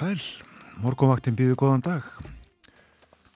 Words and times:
Sæl, 0.00 0.16
morgunvaktin 0.80 1.34
býðu 1.36 1.58
góðan 1.60 1.82
dag. 1.84 2.06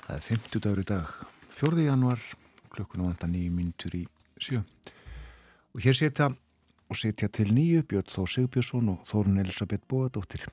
Það 0.00 0.12
er 0.14 0.22
50 0.24 0.62
dagur 0.64 0.78
í 0.80 0.84
dag, 0.88 1.10
4. 1.52 1.82
januar, 1.84 2.22
klukkuna 2.72 3.10
vanda 3.10 3.28
nýju 3.28 3.50
mínutur 3.52 3.96
í 3.98 4.00
sjö. 4.40 4.62
Og 5.76 5.84
hér 5.84 5.98
setja 5.98 6.30
og 6.32 6.96
setja 6.96 7.28
til 7.28 7.50
nýju 7.52 7.82
Björn 7.90 8.08
Þór 8.08 8.32
Sigbjörnsson 8.32 8.88
og 8.94 9.02
Þórun 9.10 9.42
Elisabeth 9.42 9.84
Bóadóttir. 9.92 10.46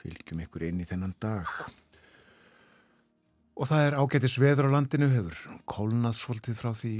Fylgjum 0.00 0.42
ykkur 0.48 0.66
inn 0.66 0.82
í 0.82 0.88
þennan 0.90 1.14
dag. 1.22 1.46
Og 3.54 3.70
það 3.70 3.84
er 3.84 3.98
ágætis 4.02 4.34
veður 4.42 4.72
á 4.74 4.74
landinu, 4.80 5.12
hefur 5.14 5.62
kólnað 5.76 6.18
svolítið 6.24 6.58
frá 6.58 6.72
því 6.74 6.96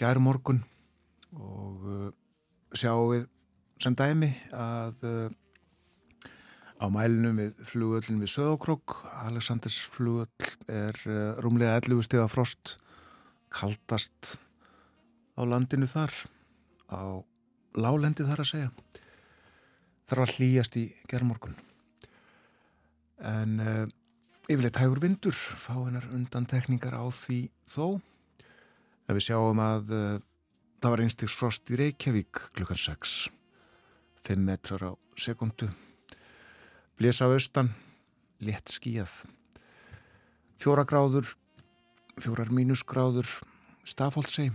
gæru 0.00 0.24
morgun 0.24 0.64
og 1.36 1.84
uh, 1.84 2.10
sjáum 2.72 3.12
við 3.12 3.28
sem 3.84 4.00
dæmi 4.00 4.32
að 4.56 5.04
uh, 5.04 5.38
á 6.82 6.86
mælunum 6.90 7.38
við 7.38 7.58
flugöllin 7.68 8.22
við 8.22 8.32
Söðokrók 8.34 8.96
Aleksandrs 9.22 9.78
flugöll 9.86 10.48
er 10.66 10.96
uh, 11.06 11.38
rúmlega 11.38 11.76
11 11.78 12.08
steg 12.08 12.22
af 12.22 12.32
frost 12.34 12.76
kaldast 13.54 14.34
á 15.38 15.42
landinu 15.46 15.86
þar 15.86 16.14
á 16.90 17.22
lálendi 17.78 18.26
þar 18.26 18.42
að 18.42 18.50
segja. 18.50 18.70
Þarf 20.10 20.24
að 20.24 20.34
hlýjast 20.36 20.78
í 20.80 20.84
gerðmorgun 21.10 21.54
en 23.30 23.54
uh, 23.62 23.86
yfirleitt 24.50 24.80
hægur 24.82 25.04
vindur 25.04 25.38
fá 25.38 25.76
hennar 25.76 26.08
undan 26.10 26.48
tekningar 26.50 26.98
á 26.98 27.06
því 27.14 27.44
þó. 27.70 28.02
Ef 29.06 29.14
við 29.14 29.28
sjáum 29.28 29.62
að 29.62 29.94
uh, 29.94 30.18
það 30.82 30.96
var 30.96 31.04
einstiks 31.06 31.38
frost 31.38 31.70
í 31.70 31.78
Reykjavík 31.78 32.42
klukkan 32.58 32.84
6 32.90 33.16
5 34.26 34.46
metrar 34.50 34.90
á 34.90 34.92
sekundu 35.14 35.70
Á 37.02 37.26
austan, 37.26 37.72
létt 38.38 38.70
skíjað. 38.70 39.10
Fjóra 40.54 40.84
gráður, 40.86 41.32
fjórar 42.14 42.52
mínusgráður, 42.54 43.26
stafóldsei. 43.82 44.52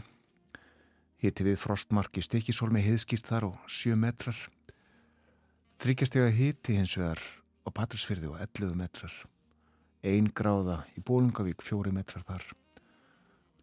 Hiti 1.19 1.43
við 1.43 1.57
frostmarki 1.59 2.23
stekisólmi 2.23 2.79
heiðskýrt 2.85 3.27
þar 3.27 3.49
og 3.49 3.67
sjö 3.67 3.97
metrar. 3.99 4.39
Þryggjastega 5.83 6.31
hiti 6.31 6.77
hins 6.79 6.95
vegar 6.95 7.19
á 7.67 7.69
Patrísfyrði 7.75 8.31
og 8.31 8.39
11 8.39 8.79
metrar. 8.79 9.11
Einn 10.07 10.31
gráða 10.31 10.85
í 10.95 11.03
Bólungavík, 11.03 11.59
fjóri 11.59 11.91
metrar 11.91 12.23
þar. 12.23 12.47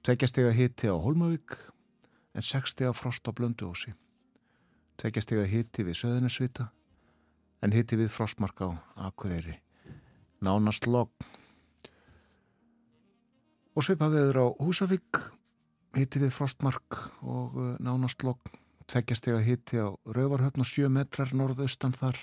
Tveggjastega 0.05 0.53
hiti 0.53 0.93
á 0.93 0.97
Holmavík 1.01 1.57
en 2.37 2.45
sextega 2.45 2.93
frost 2.93 3.25
á 3.25 3.33
Blönduósi. 3.33 3.97
Tveggjastega 5.01 5.49
hiti 5.49 5.89
við 5.89 6.03
Söðunarsvita 6.05 6.69
en 7.65 7.73
hitti 7.73 7.97
við 7.97 8.13
frostmark 8.13 8.61
á 8.61 8.69
Akureyri. 9.09 9.57
Nánast 10.45 10.85
logg. 10.87 11.13
Og 13.75 13.87
svipa 13.87 14.11
viður 14.13 14.39
á 14.45 14.47
Húsavík, 14.61 15.23
hitti 15.97 16.21
við 16.23 16.35
frostmark 16.37 16.99
og 17.25 17.57
uh, 17.57 17.73
nánast 17.83 18.23
logg. 18.27 18.53
Tveggjastega 18.85 19.41
hitti 19.41 19.81
á 19.81 19.89
Rauvarhöfn 20.05 20.61
og 20.61 20.69
sjö 20.69 20.91
metrar 20.93 21.33
norðaustan 21.33 21.97
þar. 21.97 22.19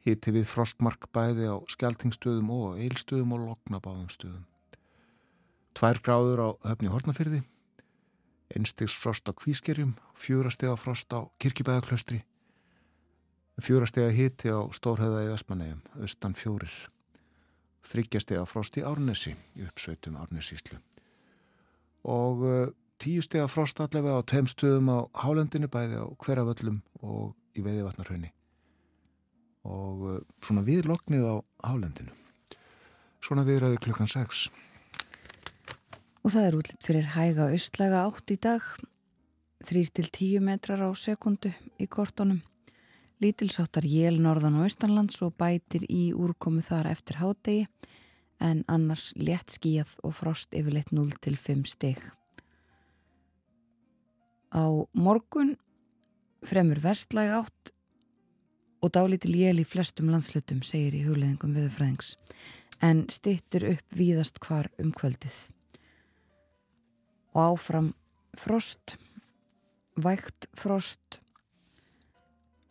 Hitti 0.00 0.32
við 0.32 0.48
frostmark 0.48 1.10
bæði 1.12 1.50
á 1.52 1.60
skjaltingstöðum 1.68 2.48
og 2.56 2.80
eilstöðum 2.80 3.36
og 3.36 3.44
lognabáðum 3.44 4.08
stöðum. 4.08 4.46
Tvær 5.76 6.00
gráður 6.00 6.40
á 6.40 6.48
höfni 6.72 6.88
Hortnafyrði. 6.90 7.42
Einstigs 8.56 8.96
frost 8.96 9.28
á 9.28 9.36
Kvískerjum, 9.36 9.92
fjúrastega 10.16 10.74
frost 10.80 11.12
á 11.12 11.28
Kirkibæðaklaustri 11.38 12.24
fjórastega 13.64 14.10
hiti 14.14 14.50
á 14.52 14.60
Stórhauða 14.74 15.24
í 15.26 15.30
Vestmannegjum, 15.32 15.80
austan 16.02 16.36
fjórir. 16.38 16.72
Þryggjastega 17.86 18.44
frost 18.48 18.76
í 18.76 18.84
Árnesi, 18.84 19.32
í 19.56 19.64
uppsveitum 19.66 20.18
Árnesíslu. 20.20 20.78
Og 22.04 22.44
tíustega 23.00 23.48
frost 23.48 23.80
allavega 23.80 24.20
á 24.20 24.28
tveim 24.28 24.48
stöðum 24.50 24.90
á 24.92 24.98
Hálendinu, 25.22 25.70
bæði 25.72 26.00
á 26.00 26.06
hverjaföllum 26.20 26.82
og 27.00 27.32
í 27.56 27.64
Veiðivatnarhaunni. 27.64 28.32
Og 29.68 30.24
svona 30.44 30.64
viðloknið 30.64 31.24
á 31.24 31.36
Hálendinu. 31.68 32.12
Svona 33.20 33.44
viðræði 33.48 33.80
klukkan 33.84 34.08
6. 34.08 34.48
Og 36.24 36.32
það 36.32 36.46
er 36.46 36.56
útlitt 36.56 36.84
fyrir 36.84 37.10
hæga 37.14 37.48
austlæga 37.52 38.04
átt 38.06 38.32
í 38.32 38.36
dag. 38.40 38.64
3-10 39.68 40.40
metrar 40.44 40.80
á 40.84 40.88
sekundu 40.96 41.52
í 41.80 41.88
kortonum. 41.88 42.40
Lítilsáttar 43.20 43.84
jél 43.84 44.16
norðan 44.16 44.56
og 44.56 44.64
austanlands 44.64 45.18
og 45.20 45.34
bætir 45.36 45.84
í 45.92 46.10
úrkomu 46.16 46.62
þar 46.64 46.88
eftir 46.94 47.18
hádegi 47.20 47.66
en 48.40 48.62
annars 48.72 49.10
létt 49.20 49.52
skíjað 49.52 49.98
og 50.08 50.14
frost 50.16 50.56
yfirleitt 50.56 50.94
0-5 50.96 51.66
steg. 51.68 52.00
Á 54.56 54.64
morgun 54.96 55.52
fremur 56.48 56.80
vestlæg 56.80 57.36
átt 57.42 57.74
og 58.80 58.96
dálítil 58.96 59.36
jél 59.36 59.60
í 59.60 59.68
flestum 59.68 60.08
landslutum 60.08 60.64
segir 60.64 60.96
í 60.96 61.04
hugleðingum 61.04 61.52
viðfræðings 61.58 62.14
en 62.80 63.04
stittir 63.12 63.68
upp 63.74 63.96
víðast 64.00 64.40
hvar 64.40 64.70
um 64.80 64.94
kvöldið. 64.96 65.36
Og 67.36 67.52
áfram 67.52 67.92
frost, 68.40 68.96
vægt 70.00 70.48
frost 70.56 71.20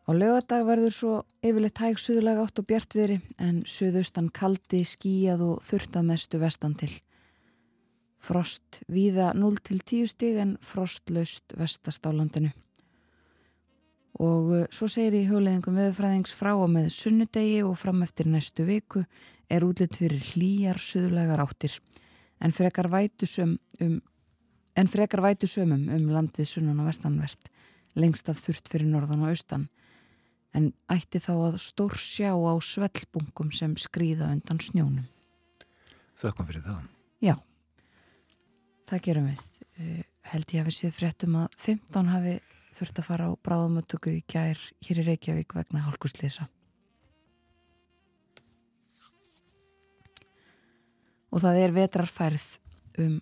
Á 0.10 0.18
lögadag 0.18 0.64
verður 0.66 0.90
svo 0.90 1.10
yfirleitt 1.46 1.78
hæg 1.78 2.00
suðulega 2.02 2.42
átt 2.42 2.58
og 2.58 2.66
bjartviðri 2.66 3.20
en 3.46 3.60
suðaustan 3.70 4.32
kaldi, 4.34 4.80
skíjað 4.82 5.44
og 5.46 5.60
þurftað 5.68 6.08
mestu 6.08 6.40
vestan 6.42 6.74
til. 6.80 6.90
Frost 8.18 8.80
víða 8.90 9.38
0-10 9.38 10.10
stig 10.10 10.42
en 10.42 10.56
frostlaust 10.66 11.54
vestast 11.62 12.10
á 12.10 12.12
landinu. 12.12 12.50
Og 14.18 14.50
uh, 14.50 14.66
svo 14.74 14.90
segir 14.90 15.14
í 15.20 15.30
hugleðingum 15.30 15.78
veðurfræðings 15.78 16.34
frá 16.34 16.56
og 16.56 16.74
með 16.74 16.90
sunnudegi 16.98 17.62
og 17.62 17.78
fram 17.78 18.02
eftir 18.02 18.26
næstu 18.34 18.66
viku 18.66 19.06
er 19.46 19.62
útlitt 19.62 20.02
fyrir 20.02 20.26
hlýjar 20.34 20.82
suðulegar 20.82 21.46
áttir 21.46 21.78
en 22.42 22.50
frekar 22.50 22.90
vætu 22.90 23.30
söm 23.30 23.60
um, 23.78 24.02
um 25.94 26.10
landið 26.18 26.50
sunnan 26.50 26.82
og 26.82 26.90
vestanvert 26.90 27.54
lengst 27.94 28.30
af 28.34 28.42
þurft 28.42 28.74
fyrir 28.74 28.90
norðan 28.90 29.22
og 29.22 29.36
austan 29.36 29.70
en 30.58 30.72
ætti 30.90 31.22
þá 31.22 31.34
að 31.36 31.58
stór 31.62 31.96
sjá 32.00 32.32
á 32.34 32.54
svellbungum 32.64 33.52
sem 33.56 33.76
skrýða 33.80 34.32
undan 34.34 34.62
snjónum. 34.64 35.08
Þökkum 36.20 36.50
fyrir 36.50 36.66
það. 36.66 36.86
Já, 37.24 37.36
það 38.90 39.04
gerum 39.08 39.28
við. 39.30 39.44
Uh, 39.80 40.02
held 40.34 40.54
ég 40.54 40.64
að 40.64 40.70
við 40.70 40.78
séð 40.78 40.96
fréttum 40.98 41.38
að 41.40 41.60
15 41.62 42.14
hafi 42.14 42.36
þurft 42.76 43.02
að 43.02 43.08
fara 43.08 43.30
á 43.30 43.32
bráðamötöku 43.46 44.14
í 44.18 44.24
gær 44.30 44.60
hér 44.86 45.02
í 45.02 45.06
Reykjavík 45.08 45.56
vegna 45.58 45.86
hálkuslýsa. 45.86 46.50
Og 51.30 51.44
það 51.44 51.64
er 51.64 51.76
vetrarfærð 51.76 52.46
um 53.06 53.20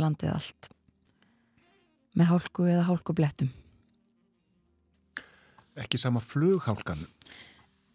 landið 0.00 0.32
allt 0.34 0.70
með 2.18 2.30
hálku 2.32 2.66
eða 2.66 2.86
hálkublettum 2.88 3.52
ekki 5.80 5.98
sama 6.00 6.22
flughálkan 6.22 7.02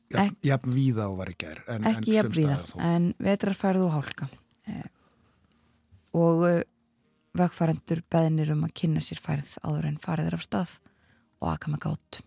jafn, 0.09 0.73
víða 0.73 1.07
og 1.11 1.19
var 1.21 1.31
er 1.33 1.61
en, 1.69 1.85
ekki 1.85 2.15
jafn 2.17 2.33
víða, 2.33 2.59
en 2.81 3.11
vetrarfærið 3.21 3.85
og 3.85 3.95
hálka. 3.97 4.29
Eh, 4.69 4.85
og 6.17 6.45
eh, 6.49 6.61
vökkfærandur 7.37 8.03
beðinir 8.09 8.53
um 8.55 8.65
að 8.67 8.75
kynna 8.81 9.03
sér 9.03 9.21
færið 9.21 9.55
áður 9.61 9.89
en 9.91 9.99
fariður 10.01 10.39
af 10.39 10.45
stað 10.45 10.77
og 11.39 11.51
aka 11.53 11.73
með 11.73 11.83
gátt 11.87 12.21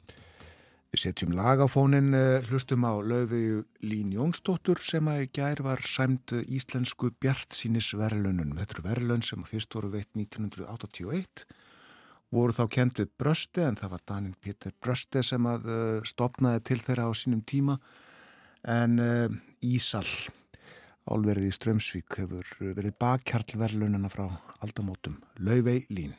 Við 0.92 1.00
setjum 1.06 1.32
lag 1.32 1.62
á 1.64 1.66
fónin 1.72 2.12
eh, 2.14 2.44
hlustum 2.50 2.84
á 2.84 2.92
löfu 3.00 3.64
Lín 3.82 4.12
Jónsdóttur 4.14 4.80
sem 4.84 5.08
að 5.08 5.24
í 5.24 5.28
gær 5.40 5.62
var 5.64 5.82
sæmt 5.88 6.34
íslensku 6.44 7.10
Bjart 7.18 7.56
sínis 7.56 7.90
verðlunum 7.96 8.54
þetta 8.60 8.78
eru 8.78 8.86
verðlun 8.90 9.26
sem 9.26 9.42
að 9.42 9.54
fyrst 9.56 9.74
voru 9.74 9.90
veitt 9.96 10.12
1981 10.14 11.46
voru 12.32 12.56
þá 12.56 12.64
kent 12.72 13.02
við 13.02 13.12
Bröste 13.20 13.66
en 13.66 13.78
það 13.78 13.94
var 13.94 14.04
Danin 14.08 14.36
Pétur 14.40 14.74
Bröste 14.82 15.22
sem 15.26 15.46
að 15.48 15.68
uh, 15.68 16.00
stopnaði 16.08 16.64
til 16.70 16.80
þeirra 16.82 17.08
á 17.08 17.12
sínum 17.16 17.44
tíma. 17.44 17.78
En 18.68 18.98
uh, 19.02 19.28
Ísal 19.62 20.06
álverði 21.06 21.50
í 21.50 21.54
Strömsvík 21.54 22.18
hefur 22.22 22.48
verið 22.62 22.96
bakkjarlverlunina 23.02 24.10
frá 24.12 24.28
aldamótum. 24.62 25.18
Lauvei 25.42 25.82
Lín 25.90 26.14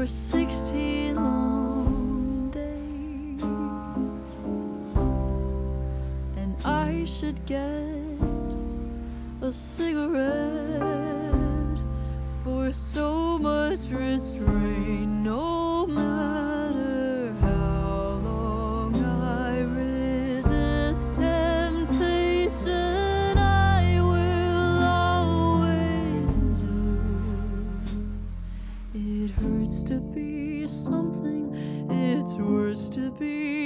for 0.00 0.06
16 0.06 1.14
long 1.14 2.48
days. 2.50 3.42
And 6.38 6.56
I 6.64 7.04
should 7.04 7.44
get 7.44 8.16
a 9.42 9.52
cigarette 9.52 10.40
for 12.42 12.72
so 12.72 13.38
much 13.38 13.90
restraint, 13.90 15.22
no 15.22 15.86
matter 15.86 16.49
be 33.20 33.59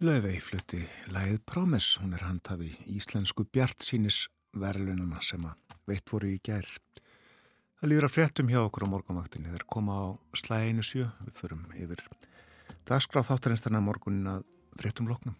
Laufey 0.00 0.38
flutti 0.40 0.78
Læð 1.12 1.42
Promes, 1.44 1.98
hún 2.00 2.14
er 2.16 2.22
handhafi 2.24 2.70
íslensku 2.88 3.44
bjartsýnis 3.52 4.22
verðlununa 4.56 5.20
sem 5.20 5.44
að 5.44 5.76
veitt 5.90 6.08
voru 6.08 6.30
í 6.32 6.38
gær. 6.40 6.64
Það 7.76 7.92
líður 7.92 8.08
að 8.08 8.14
fréttum 8.14 8.48
hjá 8.48 8.62
okkur 8.62 8.88
á 8.88 8.92
morgunvaktinni, 8.94 9.52
þeir 9.52 9.68
koma 9.68 10.00
á 10.00 10.06
slæðinu 10.40 10.88
sjö, 10.88 11.04
við 11.20 11.36
förum 11.42 11.68
yfir 11.76 12.00
dagskráð 12.88 13.28
þáttarins 13.28 13.68
þarna 13.68 13.84
morgunin 13.84 14.34
að 14.38 14.44
fréttum 14.80 15.12
loknum. 15.12 15.36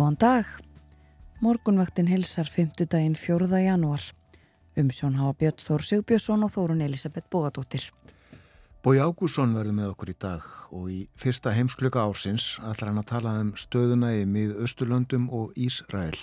Góðan 0.00 0.16
dag. 0.16 0.46
Morgunvaktin 1.44 2.06
hilsar 2.08 2.48
5. 2.48 2.86
daginn 2.88 3.14
4. 3.20 3.48
janúar. 3.60 4.00
Umsjón 4.80 5.18
hafa 5.20 5.34
Björn 5.36 5.60
Þór 5.60 5.82
Sigbjörnsson 5.84 6.46
og 6.46 6.52
Þórun 6.54 6.80
Elisabeth 6.86 7.28
Bógadóttir. 7.28 7.84
Bói 8.80 8.96
Ágússon 8.96 9.52
verður 9.52 9.76
með 9.76 9.90
okkur 9.92 10.12
í 10.14 10.14
dag 10.16 10.46
og 10.72 10.86
í 10.88 11.02
fyrsta 11.20 11.52
heimskluka 11.52 12.00
ársins 12.00 12.54
ætlar 12.64 12.94
hann 12.94 13.02
að 13.02 13.10
tala 13.10 13.34
um 13.42 13.50
stöðuna 13.60 14.14
í 14.16 14.24
mið 14.24 14.56
Östurlöndum 14.64 15.28
og 15.36 15.52
Ísrael. 15.52 16.16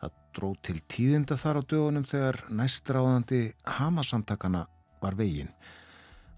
Það 0.00 0.16
dró 0.38 0.48
til 0.64 0.78
tíðinda 0.88 1.36
þar 1.36 1.60
á 1.60 1.62
dögunum 1.68 2.08
þegar 2.08 2.40
næstráðandi 2.48 3.42
Hamasamtakana 3.68 4.64
var 5.04 5.20
veginn. 5.20 5.52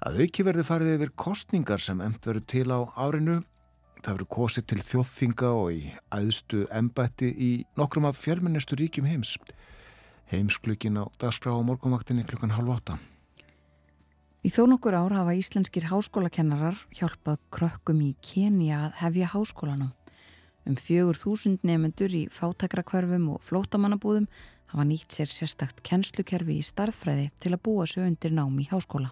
Að 0.02 0.25
auki 0.26 0.50
verði 0.50 0.66
farið 0.66 0.97
yfir 0.99 1.14
kostningar 1.14 1.78
sem 1.78 2.02
emt 2.02 2.26
verður 2.26 2.49
til 2.50 2.66
á 2.75 2.90
árinu. 2.99 3.38
Það 4.00 4.14
verður 4.14 4.28
kosið 4.33 4.64
til 4.71 4.83
þjóðfinga 4.88 5.49
og 5.52 5.73
í 5.76 5.80
æðstu 6.16 6.62
embætti 6.73 7.28
í 7.37 7.50
nokkrum 7.76 8.07
af 8.09 8.16
fjölmennestu 8.16 8.78
ríkjum 8.80 9.09
heims. 9.11 9.37
heimsklukkin 10.30 10.97
á 10.97 11.04
dagskrá 11.19 11.52
á 11.52 11.61
morgunvaktinni 11.61 12.25
klukkan 12.25 12.54
halv 12.54 12.71
åtta. 12.71 12.97
Í 14.40 14.49
þó 14.49 14.64
nokkur 14.71 14.95
ár 14.97 15.12
hafa 15.12 15.35
íslenskir 15.37 15.90
háskólakennarar 15.90 16.78
hjálpað 16.97 17.40
krökkum 17.52 18.00
í 18.00 18.14
Kenya 18.25 18.87
að 18.87 18.95
hefja 19.02 19.26
háskólanum. 19.35 19.90
Um 20.64 20.76
fjögur 20.80 21.19
þúsund 21.19 21.61
nefnendur 21.66 22.14
í 22.14 22.23
fátakrakverfum 22.33 23.26
og 23.35 23.45
flótamannabúðum 23.45 24.30
hafa 24.73 24.85
nýtt 24.87 25.12
sér 25.12 25.28
sérstakt 25.28 25.83
kennslukerfi 25.85 26.57
í 26.61 26.64
starffræði 26.64 27.30
til 27.42 27.52
að 27.52 27.62
búa 27.66 27.88
sig 27.90 28.07
undir 28.07 28.33
námi 28.33 28.64
í 28.64 28.71
háskóla. 28.71 29.11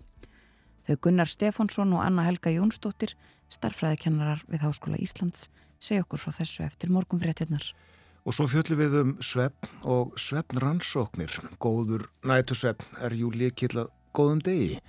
Þau 0.88 0.96
Gunnar 1.04 1.28
Stefánsson 1.28 1.92
og 1.92 2.04
Anna 2.06 2.24
Helga 2.24 2.54
Jónsdóttir, 2.54 3.12
starffræðikennarar 3.52 4.44
við 4.48 4.64
Háskóla 4.66 5.00
Íslands, 5.00 5.48
segja 5.80 6.04
okkur 6.04 6.22
frá 6.22 6.34
þessu 6.40 6.64
eftir 6.66 6.92
morgunfréttinnar. 6.94 7.72
Og 8.26 8.34
svo 8.36 8.48
fjöllum 8.50 8.80
við 8.80 8.96
um 9.00 9.12
svepp 9.24 9.68
og 9.88 10.16
sveppnrannsóknir. 10.20 11.32
Góður 11.62 12.08
nætusvepp 12.28 12.82
er 13.00 13.14
jú 13.16 13.30
líkill 13.32 13.74
að 13.84 13.92
góðum 14.16 14.42
degi. 14.44 14.80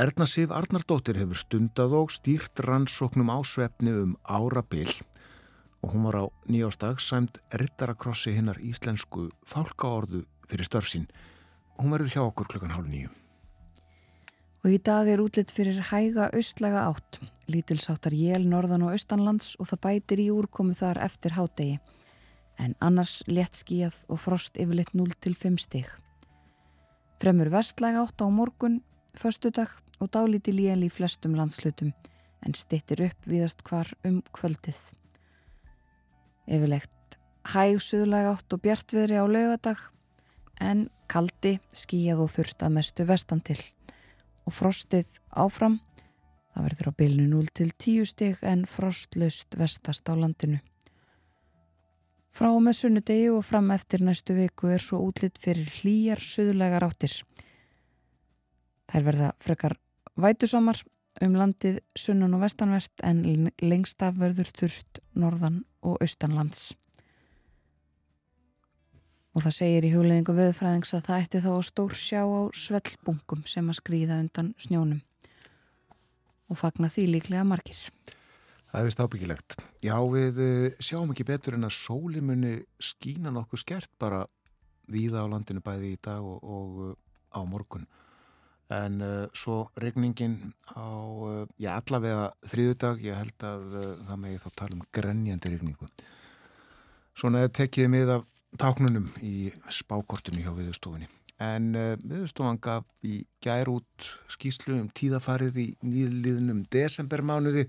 Erna 0.00 0.24
Sif 0.24 0.52
Arnardóttir 0.54 1.18
hefur 1.20 1.36
stundað 1.36 1.96
og 1.98 2.12
stýrt 2.14 2.62
rannsóknum 2.64 3.28
á 3.28 3.38
svefni 3.44 3.92
um 3.92 4.14
árabil 4.24 4.88
og 5.82 5.92
hún 5.92 6.06
var 6.06 6.16
á 6.16 6.24
nýjástag 6.48 7.02
sæmt 7.02 7.42
rittarakrossi 7.52 8.32
hinnar 8.32 8.56
íslensku 8.62 9.28
fálkaorðu 9.44 10.24
fyrir 10.48 10.68
störfsinn. 10.70 11.10
Hún 11.76 11.90
verður 11.92 12.14
hjá 12.14 12.22
okkur 12.22 12.48
klukkan 12.48 12.72
hálf 12.72 12.88
nýju. 12.88 13.10
Og 14.62 14.70
í 14.70 14.78
dag 14.78 15.08
er 15.10 15.18
útlitt 15.18 15.50
fyrir 15.50 15.80
hæga 15.88 16.28
austlæga 16.30 16.84
átt. 16.86 17.18
Lítilsáttar 17.50 18.14
jél 18.14 18.44
norðan 18.46 18.84
og 18.86 18.92
austanlands 18.94 19.56
og 19.58 19.66
það 19.72 19.80
bætir 19.86 20.22
í 20.22 20.28
úrkomu 20.30 20.76
þar 20.78 21.00
eftir 21.02 21.34
hádegi. 21.34 21.80
En 22.62 22.76
annars 22.78 23.24
létt 23.26 23.58
skíjað 23.58 24.04
og 24.06 24.22
frost 24.22 24.60
yfirleitt 24.62 24.94
0-5 24.94 25.58
stig. 25.58 25.90
Fremur 27.18 27.50
vestlæga 27.50 28.04
átt 28.06 28.22
á 28.22 28.30
morgun 28.30 28.80
förstudag 29.18 29.74
og 29.98 30.14
dálíti 30.14 30.54
líjel 30.54 30.86
í 30.86 30.92
flestum 30.94 31.34
landslutum 31.34 31.90
en 32.46 32.54
stittir 32.54 33.02
upp 33.08 33.26
viðast 33.26 33.66
hvar 33.66 33.90
um 34.06 34.22
kvöldið. 34.30 34.78
Yfirlegt 36.46 37.18
hæg 37.50 37.82
suðlega 37.82 38.36
átt 38.36 38.54
og 38.54 38.62
bjartviðri 38.62 39.18
á 39.18 39.26
laugadag 39.26 39.88
en 40.62 40.86
kaldi 41.10 41.58
skíjað 41.74 42.22
og 42.24 42.34
þurft 42.38 42.62
að 42.62 42.76
mestu 42.78 43.06
vestan 43.10 43.42
til 43.42 43.58
og 44.46 44.56
frostið 44.56 45.08
áfram 45.30 45.78
það 46.52 46.66
verður 46.68 46.90
á 46.90 46.98
bylnu 46.98 47.28
0 47.30 47.48
til 47.54 47.70
10 47.70 48.10
stig 48.12 48.42
en 48.42 48.66
frostlaust 48.68 49.56
vestast 49.58 50.08
á 50.08 50.14
landinu. 50.16 50.60
Frá 52.32 52.48
með 52.64 52.78
sunnudegi 52.78 53.28
og 53.32 53.44
fram 53.44 53.70
eftir 53.74 54.04
næstu 54.04 54.36
viku 54.36 54.70
er 54.72 54.80
svo 54.80 55.02
útlitt 55.04 55.40
fyrir 55.40 55.68
hlýjar 55.80 56.20
suðlegar 56.24 56.86
áttir 56.86 57.20
Þær 58.92 59.04
verða 59.06 59.28
frekar 59.40 59.78
vætusamar 60.20 60.82
um 61.24 61.36
landið 61.36 61.78
sunnan 61.96 62.34
og 62.36 62.42
vestanvert 62.44 63.04
en 63.04 63.50
lengst 63.62 64.02
af 64.04 64.18
verður 64.20 64.50
þurft 64.58 65.00
norðan 65.16 65.62
og 65.80 66.00
austanlands. 66.04 66.72
Og 69.32 69.44
það 69.46 69.54
segir 69.56 69.86
í 69.88 69.92
hugleðingu 69.94 70.34
viðfræðings 70.36 70.92
að 70.96 71.06
það 71.06 71.22
ætti 71.24 71.40
þá 71.44 71.50
að 71.54 71.62
stór 71.70 71.94
sjá 71.96 72.20
á 72.20 72.42
svellbungum 72.52 73.46
sem 73.48 73.70
að 73.72 73.78
skrýða 73.78 74.18
undan 74.20 74.52
snjónum 74.60 75.00
og 76.52 76.58
fagna 76.60 76.90
því 76.92 77.06
líklega 77.14 77.46
margir. 77.48 77.78
Það 78.72 78.80
er 78.80 78.88
vist 78.88 79.00
ábyggilegt. 79.00 79.56
Já, 79.84 79.96
við 80.12 80.42
eh, 80.44 80.76
sjáum 80.84 81.14
ekki 81.14 81.24
betur 81.28 81.56
en 81.56 81.68
að 81.68 81.76
sólimunni 81.78 82.52
skína 82.80 83.32
nokkuð 83.32 83.64
skert 83.64 83.92
bara 84.00 84.26
víða 84.92 85.24
á 85.24 85.32
landinu 85.32 85.64
bæði 85.64 85.94
í 85.94 86.00
dag 86.04 86.20
og, 86.20 86.44
og 86.44 86.84
eh, 86.90 86.94
á 87.32 87.40
morgun 87.48 87.88
en 88.72 89.00
uh, 89.04 89.26
svo 89.36 89.66
regningin 89.76 90.52
á, 90.72 90.80
uh, 90.80 91.44
já 91.60 91.74
allavega 91.76 92.30
þriðudag, 92.48 93.02
ég 93.04 93.18
held 93.18 93.44
að 93.44 93.76
uh, 93.76 93.88
það 94.08 94.20
megi 94.24 94.40
þá 94.42 94.48
tala 94.56 94.78
um 94.78 94.84
grenjandi 94.96 95.52
regningu 95.52 95.88
svona 97.18 97.44
tekið 97.52 97.90
mið 97.92 98.14
af 98.16 98.28
táknunum 98.60 99.08
í 99.24 99.50
spákortunni 99.72 100.44
hjá 100.44 100.52
viðstofunni 100.56 101.08
en 101.42 101.72
viðstofan 102.06 102.60
gaf 102.62 102.86
í 103.06 103.22
gær 103.42 103.70
út 103.72 104.08
skýslu 104.30 104.76
um 104.78 104.88
tíðafarið 104.94 105.58
í 105.58 105.66
nýðliðnum 105.82 106.64
desembermánuði. 106.72 107.66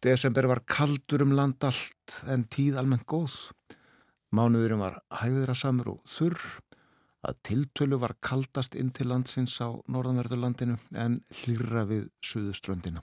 Desember 0.00 0.48
var 0.48 0.62
kaldur 0.68 1.24
um 1.26 1.34
land 1.36 1.64
allt 1.66 2.20
en 2.30 2.46
tíð 2.52 2.78
almennt 2.80 3.06
góð. 3.10 3.36
Mánuðurum 4.30 4.84
var 4.84 5.00
hæfiðra 5.22 5.56
samur 5.58 5.96
og 5.96 6.04
þurr 6.08 6.44
að 7.26 7.40
tiltölu 7.44 7.98
var 8.00 8.14
kaldast 8.24 8.76
inn 8.78 8.92
til 8.96 9.10
landsins 9.10 9.58
á 9.60 9.68
norðanverðurlandinu 9.92 10.78
en 10.96 11.18
hlýra 11.42 11.84
við 11.90 12.06
suðuströndina. 12.24 13.02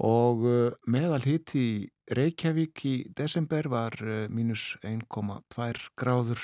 Og 0.00 0.44
uh, 0.48 0.72
meðal 0.88 1.20
hitt 1.26 1.52
í 1.60 1.90
Reykjavík 2.16 2.84
í 2.88 2.94
desember 3.16 3.68
var 3.68 3.96
uh, 4.00 4.24
mínus 4.32 4.78
1,2 4.80 5.90
gráður, 6.00 6.40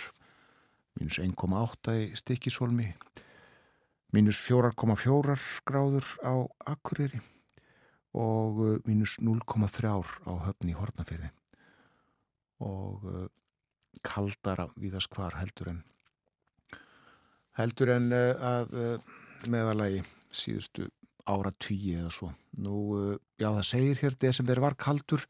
mínus 1.01 1.17
1,8 1.23 1.95
í 2.03 2.11
Stikisholmi, 2.21 2.91
mínus 4.13 4.43
4,4 4.45 5.39
gráður 5.65 6.11
á 6.21 6.35
Akureyri 6.69 7.23
og 8.13 8.61
uh, 8.61 8.77
mínus 8.85 9.17
0,3 9.25 9.95
á 10.29 10.33
höfni 10.51 10.75
í 10.75 10.77
Hortnafyrði 10.77 11.33
og 12.65 13.03
kaldara 14.01 14.65
viðast 14.81 15.13
hvar 15.13 15.35
heldur 15.37 15.75
en 15.75 15.81
heldur 17.59 17.91
en 17.93 18.07
að 18.17 18.71
meðalagi 19.45 20.01
síðustu 20.33 20.89
ára 21.27 21.53
tíu 21.59 21.99
eða 22.01 22.13
svo. 22.15 22.31
Nú, 22.63 22.77
uh, 22.97 23.19
já 23.41 23.51
það 23.51 23.67
segir 23.71 24.03
hér 24.03 24.19
desember 24.27 24.63
var 24.63 24.79
kaldur 24.79 25.27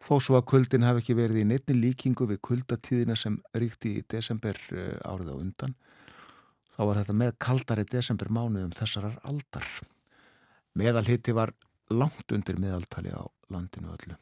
þó 0.00 0.16
svo 0.22 0.38
að 0.38 0.48
kuldin 0.52 0.86
hafi 0.86 1.02
ekki 1.02 1.16
verið 1.18 1.42
í 1.42 1.46
neittni 1.48 1.76
líkingu 1.76 2.26
við 2.30 2.40
kuldatíðina 2.46 3.16
sem 3.18 3.36
ríkti 3.56 3.98
í 4.00 4.04
desember 4.08 4.56
árið 5.04 5.32
á 5.32 5.36
undan. 5.36 5.74
Þá 6.76 6.82
var 6.88 7.00
þetta 7.02 7.16
með 7.20 7.34
kaldari 7.44 7.84
desember 7.84 8.30
mánuðum 8.32 8.72
þessarar 8.72 9.18
aldar. 9.28 9.66
Meðalhitti 10.80 11.34
var 11.36 11.52
langt 11.92 12.32
undir 12.32 12.56
meðaltali 12.62 13.12
á 13.12 13.28
landinu 13.52 13.92
öllu. 13.92 14.16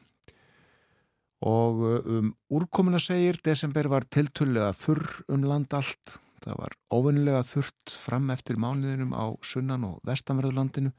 Og 1.47 1.83
um 2.03 2.33
úrkomuna 2.51 2.99
segir 2.99 3.39
desember 3.45 3.87
var 3.87 4.03
tiltullega 4.11 4.73
þurr 4.75 5.21
um 5.31 5.45
land 5.47 5.71
allt 5.77 6.17
Það 6.43 6.59
var 6.61 6.75
óvinnilega 6.93 7.41
þurft 7.43 7.93
fram 7.93 8.29
eftir 8.33 8.59
mánuðinum 8.61 9.11
á 9.11 9.25
sunnan 9.43 9.85
og 9.87 9.99
vestanverðurlandinu. 10.07 10.93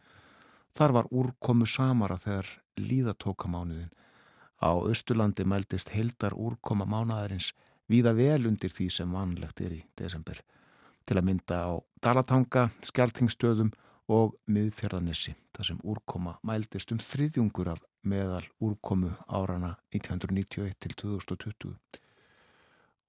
Þar 0.77 0.95
var 0.97 1.09
úrkomu 1.11 1.67
samara 1.67 2.19
þegar 2.21 2.51
líðatóka 2.81 3.49
mánuðin. 3.51 3.91
Á 4.61 4.77
Östurlandi 4.77 5.47
meldist 5.49 5.93
heildar 5.95 6.37
úrkoma 6.37 6.85
mánuðarins 6.85 7.53
víða 7.91 8.13
vel 8.15 8.47
undir 8.51 8.73
því 8.75 8.91
sem 8.93 9.13
vanlegt 9.17 9.63
er 9.65 9.79
í 9.79 9.85
desember. 9.99 10.43
Til 11.09 11.17
að 11.19 11.27
mynda 11.27 11.63
á 11.65 11.73
Dalatanga, 12.05 12.69
Skeltingstöðum 12.85 13.73
og 14.13 14.37
Miðfjörðanessi. 14.51 15.35
Það 15.57 15.71
sem 15.71 15.81
úrkoma 15.83 16.37
mældist 16.47 16.93
um 16.93 17.01
þriðjungur 17.03 17.73
af 17.73 17.83
meðal 18.05 18.45
úrkomu 18.61 19.17
árana 19.27 19.75
1991 19.97 20.77
til 20.79 20.97
2020 21.03 21.75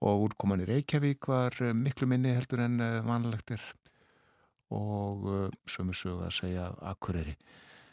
og 0.01 0.25
úrkoman 0.25 0.63
í 0.63 0.67
Reykjavík 0.69 1.27
var 1.29 1.55
eh, 1.61 1.75
miklu 1.77 2.07
minni 2.09 2.33
heldur 2.33 2.63
en 2.65 2.79
eh, 2.81 3.01
vanlegt 3.05 3.53
er. 3.55 3.65
Og 4.73 5.27
eh, 5.29 5.59
sömu 5.69 5.93
sögu 5.97 6.25
að 6.25 6.37
segja 6.39 6.69
akkureri. 6.91 7.35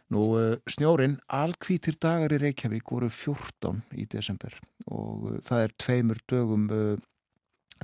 Nú 0.09 0.23
snjórin, 0.65 1.19
alkvítir 1.29 1.99
dagar 2.01 2.33
í 2.33 2.39
Reykjavík 2.41 2.89
voru 2.89 3.11
14 3.13 3.83
í 3.93 4.07
desember. 4.09 4.55
Og 4.89 5.35
það 5.45 5.65
er 5.67 5.75
tveimur 5.85 6.23
dögum 6.33 6.65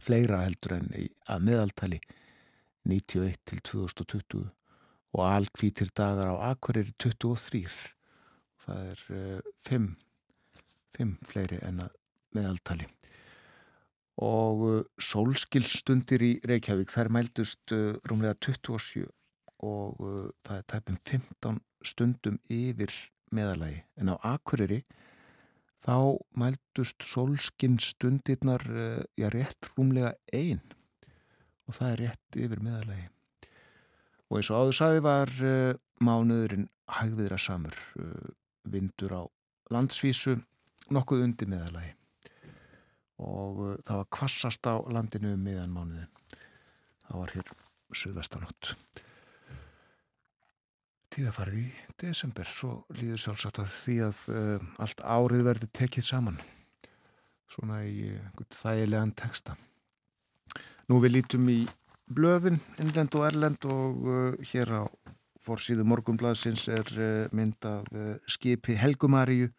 fleira 0.00 0.38
heldur 0.47 0.78
en 0.78 0.88
að 1.28 1.45
meðaltali 1.45 1.99
91 2.88 3.37
til 3.45 3.61
2020 3.69 4.49
og 5.14 5.23
alkvítir 5.28 5.93
dagar 5.93 6.33
á 6.33 6.49
akkureri 6.54 6.97
23 6.97 7.69
það 8.64 8.88
er 8.88 9.45
5 9.69 11.14
fleiri 11.28 11.61
en 11.61 11.85
að 11.85 11.95
meðaltali 12.33 12.88
og 14.23 14.61
uh, 14.62 14.83
sólskilstundir 15.02 16.23
í 16.23 16.33
Reykjavík. 16.47 16.90
Þær 16.92 17.11
mældust 17.14 17.75
uh, 17.75 17.97
rúmlega 18.06 18.37
27 18.38 19.09
og 19.64 20.02
uh, 20.04 20.28
það 20.47 20.61
er 20.61 20.68
tæpum 20.71 21.00
15 21.00 21.59
stundum 21.85 22.38
yfir 22.52 22.92
meðalagi 23.35 23.83
en 23.99 24.12
á 24.14 24.16
Akureyri 24.35 24.85
þá 25.85 26.16
mældust 26.38 27.02
sólskinstundirnar 27.04 28.62
já 29.21 29.26
rétt 29.33 29.68
rúmlega 29.75 30.14
einn 30.33 30.62
og 31.68 31.76
það 31.76 31.90
er 31.90 32.02
rétt 32.04 32.38
yfir 32.47 32.62
meðalagi 32.64 33.09
og 34.30 34.38
eins 34.38 34.49
og 34.49 34.62
áður 34.62 34.78
saði 34.78 35.02
var 35.04 35.35
mánuðurinn 36.00 36.71
hægviðra 36.88 37.40
samur 37.42 37.76
vindur 38.64 39.12
á 39.12 39.23
landsvísu 39.75 40.38
nokkuð 40.94 41.26
undir 41.26 41.52
meðalagi 41.52 41.92
og 43.23 43.61
uh, 43.62 43.75
það 43.87 44.00
var 44.00 44.11
kvassast 44.18 44.66
á 44.66 44.75
landinu 44.90 45.35
um 45.35 45.44
miðan 45.44 45.75
mánuði. 45.75 46.06
Það 47.04 47.21
var 47.21 47.35
hér 47.37 47.52
suðvestanótt. 47.94 48.73
Tíðafarið 51.14 51.61
í 51.61 51.68
desember, 52.00 52.49
svo 52.50 52.73
líður 52.97 53.23
sjálfsagt 53.23 53.61
að 53.62 53.71
því 53.76 53.97
að 54.09 54.25
uh, 54.35 54.66
allt 54.83 55.04
árið 55.04 55.47
verður 55.47 55.73
tekið 55.78 56.09
saman. 56.09 56.40
Svona 57.54 57.85
í 57.87 58.11
uh, 58.16 58.44
þægilegan 58.50 59.14
texta. 59.14 59.54
Nú 60.90 60.99
við 61.04 61.21
lítum 61.21 61.47
í 61.49 61.62
blöðin, 62.11 62.59
innlend 62.83 63.14
og 63.16 63.28
erlend 63.28 63.68
og 63.71 64.09
uh, 64.09 64.49
hér 64.50 64.75
á 64.75 64.85
fórsíðu 65.44 65.85
morgumblaðsins 65.88 66.66
er 66.73 66.90
uh, 66.97 67.09
mynd 67.37 67.64
af 67.68 67.88
uh, 67.92 68.14
skipi 68.30 68.76
Helgumaríu 68.80 69.50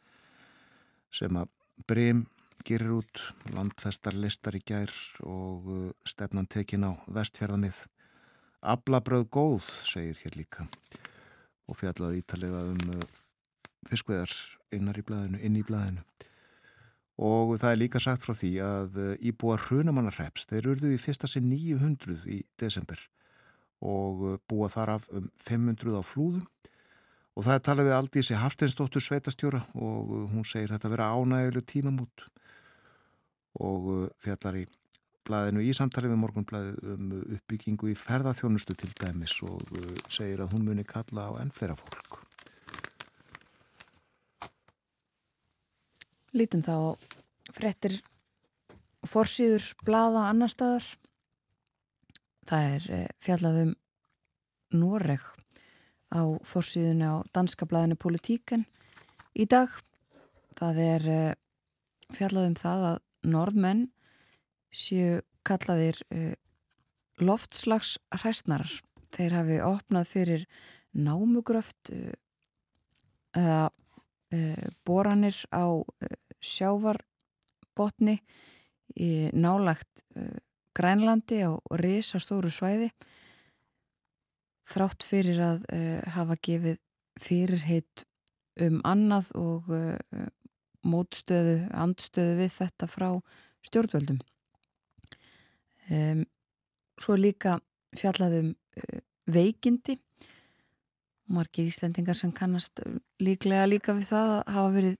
sem 1.13 1.35
að 1.39 1.51
Brím 1.88 2.24
gerir 2.65 2.95
út 2.98 3.22
landfestarlistar 3.53 4.57
í 4.57 4.62
gær 4.65 4.91
og 5.24 5.67
uh, 5.69 5.89
stefnan 6.07 6.48
tekin 6.50 6.88
á 6.88 6.91
vestfjörðamið. 7.13 7.84
Ablabröð 8.65 9.27
góð, 9.29 9.67
segir 9.86 10.17
hér 10.24 10.38
líka 10.39 10.65
og 11.69 11.77
fjallaði 11.79 12.22
ítalega 12.24 12.63
um 12.72 12.95
uh, 12.98 13.05
fiskveðar 13.89 14.34
innar 14.74 14.98
í 14.98 15.05
blæðinu, 15.05 15.41
inn 15.45 15.60
í 15.60 15.65
blæðinu. 15.65 16.05
Og 17.25 17.55
það 17.62 17.72
er 17.72 17.79
líka 17.79 18.01
sagt 18.03 18.25
frá 18.25 18.34
því 18.36 18.51
að 18.65 18.98
uh, 19.01 19.12
íbúar 19.22 19.62
hrunamannarreps, 19.67 20.50
þeir 20.50 20.74
urðu 20.74 20.95
í 20.95 21.01
fyrsta 21.01 21.29
sinn 21.31 21.50
900 21.51 22.25
í 22.34 22.41
desember 22.60 23.00
og 23.86 24.39
búa 24.50 24.69
þar 24.72 24.95
af 24.95 25.10
um 25.13 25.27
500 25.43 26.00
á 26.00 26.01
flúðum 26.01 26.45
og 27.36 27.43
það 27.43 27.57
er 27.57 27.63
talað 27.67 27.88
við 27.89 27.95
Aldísi 27.98 28.38
Haftinsdóttur 28.39 29.03
sveitastjóra 29.03 29.65
og 29.75 30.13
hún 30.31 30.48
segir 30.48 30.72
þetta 30.72 30.91
vera 30.93 31.10
ánægileg 31.12 31.67
tímamút 31.67 32.25
og 33.62 33.89
uh, 33.91 34.07
fjallar 34.24 34.59
í 34.62 34.65
blæðinu 35.25 35.63
í 35.65 35.74
samtali 35.74 36.12
við 36.12 36.21
morgunblæðið 36.21 36.93
um 36.93 37.12
uppbyggingu 37.38 37.89
í 37.91 37.97
ferðarþjónustu 37.97 38.77
til 38.77 38.91
dæmis 39.00 39.39
og 39.46 39.61
uh, 39.77 39.91
segir 40.11 40.44
að 40.44 40.53
hún 40.53 40.68
muni 40.68 40.85
kalla 40.87 41.29
á 41.29 41.31
enn 41.41 41.53
fleira 41.55 41.77
fólk. 41.79 42.22
Lítum 46.35 46.59
þá 46.59 47.00
frettir 47.55 48.01
forsýður 49.07 49.70
blaða 49.85 50.27
annar 50.31 50.51
staðar. 50.51 50.85
Það 52.46 52.75
er 52.75 52.87
eh, 52.94 53.07
fjallað 53.24 53.61
um 53.63 53.72
Noreg 54.75 55.24
á 56.13 56.22
forsýðinu 56.46 57.07
á 57.07 57.15
danska 57.33 57.65
blaðinu 57.70 57.98
Politíken 57.98 58.65
í 59.33 59.48
dag. 59.50 59.72
Það 60.59 60.81
er 60.83 61.07
eh, 61.09 61.33
fjallað 62.13 62.50
um 62.51 62.57
það 62.59 62.87
að 62.91 63.00
norðmenn 63.25 63.88
séu 64.75 65.22
kallaðir 65.46 66.00
uh, 66.14 66.33
loftslags 67.22 67.96
hræstnarar. 68.16 68.72
Þeir 69.16 69.38
hafi 69.38 69.59
opnað 69.64 70.09
fyrir 70.11 70.46
námugröft 70.96 71.92
uh, 71.94 72.14
eða 73.35 73.61
uh, 73.70 74.68
boranir 74.88 75.38
á 75.51 75.66
sjávarbotni 76.46 78.20
í 78.96 79.11
nálagt 79.33 80.03
Grænlandi 80.75 81.40
á 81.48 81.55
risastóru 81.79 82.51
svæði 82.53 82.92
þrátt 84.70 85.05
fyrir 85.07 85.40
að 85.42 85.64
hafa 86.14 86.35
gefið 86.44 86.77
fyrirheit 87.22 88.03
um 88.61 88.77
annað 88.88 89.31
og 89.40 89.72
mótstöðu, 90.85 91.57
andstöðu 91.74 92.37
við 92.43 92.53
þetta 92.55 92.89
frá 92.89 93.09
stjórnvöldum. 93.65 94.19
Um, 95.89 96.24
svo 97.01 97.17
líka 97.19 97.59
fjallaðum 97.98 98.53
uh, 98.53 99.01
veikindi. 99.31 100.00
Margir 101.25 101.65
Íslendingar 101.69 102.17
sem 102.17 102.33
kannast 102.35 102.83
líklega 103.21 103.65
líka 103.69 103.95
við 103.98 104.11
það 104.11 104.33
að 104.35 104.55
hafa 104.55 104.74
verið 104.75 104.98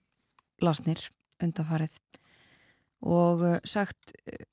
lasnir 0.66 1.02
undanfarið. 1.42 1.98
Og 3.06 3.44
uh, 3.46 3.58
sagt 3.66 4.14
uh, 4.26 4.44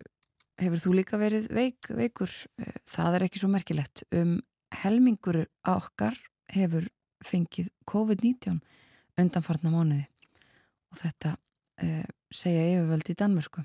hefur 0.61 0.83
þú 0.85 0.97
líka 1.01 1.21
verið 1.21 1.49
veik, 1.53 1.89
veikur? 1.89 2.33
Það 2.89 3.19
er 3.19 3.27
ekki 3.27 3.41
svo 3.41 3.49
merkilegt. 3.53 4.05
Um 4.13 4.39
helmingur 4.73 5.43
okkar 5.69 6.17
hefur 6.53 6.87
fengið 7.23 7.69
COVID-19 7.89 8.57
undanfarna 9.21 9.71
mánuði 9.73 10.07
og 10.93 10.99
þetta 11.01 11.36
segja 12.34 12.67
yfirvöld 12.69 13.10
í 13.10 13.15
Danmörku 13.17 13.63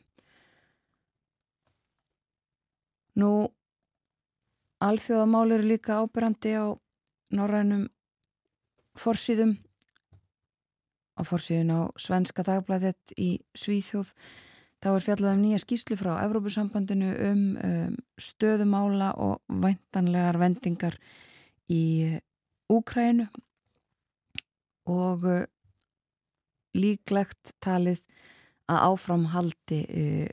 Nú, 3.19 3.49
alþjóðamál 4.79 5.57
eru 5.57 5.64
líka 5.67 5.97
ábyrrandi 5.99 6.53
á 6.55 6.71
norrænum 7.35 7.88
forsýðum 8.95 9.57
á 11.19 11.27
forsýðun 11.27 11.73
á 11.75 11.81
Svenska 11.99 12.45
dagblæðet 12.47 13.17
í 13.19 13.41
Svíþjóð. 13.59 14.12
Þá 14.79 14.88
er 14.93 15.07
fjallað 15.09 15.35
um 15.35 15.43
nýja 15.43 15.59
skýslu 15.64 15.99
frá 15.99 16.12
Evrópusambandinu 16.23 17.11
um, 17.27 17.43
um 17.59 17.97
stöðumála 18.23 19.11
og 19.19 19.43
væntanlegar 19.51 20.38
vendingar 20.38 20.95
í 21.67 22.14
Úkrænu 22.71 23.27
og 24.87 25.27
uh, 25.27 25.43
líklegt 26.79 27.53
talið 27.64 28.03
að 28.69 28.85
áframhaldi 28.91 29.81
uh, 29.88 30.29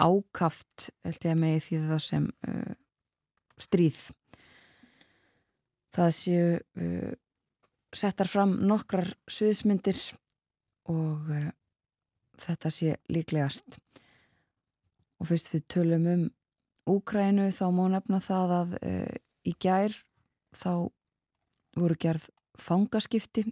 ákaft 0.00 0.88
held 1.04 1.26
ég 1.26 1.34
að 1.34 1.40
megi 1.42 1.62
því 1.66 1.80
það 1.90 2.02
sem 2.06 2.28
uh, 2.48 2.72
stríð. 3.60 4.00
Það 5.94 6.12
séu 6.16 6.44
uh, 6.56 7.12
settar 7.90 8.30
fram 8.30 8.54
nokkrar 8.70 9.10
sviðsmyndir 9.30 9.98
og 10.90 11.26
þetta 12.40 12.70
sé 12.72 12.94
líklegast. 13.10 13.80
Og 15.20 15.28
fyrst 15.28 15.50
við 15.52 15.66
tölum 15.70 16.06
um 16.10 16.28
Úkrænu 16.90 17.50
þá 17.54 17.66
má 17.76 17.82
nefna 17.92 18.18
það 18.24 18.52
að 18.56 18.70
í 19.46 19.52
gær 19.62 19.92
þá 20.56 20.88
voru 21.76 21.96
gerð 22.00 22.24
fangaskipti 22.58 23.44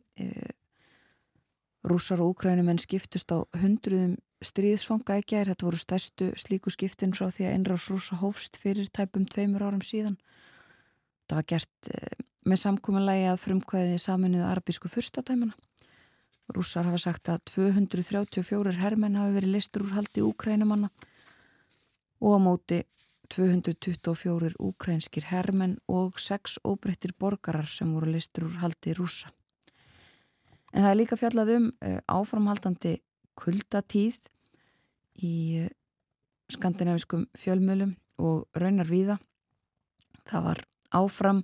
rúsar 1.86 2.22
og 2.22 2.34
úkrænumenn 2.34 2.80
skiptust 2.82 3.30
á 3.30 3.44
hundruðum 3.58 4.16
stríðsfanga 4.44 5.18
ekki 5.18 5.38
er, 5.38 5.50
þetta 5.50 5.66
voru 5.66 5.80
stærstu 5.80 6.30
slíku 6.38 6.70
skiptin 6.70 7.14
frá 7.14 7.28
því 7.30 7.48
að 7.48 7.54
einrás 7.56 7.88
rúsa 7.90 8.18
hófst 8.20 8.58
fyrir 8.60 8.90
tæpum 8.94 9.26
tveimur 9.26 9.64
árum 9.66 9.82
síðan. 9.82 10.18
Það 11.28 11.40
var 11.40 11.48
gert 11.52 11.90
eh, 11.92 12.18
með 12.48 12.62
samkúmanlægi 12.62 13.26
að 13.32 13.40
frumkvæði 13.44 13.96
saminuðu 14.02 14.46
arabísku 14.48 14.90
fyrstatæmana. 14.90 15.56
Rússar 16.54 16.86
hafa 16.88 17.00
sagt 17.02 17.28
að 17.28 17.42
234 17.52 18.78
hermenn 18.80 19.18
hafi 19.20 19.34
verið 19.36 19.56
listur 19.58 19.84
úr 19.84 19.98
haldi 19.98 20.24
úkrænumanna 20.24 20.88
og 22.24 22.30
á 22.34 22.38
móti 22.40 22.78
224 23.28 24.56
úkrænskir 24.56 25.28
hermenn 25.28 25.76
og 25.88 26.16
6 26.16 26.62
óbreyttir 26.64 27.12
borgarar 27.18 27.68
sem 27.68 27.92
voru 27.92 28.14
listur 28.14 28.48
úr 28.48 28.62
haldi 28.62 28.96
rúsa. 28.96 29.28
En 30.72 30.84
það 30.84 30.90
er 30.90 30.98
líka 31.00 31.18
fjallað 31.18 31.54
um 31.56 31.70
uh, 31.70 32.00
áframhaldandi 32.06 32.98
kuldatíð 33.38 34.18
í 35.22 35.34
eh, 35.62 35.70
skandinaviskum 36.52 37.26
fjölmjölum 37.38 37.94
og 38.22 38.46
raunar 38.58 38.88
víða. 38.90 39.18
Það 40.28 40.44
var 40.44 40.62
áfram 40.94 41.42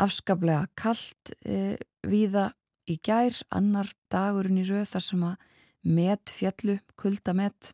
afskaplega 0.00 0.68
kallt 0.78 1.32
e, 1.44 1.76
víða 2.06 2.50
í 2.90 2.96
gær, 3.04 3.34
annar 3.52 3.90
dagurinn 4.12 4.60
í 4.62 4.66
rauð 4.68 4.88
þar 4.94 5.04
sem 5.04 5.24
að 5.26 5.46
met 5.90 6.32
fjallu, 6.32 6.78
kuldamet. 7.00 7.72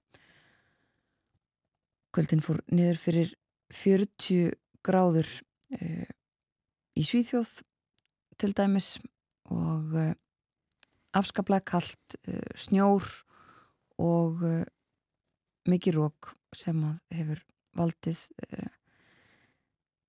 Kuldin 2.15 2.43
fór 2.45 2.63
niður 2.73 3.01
fyrir 3.03 3.33
40 3.75 4.57
gráður 4.87 5.31
e, 5.75 6.07
í 6.97 7.05
Svíþjóð 7.07 7.53
til 8.41 8.53
dæmis 8.57 8.97
og 9.53 9.95
afskaplega 11.17 11.65
kallt, 11.73 12.17
snjór 12.59 13.05
og 14.03 14.43
uh, 14.45 14.65
mikið 15.69 16.01
rók 16.01 16.33
sem 16.57 16.79
hefur 17.13 17.43
valdið 17.77 18.21
uh, 18.47 18.69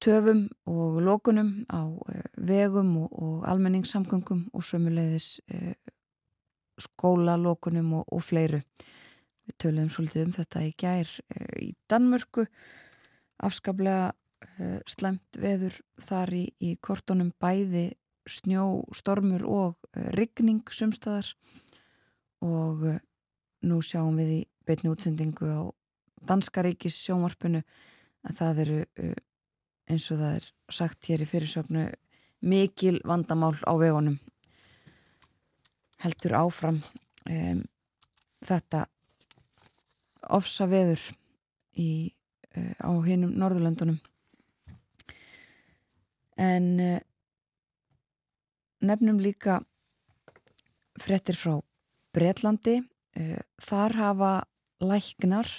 töfum 0.04 0.46
og 0.70 1.00
lókunum 1.02 1.66
á 1.72 1.82
vegum 2.38 2.94
og, 3.04 3.14
og 3.18 3.48
almenningssamgöngum 3.50 4.46
og 4.54 4.64
sömuleiðis 4.64 5.40
skólalókunum 6.78 7.96
og, 7.98 8.04
og 8.14 8.22
fleiru. 8.22 8.60
Við 9.48 9.56
töluðum 9.64 9.90
svolítið 9.90 10.28
um 10.28 10.36
þetta 10.36 10.62
í 10.68 10.74
gær 10.78 11.14
í 11.58 11.72
Danmörku 11.90 12.46
afskaplega 13.42 14.12
slemt 14.86 15.40
veður 15.42 15.80
þar 16.02 16.34
í, 16.38 16.44
í 16.62 16.76
kortunum 16.84 17.32
bæði 17.42 17.88
snjó, 18.28 18.84
stormur 18.96 19.44
og 19.48 20.04
rigning 20.16 20.68
sumstaðar 20.72 21.34
og 22.44 22.86
nú 23.66 23.82
sjáum 23.82 24.18
við 24.20 24.34
í 24.36 24.42
beitni 24.68 24.92
útsendingu 24.92 25.48
á 25.48 25.62
Danskaríkis 26.28 26.98
sjónvarpinu 27.06 27.62
að 28.28 28.40
það 28.40 28.62
eru 28.64 28.80
uh, 28.84 29.16
eins 29.88 30.10
og 30.12 30.20
það 30.22 30.36
er 30.40 30.50
sagt 30.80 31.10
hér 31.10 31.24
í 31.24 31.30
fyrirsögnu 31.30 31.86
mikil 32.48 32.98
vandamál 33.08 33.56
á 33.64 33.74
vegunum. 33.80 34.18
Heldur 36.04 36.36
áfram 36.38 36.82
um, 37.30 37.64
þetta 38.46 38.84
ofsa 40.36 40.68
veður 40.70 41.02
í, 41.80 42.12
uh, 42.58 42.74
á 42.84 42.92
hinnum 43.08 43.34
Norðurlöndunum. 43.40 44.02
En 46.38 46.68
uh, 46.84 47.00
nefnum 48.84 49.20
líka 49.22 49.62
frettir 51.02 51.38
frá 51.38 51.58
Breitlandi 52.16 52.80
uh, 52.82 53.42
þar 53.62 53.98
hafa 54.02 54.34
læknar 54.84 55.50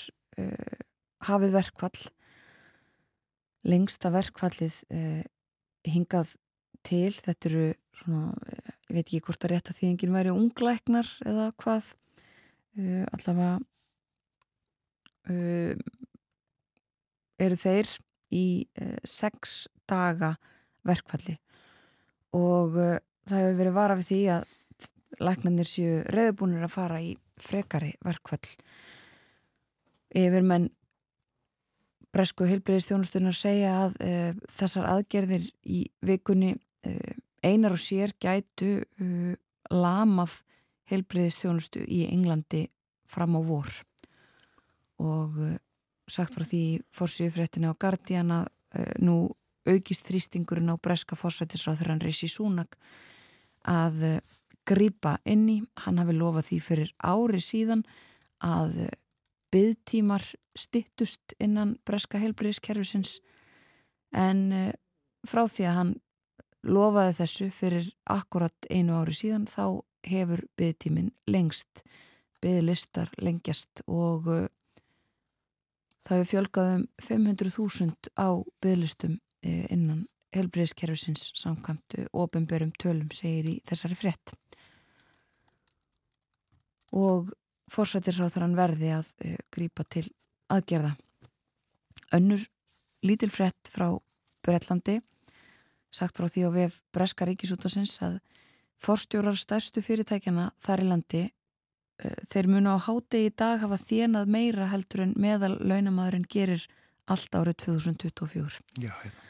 hafið 1.26 1.54
verkvall 1.56 2.02
lengsta 3.66 4.12
verkvallið 4.14 4.76
hingað 5.88 6.36
til, 6.86 7.10
þetta 7.10 7.48
eru 7.50 7.64
svona, 7.98 8.36
ég 8.86 8.94
veit 8.94 9.02
ekki 9.08 9.20
hvort 9.26 9.42
að 9.42 9.52
rétt 9.56 9.72
að 9.72 9.80
þýðingin 9.80 10.14
væri 10.14 10.30
unglæknar 10.30 11.10
eða 11.26 11.48
hvað. 11.58 11.88
Allavega 13.16 13.56
eru 17.42 17.58
þeir 17.64 17.90
í 18.30 18.46
sex 19.02 19.66
daga 19.90 20.36
verkvalli 20.86 21.34
og 22.36 22.76
það 23.28 23.38
hefur 23.42 23.58
verið 23.60 23.76
vara 23.76 23.98
við 23.98 24.08
því 24.10 24.20
að 24.36 24.48
læknarnir 25.28 25.68
séu 25.68 26.00
reyðbúinir 26.12 26.66
að 26.66 26.74
fara 26.74 27.00
í 27.02 27.14
frekari 27.40 27.94
verkvall 28.04 28.44
yfir 30.16 30.44
menn 30.46 30.68
Bresku 32.08 32.46
heilbreyðistjónustunar 32.48 33.36
segja 33.36 33.72
að 33.82 33.96
e, 34.00 34.12
þessar 34.56 34.86
aðgerðir 34.88 35.42
í 35.68 35.82
vikunni 36.08 36.54
Eh, 36.88 37.16
einar 37.42 37.74
og 37.74 37.80
sér 37.82 38.12
gætu 38.18 38.80
uh, 38.98 39.34
lamaf 39.70 40.40
heilbreyðistjónustu 40.90 41.84
í 41.86 42.00
Englandi 42.10 42.64
fram 43.06 43.36
á 43.38 43.40
vor. 43.46 43.68
Og 44.98 45.36
sagt 46.10 46.34
frá 46.34 46.42
því 46.42 46.80
fórsíufréttinni 46.90 47.70
á 47.70 47.78
Guardian 47.78 48.32
að 48.34 48.48
nú 48.98 49.28
aukist 49.68 50.08
þrýstingurinn 50.08 50.72
á 50.72 50.76
breska 50.80 51.16
fórsættisráður 51.18 51.98
Rissi 52.02 52.28
Súnak 52.28 52.78
að 53.68 54.20
grýpa 54.68 55.18
inni, 55.24 55.62
hann 55.84 55.98
hafi 55.98 56.14
lofað 56.16 56.48
því 56.48 56.58
fyrir 56.60 56.90
ári 57.00 57.40
síðan 57.40 57.84
að 58.44 58.90
byggtímar 59.52 60.24
stittust 60.58 61.34
innan 61.40 61.76
breska 61.86 62.20
heilbreyðiskerfisins 62.20 63.18
en 64.12 64.72
frá 65.28 65.46
því 65.48 65.68
að 65.68 65.78
hann 65.78 65.94
lofaði 66.68 67.16
þessu 67.20 67.48
fyrir 67.54 67.88
akkurat 68.10 68.68
einu 68.70 68.98
ári 68.98 69.14
síðan 69.16 69.46
þá 69.48 69.80
hefur 70.08 70.44
byggtíminn 70.58 71.12
lengst. 71.30 71.84
Bygglistar 72.42 73.10
lengjast 73.18 73.82
og 73.86 74.28
það 76.06 76.20
hefur 76.20 76.30
fjölgað 76.32 76.74
um 76.76 76.84
500.000 77.02 78.12
á 78.14 78.28
bygglistum 78.62 79.18
innan 79.42 80.06
helbriðskerfisins 80.34 81.32
samkvæmt 81.38 81.96
ofinberum 82.12 82.72
tölum 82.80 83.08
segir 83.14 83.48
í 83.48 83.54
þessari 83.68 83.96
frett 83.96 84.34
og 86.92 87.30
fórsættisráþarann 87.72 88.56
verði 88.56 88.92
að 88.96 89.10
uh, 89.24 89.36
grýpa 89.52 89.84
til 89.92 90.06
aðgerða. 90.52 90.94
Önnur 92.16 92.46
lítil 93.04 93.30
frett 93.32 93.68
frá 93.68 93.90
Breitlandi 94.44 94.98
sagt 95.92 96.18
frá 96.20 96.28
því 96.28 96.48
á 96.48 96.50
vef 96.52 96.80
Breska 96.92 97.28
Ríkisútasins 97.28 97.96
að 98.04 98.18
forstjórar 98.80 99.36
stærstu 99.36 99.82
fyrirtækjana 99.84 100.50
þar 100.64 100.84
í 100.84 100.88
landi 100.88 101.22
þeir 102.30 102.48
munu 102.52 102.76
á 102.76 102.78
háti 102.78 103.24
í 103.26 103.30
dag 103.34 103.62
hafa 103.62 103.78
þénað 103.80 104.30
meira 104.30 104.68
heldur 104.70 105.06
en 105.06 105.16
meðal 105.18 105.56
launamæðurinn 105.58 106.28
gerir 106.30 106.66
allt 107.10 107.34
árið 107.34 107.58
2024 107.64 108.60
Já, 108.78 108.92
hérna 109.02 109.27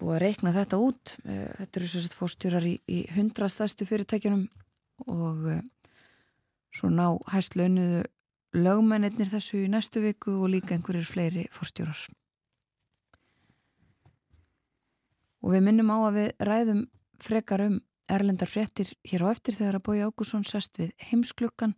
búið 0.00 0.16
að 0.16 0.22
reikna 0.24 0.54
þetta 0.56 0.80
út. 0.82 1.14
Uh, 1.24 1.46
þetta 1.60 1.80
eru 1.80 1.92
sett 1.92 2.18
fórstjórar 2.18 2.66
í, 2.68 2.74
í 2.88 3.04
hundra 3.14 3.50
stærstu 3.52 3.86
fyrirtækjunum 3.88 4.48
og 5.10 5.46
uh, 5.52 5.62
svo 6.74 6.90
ná 6.90 7.06
hæst 7.32 7.56
launuðu 7.58 8.04
lögmennir 8.54 9.30
þessu 9.30 9.64
í 9.64 9.70
næstu 9.70 10.02
viku 10.04 10.36
og 10.38 10.52
líka 10.52 10.76
einhverjir 10.76 11.08
fleiri 11.08 11.48
fórstjórar 11.54 11.98
og 15.44 15.52
við 15.52 15.66
minnum 15.66 15.92
á 15.92 15.98
að 16.06 16.16
við 16.18 16.46
ræðum 16.48 16.82
frekar 17.20 17.64
um 17.66 17.76
erlendar 18.10 18.48
fréttir 18.48 18.90
hér 19.04 19.26
á 19.28 19.32
eftir 19.32 19.56
þegar 19.58 19.78
að 19.78 19.86
Bói 19.88 20.00
Ágússon 20.04 20.44
sest 20.46 20.78
við 20.80 20.92
heimsklukkan 21.10 21.74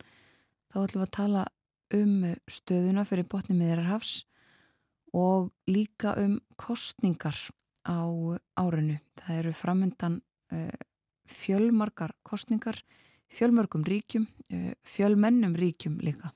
þá 0.70 0.76
ætlum 0.84 1.02
við 1.02 1.06
að 1.06 1.16
tala 1.18 1.44
um 1.96 2.14
stöðuna 2.50 3.04
fyrir 3.06 3.28
botni 3.30 3.56
miðrarhafs 3.58 4.24
og 5.16 5.50
líka 5.70 6.14
um 6.20 6.38
kostningar 6.58 7.38
á 7.86 8.02
árinu. 8.58 8.98
Það 9.22 9.40
eru 9.40 9.52
framöndan 9.56 10.20
uh, 10.52 10.70
fjölmarkar 11.30 12.16
kostningar, 12.26 12.82
fjölmörgum 13.30 13.86
ríkjum, 13.86 14.26
uh, 14.50 14.72
fjölmennum 14.82 15.54
ríkjum 15.56 16.00
líka. 16.02 16.34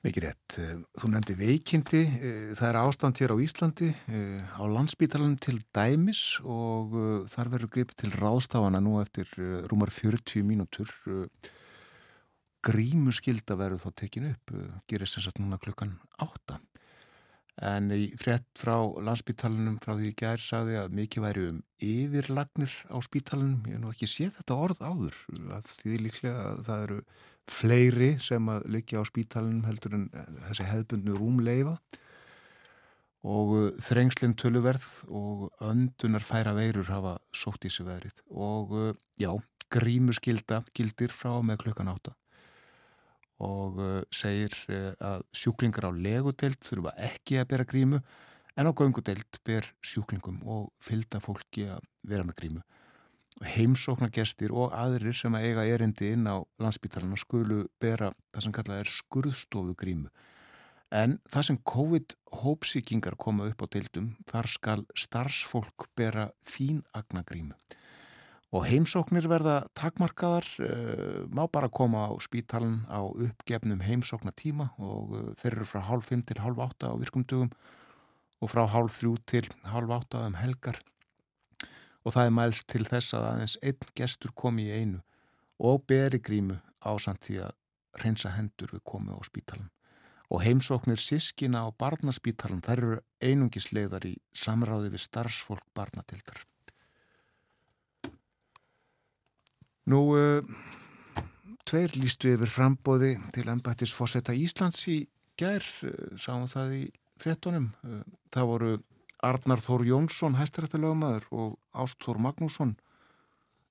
Mikið 0.00 0.24
rétt. 0.24 0.54
Eh, 0.56 0.76
þú 0.96 1.10
nefndi 1.12 1.34
veikindi. 1.36 2.00
Eh, 2.00 2.52
það 2.56 2.68
er 2.70 2.78
ástand 2.80 3.18
hér 3.20 3.34
á 3.36 3.42
Íslandi 3.44 3.90
eh, 3.92 4.40
á 4.40 4.64
landsbítalanum 4.64 5.36
til 5.36 5.58
dæmis 5.76 6.40
og 6.40 6.96
þar 7.28 7.52
verður 7.52 7.72
gripið 7.74 7.98
til 8.00 8.12
ráðstafana 8.16 8.80
nú 8.80 8.96
eftir 9.02 9.28
rúmar 9.68 9.92
40 9.92 10.40
mínútur. 10.48 10.88
Grímu 12.64 13.12
skilda 13.12 13.56
verður 13.60 13.84
þá 13.84 13.90
tekinu 14.00 14.32
upp, 14.32 14.56
gerist 14.88 15.18
þess 15.18 15.32
að 15.34 15.44
núna 15.44 15.60
klukkan 15.60 15.94
8. 16.16 16.59
En 17.60 17.90
í 17.92 18.06
frett 18.16 18.46
frá 18.56 18.78
landsbítalanum 19.04 19.76
frá 19.84 19.92
því 19.98 20.14
gær 20.16 20.40
sagði 20.40 20.78
að 20.80 20.94
mikið 20.96 21.24
væri 21.26 21.48
um 21.50 21.58
yfirlagnir 21.84 22.76
á 22.88 22.96
spítalanum. 23.04 23.66
Ég 23.68 23.76
hef 23.76 23.82
nú 23.82 23.90
ekki 23.92 24.08
séð 24.08 24.38
þetta 24.38 24.60
orð 24.64 24.80
áður. 24.80 25.18
Því 25.68 25.98
líklega 26.06 26.46
að 26.54 26.62
það 26.70 26.86
eru 26.86 27.00
fleiri 27.50 28.10
sem 28.22 28.48
að 28.52 28.68
liggja 28.76 29.02
á 29.02 29.04
spítalunum 29.08 29.66
heldur 29.68 29.96
en 29.98 30.06
eh, 30.14 30.30
þessi 30.48 30.68
hefðbundnu 30.68 31.16
rúmleifa 31.18 31.76
og 33.26 33.54
eh, 33.58 33.68
þrengslinn 33.84 34.36
töluverð 34.38 34.88
og 35.08 35.48
öndunar 35.64 36.24
færa 36.24 36.54
veirur 36.56 36.90
hafa 36.92 37.18
sótt 37.36 37.66
í 37.66 37.72
sig 37.72 37.88
veðrið 37.88 38.22
og 38.30 38.74
eh, 38.78 38.94
já, 39.20 39.32
grímu 39.72 40.14
skilda 40.16 40.62
gildir 40.76 41.14
frá 41.14 41.34
með 41.42 41.64
klukkan 41.66 41.92
átta 41.92 42.14
og 43.40 43.80
segir 44.14 44.54
að 44.68 45.24
sjúklingar 45.32 45.88
á 45.88 45.92
legudelt 45.94 46.60
þurfa 46.66 46.92
ekki 47.10 47.40
að 47.40 47.48
bera 47.54 47.68
grímu 47.68 48.02
en 48.56 48.68
á 48.68 48.72
göngudelt 48.76 49.40
ber 49.46 49.70
sjúklingum 49.80 50.42
og 50.44 50.68
fylgda 50.82 51.22
fólki 51.24 51.68
að 51.72 51.86
vera 52.04 52.26
með 52.26 52.38
grímu 52.42 52.62
heimsóknagestir 53.40 54.52
og 54.52 54.74
aðrir 54.76 55.16
sem 55.16 55.34
að 55.36 55.46
eiga 55.48 55.64
erindi 55.74 56.12
inn 56.14 56.28
á 56.28 56.44
landsbítalana 56.60 57.16
skulu 57.20 57.64
bera 57.80 58.10
það 58.34 58.44
sem 58.44 58.54
kallað 58.56 58.82
er 58.82 58.92
skurðstofu 58.92 59.76
grímu. 59.80 60.10
En 60.90 61.18
það 61.30 61.46
sem 61.46 61.58
COVID-hópsíkingar 61.70 63.16
koma 63.16 63.46
upp 63.48 63.62
á 63.62 63.66
deildum, 63.70 64.10
þar 64.26 64.48
skal 64.50 64.80
starfsfólk 64.98 65.86
bera 65.96 66.30
fínagna 66.42 67.22
grímu. 67.26 67.54
Og 68.50 68.64
heimsóknir 68.66 69.28
verða 69.30 69.60
takmarkaðar, 69.78 70.46
uh, 70.64 71.18
má 71.30 71.44
bara 71.46 71.70
koma 71.70 72.08
á 72.10 72.12
spítalan 72.18 72.82
á 72.90 73.06
uppgefnum 73.06 73.84
heimsóknatíma 73.86 74.72
og 74.78 75.14
uh, 75.14 75.26
þeir 75.38 75.60
eru 75.60 75.68
frá 75.70 75.84
hálf 75.86 76.10
5 76.10 76.26
til 76.30 76.40
hálf 76.42 76.58
8 76.58 76.90
á 76.90 76.94
virkumdugum 76.98 77.52
og 78.40 78.50
frá 78.50 78.66
hálf 78.66 78.98
3 78.98 79.16
til 79.30 79.46
hálf 79.70 79.94
8 80.02 80.26
um 80.26 80.40
helgar 80.40 80.82
og 82.04 82.14
það 82.14 82.26
er 82.26 82.36
mælst 82.36 82.68
til 82.72 82.86
þess 82.88 83.14
að 83.16 83.26
aðeins 83.30 83.56
einn 83.62 83.92
gestur 83.98 84.32
komi 84.42 84.68
í 84.68 84.76
einu 84.80 85.00
og 85.60 85.84
beri 85.88 86.20
grímu 86.24 86.56
ásand 86.80 87.20
því 87.26 87.42
að 87.46 87.56
reynsa 88.00 88.32
hendur 88.36 88.72
við 88.72 88.84
komið 88.86 89.18
á 89.18 89.22
spítalan. 89.26 89.70
Og 90.30 90.44
heimsóknir 90.46 91.00
sískina 91.02 91.66
á 91.66 91.68
barnaspítalan 91.74 92.62
þær 92.62 92.78
eru 92.78 93.00
einungisleiðar 93.20 94.06
í 94.06 94.14
samráði 94.32 94.94
við 94.94 95.04
starfsfólk 95.08 95.66
barnatildar. 95.74 96.44
Nú, 99.88 100.00
uh, 100.12 100.44
tveir 101.64 101.94
lístu 101.96 102.34
yfir 102.34 102.50
frambóði 102.52 103.14
til 103.34 103.48
ennbættis 103.48 103.94
fórsetta 103.96 104.34
Íslands 104.36 104.82
í 104.92 105.00
gær, 105.40 105.64
uh, 105.88 106.12
sáum 106.20 106.44
það 106.50 106.76
í 106.76 106.84
frettunum. 107.20 107.70
Uh, 107.86 108.02
það 108.34 108.50
voru 108.52 108.72
Arnar 109.24 109.60
Þór 109.64 109.86
Jónsson, 109.88 110.36
hæstarættilögumæður 110.40 111.26
og 111.32 111.56
Ástór 111.72 112.20
Magnússon, 112.20 112.76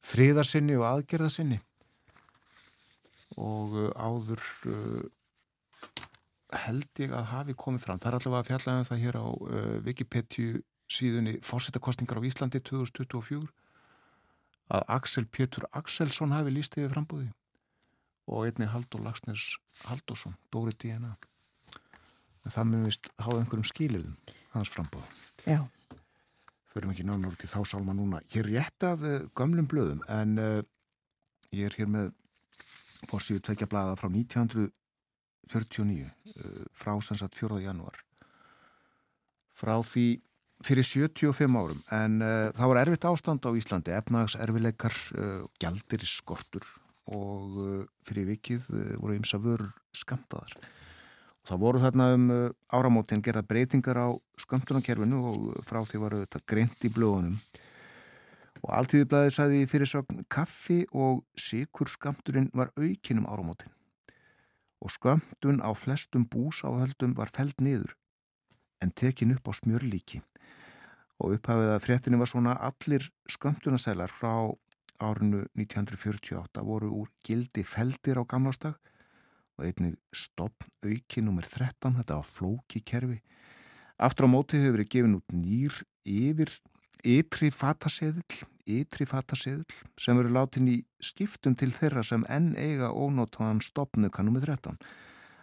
friðarsinni 0.06 0.78
og 0.78 0.88
aðgerðarsinni. 0.90 1.62
og 3.38 3.76
áður 3.94 4.42
uh, 4.68 5.04
held 6.66 7.02
ég 7.04 7.14
að 7.14 7.28
hafi 7.30 7.54
komið 7.54 7.86
fram. 7.86 8.00
Það 8.02 8.10
er 8.10 8.18
allavega 8.18 8.42
að 8.42 8.50
fjalla 8.50 8.74
um 8.80 8.88
það 8.88 9.04
hér 9.04 9.18
á 9.22 9.26
uh, 9.30 9.76
Wikipedia 9.86 10.62
síðunni 10.90 11.36
fórsettakostningar 11.46 12.18
á 12.18 12.26
Íslandi 12.26 12.62
2024 12.66 13.46
að 14.70 14.86
Axel 14.98 15.26
Pétur 15.26 15.68
Axelsson 15.72 16.36
hafi 16.36 16.54
líst 16.54 16.78
yfir 16.78 16.94
frambúði 16.94 17.32
og 18.30 18.46
einni 18.46 18.70
Haldur 18.70 19.02
Lagsners 19.02 19.56
Haldursson, 19.88 20.38
Dóri 20.54 20.76
DNA 20.78 21.16
en 22.46 22.54
það 22.54 22.72
með 22.72 22.88
vist 22.88 23.12
háða 23.18 23.42
einhverjum 23.42 23.70
skilirðum 23.70 24.16
hans 24.54 24.72
frambúð 24.74 25.06
Já, 25.46 25.64
förum 26.74 26.94
ekki 26.94 27.06
nánar 27.08 27.34
út 27.34 27.44
í 27.44 27.50
þá 27.50 27.62
sálma 27.68 27.96
núna. 27.98 28.22
Ég 28.34 28.44
er 28.44 28.50
rétt 28.54 28.86
að 28.86 29.06
uh, 29.08 29.16
gömlum 29.38 29.68
blöðum 29.70 30.04
en 30.12 30.38
uh, 30.42 30.62
ég 31.56 31.70
er 31.70 31.78
hér 31.80 31.90
með 31.90 32.12
fórsíðu 33.10 33.44
tvekja 33.48 33.70
blaða 33.72 33.98
frá 34.00 34.10
1949 34.12 36.06
uh, 36.06 36.64
frá 36.78 36.94
sannsagt 37.02 37.38
4. 37.40 37.62
januar 37.66 37.98
frá 39.58 39.76
því 39.84 40.08
fyrir 40.66 40.84
75 40.86 41.56
árum 41.56 41.80
en 41.96 42.20
uh, 42.24 42.50
það 42.56 42.72
var 42.72 42.82
erfitt 42.82 43.08
ástand 43.08 43.46
á 43.48 43.52
Íslandi. 43.56 43.94
Efnags 43.96 44.36
erfileikar, 44.40 44.96
uh, 45.16 45.46
gjaldir 45.62 46.04
skortur 46.08 46.66
og 47.10 47.56
uh, 47.62 47.86
fyrir 48.08 48.28
vikið 48.34 48.68
voru 49.00 49.16
ymsa 49.18 49.40
vörur 49.42 49.72
skamtaðar 49.96 50.58
og 50.60 51.48
það 51.48 51.64
voru 51.64 51.82
þarna 51.82 52.12
um 52.14 52.28
áramótin 52.76 53.24
gerða 53.26 53.46
breytingar 53.48 53.98
á 53.98 54.08
skamtunarkerfinu 54.44 55.24
og 55.32 55.66
frá 55.66 55.80
því 55.88 56.04
var 56.04 56.20
þetta 56.20 56.44
greint 56.52 56.86
í 56.86 56.92
blöðunum. 56.94 57.40
Og 58.60 58.74
alltíðublaðið 58.76 59.34
sæði 59.34 59.60
fyrir 59.72 59.88
sögn 59.88 60.26
kaffi 60.28 60.82
og 60.92 61.24
sikur 61.40 61.88
skamturinn 61.88 62.52
var 62.54 62.74
aukinum 62.76 63.30
áramótin 63.32 63.72
og 64.80 64.92
skamtun 64.92 65.60
á 65.60 65.72
flestum 65.76 66.26
búsáhöldum 66.28 67.16
var 67.16 67.32
feld 67.36 67.56
niður 67.60 67.96
en 68.84 68.92
tekin 68.96 69.34
upp 69.36 69.52
á 69.52 69.54
smjörlíki 69.56 70.22
og 71.20 71.36
upphafið 71.36 71.74
að 71.74 71.84
fréttinni 71.84 72.20
var 72.20 72.32
svona 72.32 72.56
allir 72.70 73.06
skömmtunasælar 73.32 74.12
frá 74.12 74.34
árinu 75.00 75.46
1948 75.56 76.64
voru 76.68 76.92
úr 77.02 77.10
gildi 77.24 77.64
feldir 77.64 78.20
á 78.20 78.24
gamlástag 78.28 78.78
og 79.60 79.68
einnig 79.68 79.98
stopn 80.16 80.72
auki 80.84 81.24
nr. 81.24 81.44
13, 81.44 82.00
þetta 82.00 82.20
var 82.20 82.28
flóki 82.28 82.82
kerfi. 82.84 83.20
Aftur 84.00 84.28
á 84.28 84.30
móti 84.32 84.60
hefur 84.60 84.78
verið 84.78 84.92
gefin 84.94 85.18
út 85.20 85.36
nýr 85.36 85.76
yfir 86.08 86.54
ytri 87.04 87.50
fataseðil, 87.52 88.24
ytri 88.68 89.08
fataseðil 89.08 89.68
sem 90.00 90.16
verið 90.20 90.36
látin 90.36 90.72
í 90.72 90.78
skiptum 91.04 91.56
til 91.60 91.72
þeirra 91.76 92.04
sem 92.08 92.24
enn 92.32 92.54
eiga 92.56 92.92
ónótaðan 92.96 93.64
stopnuka 93.64 94.24
nr. 94.24 94.40
13. 94.40 94.80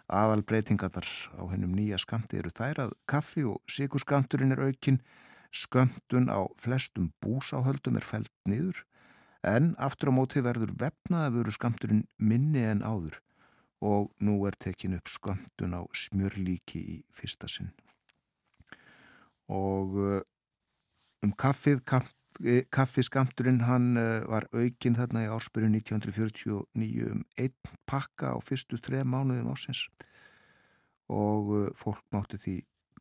Aðal 0.07 0.41
breytingarnar 0.47 1.07
á 1.35 1.43
hennum 1.51 1.73
nýja 1.75 1.99
skamti 1.99 2.39
eru 2.39 2.49
þær 2.53 2.85
að 2.87 2.93
kaffi 3.09 3.43
og 3.45 3.59
sikurskamturinn 3.69 4.55
er 4.55 4.69
aukinn 4.69 5.01
Skömmtun 5.51 6.27
á 6.29 6.45
flestum 6.59 7.11
búsáhöldum 7.23 7.97
er 7.97 8.05
fælt 8.05 8.33
niður 8.45 8.83
en 9.47 9.73
aftur 9.77 10.11
á 10.11 10.17
móti 10.17 10.43
verður 10.43 10.73
vefnaðafuru 10.79 11.53
skamturinn 11.55 12.05
minni 12.17 12.63
en 12.67 12.83
áður 12.83 13.21
og 13.83 14.09
nú 14.19 14.39
er 14.49 14.57
tekin 14.57 14.97
upp 14.97 15.09
skömmtun 15.11 15.77
á 15.77 15.81
smjörlíki 15.93 16.81
í 16.81 16.97
fyrsta 17.13 17.49
sinn. 17.51 17.71
Og 19.47 19.93
uh, 20.01 20.21
um 21.23 21.31
kaffið, 21.37 21.83
kaffi, 21.87 22.65
kaffiskamturinn 22.73 23.63
hann 23.67 23.93
uh, 24.01 24.25
var 24.27 24.49
aukinn 24.51 24.97
þarna 24.97 25.27
í 25.27 25.31
ársbyrju 25.31 25.69
1949 25.77 27.11
um 27.13 27.23
einn 27.37 27.55
pakka 27.87 28.33
á 28.33 28.37
fyrstu 28.43 28.81
þrei 28.81 29.05
mánuðum 29.05 29.53
ásins 29.53 29.85
og 31.07 31.71
fólk 31.79 32.03
mátti 32.11 32.35
því 32.41 32.55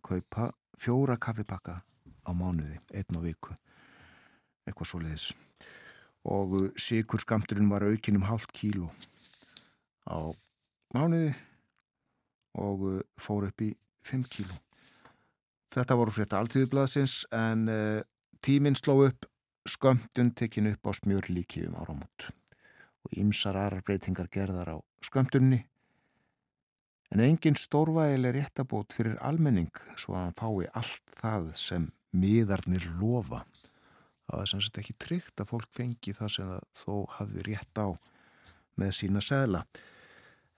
kaupa 0.06 0.52
fjóra 0.78 1.16
kaffipakka 1.18 1.80
á 2.26 2.30
mánuði, 2.34 2.78
einn 2.92 3.18
á 3.18 3.20
viku 3.22 3.54
eitthvað 4.66 4.90
svo 4.90 5.00
leiðis 5.02 5.30
og 6.26 6.56
síkur 6.80 7.22
skamturinn 7.22 7.70
var 7.70 7.86
aukin 7.86 8.18
um 8.18 8.26
hálft 8.26 8.50
kíló 8.56 8.90
á 10.10 10.34
mánuði 10.94 11.34
og 12.58 12.86
fór 13.20 13.46
upp 13.50 13.62
í 13.62 13.72
5 14.06 14.26
kíló. 14.32 14.56
Þetta 15.74 15.96
voru 15.98 16.14
frétta 16.14 16.40
alltíðublaðsins 16.40 17.24
en 17.36 17.66
uh, 17.68 18.00
tíminn 18.40 18.78
sló 18.78 18.96
upp 19.04 19.26
skömmtun 19.68 20.32
tekin 20.38 20.70
upp 20.70 20.88
á 20.88 20.90
smjörlíki 20.96 21.66
um 21.68 21.76
áramót. 21.76 22.30
Og 23.06 23.18
ýmsar 23.18 23.58
aðrar 23.58 23.84
breytingar 23.86 24.30
gerðar 24.32 24.72
á 24.72 24.76
skömmtunni 25.04 25.66
en 27.12 27.22
engin 27.22 27.58
stórvægileg 27.58 28.34
réttabót 28.34 28.94
fyrir 28.96 29.18
almenning 29.22 29.70
svo 29.94 30.16
að 30.16 30.24
hann 30.24 30.38
fái 30.40 30.70
allt 30.80 31.18
það 31.20 31.52
sem 31.58 31.90
miðarnir 32.14 32.86
lofa. 33.00 33.44
Það 34.26 34.42
er 34.42 34.50
sannsagt 34.50 34.80
ekki 34.82 34.96
tryggt 35.02 35.42
að 35.42 35.50
fólk 35.52 35.68
fengi 35.74 36.14
það 36.16 36.32
sem 36.34 36.48
það 36.50 36.64
þó 36.80 36.94
hafði 37.18 37.44
rétt 37.46 37.82
á 37.82 37.88
með 38.76 38.96
sína 38.98 39.22
segla. 39.24 39.62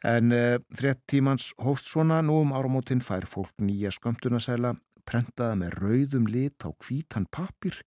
En 0.06 0.32
e, 0.32 0.58
þrett 0.78 1.00
tímans 1.10 1.50
hóst 1.64 1.88
svona 1.90 2.20
nú 2.22 2.38
um 2.44 2.54
áramótin 2.54 3.02
fær 3.02 3.26
fólk 3.26 3.56
nýja 3.58 3.90
skömmtunasegla 3.94 4.76
prentaða 5.08 5.56
með 5.58 5.76
rauðum 5.82 6.28
lit 6.30 6.62
á 6.62 6.70
kvítan 6.70 7.26
papir. 7.30 7.80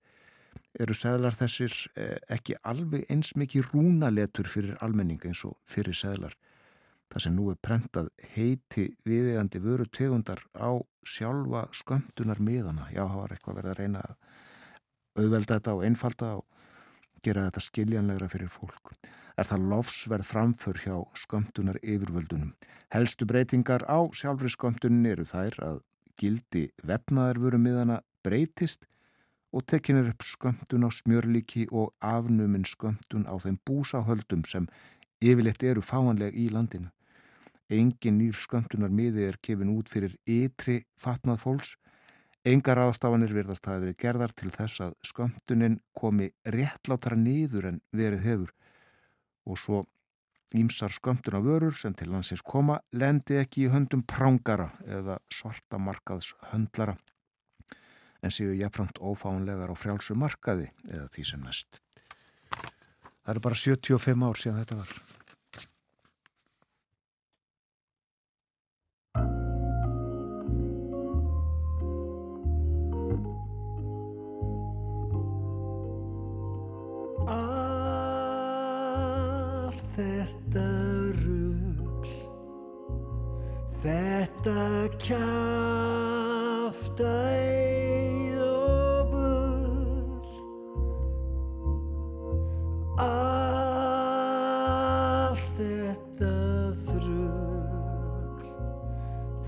Eru 0.79 0.95
seglar 0.95 1.35
þessir 1.35 1.73
e, 1.95 2.17
ekki 2.31 2.57
alveg 2.67 3.05
eins 3.11 3.33
mikið 3.39 3.71
rúnaletur 3.71 4.49
fyrir 4.49 4.77
almenning 4.83 5.23
eins 5.27 5.43
og 5.47 5.55
fyrir 5.67 5.95
seglar. 5.97 6.35
Það 7.11 7.23
sem 7.25 7.35
nú 7.35 7.49
er 7.51 7.57
prentað 7.59 8.07
heiti 8.35 8.85
viðegandi 9.07 9.59
vöru 9.59 9.85
tegundar 9.91 10.39
á 10.55 10.79
sjálfa 11.03 11.65
skömmtunar 11.75 12.39
miðana. 12.39 12.87
Já, 12.93 13.03
það 13.03 13.17
var 13.19 13.33
eitthvað 13.35 13.57
verið 13.59 13.71
að 13.73 13.79
reyna 13.81 14.03
að 14.05 14.15
auðvelda 15.19 15.57
þetta 15.57 15.73
og 15.75 15.83
einfalda 15.87 16.29
og 16.39 16.45
gera 17.25 17.47
þetta 17.49 17.63
skiljanlegra 17.65 18.29
fyrir 18.31 18.53
fólk. 18.53 18.93
Er 19.35 19.47
það 19.49 19.67
lofsverð 19.73 20.27
framför 20.27 20.79
hjá 20.79 20.95
skömmtunar 21.19 21.81
yfirvöldunum. 21.83 22.53
Helstu 22.95 23.27
breytingar 23.27 23.83
á 23.91 23.99
sjálfri 24.15 24.51
skömmtunin 24.51 25.09
eru 25.11 25.27
þær 25.27 25.59
að 25.67 25.81
gildi 26.19 26.69
vefnaðarvöru 26.87 27.59
miðana 27.59 27.99
breytist 28.23 28.87
og 29.51 29.65
tekinir 29.67 30.11
upp 30.13 30.23
skömmtun 30.23 30.87
á 30.87 30.89
smjörlíki 30.95 31.67
og 31.71 31.91
afnuminn 31.99 32.67
skömmtun 32.67 33.27
á 33.27 33.35
þeim 33.35 33.59
búsáhöldum 33.67 34.45
sem 34.47 34.67
yfirleitt 35.21 35.63
eru 35.63 35.83
fáanleg 35.83 36.35
í 36.37 36.47
landinu. 36.53 36.91
Engin 37.71 38.17
nýr 38.19 38.35
skömmtunar 38.35 38.91
miði 38.91 39.29
er 39.29 39.37
kefin 39.43 39.71
út 39.71 39.89
fyrir 39.91 40.17
ytri 40.27 40.81
fatnað 40.99 41.39
fólks. 41.45 41.75
Engar 42.47 42.81
aðstafanir 42.81 43.31
verðast 43.35 43.67
að 43.69 43.85
verið 43.85 43.99
gerðar 44.01 44.33
til 44.35 44.49
þess 44.51 44.81
að 44.87 44.95
skömmtunin 45.05 45.77
komi 45.95 46.31
réttlátara 46.43 47.19
nýður 47.19 47.69
en 47.69 47.81
verið 47.95 48.25
hefur 48.25 48.53
og 49.45 49.59
svo 49.61 49.83
ímsar 50.57 50.91
skömmtuna 50.91 51.39
vörur 51.43 51.75
sem 51.77 51.93
til 51.95 52.09
landsins 52.11 52.43
koma 52.43 52.79
lendi 52.91 53.37
ekki 53.39 53.67
í 53.67 53.71
höndum 53.71 54.03
prángara 54.03 54.71
eða 54.83 55.19
svarta 55.31 55.79
markaðs 55.79 56.33
höndlara 56.51 56.97
en 58.21 58.33
séu 58.33 58.53
jafnframt 58.57 58.99
ófánlegar 59.01 59.71
á 59.71 59.75
frjálsu 59.77 60.17
markaði 60.17 60.69
eða 60.89 61.07
því 61.13 61.25
sem 61.29 61.45
næst. 61.45 61.81
Það 63.21 63.33
eru 63.33 63.45
bara 63.47 63.63
75 63.63 64.27
ár 64.27 64.41
síðan 64.41 64.61
þetta 64.61 64.81
var. 64.81 64.93
Þetta 84.91 85.07
kjafta 86.81 87.11
eið 87.31 88.39
og 88.43 89.11
bull 89.13 90.27
Allt 92.99 94.27
þetta 95.55 96.33
þrugl 96.83 98.51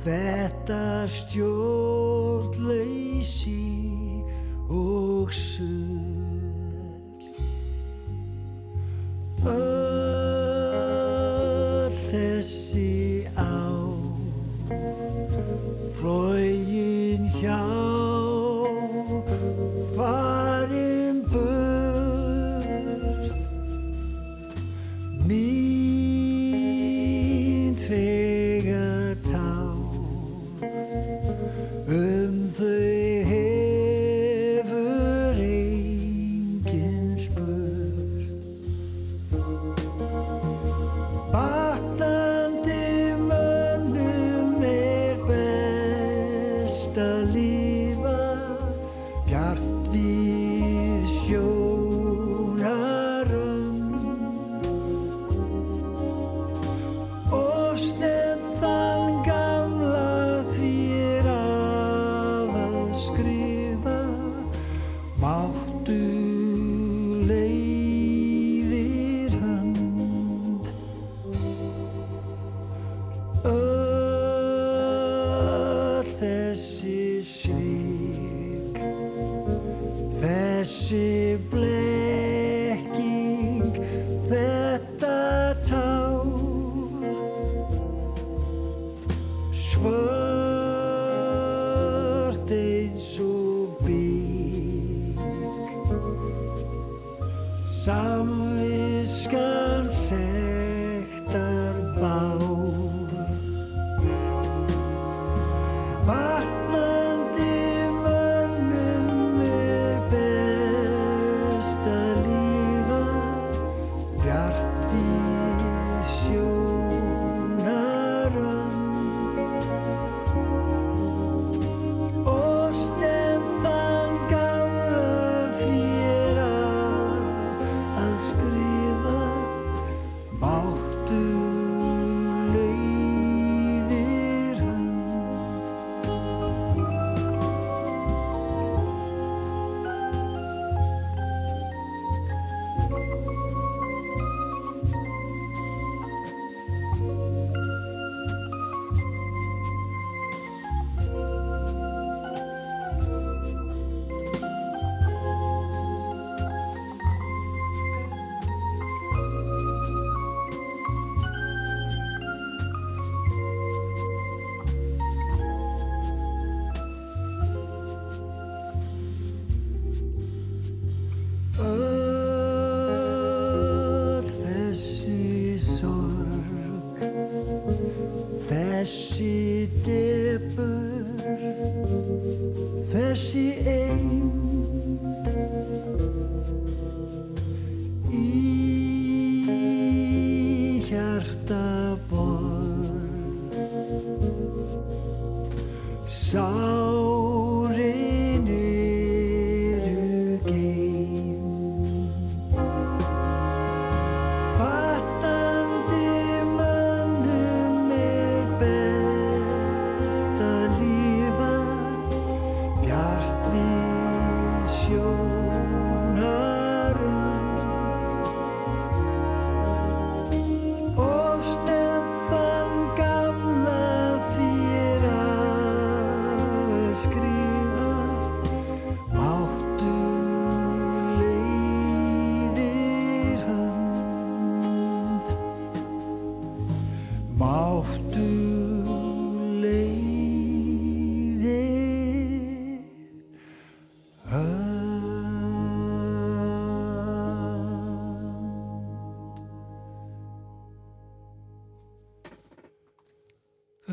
Þetta 0.08 0.82
stjórnleysi 1.12 1.83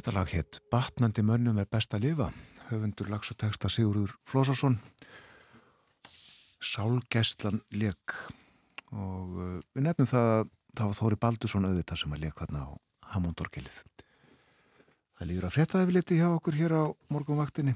Þetta 0.00 0.12
lag 0.16 0.30
hétt 0.32 0.58
Batnandi 0.72 1.20
mönnum 1.20 1.58
er 1.60 1.66
best 1.68 1.92
að 1.92 2.06
lifa. 2.06 2.26
Höfundur 2.70 3.10
lags 3.12 3.28
og 3.34 3.36
texta 3.36 3.68
Sigurður 3.68 4.14
Flósarsson 4.24 4.78
Sálgæslan 6.64 7.58
leik 7.76 8.14
og 8.96 9.34
uh, 9.36 9.50
við 9.76 9.84
nefnum 9.84 10.08
það 10.08 10.28
að 10.38 10.46
það 10.78 10.86
var 10.86 10.96
Þóri 10.96 11.18
Baldursson 11.20 11.66
auðvitað 11.68 12.00
sem 12.00 12.14
að 12.16 12.22
leik 12.24 12.40
þarna 12.40 12.62
á 12.64 12.68
Hammondorgelið 13.12 13.76
Það 15.18 15.28
líður 15.28 15.46
að 15.50 15.52
frétta 15.58 15.82
yfirliti 15.84 16.18
hjá 16.22 16.28
okkur 16.30 16.56
hér 16.56 16.74
á 16.80 16.84
morgunvaktinni. 17.12 17.74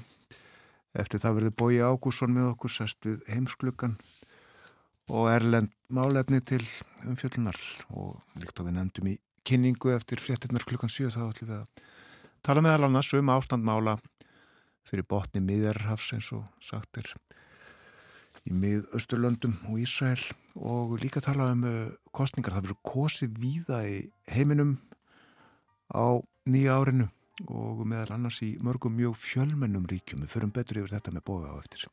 Eftir 0.97 1.21
það 1.21 1.37
verður 1.37 1.55
Bói 1.61 1.77
Ágússon 1.85 2.33
með 2.33 2.47
okkur 2.55 2.73
sest 2.73 3.05
við 3.05 3.19
heimskluggan 3.35 3.99
og 5.13 5.29
erlend 5.29 5.69
málefni 5.93 6.41
til 6.41 6.63
umfjöllunar. 7.05 7.61
Og 7.93 8.17
líkt 8.41 8.57
og 8.57 8.71
við 8.71 8.79
nefndum 8.79 9.13
í 9.13 9.15
kynningu 9.45 9.93
eftir 9.93 10.25
fréttinnar 10.25 10.65
klukkan 10.65 10.89
7 10.89 11.13
þá 11.13 11.21
ætlum 11.27 11.53
við 11.53 11.59
að 11.59 11.85
tala 12.45 12.61
meðal 12.61 12.85
annars 12.87 13.09
um 13.17 13.31
ástandmála 13.33 13.95
fyrir 14.85 15.07
botni 15.09 15.41
miðjarrhafs 15.41 16.11
eins 16.13 16.29
og 16.35 16.45
sagt 16.61 16.99
er 17.01 17.09
í 18.45 18.53
miðausturlöndum 18.53 19.55
og 19.71 19.79
Ísrael 19.81 20.21
og 20.55 20.93
líka 21.01 21.23
tala 21.25 21.49
um 21.55 21.65
uh, 21.65 21.89
kostningar. 22.13 22.53
Það 22.53 22.67
verður 22.67 22.81
kosið 22.85 23.39
víða 23.41 23.81
í 23.89 23.97
heiminum 24.29 24.77
á 25.89 26.21
nýja 26.45 26.77
árinu 26.77 27.09
og 27.49 27.81
meðal 27.89 28.19
annars 28.19 28.43
í 28.45 28.53
mörgum 28.63 28.93
mjög 28.95 29.17
fjölmennum 29.23 29.89
ríkjum. 29.89 30.21
Við 30.23 30.35
förum 30.37 30.53
betur 30.53 30.83
yfir 30.83 30.99
þetta 30.99 31.15
með 31.15 31.25
bóða 31.25 31.55
á 31.57 31.59
eftir. 31.59 31.89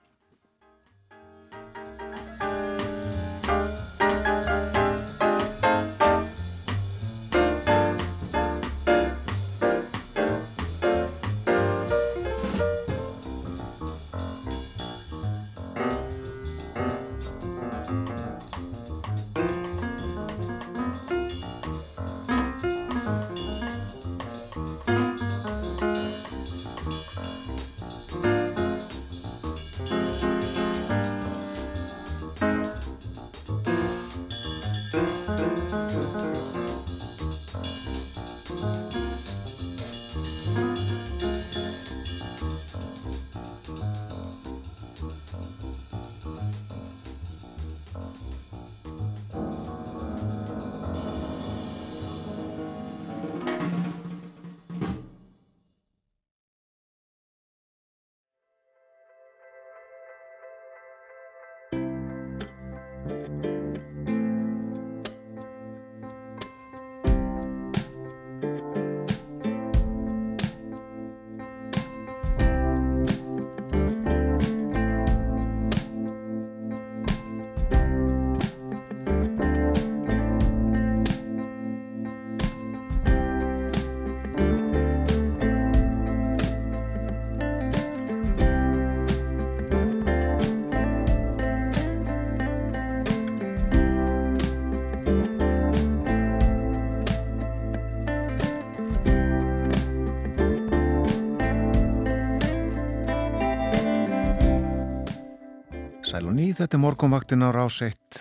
Þetta 106.62 106.76
er 106.78 106.82
morgunvaktin 106.84 107.42
á 107.42 107.50
rás 107.50 107.80
1, 107.82 108.20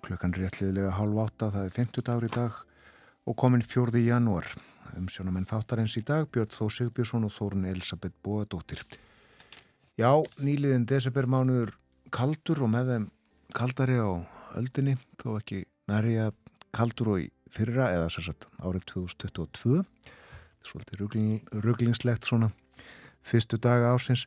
klukkan 0.00 0.32
réttliðilega 0.32 0.94
hálf 0.96 1.18
átta, 1.20 1.50
það 1.52 1.64
er 1.66 1.72
50 1.74 2.04
dagur 2.06 2.24
í 2.24 2.30
dag 2.32 2.60
og 3.28 3.36
komin 3.36 3.60
4. 3.60 4.00
janúar. 4.00 4.46
Umsjónamenn 4.96 5.44
þáttarins 5.44 5.96
í 6.00 6.02
dag, 6.06 6.24
Björn 6.32 6.54
Þó 6.54 6.70
Sigbjörnsson 6.72 7.26
og 7.28 7.34
Þórun 7.34 7.66
Elisabeth 7.68 8.16
Bóadóttir. 8.24 8.80
Já, 10.00 10.08
nýliðin 10.40 10.86
desembermánuður 10.88 11.74
kaldur 12.14 12.62
og 12.64 12.72
með 12.72 12.94
þeim 12.94 13.04
kaldari 13.58 14.00
á 14.00 14.12
öldinni, 14.56 14.96
þó 15.20 15.34
ekki 15.42 15.60
nærja 15.90 16.30
kaldur 16.72 17.12
og 17.12 17.20
í 17.26 17.28
fyrra 17.52 17.90
eða 17.98 18.08
sérsagt 18.14 18.48
árið 18.64 18.88
2022. 18.94 19.84
Svolítið 20.64 21.04
rugling, 21.04 21.52
ruglingslegt 21.52 22.32
svona 22.32 22.48
fyrstu 23.20 23.60
daga 23.60 23.92
ásins, 23.92 24.24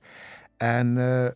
en... 0.61 0.95
Uh, 1.01 1.33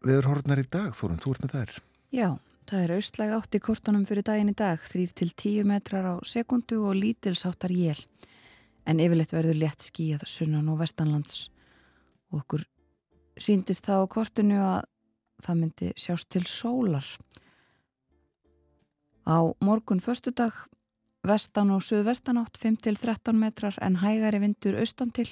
Viðurhornar 0.00 0.62
í 0.62 0.64
dag, 0.64 0.94
Þórun, 0.96 1.18
þú 1.20 1.34
ert 1.34 1.42
með 1.44 1.54
þær. 1.54 1.72
Já, 2.16 2.28
það 2.70 2.82
er 2.84 2.92
austlæg 2.94 3.32
átt 3.36 3.56
í 3.58 3.60
kortunum 3.60 4.06
fyrir 4.08 4.24
daginn 4.24 4.48
í 4.48 4.56
dag, 4.56 4.80
3-10 4.88 5.66
metrar 5.68 6.08
á 6.08 6.14
sekundu 6.24 6.78
og 6.88 6.96
lítilsáttar 6.96 7.74
jél. 7.74 7.98
En 8.88 9.02
yfirleitt 9.04 9.34
verður 9.36 9.60
létt 9.60 9.84
skíjað 9.84 10.24
sunnan 10.24 10.70
og 10.72 10.80
vestanlands. 10.80 11.50
Og 12.32 12.40
okkur 12.40 12.64
síndist 13.36 13.84
það 13.90 14.06
á 14.08 14.12
kortinu 14.16 14.62
að 14.64 14.88
það 15.44 15.60
myndi 15.60 15.92
sjást 16.00 16.30
til 16.32 16.46
sólar. 16.48 17.04
Á 19.28 19.52
morgun 19.60 20.00
föstudag, 20.00 20.64
vestan 21.28 21.76
og 21.76 21.84
suðvestanátt 21.84 22.56
5-13 22.56 23.36
metrar 23.36 23.76
en 23.84 24.00
hægari 24.00 24.40
vindur 24.40 24.80
austan 24.80 25.12
til. 25.12 25.28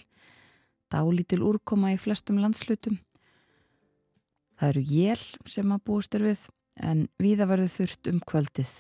Dálítil 0.93 1.41
úrkoma 1.41 1.97
í 1.97 2.01
flestum 2.01 2.37
landslutum. 2.45 3.01
Það 4.59 4.69
eru 4.73 4.83
jél 4.91 5.25
sem 5.47 5.73
að 5.75 5.85
búist 5.87 6.15
er 6.19 6.25
við 6.27 6.45
en 6.83 7.07
viða 7.23 7.47
verður 7.47 7.71
þurft 7.71 8.11
um 8.11 8.19
kvöldið. 8.27 8.73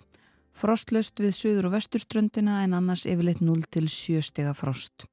Frostlöst 0.58 1.20
við 1.22 1.36
söður 1.38 1.68
og 1.68 1.76
vesturströndina 1.76 2.64
en 2.64 2.74
annars 2.74 3.04
yfirleitt 3.06 3.42
0 3.44 3.62
til 3.70 3.86
7 3.86 4.22
stega 4.26 4.54
frost. 4.58 5.06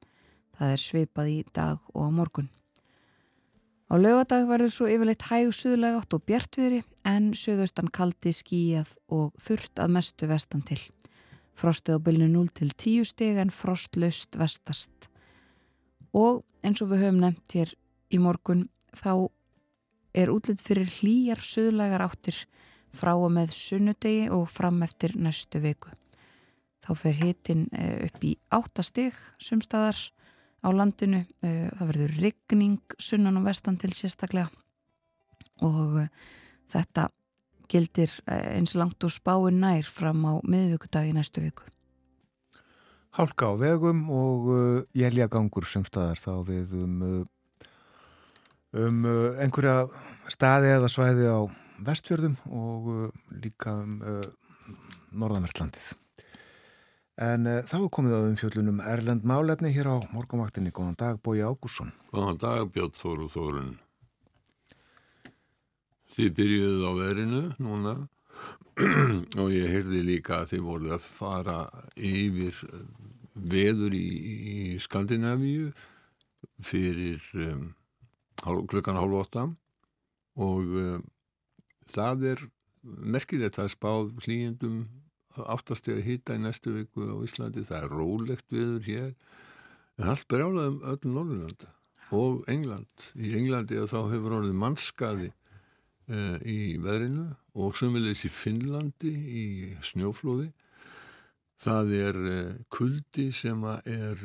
Það 0.57 0.71
er 0.73 0.81
sveipað 0.81 1.29
í 1.29 1.39
dag 1.53 1.81
og 1.93 2.07
á 2.07 2.09
morgun. 2.09 2.49
Á 3.85 3.93
lögadag 4.01 4.47
verður 4.49 4.73
svo 4.73 4.87
yfirleitt 4.89 5.27
hæg 5.29 5.51
suðlega 5.53 6.01
átt 6.01 6.15
og 6.17 6.23
bjartviðri 6.25 6.81
en 7.05 7.33
söðaustan 7.37 7.91
kaldi 7.93 8.33
skíjað 8.33 8.95
og 9.13 9.35
þurft 9.37 9.77
að 9.83 9.93
mestu 9.99 10.29
vestan 10.31 10.65
til. 10.65 10.81
Frostið 11.53 12.01
á 12.01 12.05
bylnu 12.09 12.31
0 12.33 12.49
til 12.57 12.71
10 12.73 13.05
steg 13.11 13.37
en 13.43 13.53
frostlöst 13.53 14.33
vestast. 14.41 15.11
Og 16.17 16.41
eins 16.65 16.81
og 16.81 16.89
við 16.89 17.05
höfum 17.05 17.21
nefnt 17.21 17.53
hér 17.53 17.75
í 18.09 18.17
morgun 18.17 18.65
þá 18.97 19.29
er 20.15 20.31
útlitt 20.31 20.63
fyrir 20.63 20.87
hlýjar 20.99 21.43
söðlagar 21.43 22.05
áttir 22.07 22.45
frá 22.95 23.11
og 23.15 23.31
með 23.35 23.51
sunnudegi 23.55 24.29
og 24.31 24.47
fram 24.49 24.81
eftir 24.85 25.17
næstu 25.19 25.59
viku. 25.63 25.91
Þá 26.85 26.91
fer 27.01 27.17
hitin 27.19 27.65
upp 27.73 28.23
í 28.23 28.35
áttastig 28.53 29.17
sumstaðar 29.41 29.97
á 30.63 30.69
landinu. 30.71 31.25
Það 31.41 31.85
verður 31.91 32.17
rigning 32.21 32.97
sunnan 33.01 33.41
og 33.41 33.47
vestan 33.49 33.79
til 33.81 33.91
sérstaklega 33.97 34.49
og 35.65 36.01
þetta 36.71 37.09
gildir 37.71 38.11
eins 38.27 38.75
langt 38.77 39.03
og 39.03 39.13
spáin 39.13 39.59
nær 39.63 39.87
fram 39.89 40.21
á 40.29 40.33
miðvíkudagi 40.45 41.15
næstu 41.15 41.41
viku. 41.41 41.65
Hálka 43.15 43.47
á 43.49 43.53
vegum 43.55 44.09
og 44.11 44.49
jæljagangur 44.93 45.65
sumstaðar 45.65 46.19
þá 46.19 46.33
við 46.47 46.75
um 46.83 46.99
um 48.75 49.05
uh, 49.07 49.35
einhverja 49.41 49.85
staði 50.31 50.73
eða 50.75 50.89
svæði 50.91 51.29
á 51.31 51.39
vestfjörðum 51.85 52.35
og 52.51 52.89
uh, 52.91 53.05
líka 53.43 53.75
um 53.83 54.01
uh, 54.01 54.25
norðanvertlandið. 55.15 55.93
En 57.25 57.47
þá 57.63 57.75
er 57.77 57.91
komið 57.95 58.13
að 58.17 58.25
um 58.27 58.33
fjöllunum 58.35 58.79
Erlend 58.83 59.23
Málefni 59.23 59.69
hér 59.71 59.87
á 59.87 59.97
morgunvaktinni. 60.11 60.73
Góðan 60.75 60.97
dag, 60.99 61.21
Bói 61.23 61.39
Ágússon. 61.39 61.93
Góðan 62.11 62.41
dag, 62.41 62.65
Björn 62.75 62.91
Þóru 62.91 63.29
Þórun. 63.31 63.69
Þið 66.17 66.33
byrjuðuð 66.35 66.83
á 66.83 66.91
verinu 66.99 67.41
núna 67.63 67.95
og 69.41 69.55
ég 69.55 69.71
heyrði 69.71 70.03
líka 70.03 70.41
að 70.41 70.51
þið 70.51 70.67
voruð 70.67 70.97
að 70.97 71.07
fara 71.07 71.57
yfir 71.95 72.59
veður 73.35 73.95
í, 73.95 74.05
í 74.51 74.57
Skandinavíu 74.83 75.71
fyrir 76.63 77.23
um, 77.47 77.65
klukkan 78.45 78.99
hálf 78.99 79.21
åtta 79.25 79.47
og 80.35 80.75
uh, 80.75 80.99
það 81.89 82.27
er 82.33 82.43
merkilegt 82.85 83.57
að 83.61 83.71
spáð 83.73 84.11
hlýjendum 84.25 84.83
áttastega 85.35 86.03
hýta 86.03 86.35
í 86.37 86.43
næstu 86.43 86.75
viku 86.75 87.07
á 87.11 87.17
Íslandi, 87.25 87.65
það 87.67 87.81
er 87.83 87.95
rólegt 87.95 88.53
viður 88.53 88.85
hér, 88.87 89.15
en 89.99 90.11
allt 90.11 90.27
brjálað 90.31 90.69
um 90.69 90.77
öll 90.91 91.09
Norðurlanda 91.11 91.71
og 92.15 92.45
England. 92.51 93.07
Í 93.17 93.33
Englandi 93.39 93.81
þá 93.89 93.97
hefur 94.13 94.37
orðið 94.39 94.59
mannskaði 94.61 95.31
uh, 95.31 96.37
í 96.39 96.77
veðrinu 96.83 97.31
og 97.55 97.75
sömulegis 97.79 98.27
í 98.29 98.31
Finnlandi 98.31 99.11
í 99.11 99.47
snjóflóði. 99.83 100.51
Það 101.65 101.95
er 101.97 102.21
uh, 102.21 102.53
kuldi 102.71 103.31
sem 103.35 103.65
er 103.65 104.23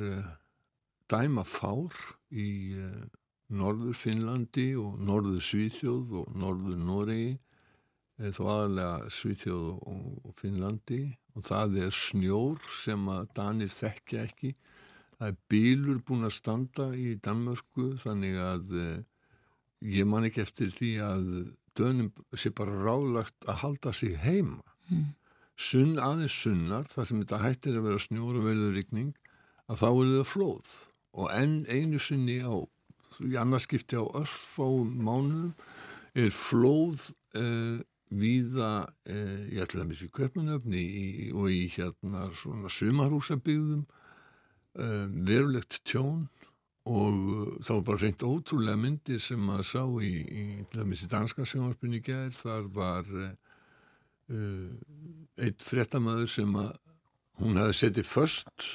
dæma 1.10 1.42
fár 1.48 1.96
í 2.30 2.50
Norður 3.50 3.96
Finnlandi 3.98 4.68
og 4.78 4.98
Norður 5.02 5.42
Svíþjóð 5.42 6.12
og 6.20 6.34
Norður 6.38 6.78
Noregi 6.78 7.38
þó 8.20 8.42
aðalega 8.52 9.10
Svíþjóð 9.16 9.68
og 9.90 10.34
Finnlandi. 10.38 11.00
Og 11.34 11.46
það 11.46 11.78
er 11.86 11.94
snjór 11.94 12.60
sem 12.74 13.06
að 13.10 13.30
Danir 13.38 13.70
þekkja 13.74 14.24
ekki. 14.26 14.50
Það 15.18 15.30
er 15.30 15.38
bílur 15.52 16.02
búin 16.06 16.26
að 16.26 16.36
standa 16.36 16.90
í 16.96 17.14
Danmörku 17.22 17.92
þannig 18.02 18.36
að 18.40 18.74
eh, 18.80 19.00
ég 19.98 20.08
man 20.08 20.26
ekki 20.26 20.42
eftir 20.44 20.72
því 20.74 20.90
að 21.04 21.30
dönum 21.78 22.10
sé 22.36 22.52
bara 22.56 22.76
ráðlagt 22.82 23.48
að 23.48 23.60
halda 23.64 23.94
sig 23.96 24.18
heima. 24.20 24.62
Mm. 24.90 25.14
sunn 25.60 26.00
aðeins 26.02 26.34
sunnar 26.34 26.86
þar 26.90 27.06
sem 27.06 27.18
þetta 27.20 27.38
hættir 27.44 27.76
að 27.78 27.84
vera 27.86 28.00
snjór 28.00 28.38
og 28.40 28.46
verður 28.48 28.72
rikning 28.74 29.10
að 29.70 29.82
þá 29.82 29.88
er 29.90 30.08
það 30.14 30.30
flóð. 30.30 30.70
Og 31.20 31.28
enn 31.36 31.56
einu 31.68 32.00
sunni 32.02 32.38
á 32.40 32.54
í 33.24 33.36
annarskipti 33.38 33.98
á 33.98 34.04
örfáum 34.04 34.90
mánuðum 35.04 35.54
er 36.18 36.34
flóð 36.34 37.10
uh, 37.38 37.78
víða, 38.10 38.72
uh, 39.10 39.40
ég 39.50 39.62
ætla 39.64 39.84
að 39.84 39.92
missi 39.92 40.10
köpmanöfni 40.14 40.84
og 41.34 41.50
í 41.52 41.64
hérna 41.74 42.28
svona 42.34 42.70
sumarhúsabygðum 42.72 43.84
uh, 43.86 45.06
verulegt 45.28 45.80
tjón 45.86 46.28
og 46.90 47.60
þá 47.62 47.72
var 47.76 47.86
bara 47.90 48.02
reynd 48.02 48.24
ótrúlega 48.24 48.80
myndir 48.80 49.20
sem 49.22 49.40
maður 49.44 49.68
sá 49.68 49.82
í, 50.02 50.12
í, 50.24 50.44
í 50.64 51.10
danska 51.12 51.44
sjónvarpunni 51.46 52.00
gær, 52.02 52.32
þar 52.34 52.70
var 52.74 53.10
eitt 55.42 55.64
frettamöður 55.66 56.30
sem 56.30 56.54
að 56.56 56.70
hún 57.40 57.58
hefði 57.58 57.76
settið 57.76 58.06
först 58.06 58.66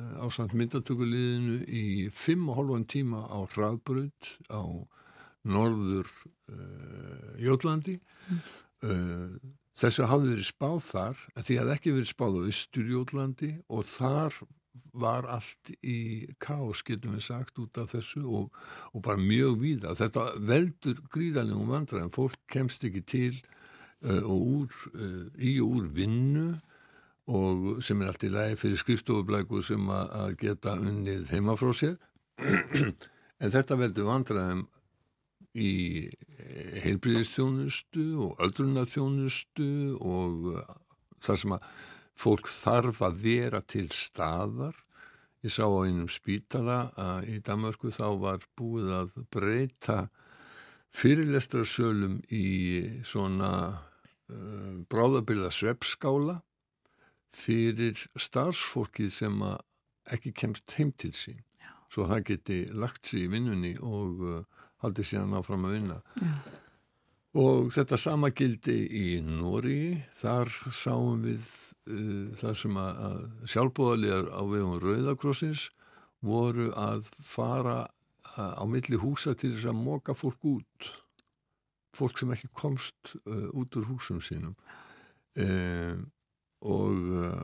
á 0.00 0.26
samt 0.32 0.54
myndatökuliðinu 0.56 1.58
í 1.68 2.08
5,5 2.16 2.86
tíma 2.88 3.26
á 3.28 3.44
hraðbröð 3.52 4.30
á 4.48 4.62
norður 5.42 6.08
uh, 6.48 7.34
Jólandi 7.42 7.98
mm. 7.98 8.40
uh, 8.86 9.52
þessu 9.78 10.06
hafði 10.08 10.32
verið 10.36 10.48
spáð 10.48 10.80
þar 10.86 11.22
en 11.34 11.46
því 11.46 11.58
hafði 11.60 11.76
ekki 11.76 11.94
verið 11.98 12.10
spáð 12.12 12.40
á 12.40 12.42
Östur 12.52 12.90
Jólandi 12.94 13.52
og 13.68 13.86
þar 13.90 14.40
var 14.92 15.28
allt 15.32 15.72
í 15.84 15.98
kásk 16.40 16.92
getum 16.92 17.16
við 17.16 17.26
sagt 17.26 17.60
út 17.60 17.80
af 17.80 17.92
þessu 17.92 18.22
og, 18.24 18.52
og 18.92 19.04
bara 19.04 19.20
mjög 19.20 19.58
víða. 19.60 19.94
Þetta 19.96 20.26
veldur 20.48 21.00
gríðalegum 21.12 21.72
vandræðin 21.72 22.12
fólk 22.12 22.36
kemst 22.52 22.84
ekki 22.88 23.04
til 23.04 23.32
uh, 24.04 24.20
og 24.22 24.38
úr, 24.40 24.82
í 25.40 25.58
og 25.64 25.80
úr 25.80 25.88
vinnu 25.96 26.50
og 27.30 27.82
sem 27.84 28.00
er 28.02 28.10
allt 28.10 28.26
í 28.26 28.30
lagi 28.32 28.58
fyrir 28.58 28.80
skrifstofublæku 28.80 29.62
sem 29.62 29.90
að 29.94 30.36
geta 30.40 30.74
unnið 30.80 31.30
heima 31.30 31.56
frá 31.58 31.72
sér. 31.76 31.98
En 33.42 33.50
þetta 33.50 33.74
veldur 33.74 34.06
vandræðum 34.06 34.66
í 35.58 35.72
heilbríðistjónustu 36.84 38.04
og 38.22 38.42
öldrunarþjónustu 38.44 39.66
og 39.98 40.52
þar 41.22 41.40
sem 41.40 41.54
að 41.56 41.66
fólk 42.22 42.50
þarf 42.52 43.02
að 43.02 43.18
vera 43.24 43.60
til 43.66 43.88
staðar. 43.94 44.76
Ég 45.42 45.50
sá 45.50 45.66
á 45.66 45.82
einum 45.82 46.06
spítala 46.06 46.92
að 46.94 47.32
í 47.34 47.40
Danmarku 47.42 47.90
þá 47.90 48.06
var 48.22 48.46
búið 48.58 48.92
að 49.00 49.16
breyta 49.34 49.98
fyrirlestrarsölum 50.94 52.20
í 52.30 52.46
svona 53.02 53.52
uh, 54.30 54.74
bráðabilda 54.86 55.50
sveppskála 55.50 56.38
fyrir 57.36 58.00
starfsfólkið 58.16 59.12
sem 59.14 59.44
ekki 60.12 60.34
kemst 60.36 60.74
heim 60.78 60.92
til 60.98 61.12
sín 61.16 61.38
Já. 61.62 61.70
svo 61.92 62.08
það 62.10 62.26
geti 62.32 62.58
lagt 62.74 63.08
sér 63.08 63.26
í 63.26 63.30
vinnunni 63.32 63.76
og 63.78 64.26
uh, 64.26 64.42
haldið 64.82 65.08
sér 65.08 65.24
að 65.24 65.32
ná 65.32 65.46
fram 65.46 65.68
að 65.68 65.78
vinna 65.78 66.02
Já. 66.18 66.34
Og 67.32 67.70
þetta 67.72 67.96
sama 67.96 68.28
gildi 68.36 68.74
í 68.92 69.04
Nóri, 69.24 70.02
þar 70.20 70.50
sáum 70.68 71.22
við 71.24 71.46
uh, 71.88 72.26
þar 72.36 72.58
sem 72.60 72.76
að, 72.76 72.98
að 73.06 73.46
sjálfbóðaliðar 73.54 74.28
á 74.36 74.42
vegum 74.50 74.74
Rauðakrossins 74.82 75.70
voru 76.20 76.68
að 76.76 77.08
fara 77.24 77.78
uh, 78.36 78.52
á 78.60 78.64
milli 78.68 79.00
húsa 79.00 79.32
til 79.32 79.54
þess 79.54 79.70
að 79.72 79.80
móka 79.80 80.12
fólk 80.12 80.44
út, 80.44 80.90
fólk 81.96 82.20
sem 82.20 82.36
ekki 82.36 82.52
komst 82.52 83.14
uh, 83.24 83.48
út 83.56 83.80
úr 83.80 83.88
húsum 83.88 84.20
sínum. 84.20 84.52
Um, 85.32 86.10
og 86.62 87.10
uh, 87.16 87.42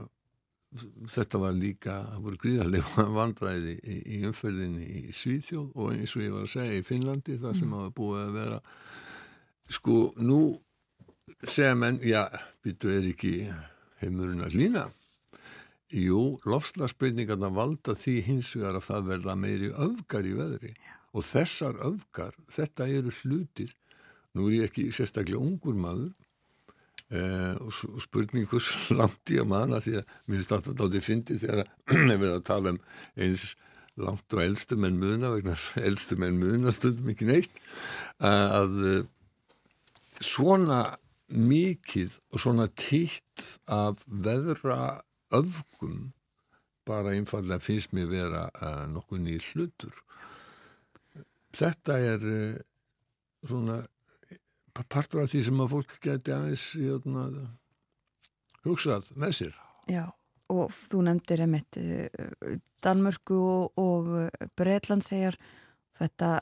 þetta 1.08 1.40
var 1.40 1.56
líka, 1.56 1.96
það 2.12 2.24
voru 2.26 2.40
gríðarlega 2.44 3.04
vandræði 3.18 3.74
í, 3.80 3.98
í 4.18 4.22
umferðinni 4.28 4.86
í 4.86 5.02
Svíþjóð 5.16 5.68
og 5.74 5.92
eins 5.94 6.14
og 6.16 6.24
ég 6.24 6.34
var 6.36 6.46
að 6.46 6.54
segja 6.54 6.78
í 6.78 6.86
Finnlandi, 6.86 7.38
það 7.40 7.60
sem 7.60 7.76
hafa 7.78 7.94
búið 7.96 8.24
að 8.24 8.34
vera 8.38 8.62
Sko, 9.68 10.14
nú 10.24 10.56
segja 11.44 11.74
menn, 11.76 11.98
já, 12.00 12.22
býtu 12.64 12.88
er 12.88 13.04
ekki 13.10 13.32
heimurinn 14.00 14.46
að 14.46 14.56
lína. 14.56 14.84
Jú, 15.92 16.38
lofslagsbreyningarna 16.48 17.50
valda 17.52 17.94
því 17.96 18.14
hins 18.24 18.52
vegar 18.56 18.78
að 18.78 18.86
það 18.86 19.10
verða 19.12 19.34
meiri 19.40 19.68
öfgar 19.72 20.28
í 20.28 20.32
veðri 20.36 20.72
já. 20.72 20.94
og 21.16 21.24
þessar 21.24 21.78
öfgar, 21.84 22.34
þetta 22.52 22.88
eru 22.92 23.12
hlutir, 23.22 23.72
nú 24.36 24.48
er 24.48 24.56
ég 24.56 24.68
ekki 24.68 24.88
sérstaklega 24.92 25.40
ungur 25.40 25.76
maður 25.76 26.12
eh, 27.12 27.54
og 27.58 28.02
spurningur 28.04 28.64
langt 28.98 29.32
í 29.32 29.40
að 29.42 29.50
manna 29.54 29.80
því 29.84 29.98
að 30.00 30.12
mér 30.26 30.38
er 30.42 30.46
státt 30.48 30.70
að 30.72 30.78
dátti 30.82 31.04
fyndi 31.04 31.40
þegar 31.42 31.64
við 31.88 32.14
erum 32.18 32.36
að 32.36 32.46
tala 32.50 32.74
um 32.74 32.82
eins 33.16 33.52
langt 33.98 34.34
og 34.36 34.44
elstu 34.44 34.78
menn 34.78 35.00
muna 35.00 35.32
vegna 35.34 35.56
elstu 35.82 36.18
menn 36.20 36.38
muna 36.38 36.70
stundum 36.74 37.10
ekki 37.10 37.26
neitt 37.26 37.56
að 38.22 38.76
svona 40.22 40.84
mikið 41.28 42.14
og 42.32 42.42
svona 42.42 42.68
títt 42.78 43.58
af 43.68 44.00
veðra 44.06 45.02
öfgum 45.34 46.12
bara 46.88 47.12
einfallega 47.12 47.60
finnst 47.60 47.92
mér 47.92 48.08
vera 48.08 48.46
uh, 48.48 48.86
nokkuð 48.88 49.20
nýr 49.20 49.44
hlutur. 49.52 49.92
Þetta 51.56 51.98
er 52.00 52.24
uh, 52.24 52.60
svona 53.44 53.82
partur 54.92 55.24
af 55.24 55.32
því 55.32 55.42
sem 55.48 55.64
að 55.64 55.72
fólk 55.74 55.96
geti 56.04 56.34
aðeins 56.34 56.66
jötna, 56.78 57.26
hugsað 58.66 59.10
með 59.18 59.36
sér 59.40 59.58
Já, 59.88 60.04
og 60.52 60.74
þú 60.90 61.04
nefndir 61.06 61.44
einmitt 61.44 61.80
uh, 61.80 62.58
Danmörku 62.84 63.38
og, 63.38 63.80
og 63.80 64.50
Breitland 64.58 65.06
segjar 65.06 65.38
þetta 65.98 66.36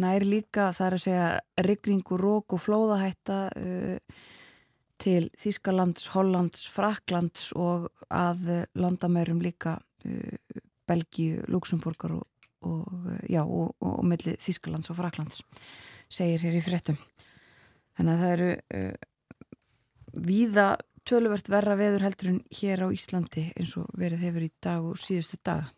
nær 0.00 0.24
líka 0.24 0.70
þar 0.76 0.96
að 0.96 1.02
segja 1.04 1.28
rigningu, 1.66 2.16
rók 2.20 2.54
og 2.56 2.62
flóðahætta 2.62 3.38
uh, 3.56 4.24
til 5.00 5.30
Þískalands, 5.40 6.10
Hollands, 6.12 6.66
Fraklands 6.68 7.50
og 7.56 7.88
að 8.12 8.66
landamærum 8.76 9.40
líka 9.44 9.78
uh, 9.78 10.60
Belgíu, 10.90 11.44
Luxemburgar 11.48 12.16
og, 12.16 12.26
og, 12.66 12.88
og, 13.44 13.74
og 13.80 14.04
milli 14.06 14.36
Þískalands 14.42 14.90
og 14.90 14.98
Fraklands 14.98 15.40
segir 16.10 16.42
hér 16.42 16.58
í 16.58 16.64
fréttum. 16.64 16.98
Þannig 18.00 18.14
að 18.14 18.22
það 18.24 18.30
eru 18.32 18.52
uh, 18.80 18.94
víða 20.24 20.66
töluvert 21.04 21.50
verra 21.52 21.76
veður 21.76 22.06
heldur 22.06 22.30
en 22.32 22.38
hér 22.56 22.84
á 22.84 22.88
Íslandi 22.88 23.44
eins 23.52 23.76
og 23.76 23.90
verið 24.00 24.24
hefur 24.24 24.46
í 24.46 24.50
dag 24.64 24.86
og 24.88 24.96
síðustu 25.00 25.36
daga. 25.44 25.68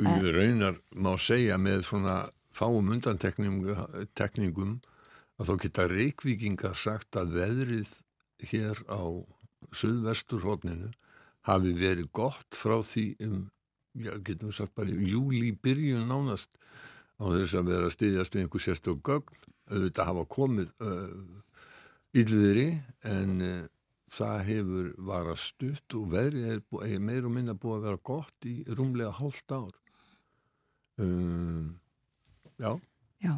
Við 0.00 0.30
raunar 0.32 0.80
má 0.96 1.12
segja 1.20 1.58
með 1.60 1.84
svona 1.90 2.16
fáum 2.56 2.88
undantekningum 2.94 4.80
að 5.36 5.50
þá 5.50 5.54
geta 5.60 5.86
reikvíkingar 5.92 6.76
sagt 6.80 7.20
að 7.20 7.36
veðrið 7.36 7.92
hér 8.48 8.80
á 8.88 9.04
söðvesturhóttninu 9.76 10.92
hafi 11.48 11.74
verið 11.76 12.08
gott 12.16 12.56
frá 12.56 12.78
því 12.80 13.06
um, 13.28 13.42
já, 13.92 14.14
getum 14.24 14.48
við 14.48 14.56
sagt 14.62 14.76
bara 14.76 14.88
júli 15.12 15.52
byrjun 15.52 16.08
nánast 16.08 16.56
á 17.20 17.24
þess 17.28 17.56
að 17.56 17.68
vera 17.74 17.90
að 17.90 17.94
styðjast 17.96 18.36
við 18.36 18.46
einhver 18.46 18.64
sérstök 18.64 19.04
gögn, 19.04 19.44
auðvitað 19.70 20.10
hafa 20.10 20.26
komið 20.36 20.68
uh, 20.84 21.08
yllviðri 22.16 22.68
en 23.10 23.32
uh, 23.44 23.56
það 24.16 24.36
hefur 24.50 24.92
varað 25.08 25.42
stutt 25.42 25.96
og 25.98 26.12
veðrið 26.14 26.52
er, 26.54 26.62
er 26.86 27.02
meir 27.02 27.26
og 27.26 27.34
minna 27.34 27.56
búið 27.58 27.80
að 27.80 27.88
vera 27.88 28.04
gott 28.12 28.48
í 28.48 28.54
rúmlega 28.70 29.16
hálft 29.18 29.52
ár 29.52 29.74
um 31.02 31.74
Já. 32.56 32.72
Já. 33.20 33.34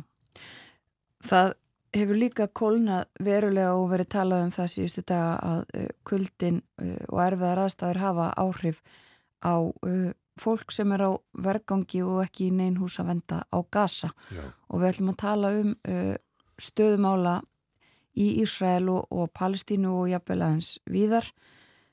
Það 1.26 1.54
hefur 1.96 2.20
líka 2.20 2.46
kólnað 2.54 3.08
verulega 3.24 3.74
og 3.74 3.88
verið 3.92 4.10
talað 4.14 4.44
um 4.46 4.54
það 4.54 4.70
síðustu 4.74 5.04
daga 5.08 5.34
að 5.48 5.62
uh, 5.80 5.90
kuldin 6.06 6.60
uh, 6.82 6.96
og 7.08 7.22
erfiðar 7.24 7.62
aðstæður 7.64 8.02
hafa 8.04 8.28
áhrif 8.38 8.82
á 9.42 9.54
uh, 9.58 10.10
fólk 10.42 10.72
sem 10.74 10.92
er 10.96 11.04
á 11.08 11.10
vergangi 11.44 12.02
og 12.06 12.22
ekki 12.24 12.48
í 12.48 12.54
neyn 12.54 12.78
hús 12.80 12.98
að 13.02 13.12
venda 13.12 13.42
á 13.48 13.58
gasa 13.70 14.10
Já. 14.34 14.44
og 14.68 14.80
við 14.80 14.90
ætlum 14.92 15.12
að 15.12 15.20
tala 15.24 15.52
um 15.60 15.74
uh, 15.74 16.16
stöðumála 16.58 17.36
í 18.18 18.28
Ísrael 18.42 18.88
og, 18.90 19.06
og 19.14 19.30
Palestínu 19.36 19.92
og 20.00 20.10
jafnvel 20.10 20.40
aðeins 20.42 20.74
víðar 20.90 21.28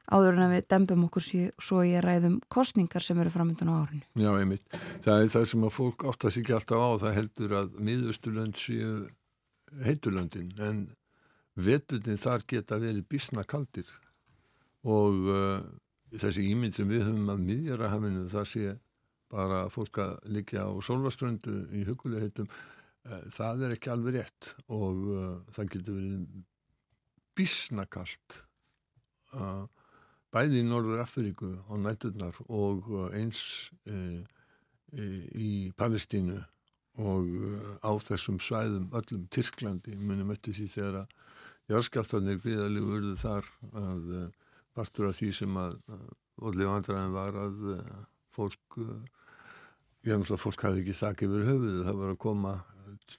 áður 0.05 0.37
en 0.37 0.45
að 0.45 0.53
við 0.53 0.67
dembum 0.69 1.05
okkur 1.07 1.25
svo 1.25 1.83
í 1.85 1.93
að 1.97 2.05
ræðum 2.05 2.35
kostningar 2.53 3.03
sem 3.03 3.19
eru 3.21 3.31
framöndan 3.33 3.71
á 3.73 3.75
árinu. 3.81 4.03
Já, 4.13 4.29
einmitt. 4.37 4.65
Það 5.05 5.21
er 5.21 5.31
það 5.33 5.47
sem 5.51 5.65
að 5.65 5.73
fólk 5.73 6.05
áttast 6.11 6.41
ekki 6.41 6.53
alltaf 6.53 6.81
á. 6.81 6.89
Það 7.01 7.15
heldur 7.19 7.55
að 7.61 7.79
miðusturlönd 7.87 8.59
séu 8.61 8.91
heiturlöndin 9.85 10.53
en 10.61 10.83
veturnin 11.55 12.21
þar 12.21 12.45
geta 12.47 12.79
verið 12.81 13.07
bísna 13.09 13.45
kaldir 13.47 13.89
og 14.85 15.29
uh, 15.31 15.65
þessi 16.21 16.47
ímynd 16.51 16.77
sem 16.77 16.89
við 16.89 17.05
höfum 17.07 17.31
af 17.33 17.43
miðjarahafinu 17.43 18.25
það 18.31 18.49
sé 18.51 18.73
bara 19.31 19.65
fólk 19.73 19.99
að 20.03 20.15
liggja 20.35 20.65
á 20.67 20.71
solvaströndu 20.85 21.55
í 21.75 21.83
hugulegheitum 21.87 22.49
uh, 22.49 23.23
það 23.33 23.65
er 23.67 23.75
ekki 23.75 23.91
alveg 23.93 24.19
rétt. 24.19 24.51
Og 24.69 25.07
uh, 25.11 25.31
það 25.55 25.71
getur 25.75 25.97
verið 25.99 26.43
bísna 27.35 27.85
kalt 27.91 28.41
að 29.35 29.65
bæði 30.35 30.61
í 30.61 30.67
Norður 30.67 31.03
Afríku 31.03 31.51
á 31.67 31.73
nætturnar 31.79 32.39
og 32.47 32.89
uh, 32.91 33.07
eins 33.15 33.71
e, 33.87 34.23
í 34.95 35.51
Palestínu 35.79 36.41
og 37.03 37.27
uh, 37.27 37.75
á 37.83 37.91
þessum 37.99 38.39
svæðum 38.43 38.89
öllum 38.95 39.27
Tyrklandi 39.31 39.95
munum 39.99 40.31
eftir 40.35 40.55
því 40.55 40.67
þegar 40.71 40.97
að 41.01 41.15
járskjáltanir 41.71 42.41
gríðalegu 42.43 42.97
urðu 42.99 43.15
þar 43.19 43.49
að 43.73 44.11
uh, 44.19 44.27
partur 44.75 45.09
af 45.09 45.17
því 45.19 45.31
sem 45.39 45.59
að 45.59 45.77
allir 46.45 46.69
vandræðin 46.69 47.15
var 47.15 47.37
að 47.39 47.59
fólk 48.35 48.79
ég 48.79 50.11
hef 50.11 50.19
náttúrulega 50.19 50.43
fólk 50.43 50.65
hafði 50.67 50.83
ekki 50.83 50.97
þakk 50.99 51.25
yfir 51.25 51.45
höfuðu 51.49 51.83
það 51.87 52.01
var 52.01 52.13
að 52.13 52.23
koma 52.25 52.55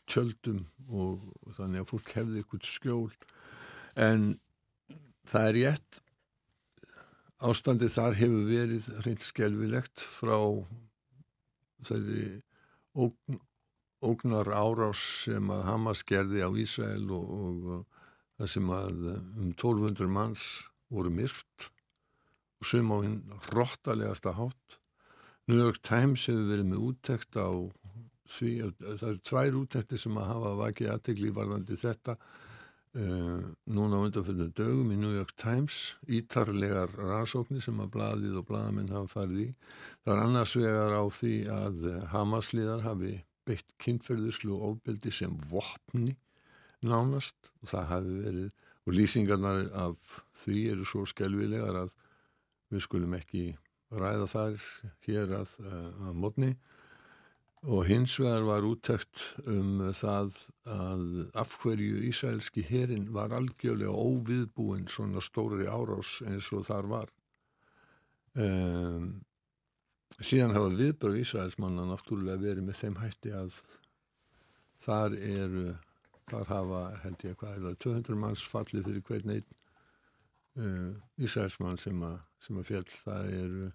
tjöldum 0.07 0.61
og, 0.89 1.23
og 1.43 1.55
þannig 1.57 1.83
að 1.83 1.89
fólk 1.91 2.13
hefði 2.17 2.43
ykkur 2.43 2.69
skjól. 2.69 3.15
En 3.99 4.27
það 5.27 5.49
er 5.49 5.57
rétt 5.57 6.01
ástandi 7.47 7.89
þar 7.93 8.17
hefur 8.17 8.47
verið 8.49 8.89
reynd 9.05 9.25
skelvilegt 9.25 10.01
frá 10.01 10.39
þeirri 11.87 12.41
ógn, 12.97 13.41
ógnar 14.01 14.49
árás 14.57 15.03
sem 15.27 15.51
að 15.53 15.67
Hamas 15.69 16.05
gerði 16.07 16.47
á 16.47 16.51
Ísrael 16.57 17.11
og, 17.13 17.35
og, 17.37 17.69
og 17.75 18.41
það 18.41 18.53
sem 18.55 18.73
að 18.79 19.05
um 19.11 19.51
1200 19.51 20.13
manns 20.13 20.47
voru 20.97 21.12
myrkt 21.14 21.70
og 22.61 22.70
sum 22.70 22.92
á 22.92 22.97
hinn 23.05 23.20
róttalegasta 23.53 24.34
hátt 24.38 24.80
New 25.47 25.61
York 25.61 25.78
Times 25.86 26.26
hefur 26.26 26.49
verið 26.51 26.72
með 26.72 26.88
úttekt 26.88 27.38
á 27.38 27.51
því, 28.26 28.51
það 28.82 29.09
eru 29.12 29.22
tvær 29.30 29.61
úttektir 29.61 30.03
sem 30.03 30.18
að 30.18 30.30
hafa 30.32 30.57
vakið 30.64 30.92
aðtegli 30.94 31.32
varðandi 31.36 31.78
þetta 31.78 32.16
Uh, 32.97 33.42
núna 33.68 33.99
undanfjörnum 34.07 34.55
dögum 34.57 34.92
í 34.94 34.97
New 34.97 35.11
York 35.12 35.34
Times 35.36 35.99
ítarlegar 36.09 36.94
rannsóknir 36.97 37.61
sem 37.61 37.76
að 37.84 37.90
bladið 37.92 38.38
og 38.40 38.47
bladamenn 38.49 38.88
hafa 38.88 39.11
farið 39.18 39.42
í. 39.42 39.49
Það 40.01 40.12
er 40.14 40.20
annars 40.22 40.55
vegar 40.57 40.94
á 40.97 41.05
því 41.12 41.32
að 41.53 41.84
Hamasliðar 42.14 42.86
hafi 42.86 43.11
beitt 43.44 43.74
kynferðislu 43.84 44.55
og 44.57 44.64
ofbeldi 44.70 45.12
sem 45.12 45.34
vopni 45.51 46.14
nánast 46.80 47.53
og 47.61 47.68
það 47.74 47.92
hafi 47.92 48.16
verið 48.22 48.57
og 48.87 48.95
lýsingarnar 48.95 49.66
af 49.74 50.20
því 50.43 50.59
eru 50.72 50.87
svo 50.87 51.05
skelvilegar 51.11 51.82
að 51.84 51.95
við 52.70 52.84
skulum 52.87 53.14
ekki 53.18 53.45
ræða 53.95 54.26
þar 54.30 54.66
hér 55.07 55.34
að, 55.43 55.53
að 56.07 56.18
mótni 56.18 56.55
og 57.66 57.87
hins 57.89 58.14
vegar 58.20 58.45
var 58.47 58.66
úttækt 58.66 59.22
um 59.51 59.80
það 59.97 60.37
að 60.70 61.07
afhverju 61.43 62.03
Ísælski 62.11 62.62
herin 62.68 63.09
var 63.14 63.34
algjörlega 63.34 63.91
óviðbúin 63.91 64.87
svona 64.93 65.22
stóri 65.24 65.66
árás 65.66 66.20
eins 66.26 66.53
og 66.55 66.66
þar 66.68 66.91
var. 66.93 67.11
Um, 68.37 69.24
síðan 70.20 70.55
hafa 70.55 70.70
viðbröð 70.78 71.18
Ísælsmanna 71.24 71.89
náttúrulega 71.89 72.45
verið 72.45 72.68
með 72.68 72.80
þeim 72.82 73.01
hætti 73.03 73.34
að 73.34 73.59
þar 74.87 75.16
eru 75.16 75.66
þar 76.31 76.49
hafa 76.51 76.81
held 77.05 77.24
ég 77.29 77.37
hvað 77.41 77.53
er 77.57 77.62
það 77.68 77.77
200 77.87 78.18
manns 78.24 78.43
fallið 78.51 78.87
fyrir 78.89 79.05
hvern 79.11 79.33
einn 79.37 79.47
uh, 80.59 80.91
Ísraelsmann 81.27 81.79
sem, 81.81 82.03
að- 82.07 82.22
sem 82.47 82.59
að 82.61 82.68
fjall 82.72 82.89
það 83.05 83.31
eru 83.43 83.68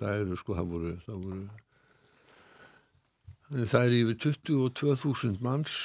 það 0.00 0.20
eru 0.24 0.36
sko 0.40 0.56
það 0.58 0.70
voru 0.74 0.92
það 1.06 1.18
voru 1.28 1.46
það 3.70 3.84
er 3.86 3.94
yfir 4.00 4.16
22.000 4.26 5.38
manns 5.46 5.76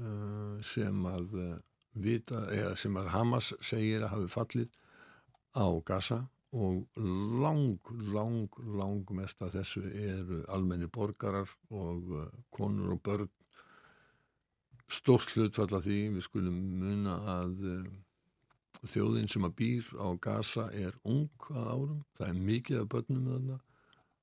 uh, 0.00 0.56
sem 0.66 1.06
að 1.06 1.34
uh, 1.38 1.54
vita, 2.02 2.44
eða 2.54 2.74
sem 2.78 2.96
að 2.98 3.12
Hamas 3.14 3.52
segir 3.62 4.02
að 4.06 4.12
hafi 4.16 4.28
fallið 4.34 4.70
á 5.58 5.66
Gaza 5.86 6.20
og 6.50 6.82
lang, 6.98 7.78
lang, 8.10 8.48
lang 8.78 9.04
mest 9.14 9.42
af 9.46 9.52
þessu 9.54 9.84
eru 9.86 10.40
almenni 10.50 10.88
borgarar 10.90 11.50
og 11.70 12.10
konur 12.54 12.96
og 12.96 13.02
börn 13.06 13.28
stórt 14.90 15.34
hlutfall 15.34 15.76
af 15.76 15.84
því. 15.86 15.98
Við 16.16 16.26
skulum 16.26 16.56
muna 16.80 17.16
að 17.38 17.54
uh, 17.70 17.90
þjóðin 18.80 19.30
sem 19.30 19.46
að 19.46 19.56
býr 19.60 19.90
á 20.00 20.08
Gaza 20.22 20.68
er 20.76 20.96
ung 21.04 21.48
að 21.52 21.70
árum, 21.74 22.02
það 22.18 22.28
er 22.28 22.42
mikið 22.50 22.82
af 22.82 22.90
börnum 22.94 23.24
með 23.26 23.36
þarna 23.36 23.58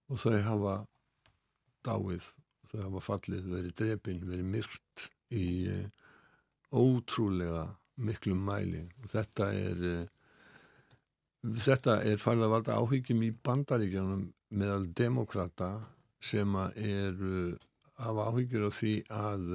og 0.07 0.21
þau 0.23 0.37
hafa 0.47 0.75
dáið, 1.87 2.29
þau 2.71 2.79
hafa 2.85 3.03
fallið, 3.03 3.49
verið 3.53 3.73
drepin, 3.81 4.21
verið 4.27 4.53
myrkt 4.55 5.07
í 5.35 5.47
uh, 5.71 5.83
ótrúlega 6.71 7.67
miklum 7.97 8.43
mæli. 8.47 8.85
Og 9.01 9.11
þetta 9.11 9.51
er 9.55 9.83
uh, 9.91 10.05
þetta 11.43 12.01
er 12.07 12.19
farið 12.21 12.47
að 12.47 12.53
valda 12.55 12.77
áhyggjum 12.81 13.23
í 13.23 13.31
bandaríkjanum 13.45 14.27
meðal 14.57 14.85
demokrata 14.97 15.69
sem 16.23 16.55
að 16.57 16.77
eru 16.81 17.39
hafa 18.01 18.29
áhyggjur 18.31 18.67
á 18.67 18.71
því 18.73 18.93
að 19.13 19.45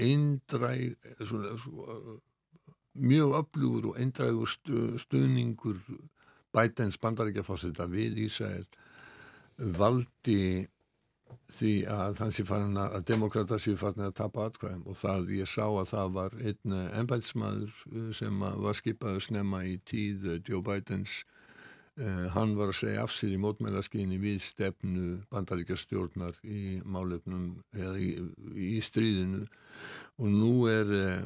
eindræg 0.00 0.96
svona, 1.20 1.54
svona, 1.60 2.18
mjög 2.94 3.34
öflugur 3.40 3.90
og 3.92 4.00
eindrægur 4.00 4.50
stu, 4.50 4.98
stuðningur 4.98 5.80
bætens 6.54 6.98
bandaríkjafásita 7.02 7.86
við 7.90 8.22
Ísrael 8.26 8.66
valdi 9.58 10.68
því 11.50 11.72
að 11.90 12.20
hann 12.22 12.32
sé 12.34 12.44
farin 12.46 12.78
að, 12.78 12.96
að 12.98 13.06
demokrata 13.10 13.58
sé 13.60 13.74
farin 13.78 14.06
að 14.06 14.16
tapa 14.18 14.48
atkvæðum. 14.48 14.84
Og 14.90 14.98
það 14.98 15.30
ég 15.38 15.50
sá 15.50 15.64
að 15.66 15.90
það 15.90 16.12
var 16.18 16.36
einn 16.40 16.76
ennbælsmaður 17.00 18.12
sem 18.16 18.44
að 18.48 18.60
var 18.66 18.78
skipaður 18.78 19.26
snemma 19.28 19.62
í 19.68 19.76
tíð 19.86 20.28
eh, 20.30 20.40
Joe 20.48 20.62
Bidens 20.64 21.22
uh, 22.00 22.26
hann 22.34 22.54
var 22.58 22.72
að 22.72 22.78
segja 22.80 23.04
af 23.04 23.14
sér 23.14 23.34
í 23.34 23.40
mótmælaskyni 23.42 24.18
við 24.22 24.42
stefnu 24.44 25.06
bandaríkjastjórnar 25.32 26.40
í 26.44 26.80
málefnum 26.84 27.48
eða 27.76 27.96
í, 28.02 28.10
í 28.54 28.76
stríðinu. 28.84 29.44
Og 30.22 30.30
nú 30.32 30.52
er 30.70 30.94
uh, 30.98 31.24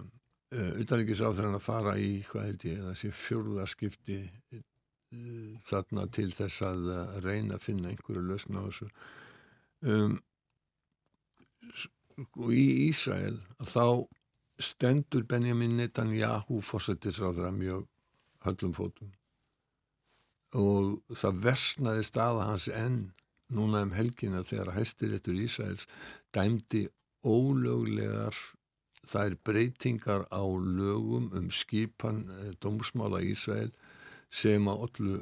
uh, 0.55 0.73
utanríkisráþrann 0.83 1.59
að 1.59 1.67
fara 1.67 1.97
í 2.01 2.19
hvað 2.29 2.51
held 2.51 2.69
ég, 2.69 2.81
það 2.87 2.99
sé 3.03 3.13
fjórðaskipti 3.25 4.21
uh, 4.29 4.63
þarna 5.69 6.09
til 6.13 6.31
þess 6.37 6.65
að 6.69 6.89
reyna 7.25 7.57
að 7.57 7.67
finna 7.71 7.93
einhverju 7.93 8.25
lausna 8.29 8.65
á 8.65 8.69
þessu. 8.69 8.91
Um, 9.89 10.19
og 12.35 12.51
í 12.51 12.89
Ísrael 12.89 13.39
þá 13.63 14.09
stendur 14.59 15.23
Benjamin 15.29 15.77
Netanyahu 15.79 16.59
fórsetisráðra 16.67 17.53
mjög 17.55 17.87
höllum 18.43 18.75
fótum 18.75 19.13
og 20.57 21.01
það 21.13 21.41
versnaði 21.45 22.05
staða 22.07 22.47
hans 22.51 22.69
enn 22.73 23.01
núna 23.53 23.83
um 23.87 23.95
helgina 23.97 24.45
þegar 24.45 24.75
hæstiréttur 24.77 25.41
Ísraels 25.45 25.89
dæmdi 26.37 26.87
ólöglegar 27.25 28.37
þær 29.09 29.37
breytingar 29.45 30.27
á 30.29 30.45
lögum 30.45 31.31
um 31.37 31.51
skipan 31.51 32.27
eh, 32.29 32.53
dómsmála 32.61 33.23
Ísrael 33.25 33.73
sem 34.29 34.69
að 34.69 34.85
ollu 34.87 35.19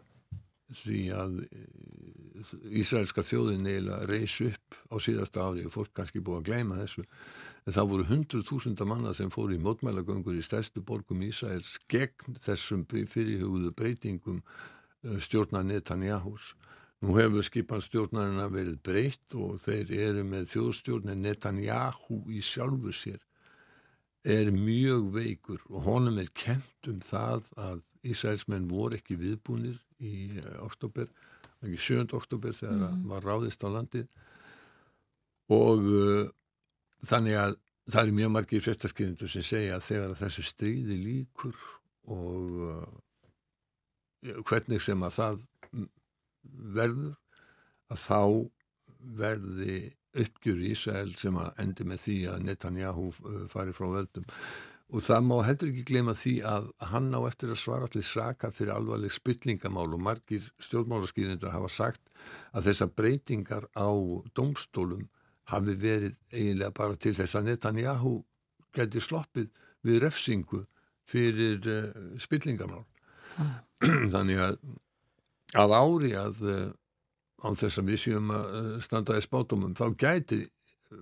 því 0.75 1.03
að 1.15 1.43
eh, 1.47 1.67
Ísraelska 2.81 3.23
þjóðin 3.25 3.67
eiginlega 3.67 4.09
reys 4.11 4.35
upp 4.45 4.77
á 4.91 4.97
síðasta 5.01 5.47
ári 5.47 5.65
og 5.67 5.73
fólk 5.73 5.93
kannski 5.97 6.21
búið 6.21 6.43
að 6.43 6.49
gleyma 6.51 6.81
þessu. 6.83 7.05
En 7.67 7.77
það 7.77 7.91
voru 7.93 8.09
hundruð 8.11 8.49
þúsunda 8.51 8.87
manna 8.89 9.15
sem 9.17 9.31
fóru 9.33 9.57
í 9.57 9.63
mótmælagöngur 9.63 10.37
í 10.37 10.45
stærstu 10.45 10.83
borgum 10.85 11.23
Ísraels 11.27 11.77
gegn 11.91 12.37
þessum 12.43 12.85
fyrirhugðu 12.91 13.73
breytingum 13.79 14.43
eh, 15.07 15.21
stjórnar 15.23 15.65
Netanyahus 15.67 16.55
nú 17.05 17.17
hefur 17.19 17.45
skipan 17.45 17.83
stjórnarina 17.85 18.49
verið 18.53 18.79
breytt 18.85 19.35
og 19.37 19.61
þeir 19.61 19.93
eru 20.09 20.25
með 20.27 20.49
þjóðstjórnin 20.55 21.25
Netanyahu 21.25 22.23
í 22.33 22.43
sjálfu 22.45 22.95
sér 22.97 23.21
er 24.27 24.51
mjög 24.51 25.11
veikur 25.15 25.61
og 25.71 25.85
honum 25.87 26.19
er 26.23 26.33
kent 26.35 26.91
um 26.91 27.03
það 27.05 27.51
að 27.61 27.85
Ísraelsmenn 28.07 28.69
voru 28.71 28.97
ekki 28.99 29.19
viðbúnir 29.19 29.79
í 29.99 30.39
uh, 30.39 30.63
oktober, 30.67 31.09
ekki 31.65 31.79
7. 31.83 32.07
oktober 32.17 32.55
þegar 32.55 32.93
mm. 32.93 33.05
var 33.11 33.25
ráðist 33.27 33.65
á 33.67 33.69
landið 33.71 34.07
og 35.53 35.87
uh, 35.91 36.27
þannig 37.07 37.39
að 37.43 37.57
það 37.87 38.03
eru 38.03 38.17
mjög 38.19 38.33
margir 38.35 38.65
fréttaskynnindur 38.65 39.31
sem 39.31 39.47
segja 39.47 39.77
að 39.77 39.89
þegar 39.91 40.15
þessu 40.23 40.47
stríði 40.47 41.01
líkur 41.03 41.59
og 42.15 42.63
uh, 42.67 42.87
hvernig 44.23 44.83
sem 44.83 45.03
að 45.03 45.17
það 45.21 45.45
verður 46.77 47.17
að 47.93 48.03
þá 48.03 48.21
verði 49.17 49.77
uppgjur 50.17 50.63
í 50.63 50.71
Ísrael 50.73 51.11
sem 51.21 51.37
að 51.39 51.61
endi 51.63 51.85
með 51.87 52.01
því 52.07 52.17
að 52.33 52.47
Netanyahu 52.47 53.11
fari 53.53 53.75
frá 53.77 53.87
völdum 53.93 54.25
og 54.87 55.03
það 55.03 55.27
má 55.27 55.35
heldur 55.43 55.73
ekki 55.73 55.85
glema 55.89 56.15
því 56.17 56.35
að 56.47 56.69
hann 56.93 57.11
á 57.11 57.21
eftir 57.27 57.51
að 57.53 57.61
svara 57.61 57.89
allir 57.89 58.07
saka 58.07 58.53
fyrir 58.55 58.75
alvarleg 58.77 59.15
spillingamál 59.15 59.89
og 59.91 60.03
margir 60.03 60.47
stjórnmálaskýrindur 60.63 61.55
hafa 61.55 61.71
sagt 61.73 62.15
að 62.55 62.71
þessar 62.71 62.93
breytingar 62.95 63.67
á 63.75 63.91
domstólum 64.39 65.09
hafi 65.51 65.77
verið 65.83 66.17
eiginlega 66.33 66.75
bara 66.75 66.99
til 66.99 67.15
þess 67.19 67.39
að 67.39 67.51
Netanyahu 67.51 68.15
geti 68.77 69.03
sloppið 69.03 69.51
við 69.87 70.01
refsingu 70.07 70.65
fyrir 71.07 71.67
uh, 71.71 72.19
spillingamál 72.23 72.85
ah. 73.43 73.66
þannig 74.15 74.43
að 74.43 74.59
að 75.57 75.73
ári 75.77 76.13
að 76.19 76.43
uh, 76.43 76.67
á 77.45 77.49
þess 77.57 77.81
að 77.81 77.91
við 77.93 78.03
séum 78.03 78.33
að 78.35 78.53
uh, 78.59 78.75
standa 78.85 79.17
í 79.17 79.25
spátumum 79.25 79.77
þá 79.79 79.87
gæti 80.01 80.43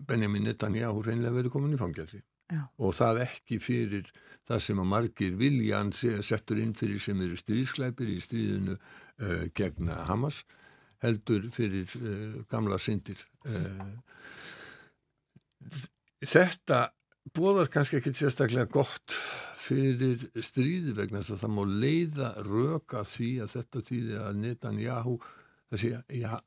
Benjamin 0.09 0.47
Netanyahu 0.49 1.03
reynilega 1.05 1.39
verið 1.39 1.55
komin 1.55 1.77
í 1.77 1.81
fangelsi 1.81 2.21
Já. 2.53 2.67
og 2.77 2.95
það 2.97 3.23
ekki 3.25 3.59
fyrir 3.63 4.09
það 4.45 4.61
sem 4.67 4.81
að 4.81 4.91
margir 4.91 5.37
viljan 5.41 5.93
settur 5.97 6.61
inn 6.61 6.75
fyrir 6.77 7.01
sem 7.01 7.21
eru 7.25 7.39
stríðsklæpir 7.41 8.11
í 8.13 8.19
stríðinu 8.23 8.77
uh, 8.77 9.47
gegn 9.57 9.93
Hamas 10.09 10.43
heldur 11.05 11.49
fyrir 11.55 11.89
uh, 12.01 12.43
gamla 12.53 12.79
syndir 12.81 13.21
uh, 13.49 13.89
þetta 16.25 16.87
bóðar 17.35 17.71
kannski 17.73 18.01
ekki 18.01 18.13
sérstaklega 18.17 18.69
gott 18.73 19.17
fyrir 19.65 20.27
stríði 20.45 20.95
vegna 20.97 21.23
þess 21.23 21.37
að 21.37 21.45
það 21.45 21.55
má 21.57 21.63
leiða 21.85 22.33
röka 22.47 23.05
því 23.09 23.31
að 23.45 23.55
þetta 23.55 23.85
þýði 23.89 24.19
að 24.21 24.41
Netanyahu 24.43 25.15
þessi, 25.73 25.93
ja, 26.21 26.39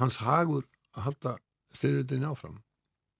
hans 0.00 0.20
hagur 0.22 0.64
að 0.96 1.08
halda 1.08 1.34
styrjöldinni 1.76 2.30
áfram 2.30 2.62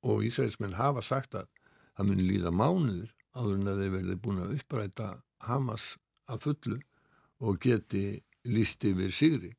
og 0.07 0.25
Ísraelsmenn 0.27 0.79
hafa 0.79 1.05
sagt 1.05 1.37
að 1.37 1.49
það 1.97 2.11
muni 2.11 2.29
líða 2.31 2.53
mánuður 2.55 3.13
áður 3.37 3.59
en 3.59 3.71
að 3.71 3.81
þeir 3.83 3.95
verði 3.97 4.19
búin 4.25 4.43
að 4.45 4.57
uppræta 4.57 5.09
Hamas 5.47 5.87
að 6.33 6.47
fullu 6.47 6.79
og 7.45 7.59
geti 7.61 8.05
líst 8.49 8.85
yfir 8.89 9.13
sigri. 9.13 9.51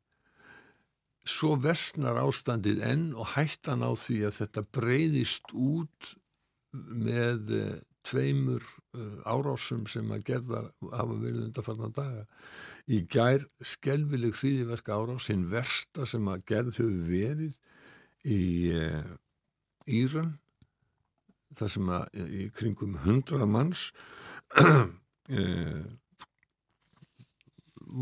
Svo 1.28 1.58
versnar 1.60 2.18
ástandið 2.22 2.82
enn 2.88 3.10
og 3.14 3.36
hættan 3.36 3.84
á 3.84 3.92
því 4.00 4.22
að 4.30 4.38
þetta 4.40 4.64
breyðist 4.78 5.52
út 5.54 6.14
með 6.72 7.52
tveimur 8.08 8.64
árásum 9.28 9.86
sem 9.90 10.10
að 10.14 10.26
gerða 10.32 10.64
hafa 10.94 11.16
verið 11.20 11.46
undarfarnar 11.48 11.94
daga. 11.96 12.26
Í 12.88 13.02
gær 13.12 13.44
skelvileg 13.60 14.36
hríðiverka 14.40 14.96
árás, 14.96 15.28
hinn 15.32 15.48
versta 15.52 16.08
sem 16.08 16.28
að 16.32 16.46
gerð 16.48 16.78
hefur 16.80 17.00
verið 17.10 17.58
í 18.28 18.42
uh, 18.76 19.16
Íran 19.88 20.34
þar 21.58 21.72
sem 21.72 21.90
að 21.96 22.04
í 22.28 22.48
kringum 22.56 22.98
hundra 23.06 23.48
manns 23.50 23.90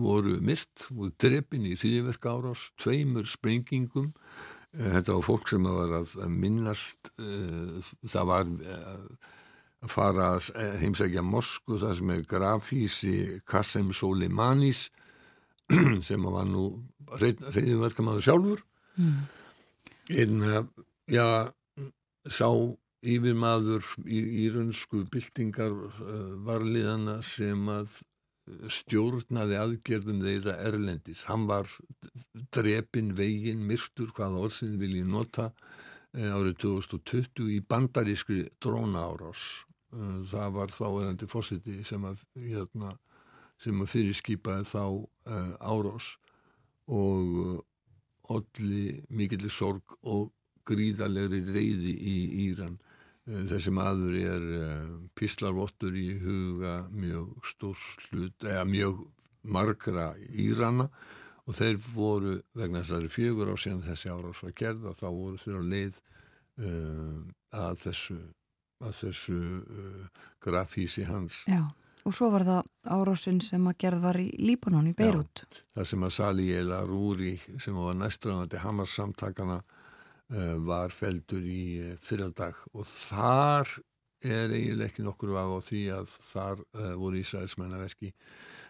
voru 0.05 0.39
myrt, 0.41 0.87
voru 0.89 1.13
drefin 1.21 1.65
í 1.69 1.75
hríðverka 1.77 2.33
árás, 2.33 2.71
tveimur 2.81 3.29
sprengingum 3.29 4.11
þetta 4.75 5.13
var 5.13 5.23
fólk 5.23 5.47
sem 5.49 5.63
var 5.63 5.93
að 6.01 6.15
minnast 6.33 7.13
það 7.15 8.25
var 8.31 8.45
að 9.85 9.93
fara 9.93 10.29
að 10.35 10.77
heimsækja 10.81 11.23
Moskú 11.25 11.79
þar 11.81 11.97
sem 11.99 12.13
er 12.15 12.23
grafísi 12.29 13.15
Kassem 13.47 13.93
Soleimanis 13.93 14.89
sem 16.07 16.25
var 16.25 16.47
nú 16.49 16.67
reyðverkamaður 17.21 18.25
sjálfur 18.25 18.65
mm. 18.97 19.21
einn, 20.17 20.43
já 21.09 21.25
sá 22.25 22.49
yfirmaður 23.05 23.85
í 24.09 24.19
írönsku 24.47 25.03
byltingar 25.13 25.73
uh, 25.73 26.33
varliðana 26.45 27.19
sem 27.25 27.69
að 27.69 28.01
stjórnaði 28.69 29.57
aðgerðum 29.57 30.19
þeirra 30.21 30.53
erlendis. 30.67 31.23
Hann 31.25 31.47
var 31.49 31.69
drepin 32.53 33.15
vegin, 33.17 33.63
myrtur, 33.65 34.11
hvaða 34.13 34.43
orðsinn 34.45 34.75
vil 34.77 34.99
ég 34.99 35.07
nota 35.09 35.49
árið 36.15 36.59
2020 36.61 37.49
í 37.55 37.61
bandarískri 37.65 38.45
dróna 38.61 39.07
árás. 39.09 39.65
Uh, 39.65 39.74
það 39.91 40.55
var 40.57 40.73
þá 40.75 40.85
erandi 40.89 41.27
fósiti 41.29 41.83
sem 41.87 42.03
að, 42.07 42.23
hérna, 42.35 42.95
að 43.63 43.85
fyrirskipaði 43.91 44.65
þá 44.67 44.83
uh, 44.85 45.53
árás 45.61 46.15
og 46.91 47.37
uh, 47.45 47.59
olli 48.35 49.03
mikillir 49.13 49.53
sorg 49.53 49.95
og 50.01 50.31
gríðalegri 50.65 51.43
reyði 51.45 51.93
í 51.93 52.17
Íran. 52.47 52.77
Eh, 53.25 53.43
Þessi 53.49 53.73
maður 53.73 54.15
er 54.21 54.47
uh, 54.59 54.95
píslarvottur 55.17 55.95
í 55.97 56.07
huga 56.21 56.79
mjög 56.93 57.35
stór 57.51 57.83
hlut, 58.09 58.37
eða 58.45 58.65
mjög 58.69 59.03
margra 59.45 60.13
Írana 60.33 60.89
og 61.45 61.53
þeir 61.53 61.77
voru, 61.93 62.39
vegna 62.57 62.81
þess 62.81 62.89
að 62.89 62.95
það 62.95 63.03
eru 63.03 63.13
fjögur 63.13 63.51
á 63.53 63.55
síðan 63.61 63.83
þessi 63.85 64.09
árás 64.09 64.41
var 64.41 64.55
gerða, 64.57 64.95
þá 64.97 65.05
voru 65.05 65.41
þeir 65.43 65.59
á 65.61 65.63
leið 65.73 65.99
uh, 66.65 67.19
að 67.65 67.81
þessu, 67.83 68.17
að 68.83 68.93
þessu 68.99 69.39
uh, 69.61 70.21
grafísi 70.43 71.05
hans. 71.07 71.43
Já, 71.49 71.63
og 72.05 72.15
svo 72.15 72.29
var 72.33 72.45
það 72.47 72.69
árásin 72.97 73.41
sem 73.43 73.65
að 73.69 73.79
gerð 73.85 74.05
var 74.07 74.19
í 74.21 74.27
Líbanon 74.41 74.91
í 74.91 74.95
Beirut. 74.97 75.45
þar 75.75 75.89
sem 75.91 76.05
að 76.05 76.15
Sali 76.17 76.51
El 76.53 76.75
Aruri 76.75 77.35
sem 77.59 77.77
var 77.77 77.97
næstræðandi 77.99 78.61
Hamas 78.63 78.95
samtakana 78.99 79.61
uh, 79.61 80.55
var 80.67 80.93
feldur 80.95 81.43
í 81.43 81.65
uh, 81.81 81.93
fyrradag 82.01 82.59
og 82.73 82.87
þar 82.89 83.77
er 84.25 84.49
eiginlega 84.49 84.89
ekki 84.89 85.05
nokkur 85.05 85.35
af 85.37 85.53
á 85.53 85.59
því 85.61 85.81
að 85.93 86.13
þar 86.25 86.61
uh, 86.65 86.93
voru 86.99 87.21
Ísraelsmennaverki 87.21 88.13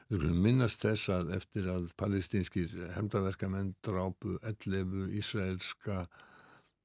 við 0.05 0.19
skulum 0.19 0.41
minnast 0.45 0.83
þess 0.85 1.09
að 1.09 1.31
eftir 1.39 1.67
að 1.71 1.89
palestinskir 1.97 2.73
hefndaverkamenn 2.93 3.73
drápu 3.85 4.35
11 4.45 5.15
ísraelska 5.17 6.03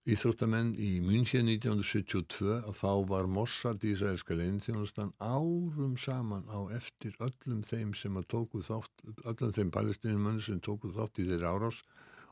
íþróttamenn 0.09 0.73
í 0.81 0.95
München 1.05 1.51
1972 1.53 2.55
að 2.57 2.77
þá 2.79 2.93
var 3.11 3.27
Mossad 3.29 3.85
Ísraelska 3.85 4.37
leinþjónustan 4.39 5.11
árum 5.21 5.99
saman 6.01 6.47
á 6.49 6.73
eftir 6.73 7.19
öllum 7.21 7.61
þeim 7.67 7.93
sem 7.93 8.17
að 8.17 8.31
tóku 8.33 8.63
þátt 8.65 9.05
öllum 9.29 9.53
þeim 9.53 9.73
palestinumönnu 9.75 10.41
sem 10.47 10.63
tóku 10.65 10.93
þátt 10.95 11.21
í 11.21 11.29
þeirra 11.29 11.53
árás 11.53 11.83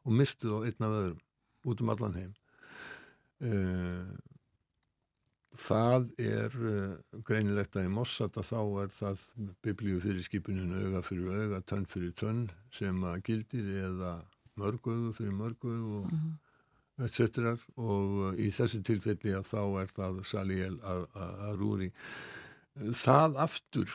og 0.04 0.16
myrtu 0.16 0.48
þá 0.48 0.64
einn 0.64 0.88
af 0.88 0.96
öðrum 1.02 1.20
út 1.68 1.84
um 1.84 1.92
allan 1.92 2.16
heim. 2.16 2.32
Uh, 3.44 4.16
það 5.68 6.08
er 6.24 6.58
uh, 6.72 7.20
greinilegt 7.28 7.76
að 7.76 7.90
í 7.90 7.94
Mossad 7.98 8.40
að 8.40 8.48
þá 8.48 8.60
er 8.86 8.96
það 8.96 9.28
biblíu 9.66 10.00
fyrir 10.00 10.24
skipunin 10.24 10.72
auga 10.72 11.04
fyrir 11.04 11.36
auga, 11.36 11.60
tönn 11.68 11.84
fyrir 11.84 12.16
tönn 12.16 12.46
sem 12.72 13.04
að 13.04 13.20
gildir 13.28 13.72
eða 13.84 14.18
mörgaugu 14.58 15.12
fyrir 15.20 15.36
mörgaugu 15.36 16.00
og 16.00 16.12
etc. 17.04 17.54
og 17.76 18.18
uh, 18.28 18.32
í 18.38 18.50
þessu 18.54 18.82
tilfelli 18.86 19.34
að 19.36 19.46
þá 19.50 19.62
er 19.82 19.92
það 19.94 20.22
Saliel 20.26 20.76
Arúri. 21.48 21.90
Það 22.78 23.38
aftur 23.44 23.94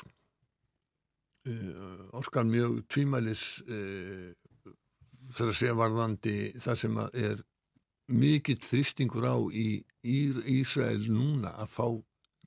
uh, 1.47 2.05
orkar 2.19 2.47
mjög 2.47 2.83
tvímælis 2.91 3.47
uh, 3.67 4.31
þar 5.33 5.51
að 5.51 5.59
segja 5.59 5.79
varðandi 5.79 6.37
það 6.61 6.79
sem 6.83 7.01
er 7.07 7.43
mikill 8.13 8.59
þrýstingur 8.61 9.25
á 9.27 9.37
í 9.55 9.83
Ísrael 10.03 11.05
núna 11.07 11.53
að 11.63 11.69
fá 11.77 11.87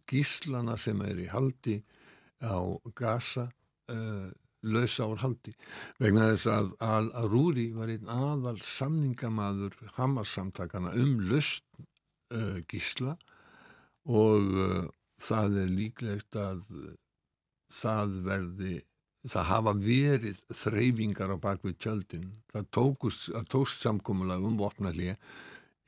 gíslana 0.06 0.76
sem 0.78 1.00
er 1.02 1.22
í 1.24 1.28
haldi 1.30 1.80
á 2.44 2.60
Gaza 2.94 3.48
uh, 3.92 4.28
lausa 4.62 5.06
ár 5.06 5.22
haldi. 5.22 5.54
Vegna 6.00 6.30
þess 6.32 6.50
að 6.50 6.72
Al-Aruri 6.84 7.68
var 7.76 7.92
einn 7.92 8.10
aðal 8.10 8.58
samningamaður 8.64 9.76
Hamas-samtakana 9.98 10.94
um 10.96 11.20
löst 11.30 11.64
uh, 12.34 12.58
gísla 12.70 13.16
og 14.06 14.52
uh, 14.56 14.84
það 15.22 15.60
er 15.64 15.72
líklegt 15.72 16.38
að 16.40 16.62
það 17.72 18.20
verði 18.26 18.76
það 19.26 19.48
hafa 19.50 19.72
verið 19.82 20.40
þreyfingar 20.54 21.32
á 21.34 21.36
bakvið 21.42 21.78
tjöldin. 21.82 22.26
Það 22.52 22.66
tókust, 22.76 23.30
tókst 23.50 23.82
samkomulega 23.82 24.46
um 24.46 24.58
vopnalíja 24.60 25.16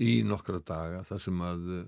í 0.03 0.23
nokkra 0.27 0.59
daga 0.63 1.05
þar 1.07 1.23
sem 1.23 1.45
að 1.47 1.69
uh, 1.77 1.85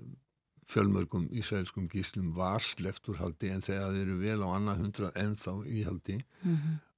fjölmörgum 0.71 1.27
ísraelskum 1.35 1.89
gíslum 1.91 2.31
var 2.37 2.63
sleppt 2.63 3.11
úr 3.11 3.19
haldi 3.21 3.51
en 3.51 3.63
þegar 3.65 3.93
þeir 3.95 4.05
eru 4.05 4.17
vel 4.21 4.39
á 4.45 4.47
annað 4.55 4.81
hundrað 4.85 5.19
ennþá 5.25 5.53
í 5.67 5.83
haldi. 5.87 6.17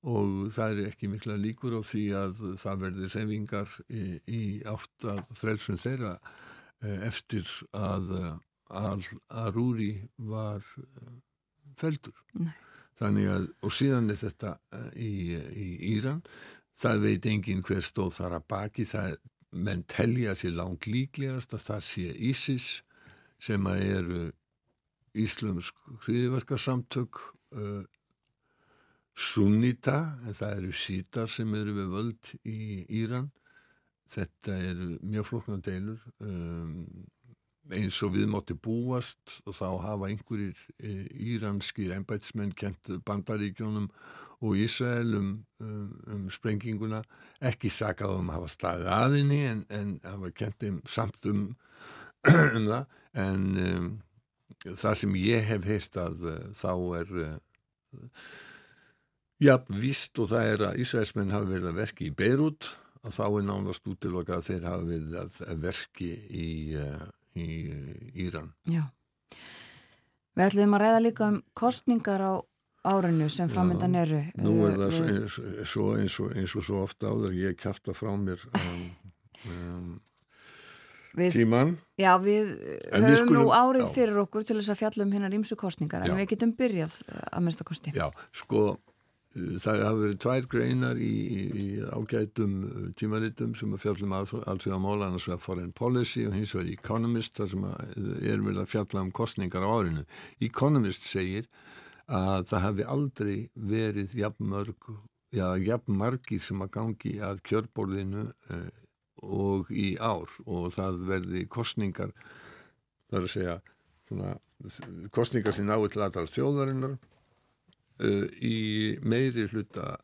Og 0.04 0.32
það 0.54 0.74
er 0.74 0.90
ekki 0.92 1.10
mikla 1.10 1.38
líkur 1.40 1.78
á 1.80 1.82
því 1.82 2.06
að 2.20 2.42
það 2.60 2.82
verði 2.86 3.12
reyfingar 3.14 3.78
í, 3.88 4.06
í 4.28 4.42
átt 4.68 5.08
að 5.08 5.22
frelsun 5.40 5.80
þeirra 5.80 6.18
eh, 6.84 7.08
eftir 7.08 7.48
að 7.72 8.12
Al-Aruri 8.74 9.94
var 10.18 10.66
eh, 10.78 11.16
feldur. 11.80 12.16
Nei. 12.34 12.54
Þannig 13.00 13.30
að, 13.34 13.46
og 13.66 13.74
síðan 13.74 14.12
er 14.14 14.20
þetta 14.22 14.56
eh, 14.74 14.90
í, 15.02 15.14
í 15.34 15.68
Íran, 15.96 16.22
það 16.80 17.06
veit 17.08 17.30
engin 17.30 17.64
hver 17.66 17.84
stóð 17.86 18.18
þar 18.20 18.38
að 18.40 18.50
baki, 18.54 18.86
það 18.90 19.16
menn 19.54 19.84
telja 19.90 20.34
sér 20.38 20.56
langt 20.58 20.88
líklegast 20.90 21.54
að 21.54 21.66
það 21.68 21.86
sé 21.88 22.14
ISIS 22.32 22.68
sem 23.44 23.68
að 23.68 23.86
eru 23.98 24.22
íslumsk 25.20 25.78
hriðverkarsamtök 26.06 27.20
uh, 27.58 27.84
sunnita, 29.14 29.98
en 30.26 30.38
það 30.38 30.60
eru 30.60 30.76
sítar 30.78 31.30
sem 31.30 31.52
eru 31.58 31.76
við 31.78 31.92
völd 31.94 32.32
í 32.50 32.62
Íran. 33.02 33.30
Þetta 34.14 34.56
eru 34.72 34.88
mjög 35.02 35.28
flokna 35.30 35.60
deilur 35.64 36.02
um, 36.22 36.86
eins 37.72 37.98
og 38.04 38.14
við 38.18 38.28
mátti 38.32 38.56
búast 38.60 39.40
og 39.48 39.56
þá 39.56 39.68
hafa 39.86 40.10
einhverjir 40.10 40.58
e, 40.84 41.06
íranskir 41.32 41.94
embætsmenn 41.96 42.52
kent 42.60 42.90
bandaríkjónum 43.08 43.88
og 44.44 44.60
Ísrael 44.60 45.16
um, 45.16 45.30
um, 45.64 45.94
um 46.12 46.26
sprenginguna 46.34 47.00
ekki 47.40 47.72
sakað 47.72 48.18
um 48.20 48.34
að 48.34 48.42
hafa 48.42 48.52
staðið 48.52 48.92
aðinni 48.98 49.40
en, 49.48 49.64
en 49.72 49.96
hafa 50.04 50.34
kent 50.36 50.60
þeim 50.60 50.82
samt 50.92 51.30
um, 51.32 51.46
um 52.58 52.68
það 52.68 52.84
en 53.14 53.44
um, 53.64 53.90
það 54.64 55.00
sem 55.02 55.18
ég 55.22 55.46
hef 55.50 55.68
heyrt 55.70 56.00
að 56.02 56.26
uh, 56.30 56.38
þá 56.58 56.72
er 57.00 57.12
uh, 57.24 57.36
já, 59.44 59.58
víst 59.70 60.20
og 60.22 60.32
það 60.32 60.54
er 60.54 60.66
að 60.70 60.80
Ísraelsmenn 60.86 61.36
hafa 61.36 61.52
verið 61.52 61.72
að 61.72 61.82
verki 61.84 62.10
í 62.10 62.16
Beirut 62.24 62.72
að 63.04 63.18
þá 63.18 63.26
er 63.28 63.46
nánast 63.50 63.90
útiloka 63.92 64.38
að 64.38 64.48
þeir 64.50 64.70
hafa 64.70 64.88
verið 64.88 65.20
að, 65.20 65.42
verki 65.64 66.12
í, 66.30 66.50
uh, 66.80 67.06
í 67.36 67.50
uh, 67.74 68.26
Íran 68.26 68.54
Já. 68.70 68.86
Við 70.34 70.48
ætlum 70.48 70.74
að 70.74 70.82
ræða 70.82 71.02
líka 71.04 71.30
um 71.30 71.44
kostningar 71.58 72.24
á 72.26 72.34
árinu 72.84 73.30
sem 73.32 73.50
framöndan 73.50 73.96
eru. 73.96 74.22
Nú 74.42 74.56
er 74.68 74.74
Uh, 74.74 74.90
það 74.90 75.66
svo, 75.66 75.86
eins, 75.96 76.20
og, 76.20 76.34
eins 76.36 76.56
og 76.56 76.66
svo 76.66 76.82
ofta 76.84 77.12
áður 77.14 77.36
ég 77.38 77.56
kæfta 77.56 77.94
frá 77.96 78.12
mér 78.18 78.42
um, 78.58 78.82
um, 79.48 80.02
við, 81.18 81.36
tíman 81.38 81.76
Já, 82.02 82.14
við 82.22 82.54
En 82.92 83.04
við 83.04 83.10
höfum 83.14 83.28
skulum- 83.28 83.44
nú 83.44 83.52
árið 83.58 83.86
já. 83.88 83.92
fyrir 83.98 84.18
okkur 84.24 84.48
til 84.48 84.58
þess 84.62 84.74
að 84.74 84.82
fjalla 84.82 85.06
um 85.08 85.12
hinnar 85.18 85.36
ímsu 85.38 85.56
kostningar 85.60 86.02
en 86.06 86.12
Já. 86.14 86.18
við 86.22 86.32
getum 86.34 86.54
byrjað 86.58 86.98
uh, 87.10 87.22
að 87.38 87.46
minnsta 87.48 87.64
kosti. 87.68 87.94
Já, 87.96 88.08
sko 88.34 88.62
uh, 88.74 88.80
það 89.64 89.84
hafa 89.88 90.00
verið 90.04 90.18
tvær 90.26 90.48
greinar 90.56 90.98
í, 91.02 91.12
í, 91.14 91.42
í 91.64 91.68
ágætum 91.94 92.58
uh, 92.66 92.90
tímaritum 93.00 93.54
sem 93.58 93.74
að 93.78 93.84
fjallum 93.86 94.14
allt 94.20 94.66
við 94.68 94.74
á 94.74 94.80
mála 94.82 95.08
annars 95.12 95.28
vegar 95.30 95.42
Foreign 95.46 95.72
Policy 95.78 96.26
og 96.30 96.36
hins 96.38 96.54
vegar 96.58 96.74
Economist 96.74 97.38
þar 97.40 97.54
sem 97.54 97.64
að 97.70 97.80
er 98.34 98.44
verið 98.46 98.62
að 98.66 98.72
fjalla 98.74 99.06
um 99.06 99.12
kostningar 99.16 99.66
á 99.66 99.70
árinu. 99.74 100.06
Economist 100.42 101.06
segir 101.10 101.48
að 102.12 102.50
það 102.52 102.64
hafi 102.68 102.84
aldrei 102.98 103.36
verið 103.56 104.14
jafn 104.20 104.50
mörg 104.52 104.90
já, 105.34 105.46
jafn 105.64 105.96
margir 105.98 106.42
sem 106.44 106.60
að 106.62 106.74
gangi 106.76 107.14
að 107.24 107.40
kjörborðinu 107.48 108.26
uh, 108.52 108.66
og 109.24 109.72
í 109.72 109.94
ár 110.00 110.32
og 110.46 110.72
það 110.76 111.04
verði 111.08 111.46
kostningar 111.52 112.12
það 113.10 113.20
er 113.20 113.28
að 113.28 113.34
segja 113.34 113.56
svona, 114.10 114.34
kostningar 115.16 115.56
sem 115.56 115.68
náu 115.68 115.86
til 115.88 116.04
aðrar 116.04 116.30
þjóðarinnar 116.32 116.98
uh, 116.98 118.26
í 118.42 118.58
meiri 119.06 119.48
hluta 119.52 119.96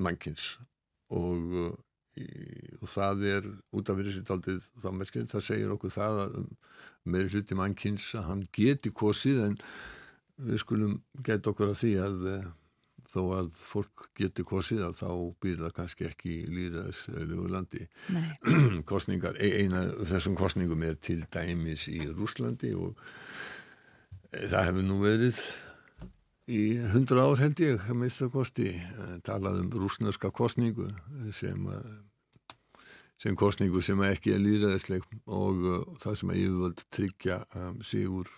mannkins 0.00 0.56
og, 1.12 1.54
uh, 1.54 1.72
í, 2.18 2.26
og 2.80 2.90
það 2.90 3.24
er 3.34 3.48
út 3.76 3.92
af 3.92 4.02
aldrei 4.02 4.58
þá 4.58 4.90
merkilegt, 4.96 5.34
það 5.34 5.46
segir 5.46 5.74
okkur 5.76 5.94
það 5.94 6.22
að 6.24 6.38
um, 6.42 6.52
meiri 7.10 7.34
hluti 7.34 7.58
mannkins 7.58 8.10
að 8.18 8.28
hann 8.28 8.46
geti 8.56 8.92
kosið 8.92 9.44
en 9.48 9.60
við 10.40 10.62
skulum 10.62 11.00
geta 11.26 11.52
okkur 11.52 11.74
að 11.74 11.82
því 11.82 11.94
að 12.00 12.26
uh, 12.30 12.48
þó 13.10 13.20
að 13.40 13.48
fólk 13.54 14.04
geti 14.18 14.44
kosið 14.46 14.84
að 14.86 14.98
þá 15.00 15.08
býr 15.42 15.56
það 15.64 15.74
kannski 15.78 16.06
ekki 16.08 16.34
líðræðslegu 16.50 17.48
landi. 17.50 17.86
Kostningar, 18.90 19.38
e- 19.40 19.64
eina 19.64 19.86
þessum 20.10 20.36
kostningum 20.38 20.84
er 20.86 21.00
til 21.02 21.22
dæmis 21.32 21.88
í 21.90 22.04
Rúslandi 22.10 22.74
og 22.78 22.94
það 24.30 24.68
hefur 24.68 24.86
nú 24.86 25.00
verið 25.02 25.40
í 26.50 26.62
hundra 26.92 27.26
ár 27.26 27.42
held 27.42 27.60
ég 27.62 27.82
að 27.90 27.98
mista 27.98 28.30
kosti 28.30 28.72
talað 29.26 29.60
um 29.64 29.74
rúsneska 29.82 30.32
kostningu 30.34 30.88
sem 31.34 31.66
sem 33.20 33.36
kostningu 33.36 33.82
sem 33.84 34.00
ekki 34.06 34.32
er 34.34 34.40
líðræðisleg 34.40 35.04
og 35.28 35.64
uh, 35.68 35.80
það 36.00 36.20
sem 36.20 36.32
að 36.32 36.42
yfirvöld 36.44 36.84
tryggja 36.96 37.40
um, 37.58 37.80
sigur 37.84 38.30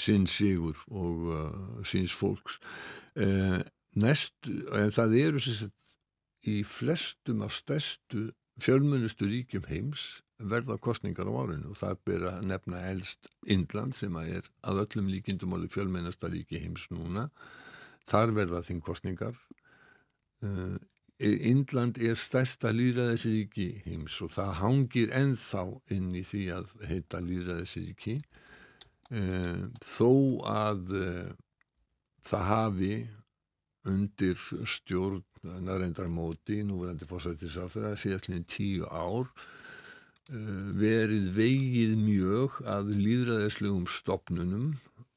sinn 0.00 0.26
sigur 0.30 0.78
og 0.90 1.26
uh, 1.30 1.80
síns 1.86 2.14
fólks. 2.16 2.58
Uh, 3.14 3.60
næst, 3.94 4.34
en 4.74 4.94
það 4.94 5.18
eru 5.20 5.42
sagt 5.42 5.74
í 6.44 6.60
flestum 6.66 7.44
af 7.44 7.54
stærstu 7.56 8.28
fjölmennustu 8.60 9.26
ríkjum 9.30 9.64
heims 9.70 10.22
verða 10.38 10.76
kostningar 10.82 11.30
á 11.30 11.32
árinu. 11.32 11.72
Og 11.72 11.78
það 11.78 12.00
ber 12.04 12.26
að 12.30 12.48
nefna 12.50 12.82
helst 12.84 13.30
Indland 13.46 13.96
sem 13.96 14.16
að 14.18 14.40
er 14.40 14.50
að 14.66 14.82
öllum 14.84 15.12
líkindum 15.12 15.54
alveg 15.56 15.72
fjölmennasta 15.72 16.28
ríki 16.32 16.60
heims 16.60 16.88
núna. 16.92 17.30
Þar 18.04 18.34
verða 18.36 18.60
þing 18.66 18.82
kostningar 18.84 19.38
uh, 20.44 20.76
Indland 21.22 22.00
er 22.02 22.16
stærsta 22.18 22.72
líðræðisríki 22.74 23.68
heims 23.84 24.16
og 24.24 24.32
það 24.34 24.50
hangir 24.58 25.12
ennþá 25.14 25.62
inn 25.94 26.08
í 26.10 26.24
því 26.26 26.42
að 26.56 26.72
heita 26.90 27.20
líðræðisríki 27.22 28.16
uh, 29.12 29.66
þó 29.84 30.10
að 30.48 30.94
uh, 30.96 31.34
það 32.24 32.48
hafi 32.50 32.94
undir 33.84 34.40
stjórn 34.64 35.24
nærendar-móti, 35.44 36.62
núverandi 36.64 37.04
fórsættisáþra, 37.08 37.92
síðastlinn 38.00 38.46
tíu 38.48 38.88
ár 38.88 39.28
uh, 39.28 40.64
verið 40.80 41.28
vegið 41.36 41.98
mjög 42.00 42.62
að 42.64 42.94
líðræðislegum 42.96 43.84
stopnunum 43.92 44.72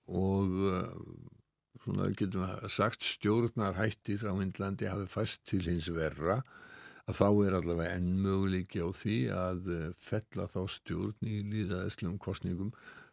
og 0.08 0.54
svona 1.84 2.12
getum 2.16 2.44
við 2.44 2.70
sagt 2.72 3.04
stjórnar 3.04 3.76
hættir 3.80 4.24
á 4.28 4.32
Indlandi 4.36 4.88
hafi 4.88 5.08
fæst 5.12 5.44
til 5.48 5.66
hins 5.68 5.90
verra 5.92 6.42
að 7.08 7.20
þá 7.20 7.28
er 7.48 7.56
allavega 7.58 7.96
enn 7.96 8.14
möguleiki 8.24 8.84
á 8.84 8.88
því 8.92 9.18
að 9.36 9.68
fella 10.00 10.48
þá 10.52 10.62
stjórn 10.76 11.28
í 11.28 11.42
líðræðislegum 11.48 12.18
kostningum 12.24 12.72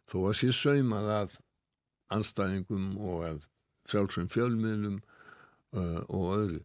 þó 0.09 0.17
að 0.29 0.37
sé 0.39 0.51
saumað 0.55 1.11
að 1.15 1.37
anstæðingum 2.15 2.89
og 3.01 3.25
að 3.29 3.47
frjálsum 3.89 4.29
fjölmiðlum 4.31 4.99
uh, 5.75 6.01
og 6.09 6.25
öðru. 6.35 6.61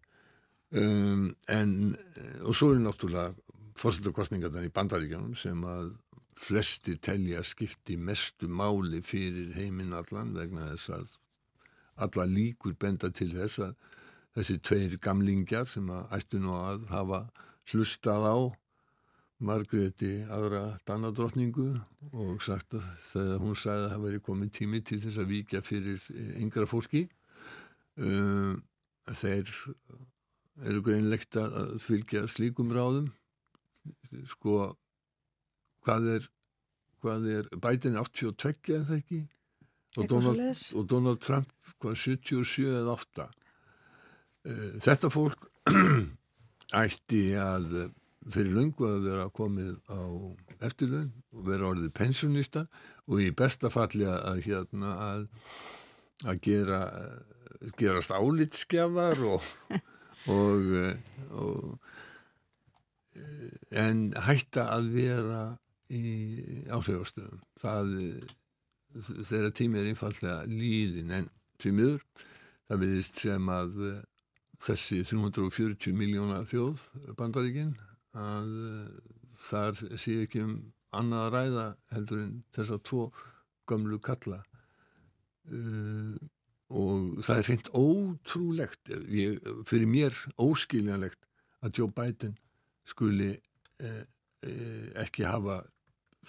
Um, 0.70 1.24
en 1.50 1.96
og 2.46 2.54
svo 2.54 2.70
eru 2.74 2.84
náttúrulega 2.84 3.34
fórsetakostningarnar 3.80 4.68
í 4.68 4.74
bandaríkjanum 4.74 5.34
sem 5.38 5.64
að 5.66 5.94
flesti 6.40 6.94
telja 7.02 7.42
skipti 7.44 7.96
mestu 8.00 8.48
máli 8.48 9.02
fyrir 9.04 9.50
heiminn 9.56 9.96
allan 9.96 10.32
vegna 10.36 10.70
þess 10.70 10.92
að 10.96 11.16
alla 12.06 12.26
líkur 12.30 12.76
benda 12.80 13.10
til 13.12 13.28
þess 13.34 13.60
að 13.66 13.74
þessi 14.36 14.56
tveir 14.64 14.96
gamlingjar 15.02 15.68
sem 15.68 15.90
að 15.92 16.14
ættu 16.16 16.40
nú 16.40 16.54
að 16.56 16.86
hafa 16.92 17.20
hlustað 17.72 18.26
á 18.30 18.36
Margréti 19.40 20.10
aðra 20.28 20.76
dannadrottningu 20.88 21.68
og 22.12 22.42
sagt 22.44 22.76
að 22.76 22.84
þegar 23.06 23.40
hún 23.40 23.56
sagði 23.56 23.86
að 23.86 23.94
það 23.94 24.04
veri 24.06 24.20
komin 24.26 24.52
tími 24.52 24.82
til 24.84 25.00
þess 25.00 25.20
að 25.22 25.30
víkja 25.32 25.62
fyrir 25.64 26.04
yngra 26.42 26.68
fólki 26.68 27.06
um, 27.96 28.60
þeir 29.08 29.54
eru 30.68 30.84
greinlegt 30.84 31.38
að 31.40 31.78
fylgja 31.80 32.26
slíkum 32.28 32.72
ráðum. 32.76 33.08
Sko 34.34 34.74
hvað 35.86 36.08
er 36.18 36.30
hvað 37.00 37.28
er 37.32 37.52
bætin 37.56 37.96
82 37.96 38.76
eða 38.76 38.98
ekki? 39.00 39.22
Og 39.98 40.06
Donald, 40.06 40.42
og 40.76 40.84
Donald 40.86 41.22
Trump 41.24 41.48
hvað 41.80 41.96
77 42.04 42.68
eða 42.68 42.98
8 42.98 43.30
Eh, 44.48 44.76
þetta 44.80 45.10
fólk 45.12 45.48
ætti 46.84 47.24
að 47.36 47.66
eh, 47.76 47.88
fyrir 48.28 48.52
löngu 48.52 48.84
að 48.88 49.06
vera 49.08 49.28
komið 49.32 49.76
á 49.88 50.00
eftirlaun 50.68 51.12
og 51.32 51.46
vera 51.48 51.70
orðið 51.70 51.92
pensionista 51.96 52.66
og 53.08 53.22
í 53.24 53.30
besta 53.36 53.70
falli 53.72 54.04
að, 54.08 54.42
hérna 54.44 54.90
að, 55.06 55.22
að 56.28 56.42
gera 56.44 56.80
gerast 57.80 58.12
álitskjafar 58.12 59.20
og, 59.28 59.48
og, 60.36 60.70
og 61.32 61.78
en 63.70 64.10
hætta 64.28 64.68
að 64.76 64.92
vera 64.94 65.42
í 65.90 66.04
áhrifastöðum. 66.70 67.40
Það 67.60 67.96
þeirra 69.26 69.50
tími 69.54 69.80
er 69.80 69.90
einfallega 69.90 70.44
líðin 70.48 71.12
en 71.14 71.28
því 71.60 71.74
miður 71.76 72.02
það 72.70 72.82
verðist 72.84 73.20
sem 73.24 73.52
að 73.52 73.76
þessi 74.60 75.02
340 75.08 75.96
miljóna 75.96 76.42
þjóð 76.48 76.82
bandaríkin 77.18 77.74
að 78.16 78.52
eh, 78.70 79.16
þar 79.50 79.82
sé 80.00 80.16
ekki 80.24 80.44
um 80.44 80.54
annað 80.96 81.26
að 81.26 81.32
ræða 81.36 81.66
heldur 81.94 82.22
en 82.24 82.36
þess 82.54 82.74
að 82.74 82.84
tvo 82.90 83.02
gömlu 83.70 84.00
kalla. 84.02 84.42
Uh, 85.50 86.18
og 86.70 87.22
það 87.26 87.40
er 87.40 87.48
reynd 87.48 87.68
ótrúlegt 87.74 88.92
ég, 89.10 89.40
fyrir 89.66 89.88
mér 89.90 90.14
óskiljanlegt 90.38 91.24
að 91.66 91.80
Joe 91.80 91.90
Biden 91.94 92.36
skuli 92.86 93.32
eh, 93.82 94.04
eh, 94.46 94.86
ekki 95.02 95.26
hafa 95.26 95.64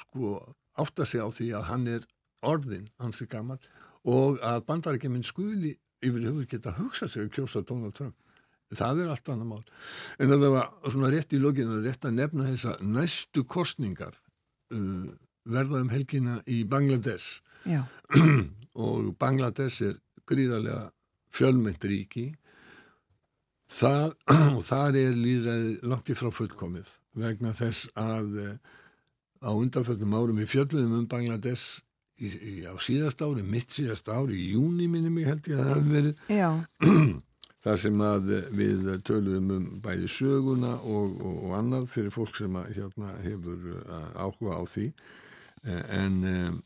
sko 0.02 0.40
átta 0.82 1.06
sig 1.06 1.22
á 1.22 1.30
því 1.30 1.52
að 1.58 1.68
hann 1.70 1.86
er 1.92 2.08
orðin 2.42 2.90
hans 3.02 3.22
er 3.22 3.30
gammal 3.30 3.60
og 4.02 4.42
að 4.42 4.66
bandarækjuminn 4.66 5.28
skuli 5.28 5.76
yfir 6.02 6.26
höfuð 6.26 6.50
geta 6.50 6.74
hugsað 6.80 7.14
sig 7.14 7.28
að 7.28 7.34
kjósa 7.38 7.62
Donald 7.62 7.96
Trump 7.98 8.18
það 8.78 9.04
er 9.04 9.12
allt 9.14 9.32
annað 9.34 9.50
mál. 9.50 9.64
En 10.20 10.34
að 10.34 10.46
það 10.46 10.56
var 10.56 10.72
svona 10.94 11.12
rétt 11.14 11.36
í 11.36 11.42
loginu 11.42 11.82
rétt 11.84 12.08
að 12.08 12.18
nefna 12.18 12.48
þessa 12.50 12.76
næstu 12.86 13.44
kostningar 13.50 14.16
uh, 14.76 15.12
verða 15.44 15.82
um 15.84 15.92
helgina 15.94 16.40
í 16.48 16.64
Bangladesh. 16.70 17.42
Og 18.86 19.12
Bangladesh 19.20 19.84
er 19.90 19.98
gríðarlega 20.30 20.90
fjölmennt 21.32 21.84
ríki. 21.88 22.30
Það, 23.72 24.12
og 24.58 24.64
þar 24.68 24.98
er 25.00 25.16
líðræði 25.16 25.76
langt 25.88 26.12
í 26.12 26.16
frá 26.20 26.28
fullkomið 26.36 26.90
vegna 27.16 27.54
þess 27.56 27.88
að 28.00 28.36
eh, 28.40 28.58
á 29.44 29.52
undanfjöldum 29.52 30.16
árum 30.16 30.42
í 30.44 30.48
fjöldum 30.48 30.92
um 31.00 31.08
Bangladesh 31.12 31.80
í, 32.20 32.30
í, 32.30 32.54
á 32.68 32.76
síðast 32.84 33.24
ári, 33.24 33.44
mitt 33.44 33.72
síðast 33.74 34.12
ári 34.12 34.38
í 34.38 34.52
júni 34.58 34.88
minni 34.92 35.12
mig 35.12 35.28
held 35.30 35.48
ég 35.48 35.60
að 35.60 35.64
það 35.64 35.74
hafi 35.76 35.94
verið. 35.96 36.24
Já, 36.32 36.50
þar 37.62 37.80
sem 37.84 38.04
að 38.06 38.30
við 38.58 38.88
töluðum 39.08 39.50
um 39.56 39.66
bæði 39.84 40.10
söguna 40.12 40.76
og, 40.80 41.18
og, 41.22 41.42
og 41.48 41.56
annað 41.60 41.90
fyrir 41.94 42.14
fólk 42.16 42.38
sem 42.40 42.56
að, 42.58 42.72
hérna, 42.78 43.12
hefur 43.26 43.68
eh, 43.78 44.08
áhuga 44.18 44.58
á 44.58 44.64
því. 44.70 44.88
Eh, 45.62 45.84
en 46.00 46.18
um, 46.32 46.62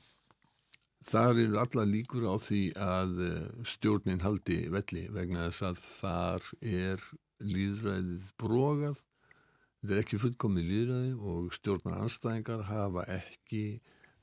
þar 1.06 1.41
eru 1.43 1.60
alla 1.62 1.88
líkur 1.89 2.30
á 2.32 2.36
því 2.41 2.62
að 2.82 3.20
stjórnin 3.68 4.24
haldi 4.24 4.64
velli 4.74 5.08
vegna 5.14 5.50
þess 5.50 5.68
að 5.70 5.84
þar 5.84 6.54
er 6.62 7.10
líðræðið 7.43 8.32
brogað. 8.39 9.04
Þetta 9.82 9.93
er 9.93 10.02
ekki 10.02 10.22
fullkomni 10.22 10.64
líðræði 10.66 11.12
og 11.20 11.52
stjórnar 11.54 12.00
anstæðingar 12.06 12.64
hafa 12.72 13.04
ekki 13.20 13.66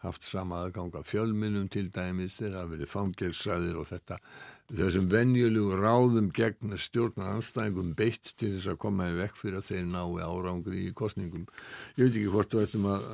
haft 0.03 0.27
sama 0.27 0.63
aðganga 0.65 1.03
fjölminnum 1.07 1.69
til 1.73 1.87
dæmis 1.95 2.39
þeir 2.39 2.57
hafa 2.59 2.73
verið 2.73 2.91
fangelsræðir 2.93 3.79
og 3.81 3.89
þetta 3.91 4.19
þessum 4.73 5.07
venjulegu 5.13 5.79
ráðum 5.79 6.33
gegn 6.35 6.75
stjórnar 6.81 7.37
anstæðingum 7.37 7.95
beitt 7.99 8.33
til 8.41 8.55
þess 8.57 8.73
að 8.73 8.81
koma 8.87 9.11
í 9.13 9.17
vekk 9.21 9.39
fyrir 9.39 9.61
að 9.61 9.69
þeir 9.71 9.87
nái 9.93 10.27
árangri 10.27 10.83
í 10.89 10.97
kostningum 10.97 11.47
ég 11.99 12.05
veit 12.05 12.17
ekki 12.17 12.33
hvort 12.33 12.53
þú 12.53 12.65
ættum 12.65 12.91
að 12.95 13.09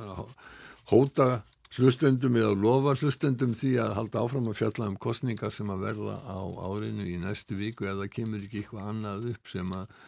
hóta 0.89 1.29
hlustendum 1.77 2.37
eða 2.39 2.55
lofa 2.57 2.95
hlustendum 2.97 3.53
því 3.57 3.75
að 3.83 3.95
halda 3.99 4.23
áfram 4.23 4.49
að 4.49 4.59
fjalla 4.63 4.89
um 4.89 4.97
kostningar 4.97 5.53
sem 5.53 5.69
að 5.69 5.83
verða 5.85 6.15
á 6.25 6.39
árinu 6.65 7.05
í 7.05 7.19
næstu 7.21 7.57
viku 7.59 7.85
eða 7.91 8.09
kemur 8.09 8.41
ekki 8.41 8.63
eitthvað 8.63 8.89
annað 8.89 9.27
upp 9.35 9.51
sem 9.51 9.75
að 9.77 9.99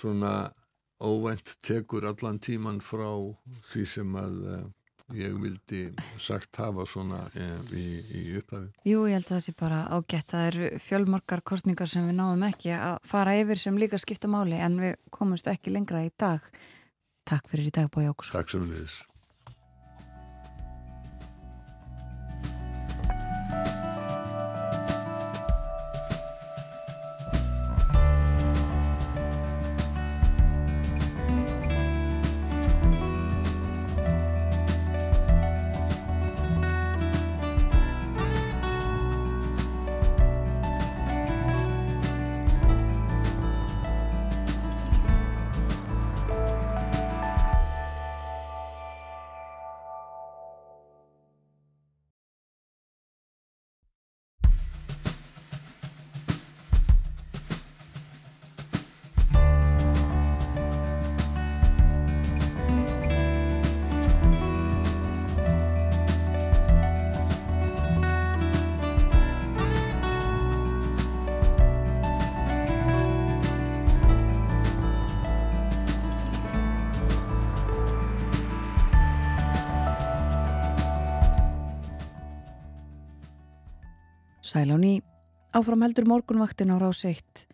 svona 0.00 0.32
óvænt 1.02 1.56
tekur 1.66 2.06
allan 2.08 2.38
tíman 2.40 2.80
frá 2.80 3.10
því 3.72 3.84
sem 3.90 4.16
að 4.16 4.38
uh, 4.46 4.62
ég 5.18 5.36
vildi 5.42 5.82
sagt 6.22 6.56
hafa 6.60 6.86
svona 6.88 7.22
uh, 7.28 7.72
í, 7.76 7.86
í 8.18 8.24
upphafi. 8.40 8.72
jú, 8.88 9.04
ég 9.10 9.18
held 9.18 9.28
að 9.28 9.36
það 9.36 9.44
sé 9.46 9.56
bara 9.60 9.84
ágætt. 9.92 10.28
Það 10.32 10.48
eru 10.50 10.72
fjölmarkar 10.88 11.44
kostningar 11.52 11.92
sem 11.92 12.08
við 12.08 12.18
náum 12.18 12.44
ekki 12.48 12.74
að 12.78 12.98
fara 13.06 13.36
yfir 13.40 13.60
sem 13.60 13.80
líka 13.80 14.00
skipta 14.02 14.30
máli 14.32 14.60
en 14.60 14.80
við 14.82 14.98
komumst 15.14 15.50
ekki 15.52 15.74
lengra 15.74 16.04
í 16.06 16.12
dag. 16.18 16.44
Takk 17.28 17.48
fyrir 17.50 17.70
í 17.70 17.74
dag, 17.74 17.88
Bói 17.92 18.08
Ákusson 18.10 18.40
Takk 18.40 18.50
sem 18.50 18.66
við 18.66 19.00
Sæláni 84.52 85.00
áfram 85.56 85.80
heldur 85.80 86.04
morgunvaktin 86.04 86.68
á 86.68 86.76
rás 86.76 87.06
1. 87.08 87.46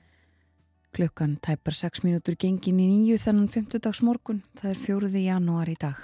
Klukkan 0.91 1.37
tæpar 1.39 1.75
6 1.77 2.03
mínútur 2.03 2.35
gengin 2.35 2.81
í 2.83 2.87
nýju 2.91 3.21
þennan 3.23 3.47
50 3.47 4.03
morgun. 4.03 4.41
Það 4.59 4.71
er 4.73 4.81
fjóruði 4.83 5.21
janúar 5.29 5.71
í 5.71 5.77
dag. 5.79 6.01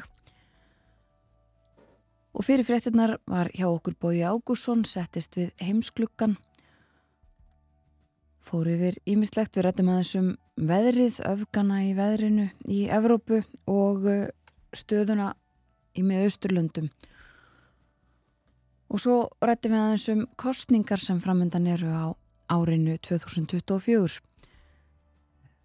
Og 2.31 2.47
fyrir 2.47 2.63
fréttinnar 2.69 3.17
var 3.27 3.51
hjá 3.51 3.67
okkur 3.73 3.97
Bói 3.99 4.23
Ágússon 4.23 4.85
settist 4.87 5.35
við 5.35 5.51
heimsklukkan. 5.59 6.37
Fór 8.39 8.71
yfir 8.71 9.01
ímislegt 9.03 9.59
við 9.59 9.67
rættum 9.67 9.91
aðeins 9.91 10.15
um 10.21 10.29
veðrið, 10.55 11.19
öfgana 11.27 11.81
í 11.89 11.91
veðrinu 11.99 12.47
í 12.71 12.85
Evrópu 12.87 13.43
og 13.67 14.07
uh, 14.07 14.31
stöðuna 14.71 15.33
í 15.99 16.07
miðausturlöndum. 16.07 16.93
Og 18.95 19.01
svo 19.03 19.15
rættum 19.43 19.73
við 19.75 19.81
aðeins 19.83 20.05
um 20.13 20.21
kostningar 20.39 21.01
sem 21.03 21.19
framöndan 21.19 21.67
eru 21.67 21.89
á 21.91 22.15
árinu 22.55 22.95
2024. 23.03 24.21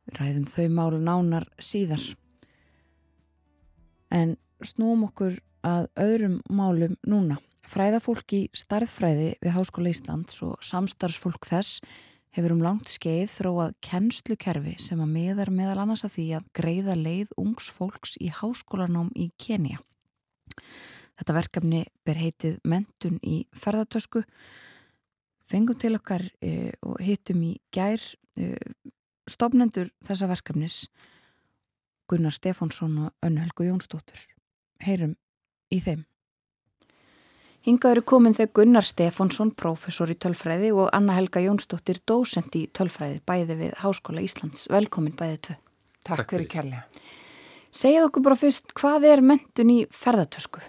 Við 0.09 0.17
ræðum 0.17 0.47
þau 0.49 0.65
málu 0.73 1.01
nánar 1.03 1.45
síðar. 1.61 2.01
En 4.09 4.33
snúum 4.65 5.05
okkur 5.11 5.37
að 5.61 5.91
öðrum 6.01 6.39
málum 6.49 6.97
núna. 7.05 7.37
Fræðafólk 7.69 8.33
í 8.33 8.43
starðfræði 8.57 9.35
við 9.43 9.53
Háskóla 9.53 9.93
Íslands 9.93 10.41
og 10.41 10.57
samstarfsfólk 10.65 11.45
þess 11.51 11.83
hefur 12.33 12.55
um 12.55 12.63
langt 12.65 12.89
skeið 12.89 13.29
þróað 13.35 13.75
kennslukerfi 13.85 14.79
sem 14.81 15.05
að 15.05 15.13
miðar 15.13 15.53
meðal 15.53 15.83
annars 15.83 16.07
að 16.07 16.15
því 16.17 16.29
að 16.39 16.49
greiða 16.57 16.97
leið 16.97 17.37
ungs 17.37 17.69
fólks 17.77 18.17
í 18.17 18.33
háskólanám 18.33 19.13
í 19.13 19.29
Kenya. 19.37 19.83
Þetta 21.19 21.35
verkefni 21.35 21.83
ber 22.07 22.19
heitið 22.19 22.59
Mentun 22.63 23.19
í 23.27 23.41
ferðartösku. 23.51 24.23
Fengum 25.49 25.77
til 25.81 25.95
okkar 25.97 26.23
e, 26.39 26.71
og 26.85 26.99
hittum 27.03 27.41
í 27.43 27.55
gær 27.75 27.99
e, 28.39 28.53
stofnendur 29.29 29.89
þessa 30.05 30.29
verkefnis 30.29 30.85
Gunnar 32.09 32.33
Stefánsson 32.33 32.95
og 33.05 33.25
Önnu 33.25 33.43
Helgu 33.43 33.67
Jónsdóttur. 33.67 34.21
Heyrum 34.81 35.17
í 35.73 35.81
þeim. 35.83 36.05
Hingað 37.67 37.97
eru 37.97 38.05
komin 38.07 38.33
þegar 38.37 38.53
Gunnar 38.55 38.87
Stefánsson, 38.87 39.51
prófessor 39.51 40.09
í 40.09 40.15
tölfræði 40.15 40.71
og 40.71 40.87
Anna 40.95 41.17
Helga 41.17 41.43
Jónsdóttir, 41.43 41.99
dósend 42.07 42.55
í 42.55 42.63
tölfræði, 42.71 43.19
bæði 43.27 43.59
við 43.59 43.75
Háskóla 43.83 44.23
Íslands. 44.23 44.69
Velkomin 44.71 45.17
bæðið 45.19 45.41
tvö. 45.49 45.59
Takk, 45.99 46.21
Takk 46.23 46.33
fyrir 46.37 46.49
kærlega. 46.49 47.05
Segið 47.69 48.07
okkur 48.07 48.25
bara 48.25 48.39
fyrst, 48.39 48.71
hvað 48.79 49.09
er 49.11 49.21
mentun 49.21 49.73
í 49.75 49.79
ferðartösku? 49.93 50.63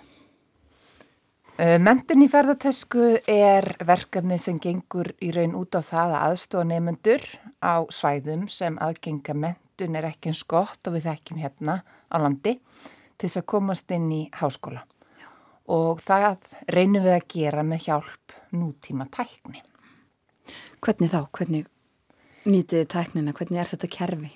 Uh, 1.60 1.76
mentun 1.76 2.22
í 2.24 2.26
ferðartösku 2.32 3.18
er 3.28 3.66
verkefni 3.84 4.38
sem 4.40 4.56
gengur 4.62 5.10
í 5.20 5.28
raun 5.34 5.52
út 5.58 5.76
á 5.76 5.84
það 5.84 6.14
að 6.14 6.22
aðstofa 6.30 6.68
nefnendur 6.70 7.26
á 7.60 7.84
svæðum 7.92 8.46
sem 8.48 8.78
aðgenga 8.80 9.34
mentun 9.36 9.98
er 10.00 10.06
ekki 10.08 10.30
eins 10.30 10.40
gott 10.48 10.88
og 10.88 10.94
við 10.94 11.10
þekkjum 11.10 11.42
hérna 11.42 11.74
á 11.84 12.16
landi 12.16 12.54
til 13.20 13.26
þess 13.26 13.42
að 13.42 13.46
komast 13.52 13.92
inn 13.92 14.06
í 14.08 14.22
háskóla. 14.40 14.86
Og 15.68 16.00
það 16.00 16.38
reynum 16.72 17.04
við 17.04 17.18
að 17.18 17.26
gera 17.34 17.66
með 17.68 17.84
hjálp 17.90 18.34
nútíma 18.56 19.10
tækni. 19.12 19.60
Hvernig 20.80 21.12
þá? 21.12 21.20
Hvernig 21.28 21.68
nýtiði 22.48 22.88
tæknina? 22.96 23.36
Hvernig 23.36 23.60
er 23.60 23.72
þetta 23.74 23.92
kerfi? 23.98 24.32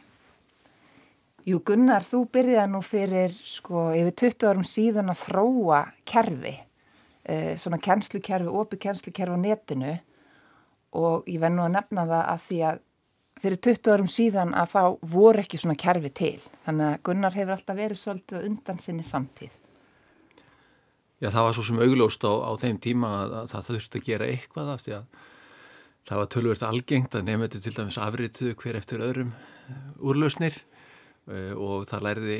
Jú 1.48 1.64
Gunnar, 1.64 2.04
þú 2.04 2.26
byrjaði 2.36 2.72
nú 2.76 2.84
fyrir 2.84 3.32
sko 3.48 3.88
yfir 3.96 4.14
20 4.28 4.52
árum 4.52 4.68
síðan 4.68 5.12
að 5.16 5.24
þróa 5.24 5.82
kerfi, 6.04 6.54
eh, 7.24 7.54
svona 7.60 7.80
kennslukerfi, 7.82 8.50
opi 8.50 8.80
kennslukerfi 8.80 9.36
á 9.36 9.40
netinu 9.40 9.94
og 10.94 11.26
ég 11.30 11.40
verð 11.42 11.58
nú 11.58 11.64
að 11.66 11.74
nefna 11.74 12.06
það 12.10 12.24
að 12.30 12.44
því 12.48 12.60
að 12.70 12.82
fyrir 13.44 13.60
20 13.66 13.92
árum 13.92 14.08
síðan 14.08 14.54
að 14.56 14.72
þá 14.72 14.82
voru 15.14 15.42
ekki 15.42 15.60
svona 15.60 15.76
kerfi 15.80 16.10
til. 16.14 16.38
Þannig 16.64 16.86
að 16.86 17.02
Gunnar 17.08 17.36
hefur 17.36 17.56
alltaf 17.56 17.78
verið 17.78 18.00
svolítið 18.00 18.48
undan 18.48 18.80
sinni 18.80 19.04
samtíð. 19.04 19.52
Já, 21.22 21.30
það 21.30 21.46
var 21.46 21.56
svo 21.56 21.64
sem 21.66 21.80
auglóst 21.80 22.24
á, 22.26 22.32
á 22.32 22.52
þeim 22.60 22.78
tíma 22.82 23.10
að, 23.22 23.34
að 23.40 23.50
það 23.52 23.68
þurfti 23.70 24.00
að 24.00 24.08
gera 24.08 24.28
eitthvað 24.28 24.70
af 24.74 24.84
því 24.84 24.94
að 24.98 25.18
það 26.04 26.20
var 26.20 26.30
tölvöld 26.34 26.64
algengt 26.68 27.16
að 27.16 27.26
nefndu 27.28 27.60
til 27.64 27.74
dæmis 27.74 28.00
afrituðu 28.02 28.56
hver 28.60 28.78
eftir 28.80 29.04
öðrum 29.04 29.30
úrlausnir 30.04 30.58
og 31.56 31.86
það 31.88 32.04
læriði 32.04 32.38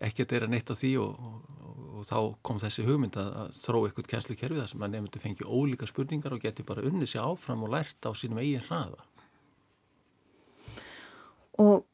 ekki 0.00 0.24
að 0.24 0.30
þeirra 0.30 0.48
neitt 0.48 0.70
á 0.72 0.74
því 0.76 0.92
og, 1.02 1.18
og, 1.20 1.50
og 2.02 2.08
þá 2.08 2.18
kom 2.42 2.58
þessi 2.58 2.84
hugmynd 2.86 3.16
að, 3.20 3.30
að 3.44 3.54
þró 3.62 3.80
eitthvað 3.86 4.10
kjænslukerfi 4.10 4.58
þar 4.58 4.70
sem 4.72 4.84
að 4.84 4.94
nefndu 4.96 5.22
fengi 5.22 5.46
ólíka 5.46 5.88
spurningar 5.88 6.34
og 6.34 6.42
geti 6.42 6.66
bara 6.66 6.84
unnið 6.88 7.12
sér 7.12 7.28
áfram 7.30 7.62
og 7.62 7.72
lært 7.76 8.08
á 8.08 8.10
sínum 8.18 8.40
eigin 8.42 8.64
hraða. 8.66 9.04
Og 11.62 11.84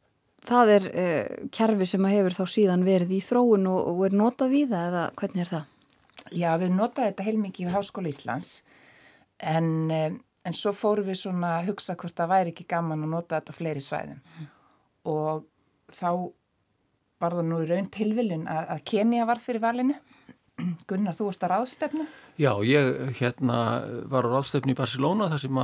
það 0.48 0.72
er 0.76 0.86
uh, 0.88 1.48
kerfi 1.54 1.88
sem 1.90 2.06
að 2.08 2.14
hefur 2.16 2.38
þá 2.38 2.44
síðan 2.54 2.86
verið 2.86 3.18
í 3.18 3.20
þróun 3.24 3.68
og, 3.68 3.80
og 3.92 4.06
er 4.08 4.16
notað 4.16 4.54
við 4.54 4.72
það 4.72 4.88
eða 4.92 5.04
hvernig 5.20 5.44
er 5.44 5.52
það? 5.52 5.74
Já, 6.28 6.48
við 6.60 6.74
notaði 6.76 7.10
þetta 7.10 7.28
heilmikið 7.28 7.68
í 7.68 7.74
Háskóla 7.74 8.10
Íslands 8.12 8.50
en, 9.38 9.68
en 9.92 10.56
svo 10.56 10.72
fórum 10.76 11.08
við 11.08 11.20
svona 11.22 11.58
að 11.58 11.70
hugsa 11.72 11.96
hvort 12.00 12.16
það 12.16 12.32
væri 12.32 12.52
ekki 12.54 12.66
gaman 12.68 13.04
að 13.06 13.14
nota 13.14 13.38
þetta 13.38 13.56
fleiri 13.56 13.84
svæðum 13.84 14.18
mm. 14.18 14.48
og 15.12 15.46
þá 15.94 16.10
var 17.22 17.36
það 17.38 17.50
nú 17.50 17.60
í 17.64 17.68
raun 17.68 17.90
tilviljun 17.92 18.48
að, 18.50 18.64
að 18.74 18.82
Kenia 18.92 19.26
var 19.28 19.42
fyrir 19.42 19.64
valinu. 19.64 19.98
Gunnar, 20.90 21.16
þú 21.18 21.28
varst 21.28 21.46
að 21.46 21.54
ráðstefnu? 21.54 22.08
Já, 22.38 22.52
ég 22.66 23.20
hérna 23.20 23.60
var 24.10 24.26
á 24.26 24.32
ráðstefnu 24.34 24.74
í 24.74 24.78
Barcelona 24.78 25.30
þar 25.32 25.44
sem 25.44 25.62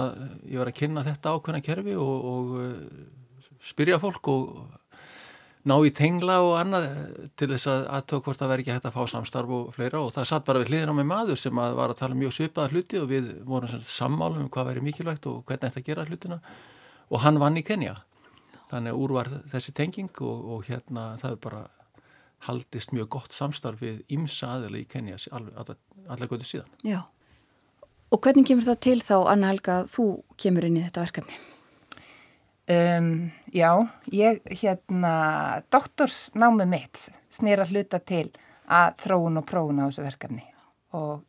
ég 0.51 0.63
var 0.63 0.71
að 0.71 0.79
kynna 0.79 1.07
þetta 1.07 1.35
ákveðna 1.35 1.65
kerfi 1.67 1.99
og, 1.99 2.31
og 2.31 3.61
spyrja 3.65 4.01
fólk 4.03 4.31
og 4.33 4.49
ná 5.65 5.75
í 5.81 5.93
tengla 5.97 6.41
og 6.45 6.55
annað 6.61 6.87
til 7.41 7.49
þess 7.55 7.69
að 7.73 7.87
aðtöku 7.97 8.29
hvort 8.29 8.41
það 8.41 8.51
veri 8.53 8.65
ekki 8.65 8.75
hægt 8.75 8.89
að 8.91 8.97
fá 8.99 9.13
samstarf 9.15 9.53
og 9.57 9.71
fleira 9.73 10.03
og 10.05 10.11
það 10.13 10.27
satt 10.29 10.45
bara 10.45 10.61
við 10.61 10.73
hliðin 10.73 10.93
á 10.93 10.99
með 10.99 11.09
maður 11.09 11.41
sem 11.41 11.61
að 11.65 11.77
var 11.79 11.95
að 11.95 12.01
tala 12.03 12.19
mjög 12.21 12.35
svipaða 12.37 12.73
hluti 12.75 13.01
og 13.01 13.07
við 13.09 13.31
vorum 13.49 13.87
sammálum 13.89 14.43
um 14.45 14.51
hvað 14.53 14.69
væri 14.71 14.85
mikilvægt 14.85 15.29
og 15.31 15.41
hvernig 15.49 15.73
þetta 15.73 15.87
gera 15.87 16.05
hlutina 16.11 16.41
og 17.09 17.25
hann 17.25 17.41
vann 17.41 17.57
í 17.57 17.65
Kenya 17.65 17.97
þannig 18.75 18.95
að 18.95 19.01
úr 19.05 19.17
var 19.17 19.33
þessi 19.53 19.75
tenging 19.77 20.23
og, 20.27 20.45
og 20.55 20.69
hérna 20.69 21.15
það 21.21 21.37
er 21.37 21.41
bara 21.47 21.65
haldist 22.49 22.93
mjög 22.93 23.11
gott 23.17 23.35
samstarf 23.35 23.81
við 23.81 24.03
ímsa 24.13 24.57
aðeila 24.59 24.83
í 24.83 24.87
Kenya 24.91 25.17
allar 25.33 26.29
götu 26.29 26.45
síðan. 26.45 26.71
Já, 26.85 27.01
og 28.13 28.21
hvernig 28.25 28.47
kemur 28.51 28.67
það 28.67 28.81
til 28.87 29.01
þá 29.05 29.17
Anna 29.33 29.53
Helga 29.53 29.81
að 29.83 29.91
þú 29.95 30.07
kemur 30.41 30.69
inn 30.69 30.79
í 30.81 30.85
þetta 30.85 31.05
verkefni? 31.07 31.43
Um, 32.65 33.09
já, 33.53 33.71
ég 34.09 34.41
hérna 34.49 35.15
doktorsnámi 35.73 36.65
mitt 36.69 37.11
snýra 37.33 37.67
hluta 37.69 38.01
til 38.01 38.31
að 38.65 38.95
þróun 39.05 39.41
og 39.43 39.45
prófun 39.49 39.83
á 39.85 39.89
þessu 39.91 40.05
verkefni 40.07 40.47
og, 40.97 41.21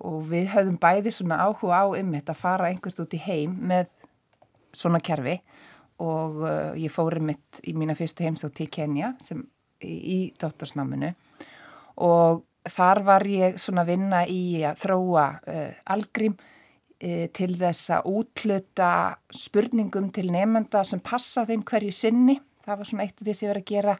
og 0.00 0.22
við 0.30 0.48
höfðum 0.54 0.78
bæði 0.80 1.12
svona 1.12 1.42
áhuga 1.44 1.82
á 1.84 1.86
um 1.92 2.14
þetta 2.16 2.32
að 2.32 2.40
fara 2.40 2.70
einhvert 2.70 3.02
út 3.04 3.16
í 3.18 3.20
heim 3.20 3.58
með 3.68 3.90
svona 4.72 5.02
kerfi 5.04 5.36
og 6.02 6.42
uh, 6.44 6.74
ég 6.78 6.92
fóri 6.94 7.22
mitt 7.24 7.62
í 7.66 7.74
mína 7.76 7.96
fyrstu 7.98 8.26
heimsótt 8.26 8.60
í 8.62 8.68
Kenya 8.70 9.14
sem 9.24 9.42
í, 9.82 9.94
í 9.94 10.18
doktorsnáminu. 10.38 11.10
Og 12.06 12.44
þar 12.68 13.02
var 13.06 13.26
ég 13.26 13.58
svona 13.60 13.84
að 13.84 13.92
vinna 13.94 14.22
í 14.30 14.62
að 14.66 14.84
þróa 14.84 15.26
uh, 15.40 15.72
algrím 15.94 16.36
uh, 16.38 17.26
til 17.34 17.50
þess 17.58 17.94
að 17.96 18.10
útluta 18.12 18.92
spurningum 19.34 20.12
til 20.14 20.28
nefnda 20.34 20.84
sem 20.86 21.02
passa 21.02 21.46
þeim 21.48 21.66
hverju 21.66 21.94
sinni. 21.94 22.38
Það 22.64 22.80
var 22.80 22.90
svona 22.90 23.06
eitt 23.08 23.18
af 23.18 23.26
því 23.26 23.34
sem 23.34 23.48
ég 23.48 23.54
verið 23.54 23.66
að 23.66 23.74
gera. 23.74 23.98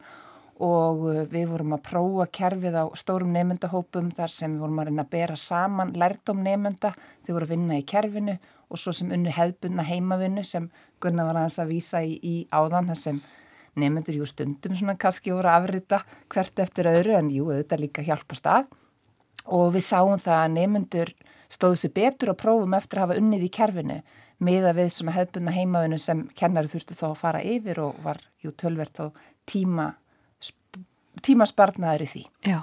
Og 0.59 1.03
uh, 1.07 1.25
við 1.31 1.51
vorum 1.51 1.75
að 1.75 1.83
prófa 1.89 2.29
kerfið 2.39 2.79
á 2.79 2.85
stórum 2.99 3.35
nefndahópum 3.35 4.13
þar 4.15 4.35
sem 4.35 4.55
við 4.55 4.63
vorum 4.63 4.79
að 4.79 4.89
reyna 4.91 5.03
að 5.07 5.13
bera 5.17 5.35
saman 5.39 5.93
lærdom 5.99 6.47
nefnda, 6.47 6.93
þau 7.25 7.33
voru 7.35 7.49
að 7.49 7.53
vinna 7.57 7.79
í 7.79 7.85
kerfinu 7.87 8.39
og 8.39 8.58
svo 8.77 8.93
sem 8.93 9.11
unnu 9.15 9.31
hefðbunna 9.33 9.85
heimavinnu 9.87 10.43
sem 10.45 10.69
Gunnar 11.01 11.29
var 11.29 11.39
aðeins 11.39 11.59
að 11.61 11.71
vísa 11.73 12.03
í, 12.05 12.19
í 12.21 12.35
áðan 12.51 12.91
þar 12.91 12.99
sem 12.99 13.21
nefnendur 13.79 14.19
jú 14.19 14.27
stundum 14.27 14.75
svona 14.75 14.97
kannski 14.99 15.33
voru 15.33 15.49
að 15.49 15.63
afrita 15.63 16.03
hvert 16.33 16.59
eftir 16.59 16.89
öðru 16.91 17.15
en 17.17 17.31
jú 17.33 17.49
auðvitað 17.49 17.83
líka 17.85 18.05
hjálpa 18.05 18.37
stað 18.37 18.69
og 19.49 19.73
við 19.73 19.85
sáum 19.87 20.19
það 20.21 20.43
að 20.43 20.55
nefnendur 20.57 21.13
stóðu 21.49 21.79
sér 21.81 21.93
betur 21.95 22.33
á 22.33 22.41
prófum 22.41 22.75
eftir 22.77 22.99
að 22.99 23.07
hafa 23.07 23.21
unnið 23.21 23.45
í 23.47 23.53
kerfinu 23.53 24.01
miða 24.45 24.73
við 24.77 24.91
svona 24.93 25.15
hefðbunna 25.17 25.53
heimavinnu 25.55 25.99
sem 25.99 26.25
kennari 26.37 26.71
þurftu 26.71 26.97
þá 26.97 27.05
að 27.11 27.21
fara 27.21 27.43
yfir 27.43 27.81
og 27.83 27.97
var 28.03 28.21
jú 28.43 28.53
tölvert 28.55 28.95
þá 28.95 29.09
tíma, 29.49 29.87
tímaspartnaður 31.25 32.05
í 32.05 32.09
því. 32.13 32.25
Já. 32.47 32.59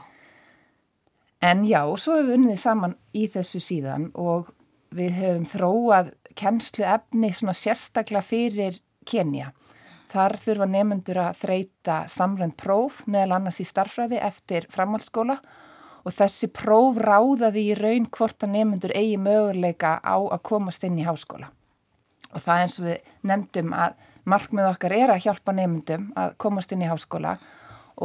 En 1.44 1.66
já, 1.68 1.82
og 1.84 1.98
svo 2.00 2.16
hefur 2.16 2.30
við 2.30 2.38
unnið 2.38 2.60
saman 2.62 2.96
í 3.12 3.26
þessu 3.32 3.60
síðan 3.60 4.08
og 4.16 4.48
við 4.94 5.14
hefum 5.20 5.46
þróað 5.50 6.10
kennslu 6.36 6.84
efni 6.86 7.32
svona 7.34 7.54
sérstaklega 7.56 8.24
fyrir 8.24 8.80
Kenya. 9.06 9.52
Þar 10.06 10.36
þurfa 10.38 10.66
nefnendur 10.70 11.18
að 11.18 11.38
þreita 11.40 11.96
samrænt 12.10 12.56
próf 12.60 13.02
meðal 13.10 13.40
annars 13.40 13.58
í 13.62 13.66
starfræði 13.66 14.20
eftir 14.22 14.68
framhaldsskóla 14.70 15.40
og 16.06 16.14
þessi 16.14 16.48
próf 16.54 17.00
ráðaði 17.02 17.64
í 17.72 17.76
raun 17.78 18.06
hvort 18.14 18.46
að 18.46 18.54
nefnendur 18.54 18.94
eigi 18.94 19.16
möguleika 19.18 19.96
á 19.98 20.16
að 20.18 20.44
komast 20.46 20.86
inn 20.86 21.00
í 21.00 21.06
háskóla. 21.06 21.50
Og 22.34 22.42
það 22.42 22.62
eins 22.62 22.78
og 22.78 22.86
við 22.86 23.12
nefndum 23.26 23.74
að 23.74 23.96
markmið 24.26 24.70
okkar 24.70 24.94
er 24.94 25.14
að 25.14 25.22
hjálpa 25.26 25.54
nefndum 25.56 26.10
að 26.18 26.34
komast 26.42 26.74
inn 26.74 26.84
í 26.86 26.90
háskóla 26.90 27.36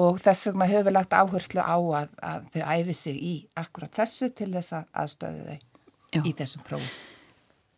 og 0.02 0.22
þess 0.24 0.50
vegna 0.50 0.70
höfum 0.72 0.88
við 0.88 0.96
lagt 0.96 1.14
áherslu 1.18 1.62
á 1.62 1.78
að, 1.78 2.14
að 2.24 2.46
þau 2.54 2.62
æfi 2.78 2.96
sig 2.96 3.18
í 3.22 3.34
akkurat 3.60 3.94
þessu 4.02 4.32
til 4.34 4.54
þess 4.56 4.78
að 4.78 4.88
aðstöðu 5.04 5.44
þau 5.50 5.71
Já. 6.12 6.22
í 6.28 6.34
þessum 6.36 6.64
prófum. 6.68 6.92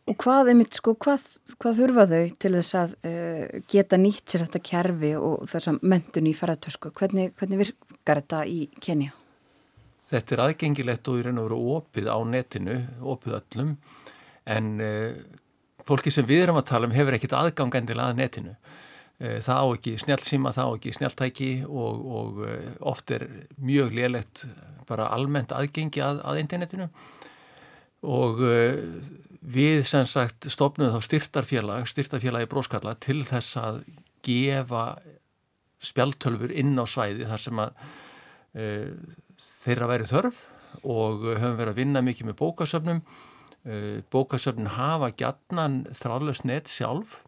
Og 0.04 0.16
hvað, 0.20 0.50
einmitt, 0.52 0.76
sko, 0.76 0.92
hvað, 1.00 1.22
hvað 1.62 1.78
þurfa 1.78 2.04
þau 2.10 2.24
til 2.42 2.50
þess 2.58 2.76
að 2.76 2.90
uh, 3.08 3.60
geta 3.72 3.98
nýtt 4.00 4.34
sér 4.34 4.44
þetta 4.44 4.60
kerfi 4.68 5.12
og 5.16 5.46
þess 5.48 5.70
að 5.70 5.86
mentun 5.94 6.28
í 6.28 6.34
ferðartösku? 6.36 6.92
Hvernig, 6.98 7.32
hvernig 7.38 7.62
virkar 7.62 8.20
þetta 8.20 8.42
í 8.50 8.58
Kenya? 8.84 9.14
Þetta 10.10 10.36
er 10.36 10.42
aðgengilegt 10.44 11.08
og 11.08 11.16
í 11.16 11.24
raun 11.24 11.40
og 11.40 11.48
veru 11.48 11.60
opið 11.78 12.12
á 12.12 12.18
netinu, 12.28 12.76
opið 13.14 13.38
öllum, 13.38 13.72
en 14.44 14.70
uh, 14.84 15.16
fólki 15.88 16.12
sem 16.12 16.28
við 16.28 16.44
erum 16.44 16.60
að 16.60 16.68
tala 16.74 16.90
um 16.90 16.96
hefur 16.98 17.16
ekkit 17.16 17.38
aðgang 17.38 17.80
endilega 17.80 18.12
að 18.12 18.20
netinu. 18.20 18.54
Uh, 19.16 19.40
það 19.40 19.56
á 19.56 19.66
ekki 19.70 19.96
snjálfsíma, 20.04 20.52
það 20.52 20.68
á 20.68 20.72
ekki 20.76 20.96
snjálftæki 20.98 21.52
og, 21.64 22.06
og 22.20 22.44
uh, 22.44 22.72
oft 22.92 23.14
er 23.14 23.24
mjög 23.56 23.96
lélegt 23.96 24.44
bara 24.84 25.08
almennt 25.16 25.54
aðgengi 25.56 26.04
að, 26.04 26.20
að 26.28 26.44
internetinu 26.44 26.92
og 28.04 28.40
uh, 28.44 28.78
við 29.44 29.82
sem 29.88 30.06
sagt 30.08 30.48
stopnum 30.52 30.92
þá 30.94 31.00
styrtarfélag, 31.04 31.88
styrtarfélagi 31.90 32.48
bróskalla 32.50 32.94
til 33.00 33.20
þess 33.26 33.58
að 33.60 33.82
gefa 34.24 34.86
spjaltölfur 35.84 36.52
inn 36.56 36.72
á 36.80 36.84
svæði 36.88 37.28
þar 37.28 37.42
sem 37.42 37.60
að 37.60 37.84
uh, 38.56 38.88
þeirra 39.64 39.90
væri 39.90 40.08
þörf 40.08 40.42
og 40.82 41.28
höfum 41.28 41.58
verið 41.58 41.72
að 41.74 41.78
vinna 41.80 42.02
mikið 42.04 42.30
með 42.30 42.40
bókasöfnum. 42.40 43.04
Uh, 43.64 44.00
bókasöfnun 44.12 44.72
hafa 44.76 45.12
gætnan 45.16 45.84
þráðlöst 45.96 46.48
net 46.48 46.72
sjálf 46.72 47.20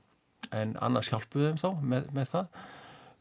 en 0.54 0.76
annars 0.84 1.10
hjálpuðum 1.12 1.60
þá 1.60 1.70
með, 1.80 2.10
með 2.16 2.32
það. 2.32 2.60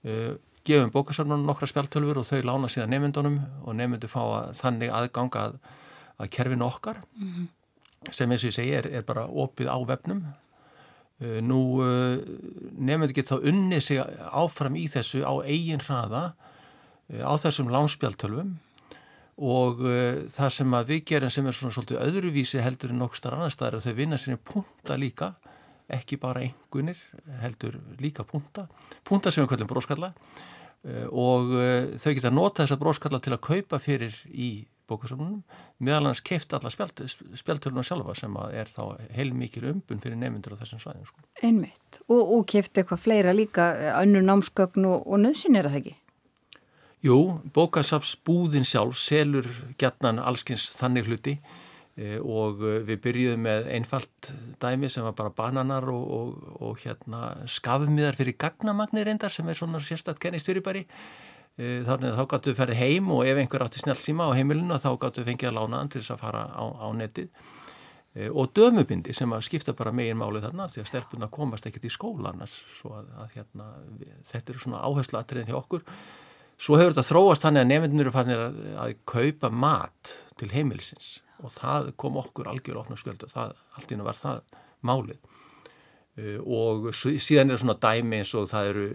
Uh, 0.05 0.33
gefum 0.65 0.91
bókasöfnunum 0.93 1.47
nokkra 1.47 1.69
spjaltölfur 1.69 2.21
og 2.21 2.27
þau 2.27 2.39
lána 2.47 2.69
síðan 2.71 2.95
nefndunum 2.95 3.39
og 3.63 3.75
nefndu 3.77 4.09
fá 4.09 4.21
að, 4.23 4.53
þannig 4.61 4.93
aðgang 4.93 5.35
að, 6.17 6.31
kerfinu 6.31 6.65
okkar 6.67 7.01
sem 8.13 8.31
eins 8.31 8.43
og 8.43 8.51
ég 8.51 8.57
segi 8.57 8.73
er, 8.77 8.89
er 8.99 9.05
bara 9.05 9.25
opið 9.27 9.69
á 9.71 9.77
vefnum. 9.87 10.21
Uh, 11.15 11.39
nú 11.39 11.59
uh, 11.79 12.19
nefndu 12.75 13.15
geta 13.15 13.37
þá 13.37 13.47
unni 13.47 13.79
sig 13.79 14.01
áfram 14.35 14.75
í 14.75 14.83
þessu 14.91 15.23
á 15.23 15.31
eigin 15.47 15.79
hraða 15.79 16.25
uh, 16.35 17.23
á 17.23 17.33
þessum 17.39 17.71
lánspjaltölfum 17.71 18.57
og 19.35 19.81
það 20.31 20.51
sem 20.55 20.75
að 20.77 20.91
við 20.93 20.99
gerum 21.09 21.31
sem 21.33 21.47
er 21.47 21.55
svona 21.57 21.75
svolítið 21.75 21.97
öðruvísi 22.05 22.61
heldur 22.63 22.93
en 22.93 23.01
nokkur 23.03 23.19
starf 23.19 23.35
annar 23.35 23.51
staðar 23.51 23.75
að 23.81 23.87
þau 23.89 23.97
vinna 23.97 24.19
sinni 24.19 24.37
punta 24.39 24.95
líka 24.95 25.33
ekki 25.91 26.15
bara 26.21 26.45
engunir 26.45 27.01
heldur 27.41 27.75
líka 27.99 28.23
punta. 28.23 28.63
Punta 29.03 29.33
sem 29.35 29.43
við 29.43 29.49
kallum 29.51 29.71
bróskalla 29.73 30.13
og 31.11 31.51
þau 31.99 32.13
geta 32.15 32.31
nota 32.31 32.63
þessa 32.63 32.79
bróskalla 32.79 33.19
til 33.19 33.35
að 33.35 33.43
kaupa 33.49 33.81
fyrir 33.83 34.15
í 34.31 34.49
bókasöfnunum 34.89 35.41
meðal 35.83 36.11
hans 36.11 36.21
keift 36.25 36.53
alla 36.55 36.71
spjaltöluna 36.71 37.83
sjálfa 37.85 38.15
sem 38.17 38.39
er 38.51 38.71
þá 38.71 38.95
heilmikil 39.15 39.65
umbun 39.71 40.01
fyrir 40.03 40.19
nefndur 40.21 40.55
á 40.57 40.61
þessum 40.61 40.81
svæðum 40.83 41.09
sko. 41.09 41.25
Einmitt. 41.41 42.01
Og, 42.07 42.21
og 42.21 42.47
kefti 42.51 42.81
eitthvað 42.81 43.03
fleira 43.03 43.35
líka, 43.35 43.69
önnur 44.01 44.25
námsgögn 44.25 44.87
og, 44.89 45.05
og 45.05 45.21
nöðsyn 45.25 45.59
er 45.59 45.69
það 45.69 45.79
ekki? 45.81 45.95
Jú, 47.05 47.19
bókasafsbúðin 47.53 48.65
sjálf 48.65 48.97
selur 48.97 49.45
gætnan 49.81 50.21
allskins 50.21 50.71
þannig 50.73 51.09
hluti 51.09 51.35
e, 51.35 52.15
og 52.17 52.63
eh, 52.65 52.79
við 52.87 53.01
byrjuðum 53.03 53.43
með 53.45 53.69
einfalt 53.75 54.31
dæmi 54.63 54.89
sem 54.89 55.05
var 55.05 55.13
bara 55.17 55.33
bananar 55.35 55.85
og, 55.91 56.07
og, 56.17 56.47
og 56.65 56.81
hérna 56.81 57.35
skafmiðar 57.51 58.17
fyrir 58.17 58.37
gagnamagnir 58.41 59.11
endar 59.11 59.33
sem 59.33 59.45
er 59.51 59.59
svona 59.59 59.83
sérstætt 59.83 60.21
kennist 60.23 60.49
fyrir 60.49 60.65
bæri. 60.65 60.85
E, 61.55 61.83
þannig 61.87 62.11
að 62.11 62.17
þá 62.19 62.25
gáttu 62.33 62.51
við 62.51 62.57
ferið 62.59 62.81
heim 62.81 63.11
og 63.15 63.21
ef 63.27 63.39
einhver 63.39 63.63
átti 63.63 63.83
snjálfsíma 63.83 64.27
á 64.27 64.35
heimilinu 64.35 64.79
þá 64.83 64.89
gáttu 64.99 65.23
að 65.23 65.55
lána 65.55 65.79
hann 65.79 65.91
til 65.93 66.01
þess 66.01 66.15
að 66.15 66.23
fara 66.25 66.43
á, 66.51 66.63
á 66.67 66.87
netið. 66.95 67.29
E, 68.15 68.27
og 68.29 68.51
dömubindi 68.55 69.15
sem 69.15 69.31
að 69.35 69.45
skipta 69.47 69.75
bara 69.75 69.95
megin 69.95 70.19
máli 70.19 70.43
þarna 70.43 70.67
því 70.71 70.83
að 70.83 70.91
stelpuna 70.91 71.31
komast 71.31 71.65
ekkert 71.67 71.87
í 71.87 71.93
skólanas 71.93 72.59
svo 72.79 72.95
að, 72.99 73.09
að 73.23 73.33
hérna, 73.37 73.71
þetta 74.31 74.53
eru 74.53 74.63
svona 74.65 74.83
áherslu 74.83 75.19
atriðin 75.19 75.51
hjá 75.51 75.59
okkur. 75.61 75.85
Svo 76.55 76.79
hefur 76.79 76.95
þetta 76.95 77.09
þróast 77.09 77.43
þannig 77.43 77.65
að 77.65 77.71
nefndinur 77.71 78.09
er 78.09 78.15
fannir 78.15 78.43
að, 78.45 78.59
að 78.79 78.97
kaupa 79.11 79.51
mat 79.51 80.13
til 80.39 80.51
heimilisins 80.53 81.17
og 81.43 81.51
það 81.51 81.91
kom 81.99 82.19
okkur 82.21 82.47
algjör 82.51 82.79
okna 82.81 82.97
sköldu, 82.99 83.27
allt 83.35 83.91
ína 83.91 84.05
var 84.07 84.15
það 84.19 84.43
málið 84.85 85.19
uh, 85.19 86.39
og 86.45 86.89
síðan 86.95 87.51
er 87.51 87.61
svona 87.61 87.77
dæmi 87.81 88.21
eins 88.21 88.33
og 88.37 88.47
það 88.51 88.71
eru, 88.71 88.87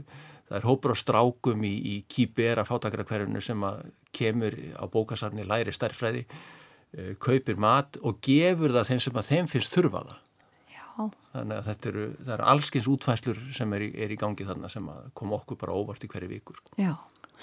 það 0.51 0.59
er 0.59 0.67
hópur 0.67 0.95
á 0.95 0.97
strákum 0.99 1.67
í, 1.67 1.75
í 1.79 1.95
kýbera 2.11 2.67
fátakrakverjunu 2.67 3.43
sem 3.45 3.63
að 3.67 3.85
kemur 4.17 4.57
á 4.75 4.85
bókasarni 4.91 5.47
læri 5.47 5.75
stærfræði, 5.75 6.25
uh, 6.27 7.13
kaupir 7.23 7.61
mat 7.61 8.01
og 8.03 8.19
gefur 8.25 8.75
það 8.75 8.91
þeim 8.91 9.05
sem 9.07 9.21
að 9.23 9.31
þeim 9.31 9.51
finnst 9.53 9.77
þurfa 9.77 10.03
það. 10.09 10.19
Já. 10.75 10.83
Þannig 11.37 11.57
að 11.61 11.71
þetta 11.71 11.91
eru, 11.93 12.09
það 12.19 12.35
eru 12.35 12.49
allskins 12.55 12.91
útfæslur 12.91 13.45
sem 13.55 13.79
er 13.79 13.87
í, 13.87 13.93
er 13.95 14.11
í 14.11 14.19
gangi 14.19 14.49
þarna 14.49 14.73
sem 14.73 14.91
að 14.91 15.07
kom 15.21 15.37
okkur 15.39 15.61
bara 15.61 15.79
óvart 15.79 16.05
í 16.05 16.11
hverju 16.11 16.33
vikur. 16.33 16.59
Sko. 16.59 16.75
Já. 16.83 16.93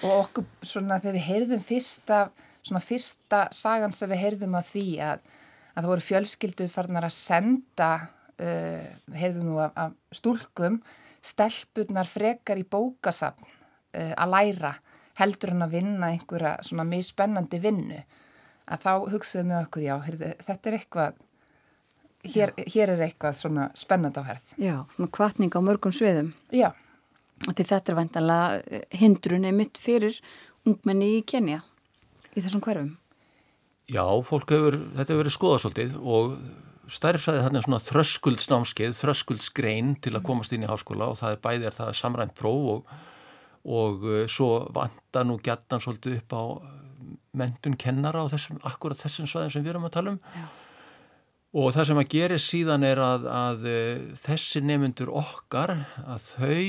Og 0.04 0.14
okkur 0.28 0.68
svona 0.68 1.00
þegar 1.02 1.16
við 1.16 1.28
heyrðum 1.32 1.64
fyrsta, 1.66 2.20
svona 2.60 2.84
fyrsta 2.84 3.42
sagan 3.56 3.96
sem 3.96 4.12
við 4.12 4.24
heyrðum 4.26 4.60
að 4.60 4.70
því 4.76 4.86
að, 5.08 5.24
að 5.72 5.80
það 5.80 5.92
voru 5.94 6.08
fjölskyldu 6.12 6.70
farnar 6.76 7.08
að 7.08 7.16
senda, 7.16 7.92
uh, 8.36 8.88
heyrðum 9.16 9.48
nú 9.48 9.62
af, 9.64 9.80
af 9.88 10.20
stúlkum, 10.20 10.82
stelpurnar 11.26 12.10
frekar 12.10 12.60
í 12.60 12.66
bókasafn 12.68 13.46
uh, 13.48 14.14
að 14.14 14.34
læra 14.34 14.74
heldur 15.18 15.54
en 15.56 15.66
að 15.66 15.78
vinna 15.78 16.12
einhverja 16.14 16.58
svona 16.66 16.86
mjög 16.88 17.08
spennandi 17.10 17.60
vinnu. 17.62 18.02
Að 18.68 18.84
þá 18.84 18.92
hugsaðum 19.14 19.54
við 19.54 19.62
okkur, 19.62 19.86
já, 19.86 19.94
heyrðu, 20.04 20.34
þetta 20.50 20.70
er 20.70 20.76
eitthvað, 20.78 21.22
hér, 22.34 22.54
hér 22.74 22.92
er 22.94 23.06
eitthvað 23.08 23.40
svona 23.40 23.70
spennandi 23.80 24.22
á 24.22 24.28
herð. 24.28 24.52
Já, 24.60 24.76
svona 24.98 25.14
kvartning 25.18 25.56
á 25.56 25.62
mörgum 25.64 25.96
sviðum. 25.96 26.34
Já. 26.52 26.70
Því 27.48 27.64
þetta 27.70 27.94
er 27.94 27.98
væntanlega 28.02 28.84
hindrun 28.98 29.48
einmitt 29.48 29.80
fyrir 29.82 30.18
ungmenni 30.68 31.18
í 31.20 31.26
Kenya 31.26 31.62
í 32.36 32.42
þessum 32.44 32.64
hverfum. 32.66 32.96
Já, 33.88 34.04
fólk 34.28 34.52
hefur, 34.52 34.76
þetta 34.98 35.14
hefur 35.14 35.22
verið 35.22 35.36
skoðað 35.38 35.62
svolítið 35.64 35.94
og 36.02 36.34
stærfsæði 36.92 37.44
þarna 37.46 37.64
svona 37.66 37.80
þröskuldsnámskeið, 37.84 38.96
þröskuldsgrein 38.98 39.96
til 40.04 40.16
að 40.16 40.26
komast 40.30 40.56
inn 40.56 40.66
í 40.66 40.70
háskóla 40.70 41.12
og 41.12 41.20
það 41.22 41.36
er 41.36 41.42
bæðið 41.44 41.70
er 41.70 41.78
það 41.78 41.96
samrænt 42.00 42.36
próf 42.38 42.70
og, 42.74 42.94
og 43.68 44.08
uh, 44.08 44.22
svo 44.32 44.52
vanda 44.76 45.26
nú 45.28 45.40
gætnan 45.44 45.84
svolítið 45.84 46.22
upp 46.22 46.38
á 46.38 46.44
mentun 47.38 47.78
kennara 47.80 48.24
á 48.24 48.32
þessum, 48.32 48.62
akkurat 48.66 49.00
þessum 49.00 49.28
svæðum 49.30 49.54
sem 49.54 49.66
við 49.66 49.76
erum 49.76 49.90
að 49.90 49.98
tala 50.00 50.16
um. 50.16 50.24
Já. 50.34 50.48
Og 51.58 51.72
það 51.74 51.86
sem 51.90 52.00
að 52.02 52.10
gerir 52.12 52.42
síðan 52.44 52.84
er 52.84 53.00
að, 53.02 53.24
að 53.32 53.68
þessi 54.20 54.60
nefnundur 54.68 55.10
okkar 55.16 55.72
að 56.04 56.26
þau 56.28 56.66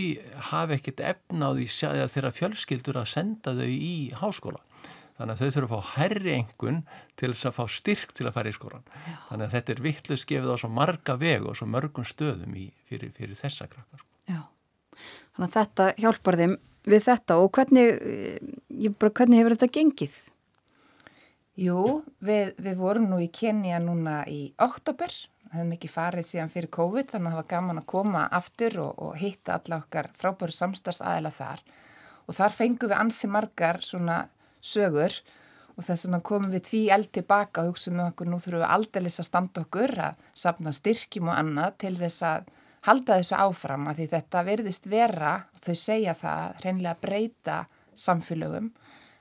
hafi 0.53 0.77
ekkert 0.78 1.03
efna 1.11 1.51
á 1.51 1.57
því 1.57 1.66
þeirra 2.15 2.31
fjölskyldur 2.36 3.01
að 3.01 3.11
senda 3.11 3.57
þau 3.59 3.66
í 3.66 3.97
háskóla. 4.16 4.62
Þannig 5.19 5.35
að 5.35 5.40
þau 5.40 5.55
þurfa 5.57 5.78
að 5.78 5.82
fá 5.82 5.95
herri 5.99 6.32
engun 6.36 6.77
til 7.19 7.32
þess 7.32 7.49
að 7.49 7.57
fá 7.57 7.65
styrk 7.74 8.12
til 8.15 8.28
að 8.28 8.36
fara 8.36 8.53
í 8.53 8.55
skólan. 8.55 8.85
Já. 9.03 9.16
Þannig 9.31 9.47
að 9.49 9.55
þetta 9.57 9.74
er 9.74 9.82
vittlust 9.89 10.28
gefið 10.31 10.53
á 10.55 10.57
svo 10.62 10.70
marga 10.70 11.16
veg 11.19 11.49
og 11.51 11.59
svo 11.59 11.66
mörgum 11.66 12.07
stöðum 12.07 12.55
í, 12.55 12.69
fyrir, 12.86 13.11
fyrir 13.16 13.39
þessa 13.40 13.66
krakkar. 13.73 14.05
Já, 14.31 14.45
þannig 15.35 15.49
að 15.49 15.57
þetta 15.57 15.89
hjálpar 16.05 16.39
þeim 16.39 16.55
við 16.89 17.05
þetta 17.09 17.39
og 17.43 17.51
hvernig, 17.59 17.90
bara, 19.01 19.15
hvernig 19.19 19.43
hefur 19.43 19.57
þetta 19.57 19.70
gengið? 19.78 20.20
Jú, 21.59 21.82
við, 22.23 22.55
við 22.62 22.78
vorum 22.78 23.11
nú 23.11 23.19
í 23.19 23.28
Kenya 23.35 23.81
núna 23.82 24.20
í 24.31 24.53
oktober, 24.62 25.11
hefðum 25.51 25.74
ekki 25.74 25.90
farið 25.90 26.28
síðan 26.28 26.53
fyrir 26.53 26.70
COVID 26.77 27.11
þannig 27.11 27.32
að 27.32 27.35
það 27.35 27.40
var 27.40 27.53
gaman 27.57 27.81
að 27.82 27.90
koma 27.90 28.24
aftur 28.39 28.78
og, 28.85 28.93
og 29.03 29.19
hitta 29.19 29.59
alla 29.59 29.81
okkar 29.82 30.12
frábæru 30.15 30.55
samstagsæðila 30.55 31.32
þar 31.35 31.65
og 32.28 32.36
þar 32.36 32.55
fengum 32.55 32.93
við 32.93 33.01
ansi 33.01 33.31
margar 33.32 33.81
svona 33.82 34.20
sögur. 34.60 35.14
Og 35.78 35.86
þess 35.86 36.09
vegna 36.09 36.18
komum 36.26 36.51
við 36.51 36.64
tví 36.66 36.80
eld 36.90 37.10
tilbaka 37.14 37.62
og 37.62 37.72
hugsaum 37.72 38.01
við 38.01 38.09
okkur 38.09 38.30
nú 38.30 38.39
þurfum 38.43 38.64
við 38.64 38.72
aldeilis 38.74 39.20
að 39.22 39.28
standa 39.28 39.62
okkur 39.62 39.93
að 40.09 40.24
sapna 40.35 40.72
styrkjum 40.74 41.30
og 41.30 41.36
annað 41.39 41.76
til 41.85 41.93
þess 42.01 42.24
að 42.26 42.48
halda 42.89 43.18
þessu 43.20 43.39
áfram 43.39 43.86
að 43.90 44.01
því 44.01 44.09
þetta 44.14 44.44
verðist 44.48 44.89
vera 44.90 45.35
og 45.55 45.62
þau 45.62 45.76
segja 45.78 46.14
það 46.18 46.59
hreinlega 46.62 47.02
breyta 47.02 47.59
samfélögum. 47.98 48.72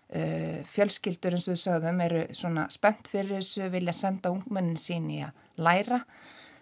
Uh, 0.07 0.63
fjölskyldur 0.71 1.35
eins 1.35 1.49
og 1.49 1.57
við 1.57 1.63
sögðum 1.65 2.01
eru 2.05 2.19
svona 2.37 2.67
spennt 2.71 3.09
fyrir 3.11 3.41
þessu, 3.41 3.65
vilja 3.73 3.93
senda 3.93 4.31
ungmennin 4.31 4.79
sín 4.79 5.09
í 5.11 5.19
að 5.25 5.41
læra. 5.59 5.99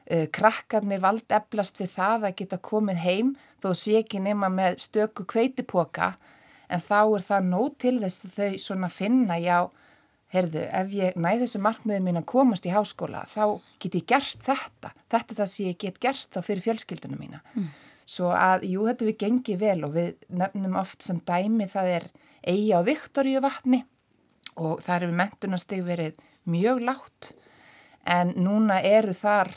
Uh, 0.10 0.26
krakkarnir 0.34 1.04
vald 1.04 1.30
eflast 1.30 1.80
við 1.80 1.92
það 1.94 2.30
að 2.30 2.38
geta 2.42 2.62
komið 2.72 3.04
heim 3.04 3.36
þó 3.62 3.70
sé 3.78 4.00
ekki 4.02 4.22
nema 4.24 4.50
með 4.54 4.80
stöku 4.82 5.28
kveitipoka 5.30 6.16
en 6.70 6.84
þá 6.84 7.00
er 7.04 7.26
það 7.30 7.50
nóg 7.52 7.80
til 7.82 7.96
þess 8.02 8.26
að 8.26 8.38
þau 8.40 8.60
svona 8.66 8.92
finna 8.94 9.40
já, 9.42 9.58
herðu, 10.36 10.66
ef 10.68 10.94
ég 10.96 11.18
næ 11.22 11.32
þessu 11.44 11.62
markmiðum 11.64 12.10
mín 12.10 12.20
að 12.20 12.28
komast 12.32 12.68
í 12.68 12.74
háskóla, 12.74 13.24
þá 13.30 13.62
get 13.80 13.98
ég 14.00 14.06
gert 14.10 14.46
þetta. 14.46 14.92
Þetta 15.12 15.34
er 15.34 15.40
það 15.40 15.52
sem 15.54 15.70
ég 15.70 15.80
get 15.86 16.00
gert 16.04 16.30
þá 16.34 16.40
fyrir 16.44 16.66
fjölskyldunum 16.66 17.22
mína. 17.22 17.42
Mm. 17.56 17.72
Svo 18.06 18.30
að, 18.38 18.68
jú, 18.70 18.86
þetta 18.90 19.08
við 19.08 19.20
gengið 19.24 19.62
vel 19.62 19.80
og 19.88 19.96
við 19.96 20.12
nefnum 20.42 20.78
oft 20.82 21.06
sem 21.06 21.22
dæmi 21.26 21.70
það 21.72 21.92
er 21.96 22.08
eigi 22.46 22.74
á 22.78 22.82
Viktoríu 22.86 23.42
vatni 23.42 23.82
og 24.62 24.82
þar 24.86 25.08
hefur 25.08 25.18
mentunastig 25.20 25.82
verið 25.86 26.20
mjög 26.50 26.84
látt 26.86 27.32
en 28.06 28.36
núna 28.38 28.78
eru 28.86 29.16
þar 29.18 29.50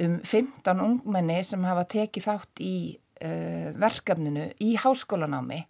um 0.00 0.16
15 0.24 0.80
ungmenni 0.80 1.42
sem 1.44 1.64
hafa 1.68 1.84
tekið 1.92 2.26
þátt 2.26 2.62
í 2.64 2.76
uh, 2.96 3.68
verkefninu 3.76 4.48
í 4.64 4.72
háskólanámi 4.80 5.60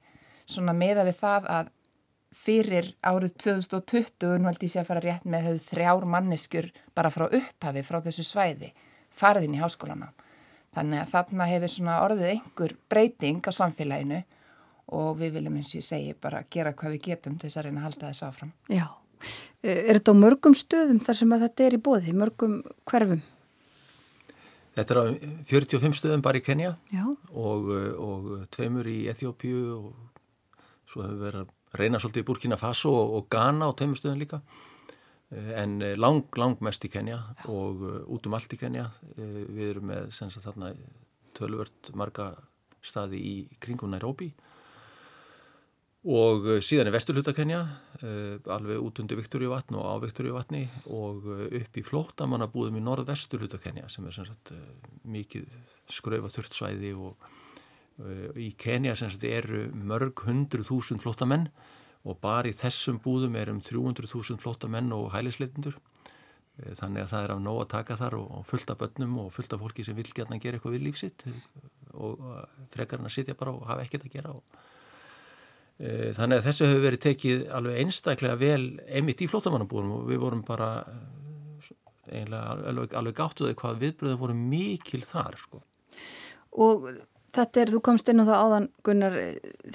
svona 0.50 0.74
meða 0.76 1.06
við 1.08 1.20
það 1.20 1.50
að 1.56 1.70
fyrir 2.40 2.92
árið 3.02 3.34
2020 3.42 4.38
nú 4.38 4.48
held 4.50 4.62
ég 4.62 4.72
sé 4.72 4.80
að 4.82 4.90
fara 4.90 5.02
rétt 5.04 5.26
með 5.26 5.46
hefur 5.48 5.64
þrjár 5.66 6.06
manneskur 6.12 6.68
bara 6.94 7.10
frá 7.10 7.26
upphafi 7.26 7.82
frá 7.86 7.98
þessu 8.04 8.24
svæði 8.26 8.70
farðin 9.10 9.56
í 9.56 9.62
háskólanám 9.62 10.14
þannig 10.76 11.02
að 11.02 11.10
þarna 11.14 11.48
hefur 11.50 11.74
svona 11.74 11.96
orðið 12.04 12.30
einhver 12.34 12.76
breyting 12.92 13.42
á 13.42 13.52
samfélaginu 13.54 14.20
og 14.94 15.18
við 15.18 15.36
viljum 15.38 15.58
eins 15.58 15.72
og 15.72 15.80
ég 15.80 15.86
segi 15.86 16.14
bara 16.22 16.44
gera 16.50 16.74
hvað 16.74 16.96
við 16.96 17.04
getum 17.10 17.38
til 17.38 17.48
þess 17.48 17.60
að 17.60 17.66
reyna 17.68 17.82
að 17.82 17.88
halda 17.88 18.12
þessu 18.12 18.26
áfram 18.28 18.52
Já, 18.70 18.86
er 19.66 19.98
þetta 19.98 20.14
á 20.14 20.22
mörgum 20.22 20.56
stöðum 20.58 21.02
þar 21.06 21.18
sem 21.20 21.34
að 21.34 21.44
þetta 21.46 21.66
er 21.66 21.76
í 21.76 21.82
bóði, 21.88 22.14
mörgum 22.16 22.56
hverfum? 22.90 23.24
Þetta 24.78 24.94
er 24.94 25.00
á 25.02 25.04
45 25.50 25.98
stöðum 25.98 26.22
bara 26.22 26.38
í 26.38 26.44
Kenya 26.46 26.76
Já. 26.94 27.02
og, 27.34 27.70
og 27.98 28.30
tveimur 28.54 28.86
í 28.86 29.00
Eþjópíu 29.10 29.64
og 29.74 30.09
svo 30.90 31.04
hefur 31.04 31.22
verið 31.22 31.44
að 31.44 31.80
reyna 31.80 32.00
svolítið 32.02 32.24
í 32.24 32.28
Burkina 32.30 32.58
Faso 32.58 32.92
og, 32.96 33.16
og 33.18 33.30
Ghana 33.32 33.70
á 33.70 33.76
tveimur 33.78 34.00
stöðum 34.00 34.20
líka. 34.22 34.42
En 35.30 35.78
lang, 35.94 36.24
lang 36.34 36.58
mest 36.66 36.82
í 36.82 36.90
Kenya 36.90 37.20
Já. 37.20 37.44
og 37.54 37.82
uh, 37.86 37.98
út 38.10 38.24
um 38.26 38.34
allt 38.34 38.50
í 38.56 38.58
Kenya 38.58 38.88
við 39.14 39.76
erum 39.76 39.86
með 39.92 40.08
sagt, 40.16 40.40
þarna 40.42 40.72
tölvört 41.38 41.92
marga 41.94 42.32
staði 42.82 43.20
í 43.22 43.34
kringum 43.62 43.92
Nairobi. 43.94 44.32
Og 46.10 46.46
síðan 46.64 46.88
er 46.88 46.94
vesturluta 46.96 47.34
Kenya 47.36 47.60
alveg 48.48 48.80
út 48.80 49.02
undir 49.02 49.18
Viktoríu 49.20 49.50
vatn 49.52 49.76
og 49.76 49.84
á 49.84 49.94
Viktoríu 50.00 50.32
vatni 50.32 50.62
og 50.88 51.26
upp 51.28 51.76
í 51.76 51.84
flótamannabúðum 51.84 52.78
í 52.80 52.84
norð-vesturluta 52.86 53.60
Kenya 53.60 53.84
sem 53.92 54.06
er 54.08 54.16
sagt, 54.16 54.54
mikið 55.04 55.44
skröfa 55.92 56.32
þurftsvæði 56.32 56.94
og 56.96 57.28
í 58.40 58.52
Kenya 58.58 58.94
eru 59.28 59.66
mörg 59.74 60.24
hundru 60.26 60.64
þúsund 60.64 61.02
flótamenn 61.02 61.48
og 62.08 62.16
bara 62.20 62.48
í 62.48 62.56
þessum 62.56 63.00
búðum 63.02 63.36
er 63.36 63.50
um 63.52 63.60
300.000 63.60 64.40
flótamenn 64.40 64.92
og 64.96 65.10
hælisleitindur 65.12 65.76
þannig 66.76 67.04
að 67.04 67.12
það 67.12 67.24
er 67.24 67.34
á 67.36 67.38
nóg 67.40 67.60
að 67.62 67.70
taka 67.74 67.96
þar 68.00 68.16
og 68.20 68.40
fullt 68.48 68.72
af 68.72 68.80
börnum 68.80 69.18
og 69.22 69.30
fullt 69.32 69.52
af 69.52 69.62
fólki 69.62 69.84
sem 69.84 69.96
vil 69.96 70.08
gætna 70.08 70.36
að 70.36 70.44
gera 70.44 70.58
eitthvað 70.58 70.76
við 70.76 70.86
lífsitt 70.86 71.24
og 71.92 72.20
frekarinn 72.72 73.08
að 73.08 73.16
sitja 73.16 73.36
bara 73.36 73.54
og 73.56 73.64
hafa 73.68 73.86
ekkert 73.86 74.08
að 74.08 74.16
gera 74.16 74.34
Þannig 75.80 76.36
að 76.36 76.44
þessu 76.44 76.66
hefur 76.68 76.82
verið 76.84 77.00
tekið 77.06 77.42
alveg 77.56 77.78
einstaklega 77.80 78.36
vel 78.36 78.64
emitt 79.00 79.22
í 79.24 79.28
flótamannabúrum 79.30 79.94
og 79.96 80.02
við 80.10 80.18
vorum 80.20 80.42
bara 80.44 80.68
alveg, 82.10 82.96
alveg 82.98 83.16
gáttuðið 83.16 83.56
hvað 83.62 83.80
viðbröðu 83.86 84.18
voru 84.20 84.36
mikil 84.36 85.00
þar. 85.08 85.38
Sko. 85.40 85.62
Og 86.60 86.84
þetta 87.36 87.62
er, 87.62 87.72
þú 87.74 87.82
komst 87.86 88.10
inn 88.10 88.22
á 88.22 88.28
það 88.28 88.42
áðan 88.44 88.68
Gunnar, 88.86 89.16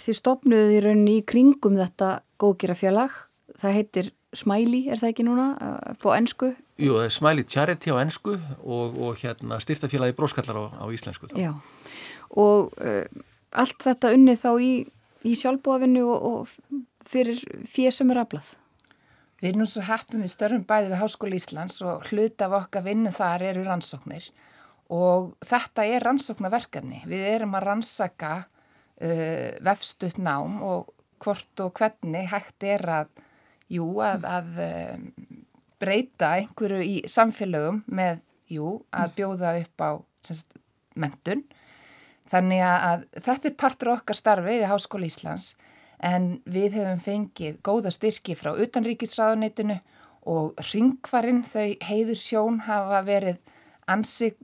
þið 0.02 0.20
stopnuðu 0.20 0.76
í 0.76 0.82
rauninni 0.86 1.18
í 1.20 1.26
kringum 1.28 1.80
þetta 1.80 2.12
góðgerafélag, 2.42 3.18
það 3.62 3.78
heitir 3.80 4.12
Smiley, 4.36 4.90
er 4.92 5.00
það 5.00 5.14
ekki 5.14 5.24
núna, 5.24 5.46
på 6.04 6.12
ennsku? 6.12 6.50
Jú, 6.76 6.98
það 6.98 7.06
er 7.06 7.14
Smiley 7.16 7.48
Charity 7.48 7.94
á 7.96 8.02
ennsku 8.02 8.34
og, 8.36 8.98
og 9.00 9.22
hérna 9.22 9.62
styrtafélagi 9.64 10.18
bróskallar 10.18 10.60
á, 10.60 10.64
á 10.84 10.86
íslensku. 10.92 11.32
Þá. 11.32 11.38
Já, 11.40 11.54
og 12.36 12.76
uh, 12.84 13.24
allt 13.56 13.80
þetta 13.86 14.12
unni 14.18 14.36
þá 14.36 14.52
í 14.60 14.74
í 15.26 15.34
sjálfbúafinnu 15.40 16.06
og, 16.06 16.26
og 16.30 16.86
fyrir 17.06 17.42
fér 17.70 17.94
sem 17.96 18.12
er 18.14 18.22
aflað? 18.22 18.54
Við 19.42 19.52
erum 19.52 19.64
nú 19.64 19.70
svo 19.70 19.84
heppum 19.86 20.24
við 20.24 20.34
störfum 20.34 20.66
bæði 20.68 20.92
við 20.92 21.02
Háskóli 21.02 21.40
Íslands 21.40 21.82
og 21.86 22.06
hlut 22.10 22.42
af 22.46 22.56
okkar 22.62 22.86
vinnu 22.86 23.12
þar 23.14 23.44
eru 23.52 23.66
rannsóknir 23.66 24.30
og 24.30 24.45
þetta 24.90 25.86
er 25.90 26.06
rannsóknarverkefni. 26.06 27.04
Við 27.10 27.26
erum 27.32 27.56
að 27.58 27.66
rannsaka 27.70 28.34
uh, 28.46 29.50
vefstutt 29.66 30.20
nám 30.22 30.60
og 30.66 30.92
hvort 31.24 31.64
og 31.64 31.74
hvernig 31.80 32.30
hægt 32.30 32.66
er 32.68 32.84
að, 33.02 33.12
jú, 33.72 33.88
að, 34.04 34.28
að 34.30 34.64
um, 34.68 35.06
breyta 35.82 36.36
einhverju 36.40 36.84
í 36.86 36.96
samfélögum 37.10 37.82
með, 37.88 38.22
jú, 38.52 38.78
að 38.94 39.16
bjóða 39.18 39.56
upp 39.64 39.86
á 39.86 39.90
semst, 40.26 40.58
mentun 40.96 41.46
Þannig 42.30 42.62
að 42.66 43.04
þetta 43.22 43.50
er 43.50 43.58
partur 43.60 43.92
okkar 43.94 44.18
starfið 44.18 44.64
í 44.64 44.70
Háskóli 44.70 45.10
Íslands 45.12 45.52
en 46.04 46.40
við 46.50 46.80
hefum 46.80 47.02
fengið 47.06 47.60
góða 47.66 47.92
styrki 47.94 48.36
frá 48.38 48.56
utanríkisraðunitinu 48.58 49.78
og 50.34 50.58
ringvarinn 50.72 51.44
þau 51.46 51.76
heiður 51.86 52.20
sjón 52.20 52.58
hafa 52.66 53.04
verið 53.06 53.38
ansig 53.92 54.40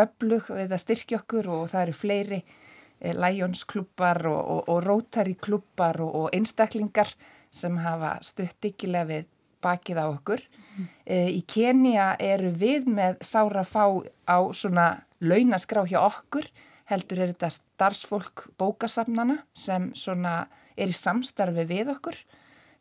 öflug 0.00 0.50
við 0.52 0.74
að 0.74 0.82
styrkja 0.82 1.20
okkur 1.22 1.48
og 1.52 1.70
það 1.72 1.86
eru 1.86 1.96
fleiri 1.96 2.40
eh, 2.42 3.14
Lions-klubbar 3.16 4.22
og, 4.30 4.42
og, 4.42 4.60
og 4.72 4.84
Rotary-klubbar 4.84 6.02
og, 6.04 6.14
og 6.20 6.36
einstaklingar 6.36 7.14
sem 7.50 7.80
hafa 7.80 8.16
stutt 8.26 8.68
ykkilega 8.68 9.08
við 9.10 9.32
bakið 9.64 10.00
á 10.02 10.06
okkur. 10.06 10.42
Mm. 10.76 10.88
E, 11.04 11.18
í 11.32 11.42
Kenya 11.48 12.12
eru 12.20 12.52
við 12.52 12.88
með 12.92 13.20
sára 13.24 13.64
fá 13.64 13.88
á 14.28 14.38
svona 14.52 14.88
launaskrá 15.24 15.86
hjá 15.88 16.02
okkur 16.04 16.50
heldur 16.90 17.22
er 17.22 17.32
þetta 17.32 17.50
starfsfólk 17.54 18.46
bókasafnana 18.60 19.40
sem 19.56 19.90
svona 19.98 20.46
er 20.76 20.92
í 20.92 20.96
samstarfi 20.96 21.66
við 21.68 21.90
okkur. 21.96 22.18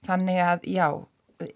Þannig 0.05 0.41
að 0.45 0.67
já, 0.69 0.87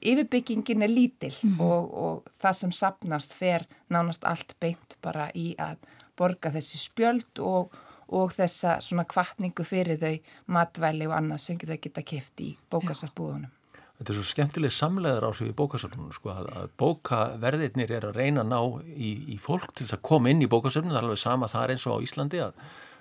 yfirbyggingin 0.02 0.82
er 0.82 0.92
lítil 0.92 1.36
mm 1.44 1.56
-hmm. 1.56 1.62
og, 1.62 1.94
og 1.94 2.24
það 2.42 2.54
sem 2.54 2.72
sapnast 2.72 3.34
fer 3.34 3.68
nánast 3.90 4.24
allt 4.24 4.56
beint 4.60 4.98
bara 5.02 5.30
í 5.36 5.56
að 5.58 5.78
borga 6.18 6.52
þessi 6.52 6.78
spjöld 6.78 7.40
og, 7.40 7.72
og 8.08 8.34
þessa 8.34 8.80
svona 8.82 9.06
kvartningu 9.06 9.64
fyrir 9.64 10.00
þau 10.00 10.20
matvæli 10.46 11.08
og 11.08 11.16
annað 11.16 11.38
sem 11.38 11.58
þau 11.58 11.78
geta 11.82 12.02
kæft 12.02 12.42
í 12.42 12.58
bókasafbúðunum. 12.72 13.52
Þetta 14.00 14.14
er 14.14 14.16
svo 14.16 14.24
skemmtileg 14.24 14.72
samlegar 14.72 15.26
áhrif 15.28 15.50
í 15.50 15.56
bókasöfnunum 15.56 16.14
sko 16.16 16.30
að, 16.32 16.46
að 16.56 16.70
bókaverðirnir 16.80 17.92
er 17.92 18.06
að 18.08 18.16
reyna 18.16 18.46
að 18.46 18.52
ná 18.54 18.60
í, 18.96 19.10
í 19.34 19.36
fólk 19.44 19.74
til 19.76 19.90
að 19.92 20.00
koma 20.08 20.32
inn 20.32 20.40
í 20.42 20.48
bókasöfnunum, 20.48 20.94
það 20.96 21.02
er 21.02 21.08
alveg 21.10 21.20
sama 21.20 21.50
það 21.52 21.66
er 21.66 21.74
eins 21.74 21.88
og 21.88 22.00
á 22.00 22.04
Íslandi 22.06 22.40
að, 22.46 22.54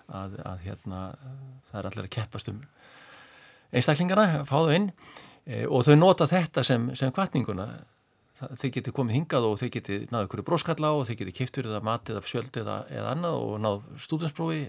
að, 0.08 0.34
að 0.42 0.64
hérna, 0.66 1.02
það 1.70 1.78
er 1.80 1.88
allir 1.90 2.08
að 2.08 2.10
keppast 2.16 2.50
um 2.50 2.58
einstaklingarna, 3.78 4.42
fá 4.48 4.56
þau 4.56 4.74
inn 4.74 4.90
e, 4.90 5.27
og 5.68 5.86
þau 5.86 5.94
nota 5.96 6.26
þetta 6.28 6.64
sem, 6.66 6.90
sem 6.98 7.12
kvartninguna, 7.14 7.68
þau 8.38 8.68
geti 8.74 8.92
komið 8.94 9.16
hingað 9.16 9.46
og 9.48 9.56
þau 9.62 9.70
geti 9.74 10.02
náðu 10.12 10.28
ykkur 10.28 10.44
bróskalla 10.46 10.92
og 10.94 11.06
þau 11.08 11.16
geti 11.18 11.34
kipt 11.40 11.56
fyrir 11.58 11.72
það 11.74 11.88
matið 11.88 12.20
af 12.20 12.28
sjöld 12.28 12.60
eða, 12.60 12.82
eða 12.92 13.14
annað 13.14 13.38
og 13.46 13.56
náðu 13.64 14.02
stúdinsprófi 14.04 14.60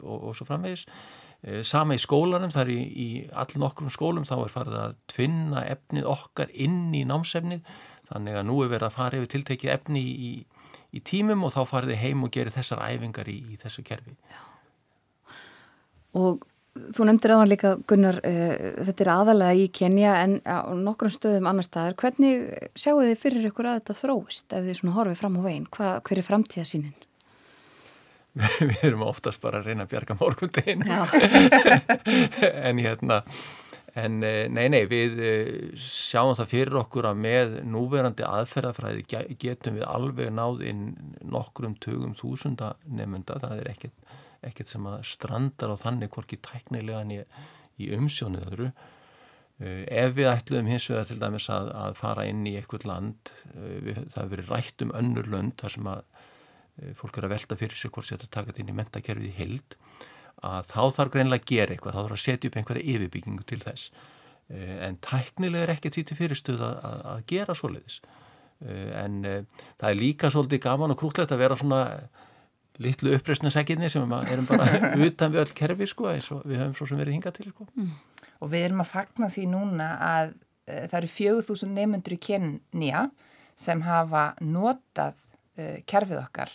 og, 0.00 0.16
og 0.16 0.32
svo 0.38 0.48
framvegis 0.48 0.86
Eh, 1.44 1.60
sama 1.60 1.92
í 1.92 2.00
skólanum, 2.00 2.52
það 2.52 2.62
er 2.62 2.70
í, 2.72 2.78
í 2.80 3.08
all 3.36 3.58
nokkrum 3.60 3.90
skólum, 3.92 4.24
þá 4.24 4.36
er 4.38 4.52
farið 4.52 4.76
að 4.80 4.94
tvinna 5.12 5.64
efnið 5.74 6.06
okkar 6.08 6.52
inn 6.56 6.94
í 6.96 7.02
námsefnið, 7.04 7.74
þannig 8.08 8.38
að 8.40 8.46
nú 8.48 8.56
er 8.64 8.70
verið 8.72 8.88
að 8.88 8.94
fara 8.94 9.18
yfir 9.18 9.30
tiltekið 9.34 9.72
efni 9.74 10.00
í, 10.00 10.30
í 10.96 11.02
tímum 11.04 11.44
og 11.44 11.52
þá 11.52 11.60
farið 11.68 12.00
heim 12.00 12.24
og 12.24 12.32
gerir 12.32 12.54
þessar 12.54 12.80
æfingar 12.86 13.28
í, 13.28 13.36
í 13.52 13.58
þessu 13.60 13.84
kerfi. 13.84 14.16
Já. 14.32 14.40
Og 16.16 16.48
þú 16.74 17.06
nefndir 17.08 17.34
áðan 17.36 17.52
líka, 17.52 17.74
Gunnar, 17.90 18.18
uh, 18.24 18.82
þetta 18.88 19.06
er 19.06 19.12
aðalega 19.14 19.62
í 19.62 19.70
Kenya 19.74 20.18
en 20.24 20.36
á 20.42 20.70
nokkrum 20.74 21.12
stöðum 21.14 21.48
annar 21.50 21.66
staðar. 21.66 21.96
Hvernig 22.00 22.48
sjáu 22.74 23.00
þið 23.00 23.16
fyrir 23.22 23.48
ykkur 23.50 23.70
að 23.70 23.80
þetta 23.80 23.98
þróist 24.02 24.58
ef 24.58 24.68
þið 24.68 24.94
horfið 24.98 25.20
fram 25.22 25.40
á 25.40 25.42
veginn? 25.46 25.72
Hva, 25.74 25.96
hver 26.04 26.20
er 26.20 26.28
framtíðasínin? 26.28 26.94
við 28.70 28.80
erum 28.88 29.04
oftast 29.06 29.42
bara 29.42 29.60
að 29.60 29.70
reyna 29.70 29.84
að 29.86 29.92
bjarga 29.92 30.16
morgundeginu 30.18 30.88
en 32.68 32.80
hérna 32.82 33.20
en 33.94 34.18
eh, 34.26 34.46
nei 34.50 34.66
nei 34.72 34.82
við 34.90 35.20
eh, 35.22 35.50
sjáum 35.78 36.34
það 36.34 36.50
fyrir 36.50 36.78
okkur 36.80 37.06
að 37.12 37.20
með 37.22 37.54
núverandi 37.70 38.26
aðferðafræði 38.26 39.04
getum 39.38 39.78
við 39.78 39.86
alveg 39.86 40.32
náð 40.34 40.64
inn 40.66 40.82
nokkrum 41.22 41.76
tögum 41.82 42.16
þúsunda 42.18 42.72
nefnda 42.90 43.38
það 43.44 43.60
er 43.60 43.70
ekkert, 43.70 43.94
ekkert 44.48 44.72
sem 44.72 44.90
að 44.90 45.00
strandar 45.08 45.74
á 45.74 45.76
þannig 45.80 46.12
hvorki 46.14 46.40
tæknilega 46.44 47.04
í, 47.08 47.22
í 47.80 47.90
umsjónið 47.96 48.46
öðru. 48.50 48.70
Eh, 49.62 49.82
ef 50.02 50.14
við 50.18 50.30
ætluðum 50.32 50.70
hins 50.72 50.90
vegar 50.90 51.10
til 51.10 51.20
dæmis 51.22 51.48
að, 51.52 51.72
að 51.78 51.98
fara 52.00 52.28
inn 52.30 52.46
í 52.46 52.56
eitthvað 52.58 52.88
land 52.90 53.34
við, 53.54 54.04
það 54.12 54.20
hefur 54.20 54.32
verið 54.36 54.54
rætt 54.54 54.86
um 54.86 54.94
önnur 54.98 55.30
lönd 55.30 55.58
þar 55.62 55.76
sem 55.76 55.92
að 55.94 56.06
Eh, 56.82 56.90
fólk 56.98 57.20
er 57.20 57.28
að 57.28 57.36
velta 57.36 57.58
fyrir 57.58 57.78
sig 57.78 57.92
hvort 57.94 58.08
setja 58.08 58.26
takat 58.30 58.58
inn 58.58 58.72
í 58.72 58.74
mentakerfið 58.74 59.30
í 59.30 59.36
heild 59.36 59.76
að 60.44 60.66
þá 60.72 60.80
þarf 60.96 61.12
greinlega 61.14 61.44
að 61.44 61.50
gera 61.52 61.74
eitthvað, 61.74 61.94
þá 61.94 62.00
þarf 62.00 62.16
að 62.16 62.22
setja 62.24 62.50
upp 62.50 62.56
einhverja 62.58 62.88
yfirbyggingu 62.94 63.46
til 63.46 63.60
þess. 63.62 63.84
Eh, 64.50 64.74
en 64.88 64.98
tæknilega 65.04 65.68
er 65.68 65.74
ekki 65.76 65.92
því 65.94 66.04
til 66.08 66.18
fyrirstöð 66.18 66.64
að, 66.66 66.74
að, 66.88 67.04
að 67.12 67.24
gera 67.30 67.56
svoleiðis. 67.60 68.00
Eh, 68.66 68.90
en 69.04 69.20
það 69.22 69.88
er 69.88 70.00
líka 70.00 70.32
svolítið 70.34 70.64
gaman 70.66 70.96
og 70.96 71.00
krútlegt 71.00 71.34
að 71.34 71.44
vera 71.44 71.58
svona 71.60 71.80
litlu 72.82 73.14
uppreysnaseginni 73.14 73.90
sem 73.92 74.16
að 74.16 74.32
erum 74.34 74.48
bara 74.48 74.66
utan 75.06 75.34
við 75.34 75.44
öll 75.44 75.54
kerfi 75.60 75.88
sko 75.90 76.08
eins 76.10 76.30
og 76.34 76.42
við 76.48 76.62
höfum 76.62 76.74
svo 76.78 76.88
sem 76.90 77.00
verið 77.00 77.18
hingað 77.18 77.38
til 77.38 77.52
sko. 77.52 77.68
Og 78.42 78.50
við 78.52 78.66
erum 78.68 78.82
að 78.84 78.90
fagna 78.90 79.30
því 79.30 79.46
núna 79.52 79.88
að 80.02 80.34
uh, 80.34 80.84
það 80.90 80.98
eru 81.00 81.12
4000 81.14 81.74
nefnundur 81.78 82.16
í 82.16 82.20
Kenya 82.28 83.06
sem 83.54 83.82
hafa 83.86 84.26
notað 84.42 85.14
uh, 85.14 85.80
kerfið 85.86 86.20
okkar 86.24 86.54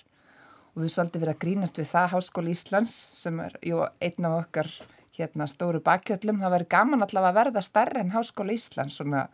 og 0.75 0.83
við 0.83 0.93
svolítið 0.93 1.23
verið 1.23 1.35
að 1.35 1.43
grínast 1.43 1.79
við 1.79 1.89
það 1.89 2.11
Háskóli 2.13 2.55
Íslands 2.55 2.95
sem 3.17 3.39
er 3.43 3.55
jú, 3.65 3.81
einn 3.99 4.27
af 4.29 4.35
okkar 4.43 4.69
hérna 5.19 5.47
stóru 5.49 5.81
bakjöllum. 5.83 6.39
Það 6.39 6.53
verður 6.55 6.71
gaman 6.71 7.03
allavega 7.03 7.31
að 7.33 7.39
verða 7.39 7.63
starri 7.65 8.03
en 8.03 8.13
Háskóli 8.13 8.55
Íslands 8.55 8.99
svona 8.99 9.25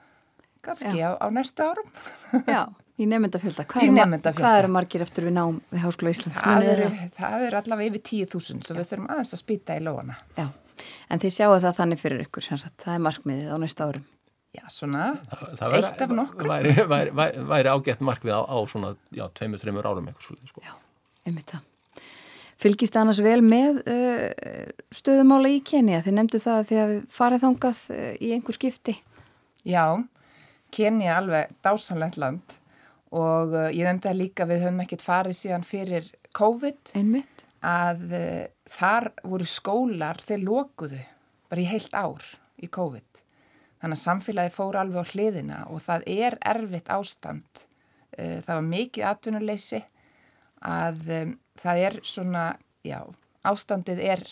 kannski 0.65 1.03
á, 1.05 1.13
á 1.21 1.27
næstu 1.29 1.65
árum. 1.67 1.91
Já, 2.47 2.63
í 2.99 3.07
nefndafjölda. 3.11 3.65
Hvað, 3.67 4.33
hvað 4.39 4.57
eru 4.61 4.71
margir 4.71 5.03
eftir 5.05 5.25
við 5.27 5.33
nám 5.35 5.57
við 5.73 5.81
Háskóla 5.83 6.13
Íslands? 6.15 6.39
Það 6.41 6.67
eru, 6.73 6.89
það 7.17 7.45
eru 7.49 7.59
allavega 7.61 7.91
yfir 7.91 8.03
10.000 8.29 8.63
svo 8.67 8.75
við 8.77 8.89
þurfum 8.91 9.09
aðeins 9.11 9.33
að 9.35 9.41
spýta 9.43 9.75
í 9.79 9.83
lóana. 9.83 10.15
Já, 10.37 10.45
en 11.11 11.23
þið 11.23 11.33
sjáu 11.37 11.55
það 11.65 11.77
þannig 11.81 12.01
fyrir 12.03 12.23
ykkur, 12.25 12.47
það 12.55 12.93
er 12.95 13.03
markmiðið 13.09 13.51
á 13.51 13.57
næsta 13.65 13.89
árum. 13.89 14.05
Já, 14.55 14.63
svona, 14.71 15.05
Það, 15.27 15.39
það 15.59 15.71
væri- 15.73 15.85
Eitt 15.89 16.01
af 16.05 16.11
nokkrum. 16.15 16.47
væri, 16.53 16.73
væri, 16.87 17.11
væri, 17.19 17.41
væri 17.51 17.71
ágætt 17.75 18.03
markvið 18.07 18.31
á, 18.39 18.41
á 18.47 18.57
svona, 18.71 18.93
já, 19.11 19.25
tveimur, 19.35 19.59
þreimur 19.59 19.89
árum 19.89 20.05
eitthvað 20.07 20.27
svolítið 20.29 20.51
sko. 20.53 20.61
Já, 20.63 20.71
einmitt 21.27 21.51
það. 21.51 21.65
Fylgist 22.63 22.95
annars 22.95 23.19
vel 23.19 23.41
með 23.43 23.81
uh, 23.83 24.69
stöðumála 24.95 25.49
í 25.51 25.57
Kenya? 25.67 25.99
Þið 26.05 26.15
nefndu 26.21 26.39
það 26.39 26.59
að 26.61 26.69
þið 26.69 26.79
hafið 26.85 27.01
farið 27.17 27.41
þangað 27.43 27.81
uh, 27.91 28.05
í 28.23 28.29
einhver 28.37 28.55
skipti. 28.55 28.95
já, 29.67 29.83
Kenya 30.71 31.09
er 31.11 31.17
alveg 31.19 31.51
dásanlegt 31.67 32.15
land 32.23 32.55
og 33.15 33.53
uh, 33.55 33.67
ég 33.71 33.85
nefndi 33.87 34.09
að 34.11 34.19
líka 34.21 34.47
við 34.49 34.65
höfum 34.65 34.81
ekkert 34.83 35.05
farið 35.05 35.37
síðan 35.39 35.65
fyrir 35.67 36.07
COVID 36.35 36.91
Einmitt. 36.99 37.45
að 37.65 38.01
uh, 38.11 38.41
þar 38.75 39.11
voru 39.23 39.47
skólar, 39.47 40.19
þeir 40.25 40.43
lokuðu 40.47 40.99
bara 41.51 41.61
í 41.63 41.69
heilt 41.69 41.95
ár 41.95 42.25
í 42.59 42.67
COVID. 42.71 43.21
Þannig 43.83 43.99
að 43.99 44.01
samfélagi 44.03 44.53
fór 44.55 44.77
alveg 44.81 45.05
á 45.05 45.11
hliðina 45.13 45.57
og 45.69 45.83
það 45.85 46.05
er 46.09 46.37
erfitt 46.51 46.89
ástand. 46.95 47.65
Uh, 48.17 48.39
það 48.45 48.51
var 48.55 48.67
mikið 48.71 49.07
atvinnuleysi 49.11 49.81
að 50.65 51.01
um, 51.21 51.33
það 51.61 51.81
er 51.87 51.97
svona, 52.07 52.43
já, 52.87 52.99
ástandið 53.45 54.03
er 54.11 54.27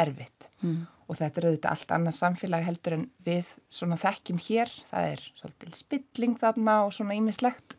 erfitt 0.00 0.46
Mm. 0.60 0.82
og 1.08 1.16
þetta 1.16 1.40
er 1.40 1.44
auðvitað 1.48 1.70
allt 1.72 1.92
annað 1.96 2.14
samfélag 2.18 2.64
heldur 2.66 2.94
en 2.98 3.04
við 3.24 3.48
svona 3.72 3.96
þekkjum 3.96 4.40
hér. 4.44 4.72
Það 4.90 5.06
er 5.14 5.22
svolítið 5.38 5.78
spilling 5.78 6.34
þarna 6.42 6.74
og 6.84 6.92
svona 6.92 7.16
ímislegt 7.16 7.78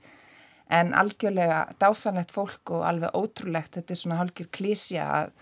en 0.72 0.94
algjörlega 0.96 1.66
dásanlegt 1.82 2.32
fólk 2.32 2.72
og 2.76 2.86
alveg 2.88 3.16
ótrúlegt, 3.18 3.76
þetta 3.76 3.94
er 3.94 4.00
svona 4.00 4.20
hálfgjör 4.22 4.50
klísja 4.56 5.08
að, 5.18 5.34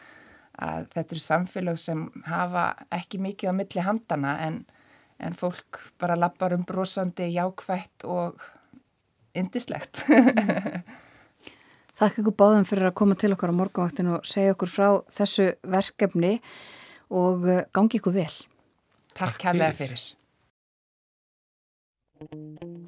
að 0.57 0.88
þetta 0.95 1.15
eru 1.15 1.26
samfélag 1.26 1.81
sem 1.81 2.06
hafa 2.26 2.65
ekki 2.97 3.22
mikið 3.22 3.53
á 3.53 3.60
milli 3.60 3.85
handana 3.85 4.34
en, 4.47 4.64
en 5.22 5.38
fólk 5.38 5.84
bara 6.01 6.18
lappar 6.18 6.56
um 6.57 6.65
brosandi, 6.65 7.30
jákvætt 7.35 8.07
og 8.10 8.41
indislegt. 9.38 10.03
Þakka 11.99 12.22
ykkur 12.23 12.38
báðum 12.39 12.65
fyrir 12.68 12.89
að 12.89 12.97
koma 13.01 13.15
til 13.19 13.34
okkar 13.35 13.51
á 13.51 13.60
morgunvaktin 13.60 14.14
og 14.15 14.27
segja 14.27 14.56
okkur 14.56 14.72
frá 14.72 14.89
þessu 15.14 15.49
verkefni 15.68 16.38
og 17.11 17.43
uh, 17.43 17.65
gangi 17.76 17.99
ykkur 17.99 18.15
vel. 18.22 18.31
Takk 19.11 19.35
Takk 19.35 19.41
kærlega 19.43 19.76
fyrir. 19.84 20.06
fyrir. 22.22 22.78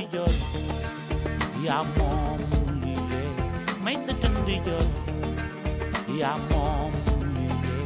tandijor 0.00 0.32
yaa 1.66 1.82
moom 1.96 2.40
li 2.82 2.94
le 3.10 3.22
may 3.84 3.96
sa 4.04 4.12
tandijor 4.22 4.86
yaa 6.20 6.36
moom 6.50 6.92
li 7.36 7.48
le 7.64 7.78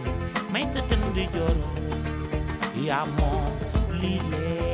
may 0.53 0.65
sa 0.73 0.81
tandijor 0.91 1.57
yaa 1.59 1.75
Ya 2.87 3.01
mom, 3.17 3.53
le 4.01 4.74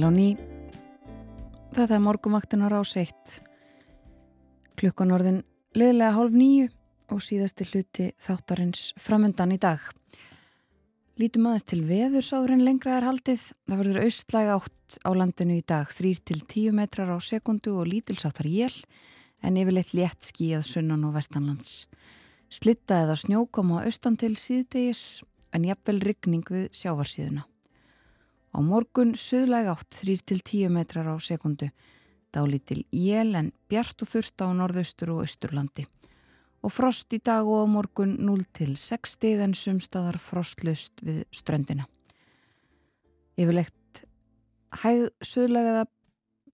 Sæl 0.00 0.08
á 0.08 0.16
ný. 0.16 0.32
Þetta 1.76 1.94
er 1.98 2.00
morgumvaktin 2.00 2.64
á 2.64 2.72
1. 2.72 3.42
Klukkan 4.80 5.12
orðin 5.12 5.42
liðlega 5.76 6.14
hálf 6.16 6.32
nýju 6.32 6.70
og 7.12 7.20
síðasti 7.20 7.66
hluti 7.68 8.06
þáttarins 8.16 8.94
framundan 8.96 9.52
í 9.52 9.58
dag. 9.60 9.82
Lítum 11.20 11.50
aðeins 11.50 11.68
til 11.68 11.82
veðurs 11.84 12.32
áður 12.32 12.54
en 12.54 12.64
lengra 12.64 12.96
er 12.96 13.08
haldið. 13.10 13.44
Það 13.68 13.82
verður 13.82 14.00
austlæg 14.06 14.50
átt 14.54 14.98
á 15.04 15.10
landinu 15.12 15.58
í 15.60 15.66
dag, 15.68 15.92
3-10 15.92 16.72
metrar 16.72 17.12
á 17.12 17.18
sekundu 17.20 17.76
og 17.76 17.92
lítilsáttar 17.92 18.48
jél 18.48 18.72
en 19.44 19.60
yfirleitt 19.60 19.92
létt 19.92 20.32
skíjað 20.32 20.64
sunnan 20.64 21.04
og 21.04 21.18
vestanlands. 21.18 21.90
Slitta 22.48 23.04
eða 23.04 23.20
snjókom 23.20 23.76
á 23.76 23.84
austan 23.84 24.16
til 24.16 24.32
síðdegis 24.40 25.20
en 25.52 25.68
jafnvel 25.68 26.00
rigning 26.00 26.48
við 26.48 26.70
sjávarsíðuna. 26.72 27.49
Á 28.50 28.58
morgun 28.58 29.14
söðlæg 29.14 29.70
átt 29.70 29.94
3-10 30.00 30.70
metrar 30.74 31.06
á 31.06 31.16
sekundu, 31.22 31.70
dálítil 32.34 32.82
jél 32.90 33.36
en 33.38 33.52
bjart 33.70 34.02
og 34.02 34.10
þurft 34.10 34.42
á 34.42 34.46
norðaustur 34.50 35.14
og 35.14 35.24
austurlandi. 35.24 35.86
Og 36.60 36.74
frost 36.74 37.14
í 37.16 37.20
dag 37.22 37.46
og 37.46 37.64
á 37.64 37.66
morgun 37.70 38.18
0-6 38.18 39.14
stig 39.14 39.40
en 39.40 39.54
sumstaðar 39.54 40.18
frostlust 40.20 41.00
við 41.06 41.22
ströndina. 41.32 41.86
Yfirlegt 43.38 44.02
hæð 44.82 45.08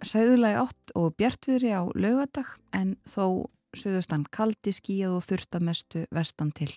sæðulæg 0.04 0.60
átt 0.60 0.92
og 0.94 1.16
bjartviðri 1.16 1.72
á 1.72 1.82
lögadag 1.96 2.56
en 2.76 2.96
þó 3.08 3.48
söðustan 3.76 4.24
kaldi 4.32 4.72
skíjað 4.72 5.18
og 5.18 5.26
þurft 5.26 5.56
að 5.56 5.66
mestu 5.68 6.04
vestan 6.14 6.52
til. 6.56 6.70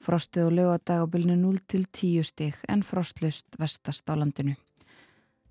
Frostið 0.00 0.46
og 0.48 0.54
lögadag 0.56 1.02
á 1.04 1.06
bylnu 1.12 1.34
0 1.36 1.58
til 1.68 1.84
10 1.84 2.24
stig 2.24 2.56
en 2.72 2.80
frostlust 2.80 3.58
vestast 3.60 4.08
á 4.08 4.16
landinu. 4.16 4.54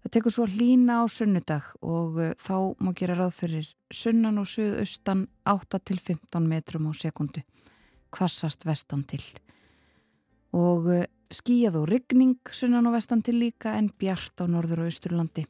Það 0.01 0.13
tekur 0.15 0.33
svo 0.33 0.45
hlína 0.49 1.03
á 1.03 1.05
sunnudag 1.11 1.67
og 1.85 2.17
uh, 2.17 2.31
þá 2.33 2.73
má 2.81 2.89
gera 2.97 3.17
ráð 3.19 3.35
fyrir 3.35 3.67
sunnan 3.93 4.39
og 4.41 4.47
suðaustan 4.49 5.27
8 5.45 5.79
til 5.85 5.99
15 5.99 6.47
metrum 6.49 6.87
á 6.89 6.93
sekundu. 6.97 7.43
Kvassast 8.09 8.65
vestan 8.65 9.03
til. 9.05 9.21
Og 10.55 10.87
uh, 10.87 11.03
skíjað 11.29 11.83
og 11.83 11.89
ryggning 11.91 12.39
sunnan 12.49 12.89
og 12.89 12.97
vestan 12.97 13.21
til 13.21 13.37
líka 13.37 13.75
en 13.77 13.91
bjart 14.01 14.41
á 14.41 14.49
norður 14.49 14.87
og 14.87 14.89
austurlandi. 14.89 15.45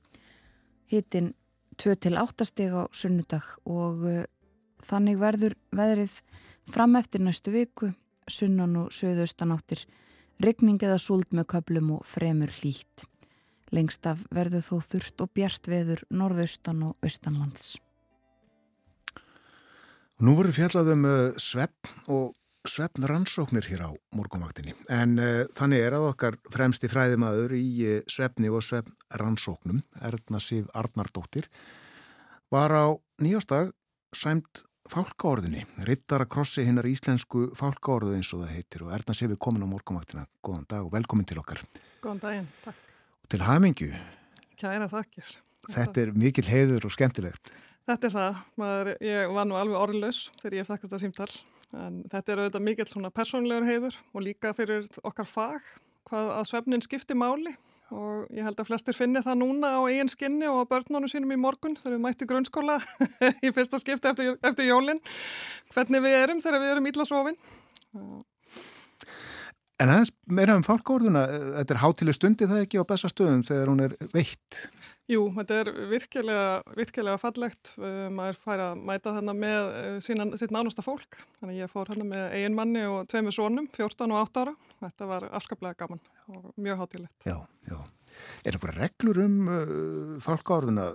Hittin 0.92 1.32
2 1.80 1.96
til 2.04 2.20
8 2.20 2.50
stig 2.52 2.76
á 2.76 2.84
sunnudag 2.92 3.48
og 3.64 4.04
uh, 4.04 4.28
þannig 4.84 5.24
verður 5.24 5.56
veðrið 5.72 6.20
fram 6.68 7.00
eftir 7.00 7.24
næstu 7.24 7.56
viku 7.56 7.94
sunnan 8.34 8.76
og 8.80 8.94
söðaustanáttir, 8.96 9.86
regning 10.44 10.80
eða 10.82 11.00
súld 11.02 11.30
með 11.36 11.50
köplum 11.56 11.94
og 11.98 12.06
fremur 12.08 12.52
hlýtt. 12.62 13.06
Lengst 13.76 14.08
af 14.10 14.24
verður 14.34 14.66
þó 14.66 14.76
þurft 14.82 15.22
og 15.22 15.32
bjart 15.38 15.70
veður 15.70 16.02
norðaustan 16.10 16.82
og 16.88 17.06
austanlands. 17.06 17.78
Nú 20.20 20.36
voru 20.36 20.52
fjallaðum 20.52 21.06
uh, 21.08 21.18
svepp 21.40 21.92
og 22.12 22.34
sveppn 22.68 23.06
rannsóknir 23.08 23.70
hér 23.70 23.86
á 23.88 23.92
morgunvaktinni. 24.18 24.74
En 24.92 25.16
uh, 25.22 25.46
þannig 25.56 25.86
er 25.86 25.96
að 25.96 26.10
okkar 26.10 26.40
fremsti 26.52 26.90
fræðimaður 26.92 27.56
í 27.56 27.68
uh, 27.86 28.00
sveppni 28.10 28.52
og 28.52 28.66
sveppn 28.66 28.98
rannsóknum, 29.22 29.84
Erna 30.02 30.42
Sif 30.44 30.68
Arnardóttir, 30.76 31.48
var 32.52 32.74
á 32.74 32.86
nýjastag 33.22 33.72
sæmt 34.16 34.66
fálkaorðinni, 34.90 35.66
rittara 35.88 36.26
krossi 36.30 36.64
hinnar 36.66 36.88
íslensku 36.90 37.50
fálkaorðu 37.58 38.16
eins 38.18 38.32
og 38.34 38.44
það 38.44 38.56
heitir 38.56 38.86
og 38.86 38.94
Erna 38.98 39.16
Sif 39.18 39.34
er 39.34 39.40
komin 39.42 39.66
á 39.66 39.70
morgunvaktina. 39.70 40.26
Góðan 40.46 40.66
dag 40.70 40.88
og 40.88 40.94
velkomin 40.94 41.28
til 41.30 41.40
okkar. 41.42 41.62
Góðan 42.04 42.22
daginn, 42.24 42.50
takk. 42.64 42.82
Og 43.24 43.32
til 43.34 43.44
hamingju. 43.46 43.90
Kæra 44.60 44.90
þakkir. 44.92 45.32
Þetta 45.70 46.02
er 46.02 46.14
mikil 46.18 46.46
heiður 46.50 46.90
og 46.90 46.96
skemmtilegt. 46.96 47.54
Þetta 47.90 48.10
er 48.10 48.16
það. 48.16 48.42
Maður, 48.62 48.92
ég 49.06 49.34
var 49.38 49.48
nú 49.50 49.58
alveg 49.60 49.80
orðlaus 49.80 50.24
þegar 50.42 50.58
ég 50.60 50.70
fekk 50.70 50.86
þetta 50.88 51.02
símtal. 51.04 51.30
En 51.78 52.04
þetta 52.10 52.34
er 52.34 52.44
auðvitað 52.44 52.66
mikill 52.66 52.90
svona 52.90 53.14
persónlegur 53.14 53.68
heiður 53.70 53.98
og 54.14 54.26
líka 54.26 54.56
fyrir 54.58 54.90
okkar 55.06 55.30
fag 55.30 55.74
hvað 56.10 56.32
að 56.40 56.48
svefnin 56.50 56.86
skipti 56.86 57.18
máli 57.18 57.54
og 57.96 58.30
ég 58.36 58.46
held 58.46 58.60
að 58.62 58.70
flestir 58.70 58.96
finni 58.98 59.22
það 59.26 59.40
núna 59.42 59.72
á 59.78 59.82
eigin 59.90 60.12
skinni 60.12 60.50
og 60.50 60.64
á 60.66 60.70
börnunum 60.70 61.10
sínum 61.12 61.34
í 61.34 61.40
morgun 61.42 61.78
þegar 61.80 61.96
við 61.96 62.04
mætti 62.06 62.28
grunnskóla 62.30 62.80
í 63.46 63.54
fyrsta 63.56 63.80
skipti 63.82 64.12
eftir, 64.12 64.36
eftir 64.46 64.70
jólinn 64.70 65.02
hvernig 65.74 66.04
við 66.06 66.18
erum 66.24 66.44
þegar 66.44 66.64
við 66.64 66.74
erum 66.76 66.90
illa 66.92 67.08
sofin. 67.10 67.40
En 69.80 69.88
aðeins 69.94 70.12
meira 70.28 70.58
um 70.60 70.66
fálkaorðuna, 70.66 71.24
þetta 71.62 71.76
er 71.76 71.82
hátileg 71.86 72.18
stundi 72.18 72.48
það 72.50 72.66
ekki 72.66 72.82
á 72.84 72.90
besta 72.90 73.12
stöðum 73.12 73.46
þegar 73.48 73.72
hún 73.72 73.86
er 73.86 73.96
veitt? 74.12 74.66
Jú, 75.10 75.24
þetta 75.34 75.56
er 75.64 75.70
virkilega, 75.90 76.50
virkilega 76.78 77.18
fallegt. 77.18 77.72
Maður 78.14 78.36
fær 78.44 78.62
að 78.68 78.82
mæta 78.86 79.14
þarna 79.16 79.34
með 79.34 79.70
sína, 80.06 80.28
sitt 80.38 80.54
nánasta 80.54 80.86
fólk. 80.86 81.18
Þannig 81.40 81.64
ég 81.64 81.72
fór 81.72 81.90
hérna 81.90 82.06
með 82.12 82.36
ein 82.38 82.58
manni 82.58 82.84
og 82.86 83.08
tveimur 83.10 83.34
sónum, 83.34 83.66
14 83.74 84.14
og 84.14 84.22
8 84.28 84.44
ára. 84.44 84.54
Þetta 84.84 85.08
var 85.10 85.26
afskaplega 85.40 85.80
gaman 85.82 86.04
og 86.30 86.52
mjög 86.62 86.84
hátilegt. 86.84 87.26
Já, 87.26 87.40
já. 87.66 87.80
Er 88.44 88.56
einhverja 88.56 88.84
reglur 88.84 89.20
um 89.24 89.36
uh, 89.48 90.16
fálkaorðuna? 90.24 90.90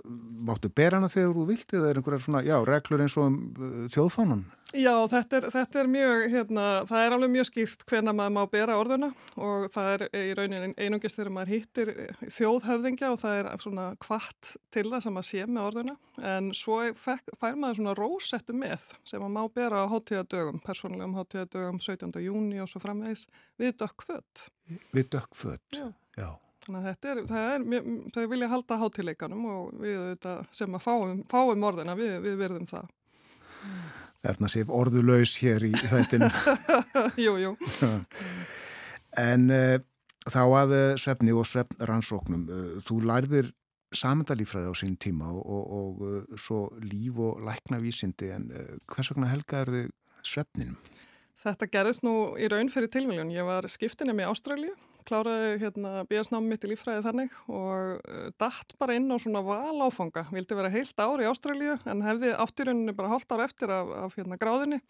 Máttu 0.47 0.71
bera 0.73 0.99
hana 0.99 1.11
þegar 1.11 1.35
þú 1.35 1.45
vilt 1.49 1.75
eða 1.77 1.91
er 1.91 1.99
einhverja 1.99 2.25
svona, 2.25 2.41
já, 2.45 2.55
reglur 2.67 3.03
eins 3.05 3.15
og 3.19 3.29
um 3.29 3.37
uh, 3.55 3.75
þjóðfánan? 3.93 4.45
Já, 4.75 4.93
þetta 5.11 5.37
er, 5.37 5.45
þetta 5.53 5.79
er 5.81 5.89
mjög, 5.91 6.23
hérna, 6.33 6.65
það 6.89 7.05
er 7.05 7.15
alveg 7.15 7.31
mjög 7.31 7.47
skýrt 7.49 7.85
hvena 7.89 8.13
maður 8.15 8.33
má 8.35 8.41
bera 8.51 8.77
orðuna 8.79 9.09
og 9.39 9.67
það 9.71 9.91
er 9.93 10.05
í 10.19 10.33
raunin 10.35 10.75
einungist 10.75 11.19
þegar 11.19 11.33
maður 11.37 11.53
hittir 11.53 11.91
þjóðhöfðingja 12.23 13.11
og 13.13 13.19
það 13.21 13.39
er 13.39 13.49
svona 13.63 13.87
kvart 14.03 14.51
til 14.75 14.85
það 14.89 15.05
sem 15.05 15.15
maður 15.15 15.29
sé 15.29 15.45
með 15.47 15.69
orðuna 15.69 15.95
en 16.33 16.49
svo 16.57 16.79
fekk, 16.99 17.35
fær 17.39 17.59
maður 17.61 17.79
svona 17.79 17.97
rósettu 17.99 18.55
með 18.57 18.89
sem 19.07 19.23
maður 19.23 19.35
má 19.37 19.55
bera 19.59 19.85
á 19.87 19.91
hátíðadögum, 19.93 20.59
persónulegum 20.65 21.15
hátíðadögum 21.21 21.79
17. 21.79 22.11
júni 22.25 22.59
og 22.63 22.71
svo 22.71 22.83
framvegis 22.83 23.27
við 23.61 23.77
dökkfött. 23.83 24.49
Við 24.91 25.07
dökkfött, 25.15 25.79
já. 25.79 25.87
já. 26.19 26.29
Þannig 26.65 26.81
að 26.81 26.87
þetta 26.89 27.09
er, 27.11 27.23
það 27.29 27.47
er, 27.53 27.89
þau 28.15 28.23
vilja 28.31 28.51
halda 28.51 28.77
hátileikanum 28.81 29.49
og 29.51 29.73
við 29.83 29.99
þetta 30.15 30.37
sem 30.55 30.77
að 30.77 30.85
fáum, 30.87 31.19
fáum 31.29 31.65
orðina, 31.67 31.97
við, 31.99 32.15
við 32.25 32.39
verðum 32.41 32.69
það. 32.69 32.87
Erna 34.25 34.49
séf 34.49 34.71
orðulegs 34.73 35.35
hér 35.37 35.67
í 35.67 35.73
þættinu. 35.77 36.29
jú, 37.25 37.35
jú. 37.43 37.51
en 39.21 39.51
uh, 39.53 39.75
þá 40.25 40.41
að 40.61 40.73
svefni 41.01 41.35
og 41.35 41.45
svefn 41.49 41.85
rannsóknum, 41.85 42.47
uh, 42.49 42.79
þú 42.87 42.99
lærðir 43.05 43.51
samendalífræði 43.95 44.71
á 44.71 44.75
sín 44.75 44.95
tíma 44.99 45.29
og, 45.29 45.45
og, 45.45 46.01
og 46.01 46.39
svo 46.41 46.65
líf 46.83 47.21
og 47.21 47.45
læknavísindi 47.45 48.31
en 48.35 48.49
hvers 48.91 49.13
vegna 49.13 49.29
helgaður 49.31 49.71
þið 49.75 49.91
svefninum? 50.25 50.79
Þetta 51.45 51.69
gerðist 51.69 52.03
nú 52.03 52.15
í 52.41 52.49
raun 52.49 52.71
fyrir 52.73 52.89
tilvíljun. 52.91 53.31
Ég 53.35 53.45
var 53.45 53.67
skiptinum 53.69 54.19
í 54.19 54.25
Ástralju, 54.25 54.73
kláraði 55.07 55.59
hérna 55.61 56.03
bíasnámi 56.09 56.51
mitt 56.51 56.65
í 56.65 56.71
lífræði 56.71 57.03
þannig 57.05 57.33
og 57.47 58.01
uh, 58.01 58.27
dætt 58.41 58.75
bara 58.81 58.97
inn 58.97 59.07
á 59.11 59.17
svona 59.21 59.43
valáfanga. 59.45 60.25
Vildi 60.33 60.57
vera 60.57 60.71
heilt 60.73 61.01
ár 61.01 61.23
í 61.23 61.27
Ástralju 61.29 61.77
en 61.85 62.03
hefði 62.05 62.33
áttirunni 62.35 62.95
bara 62.97 63.11
hálft 63.13 63.33
ár 63.33 63.45
eftir 63.45 63.73
af, 63.73 63.91
af 64.05 64.15
hérna 64.19 64.39
gráðinni. 64.41 64.81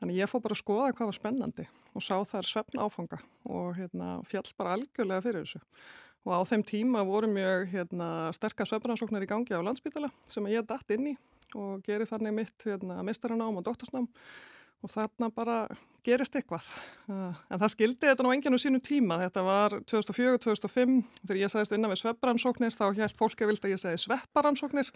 Þannig 0.00 0.20
ég 0.20 0.30
fór 0.30 0.44
bara 0.44 0.56
að 0.56 0.62
skoða 0.62 0.92
hvað 0.92 1.10
var 1.10 1.18
spennandi 1.18 1.68
og 1.94 2.04
sá 2.04 2.14
þar 2.32 2.50
svefn 2.50 2.82
áfanga 2.82 3.22
og 3.48 3.72
hérna 3.78 4.18
fjall 4.28 4.46
bara 4.58 4.76
algjörlega 4.78 5.24
fyrir 5.26 5.44
þessu. 5.44 5.62
Og 6.28 6.34
á 6.34 6.40
þeim 6.50 6.62
tíma 6.66 7.02
voru 7.08 7.30
mjög 7.30 7.70
hérna, 7.72 8.08
sterkar 8.36 8.68
svefnansóknar 8.68 9.24
í 9.24 9.30
gangi 9.30 9.54
á 9.54 9.64
landsbytala 9.64 10.10
sem 10.30 10.46
ég 10.50 10.66
dætt 10.68 10.96
inn 10.96 11.14
í 11.14 11.18
og 11.56 11.80
geri 11.86 12.04
þannig 12.08 12.34
mitt 12.36 12.66
hérna, 12.68 13.00
mistaranám 13.06 13.60
og 13.60 13.64
doktorsnám 13.64 14.08
og 14.84 14.92
þarna 14.92 15.30
bara 15.34 15.58
gerist 16.06 16.36
eitthvað. 16.38 16.66
En 17.08 17.58
það 17.58 17.72
skildi 17.72 18.08
þetta 18.08 18.24
nú 18.24 18.32
enginn 18.32 18.56
á 18.56 18.60
sínu 18.60 18.80
tíma. 18.84 19.18
Þetta 19.24 19.44
var 19.46 19.74
2004-2005 19.90 20.94
þegar 21.24 21.40
ég 21.40 21.52
sagðist 21.52 21.74
innan 21.76 21.92
við 21.92 22.02
svepparansóknir 22.02 22.76
þá 22.76 22.86
held 22.96 23.18
fólk 23.18 23.42
að 23.42 23.52
vildi 23.52 23.68
að 23.68 23.74
ég 23.74 23.82
segi 23.82 24.02
svepparansóknir 24.04 24.92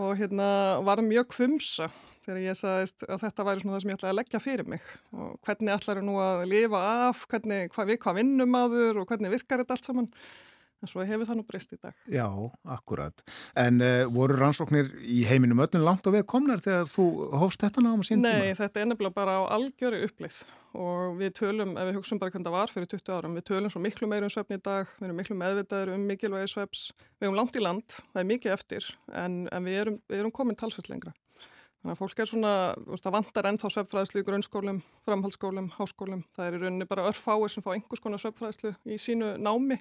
og 0.00 0.16
hérna 0.18 0.48
var 0.86 1.04
mjög 1.04 1.30
kvumsa 1.36 1.90
þegar 2.24 2.40
ég 2.40 2.58
sagðist 2.58 3.04
að 3.06 3.26
þetta 3.26 3.46
væri 3.46 3.62
svona 3.62 3.76
það 3.76 3.84
sem 3.84 3.92
ég 3.92 3.98
ætlaði 3.98 4.14
að 4.14 4.18
leggja 4.20 4.40
fyrir 4.40 4.70
mig 4.72 4.88
og 5.12 5.36
hvernig 5.44 5.74
ætlar 5.74 6.00
ég 6.00 6.08
nú 6.08 6.16
að 6.24 6.44
lifa 6.50 6.82
af, 7.10 7.26
hvernig, 7.30 7.68
hvað, 7.74 7.90
við 7.92 8.00
hvað 8.04 8.18
vinnum 8.20 8.58
aður 8.58 9.02
og 9.02 9.10
hvernig 9.10 9.34
virkar 9.34 9.62
þetta 9.62 9.76
allt 9.76 9.90
saman. 9.90 10.10
En 10.84 10.90
svo 10.90 11.04
hefur 11.08 11.24
það 11.24 11.38
nú 11.38 11.46
breyst 11.48 11.72
í 11.72 11.78
dag. 11.80 11.94
Já, 12.12 12.26
akkurat. 12.74 13.22
En 13.56 13.80
uh, 13.80 14.04
voru 14.12 14.36
rannsóknir 14.36 14.90
í 15.00 15.22
heiminum 15.24 15.62
öllum 15.64 15.86
langt 15.86 16.04
og 16.10 16.12
við 16.12 16.26
komnar 16.28 16.60
þegar 16.60 16.90
þú 16.92 17.06
hófst 17.40 17.64
þetta 17.64 17.84
náma 17.86 18.04
sín 18.04 18.20
Nei, 18.20 18.50
tíma? 18.50 18.58
þetta 18.58 18.82
er 18.82 18.90
nefnilega 18.90 19.16
bara 19.16 19.38
á 19.40 19.42
algjöru 19.56 20.02
upplið 20.04 20.42
og 20.76 21.16
við 21.22 21.32
tölum, 21.38 21.74
ef 21.78 21.88
við 21.88 21.98
hugsun 22.00 22.20
bara 22.20 22.34
hvernig 22.34 22.50
það 22.50 22.56
var 22.58 22.74
fyrir 22.74 22.90
20 22.92 23.16
árum, 23.16 23.36
við 23.38 23.48
tölum 23.48 23.72
svo 23.72 23.82
miklu 23.82 24.10
meir 24.10 24.26
um 24.26 24.32
svefn 24.34 24.58
í 24.58 24.62
dag, 24.68 24.94
við 24.98 25.08
erum 25.08 25.20
miklu 25.22 25.36
meðvitaður 25.40 25.92
um 25.94 26.06
mikilvægi 26.10 26.50
sveps, 26.50 26.86
við 27.16 27.28
erum 27.28 27.38
langt 27.38 27.56
í 27.56 27.62
land, 27.62 28.00
það 28.10 28.24
er 28.24 28.30
mikið 28.32 28.56
eftir, 28.58 28.88
en, 29.14 29.44
en 29.54 29.68
við, 29.68 29.78
erum, 29.84 30.00
við 30.10 30.24
erum 30.24 30.34
komin 30.34 30.58
talsvöld 30.58 30.90
lengra. 30.90 31.14
Þannig 31.84 31.94
að 31.94 32.00
fólk 32.00 32.20
er 32.22 32.28
svona, 32.30 32.52
það 32.96 33.12
vantar 33.12 33.46
ennþá 33.50 33.70
svefnfræðslu 33.74 34.22
í 34.22 34.26
grunnskólum, 34.26 34.78
framhaldsskólum, 35.04 35.66
háskólum. 35.76 36.22
Það 36.32 36.46
er 36.46 36.54
í 36.56 36.60
rauninni 36.62 36.86
bara 36.88 37.04
örfáir 37.10 37.52
sem 37.52 37.64
fá 37.64 37.74
einhvers 37.74 38.00
konar 38.00 38.22
svefnfræðslu 38.22 38.72
í 38.88 38.96
sínu 39.02 39.34
námi 39.36 39.76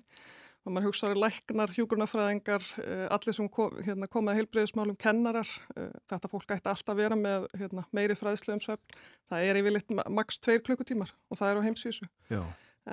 og 0.63 0.71
maður 0.71 0.89
hugsaður 0.89 1.19
læknar, 1.19 1.71
hjúgrunafræðingar, 1.75 2.65
uh, 2.79 3.05
allir 3.13 3.35
sem 3.35 3.47
kom, 3.51 3.73
hérna, 3.83 4.07
komaði 4.11 4.41
heilbreyðismálum, 4.41 4.97
kennarar, 4.99 5.49
uh, 5.75 5.89
þetta 6.11 6.29
fólk 6.31 6.53
ætti 6.55 6.71
alltaf 6.71 6.93
að 6.93 7.01
vera 7.03 7.17
með 7.19 7.47
hérna, 7.59 7.83
meiri 7.95 8.15
fræðslu 8.19 8.55
um 8.55 8.61
svefn. 8.63 8.99
Það 9.31 9.47
er 9.47 9.59
yfirleitt 9.59 9.95
maks 10.19 10.39
tveir 10.43 10.63
klukkutímar 10.63 11.11
og 11.29 11.39
það 11.39 11.51
er 11.51 11.59
á 11.59 11.65
heimsvísu. 11.67 12.07
Já. 12.31 12.43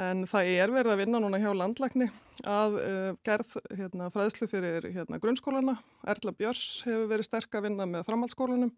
En 0.00 0.22
það 0.30 0.48
er 0.54 0.70
verið 0.70 0.92
að 0.92 1.00
vinna 1.02 1.20
núna 1.22 1.38
hjá 1.42 1.50
landlækni 1.54 2.10
að 2.46 2.76
uh, 2.78 3.12
gerð 3.26 3.54
hérna, 3.78 4.10
fræðslu 4.14 4.50
fyrir 4.50 4.90
hérna, 4.90 5.18
grunnskólana. 5.22 5.78
Erla 6.10 6.34
Björns 6.34 6.82
hefur 6.86 7.08
verið 7.10 7.26
sterk 7.26 7.54
að 7.58 7.66
vinna 7.68 7.86
með 7.90 8.06
framhaldsskólanum 8.10 8.70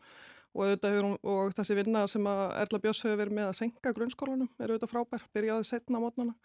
og, 0.53 0.77
hefur, 0.85 1.17
og 1.21 1.57
þessi 1.57 1.77
vinna 1.77 2.05
sem 2.09 2.29
Erla 2.29 2.81
Björns 2.81 3.03
hefur 3.05 3.21
verið 3.25 3.39
með 3.41 3.51
að 3.51 3.59
senka 3.61 3.93
grunnskólanum 3.97 4.53
er 4.57 4.73
auðvitað 4.73 4.93
frábær, 4.95 5.27
byrjaði 5.37 5.69
setna 5.69 6.01
á 6.01 6.05
mótnana 6.05 6.37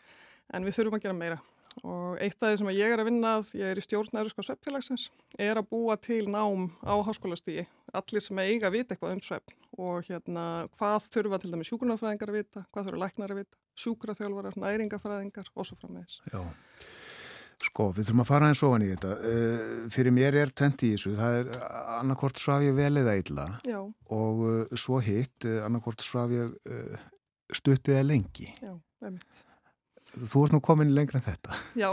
en 0.55 0.67
við 0.67 0.77
þurfum 0.77 0.99
að 0.99 1.07
gera 1.07 1.17
meira 1.17 1.39
og 1.83 2.17
eitt 2.23 2.41
af 2.41 2.51
því 2.51 2.59
sem 2.61 2.69
ég 2.73 2.93
er 2.93 3.01
að 3.01 3.09
vinna 3.09 3.33
að, 3.37 3.53
ég 3.59 3.71
er 3.71 3.79
í 3.79 3.83
stjórnæruska 3.85 4.45
sveppfélagsins, 4.45 5.07
er 5.37 5.59
að 5.59 5.69
búa 5.71 5.97
til 6.01 6.25
nám 6.31 6.69
á 6.81 6.95
háskólastígi, 7.07 7.65
allir 7.97 8.23
sem 8.23 8.41
eiga 8.43 8.69
að 8.69 8.77
vita 8.79 8.95
eitthvað 8.95 9.15
um 9.17 9.23
svepp 9.25 9.55
og 9.77 10.05
hérna 10.07 10.45
hvað 10.77 11.09
þurfa 11.13 11.41
til 11.41 11.53
dæmi 11.53 11.67
sjúkurnafræðingar 11.69 12.31
að 12.33 12.39
vita, 12.39 12.63
hvað 12.73 12.89
þurfa 12.89 13.01
læknar 13.03 13.33
að 13.33 13.41
vita, 13.43 13.59
sjúkraþjálfarar, 13.83 14.61
næringafræðingar 14.63 15.51
og 15.53 15.67
svo 15.67 15.77
frammeðis. 15.81 16.21
Já. 16.31 16.41
Sko, 17.57 17.87
við 17.89 18.07
þurfum 18.07 18.21
að 18.21 18.29
fara 18.29 18.49
eins 18.51 18.59
ofan 18.65 18.83
í 18.85 18.89
þetta. 18.91 19.11
Uh, 19.17 19.85
fyrir 19.93 20.13
mér 20.13 20.37
er 20.43 20.51
20 20.53 20.85
í 20.85 20.91
þessu. 20.93 21.13
Það 21.17 21.37
er 21.39 21.47
annarkort 21.97 22.37
svaf 22.41 22.61
ég 22.61 22.75
vel 22.77 23.01
eða 23.01 23.15
illa 23.17 23.47
Já. 23.65 23.79
og 24.13 24.43
uh, 24.45 24.77
svo 24.77 25.01
hitt, 25.01 25.39
uh, 25.49 25.63
annarkort 25.65 26.05
svaf 26.05 26.33
ég 26.35 26.53
stuttið 27.57 27.97
eða 27.97 28.09
lengi. 28.11 28.51
Já. 28.61 28.75
Þú 30.17 30.43
ert 30.45 30.53
nú 30.55 30.59
komin 30.63 30.93
lengra 30.95 31.19
en 31.19 31.25
þetta. 31.25 31.51
Já, 31.77 31.89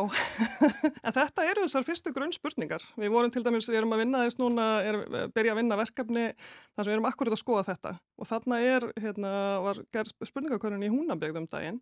en 1.07 1.15
þetta 1.15 1.45
eru 1.51 1.61
þessar 1.67 1.85
fyrstu 1.85 2.11
grunnspurningar. 2.17 2.83
Við 3.01 3.11
vorum 3.13 3.31
til 3.33 3.43
dæmis, 3.45 3.69
við 3.69 3.79
erum 3.83 3.93
að 3.97 4.01
vinna 4.05 4.19
þess 4.25 4.39
núna, 4.41 4.65
er, 4.87 4.95
byrja 5.35 5.53
að 5.53 5.59
vinna 5.61 5.77
verkefni 5.79 6.25
þar 6.39 6.81
sem 6.81 6.89
við 6.89 6.97
erum 6.97 7.09
akkurat 7.11 7.35
að 7.37 7.43
skoða 7.43 7.65
þetta 7.69 7.93
og 8.15 8.25
þarna 8.31 8.57
er, 8.63 8.83
hérna, 9.03 9.31
var 9.65 9.77
gerð 9.93 10.11
spurningakörun 10.29 10.87
í 10.87 10.93
húnabegðum 10.93 11.49
daginn 11.51 11.81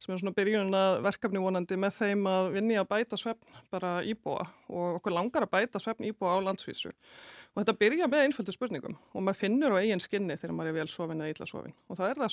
sem 0.00 0.12
er 0.14 0.20
svona 0.22 0.36
byrjun 0.36 0.78
að 0.78 0.92
verkefni 1.08 1.40
vonandi 1.42 1.74
með 1.80 1.92
þeim 1.98 2.22
að 2.30 2.44
vinni 2.56 2.76
að 2.78 2.90
bæta 2.92 3.16
svefn 3.18 3.46
bara 3.72 3.90
íbúa 4.06 4.44
og 4.70 4.86
okkur 5.00 5.12
langar 5.16 5.42
að 5.48 5.54
bæta 5.56 5.78
svefn 5.82 6.06
íbúa 6.08 6.30
á 6.38 6.44
landsvísu. 6.46 6.90
Og 7.52 7.58
þetta 7.62 7.80
byrja 7.80 8.06
með 8.08 8.24
einföldu 8.28 8.52
spurningum 8.54 8.96
og 9.12 9.20
maður 9.20 9.42
finnur 9.42 9.74
á 9.74 9.80
eigin 9.82 10.02
skinni 10.02 10.38
þegar 10.38 10.56
maður 10.56 10.72
er 10.72 10.78
vel 10.80 10.92
sofin 10.92 11.20
eða 11.20 11.32
illa 11.34 11.46
sofin 11.50 11.76
og 11.88 11.94
það 11.98 12.08
er 12.12 12.18
það 12.22 12.32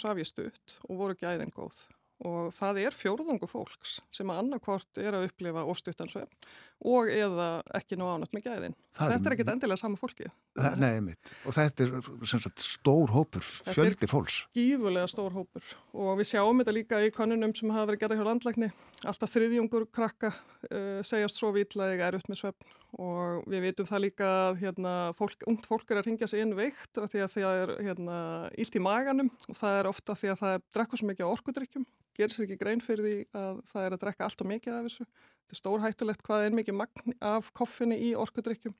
og 2.27 2.49
það 2.55 2.81
er 2.85 2.95
fjórðungu 2.95 3.47
fólks 3.47 3.99
sem 4.15 4.31
að 4.31 4.41
annarkvort 4.43 4.99
er 4.99 5.15
að 5.15 5.29
upplifa 5.29 5.63
ofstuttansvefn 5.71 6.49
og 6.79 7.09
eða 7.11 7.47
ekki 7.75 7.97
ná 7.99 8.05
ánætt 8.07 8.35
með 8.35 8.45
gæðin. 8.47 8.75
Það 8.95 9.13
þetta 9.13 9.29
er 9.29 9.35
ekkit 9.35 9.51
endilega 9.53 9.81
sama 9.81 9.99
fólki. 9.99 10.29
Það, 10.55 10.77
nei, 10.79 11.01
mitt. 11.03 11.33
Og 11.43 11.55
þetta 11.57 11.85
er 11.85 12.29
sagt, 12.31 12.63
stór 12.63 13.11
hópur, 13.11 13.43
fjöldi 13.43 14.09
fólks. 14.09 14.39
Þetta 14.47 14.63
er 14.63 14.69
gífulega 14.69 15.11
stór 15.11 15.35
hópur 15.35 15.73
og 15.93 16.19
við 16.21 16.31
sjáum 16.31 16.63
þetta 16.63 16.75
líka 16.77 17.01
í 17.03 17.11
konunum 17.15 17.53
sem 17.57 17.73
hafa 17.75 17.91
verið 17.91 18.03
gerða 18.05 18.19
hjá 18.19 18.25
landlækni. 18.29 18.71
Alltaf 19.11 19.33
þriðjungur 19.35 19.89
krakka 19.91 20.31
uh, 20.31 20.99
segjast 21.03 21.39
svo 21.39 21.51
vitlaðið 21.55 22.05
er 22.07 22.19
upp 22.19 22.31
með 22.31 22.43
svefn 22.43 22.75
og 22.99 23.43
við 23.51 23.67
vitum 23.67 23.85
það 23.85 24.03
líka 24.07 24.27
að 24.47 24.63
hérna, 24.63 24.93
fólk, 25.13 25.43
ungt 25.51 25.67
fólk 25.69 25.91
er 25.91 25.99
að 25.99 26.07
ringja 26.07 26.29
sig 26.31 26.41
inn 26.41 26.55
veikt 26.57 26.97
af 26.97 27.11
því 27.11 27.21
að 27.21 27.33
það 27.35 27.57
er 27.59 27.73
hérna, 27.85 28.15
ílt 28.57 28.77
í 28.79 28.81
maganum 28.81 29.29
og 29.29 29.59
það 29.59 29.75
er 29.77 29.89
ofta 29.91 30.15
því 30.17 30.31
að 30.33 30.39
það 30.41 30.55
drekkur 30.73 31.01
svo 31.01 31.09
mikið 31.11 31.29
á 31.29 31.33
orkudrykkjum 31.35 31.85
gerir 32.19 32.35
sér 32.35 32.47
ekki 32.47 32.59
grein 32.59 32.81
fyrir 32.83 33.05
því 33.05 33.17
að 33.39 33.59
það 33.69 33.85
er 33.85 33.95
að 33.95 34.01
drekka 34.03 34.25
allt 34.27 34.43
og 34.43 34.49
mikið 34.49 34.75
af 34.75 34.87
þessu. 34.87 35.05
Stórhættulegt 35.55 36.25
hvað 36.25 36.47
er 36.47 36.57
mikið 36.57 36.77
magn 36.77 37.15
af 37.25 37.51
koffinni 37.57 37.97
í 38.09 38.15
orkudrykkjum 38.19 38.75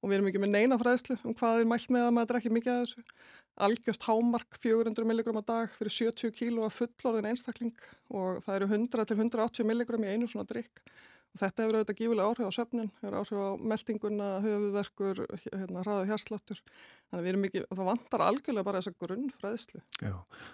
og 0.00 0.08
við 0.08 0.16
erum 0.16 0.30
ekki 0.30 0.40
með 0.42 0.54
neina 0.54 0.78
fræðslu 0.80 1.18
um 1.24 1.36
hvað 1.36 1.62
er 1.62 1.68
mælt 1.68 1.92
með 1.92 2.06
að 2.06 2.14
maður 2.16 2.32
drekki 2.32 2.52
mikið 2.56 2.72
af 2.74 2.82
þessu. 2.84 3.04
Algjört 3.60 4.06
hámark 4.08 4.58
400 4.62 5.04
mg 5.04 5.32
á 5.36 5.42
dag 5.44 5.72
fyrir 5.76 5.92
70 5.92 6.34
kg 6.36 6.64
af 6.64 6.78
fullorðin 6.78 7.30
einstakling 7.32 7.74
og 8.08 8.40
það 8.44 8.56
eru 8.56 8.68
100 8.70 9.08
til 9.10 9.18
180 9.18 9.68
mg 9.68 10.00
í 10.00 10.12
einu 10.14 10.28
svona 10.30 10.48
drikk. 10.48 10.80
Og 11.30 11.38
þetta 11.38 11.62
hefur 11.62 11.76
auðvitað 11.78 11.98
gífulega 12.00 12.30
áhrif 12.30 12.48
á 12.50 12.52
söfnin, 12.56 12.88
hefur 13.02 13.18
áhrif 13.20 13.38
á 13.38 13.48
meldinguna, 13.72 14.30
höfuverkur, 14.42 15.20
hérna, 15.44 15.84
hraða 15.84 16.08
hérsláttur. 16.08 16.62
Þannig 17.10 17.24
að 17.24 17.26
við 17.26 17.32
erum 17.32 17.46
ekki, 17.48 17.60
það 17.74 17.88
vantar 17.88 18.22
algjörlega 18.22 18.66
bara 18.68 18.80
þessa 18.80 19.02
grunnfræðslu. 19.02 19.80
Já, 19.98 20.12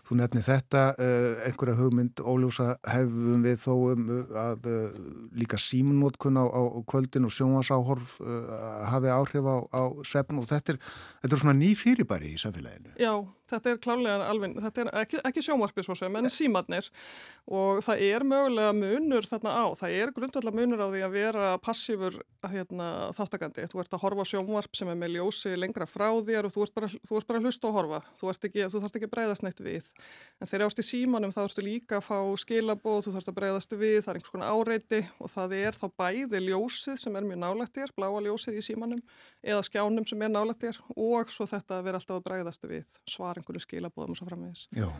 þú 0.09 0.16
nefni 0.16 0.43
þetta, 0.47 0.85
uh, 0.97 1.27
einhverja 1.45 1.77
hugmynd 1.83 2.23
óljósa 2.24 2.69
hefum 2.89 3.45
við 3.45 3.59
þó 3.61 3.73
um 3.93 4.07
að 4.41 4.69
uh, 4.73 4.97
líka 5.37 5.61
símnótkun 5.61 6.41
á, 6.41 6.49
á 6.49 6.81
kvöldin 6.89 7.28
og 7.28 7.35
sjónvasáhorf 7.37 8.16
uh, 8.24 8.57
hafi 8.89 9.12
áhrif 9.12 9.45
á, 9.45 9.57
á 9.69 9.83
söfn 10.09 10.41
og 10.41 10.49
þetta 10.49 10.78
er, 10.78 10.81
þetta 11.27 11.37
er 11.37 11.45
svona 11.45 11.59
ný 11.61 11.74
fyrirbæri 11.77 12.33
í 12.33 12.41
samfélaginu. 12.41 12.97
Já, 13.05 13.12
þetta 13.53 13.74
er 13.74 13.83
klálega 13.85 14.31
alveg, 14.31 14.57
þetta 14.65 14.83
er 14.83 14.91
ekki, 15.03 15.20
ekki 15.28 15.45
sjónvarpið 15.45 15.87
svo 15.91 15.99
sem, 15.99 16.16
en 16.19 16.31
símadnir 16.33 16.89
og 17.47 17.83
það 17.85 18.03
er 18.09 18.24
mögulega 18.27 18.73
munur 18.81 19.28
þarna 19.28 19.53
á, 19.61 19.65
það 19.77 19.99
er 20.01 20.15
grundvallar 20.16 20.57
munur 20.57 20.83
á 20.83 20.89
því 20.89 21.05
að 21.05 21.15
vera 21.20 21.53
passífur 21.62 22.19
hérna, 22.47 22.89
þáttakandi. 23.16 23.69
Þú 23.70 23.83
ert 23.83 23.95
að 23.97 24.03
horfa 24.05 24.27
sjónvarp 24.33 24.78
sem 24.78 24.91
er 24.91 24.99
með 24.99 25.16
ljósi 25.19 25.55
lengra 25.59 25.87
frá 25.91 26.09
þér 26.27 26.45
og 26.47 26.55
þú 26.55 26.64
ert 26.64 26.74
bara, 26.77 26.89
þú 27.09 27.18
ert 27.18 27.28
bara 27.28 27.40
að 27.40 27.47
hlusta 27.48 27.68
og 27.68 27.77
horfa. 27.77 28.01
Þú, 28.20 28.31
ekki, 28.32 28.64
þú 28.73 28.81
þarfst 28.82 28.98
ekki 28.98 29.09
að 29.09 29.12
breyðast 29.16 29.44
neitt 29.47 29.62
við. 29.64 29.89
En 30.40 30.51
þegar 30.51 30.66
ást 30.66 30.82
í 30.82 30.86
símanum 30.86 31.35
þá 31.35 31.40
ertu 31.44 31.64
líka 31.66 31.98
að 31.98 32.06
fá 32.06 32.18
skilabóð, 32.43 33.01
þú 33.06 33.14
þarfst 33.16 33.32
að 33.32 33.39
breyðast 33.40 33.77
við, 33.77 33.97
það 34.05 34.12
er 34.12 34.20
einhvers 34.20 34.35
konar 34.35 34.52
áreiti 34.56 35.01
og 35.18 35.32
það 35.32 35.56
er 35.60 35.78
þá 35.78 35.86
bæði 36.02 36.43
ljósið 36.47 37.01
sem 37.02 37.18
er 37.18 37.27
mjög 37.28 37.43
nálægt 37.43 37.81
þér, 37.81 37.94
bláa 37.97 38.23
ljósið 38.27 38.60
í 38.60 38.66
símanum 38.66 39.02
eða 39.43 39.64
skjánum 39.66 40.06
sem 40.09 40.23
er 40.27 40.32
nálægt 40.32 40.62
þér 40.66 40.82
og 40.97 41.32
svo 41.32 41.48
þetta 41.51 41.81
að 41.81 41.89
vera 41.89 42.01
alltaf 42.01 42.20
að 42.20 42.28
breyðast 42.31 42.70
við, 42.70 42.94
svar 43.10 43.40
einhverju 43.40 43.66
skilabóðum 43.66 44.14
og 44.14 44.20
svo 44.20 44.31
framvegis. 44.31 44.68
Já. 44.77 44.90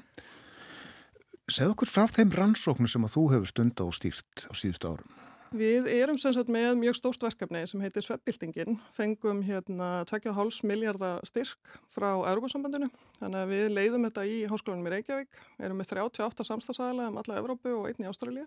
Segð 1.47 1.77
okkur 1.77 1.93
frá 1.93 2.09
þeim 2.11 2.33
rannsóknu 2.35 2.91
sem 2.91 3.07
að 3.07 3.13
þú 3.15 3.29
hefur 3.37 3.51
stund 3.53 3.79
á 3.79 3.87
stýrt 3.95 4.49
á 4.51 4.53
síðustu 4.59 4.91
árum. 4.91 5.26
Við 5.55 5.87
erum 5.93 6.17
sem 6.19 6.33
sagt 6.35 6.49
með 6.51 6.73
mjög 6.81 6.97
stórt 6.99 7.23
verkefni 7.23 7.61
sem 7.71 7.83
heitir 7.85 8.03
Sveppbildingin, 8.03 8.81
fengum 8.97 9.45
hérna 9.47 10.03
2,5 10.11 10.65
miljardar 10.67 11.23
styrk 11.29 11.71
frá 11.93 12.09
Europasambandinu, 12.17 12.89
þannig 13.21 13.45
að 13.45 13.53
við 13.55 13.69
leiðum 13.77 14.09
þetta 14.09 14.27
í 14.27 14.41
háskólanum 14.51 14.91
í 14.91 14.95
Reykjavík, 14.97 15.41
erum 15.63 15.79
með 15.79 15.93
38 15.95 16.49
samstagsæðilega 16.51 17.13
um 17.13 17.23
alla 17.23 17.39
Evrópu 17.39 17.77
og 17.77 17.87
einn 17.91 18.03
í 18.03 18.11
Ástralja 18.11 18.47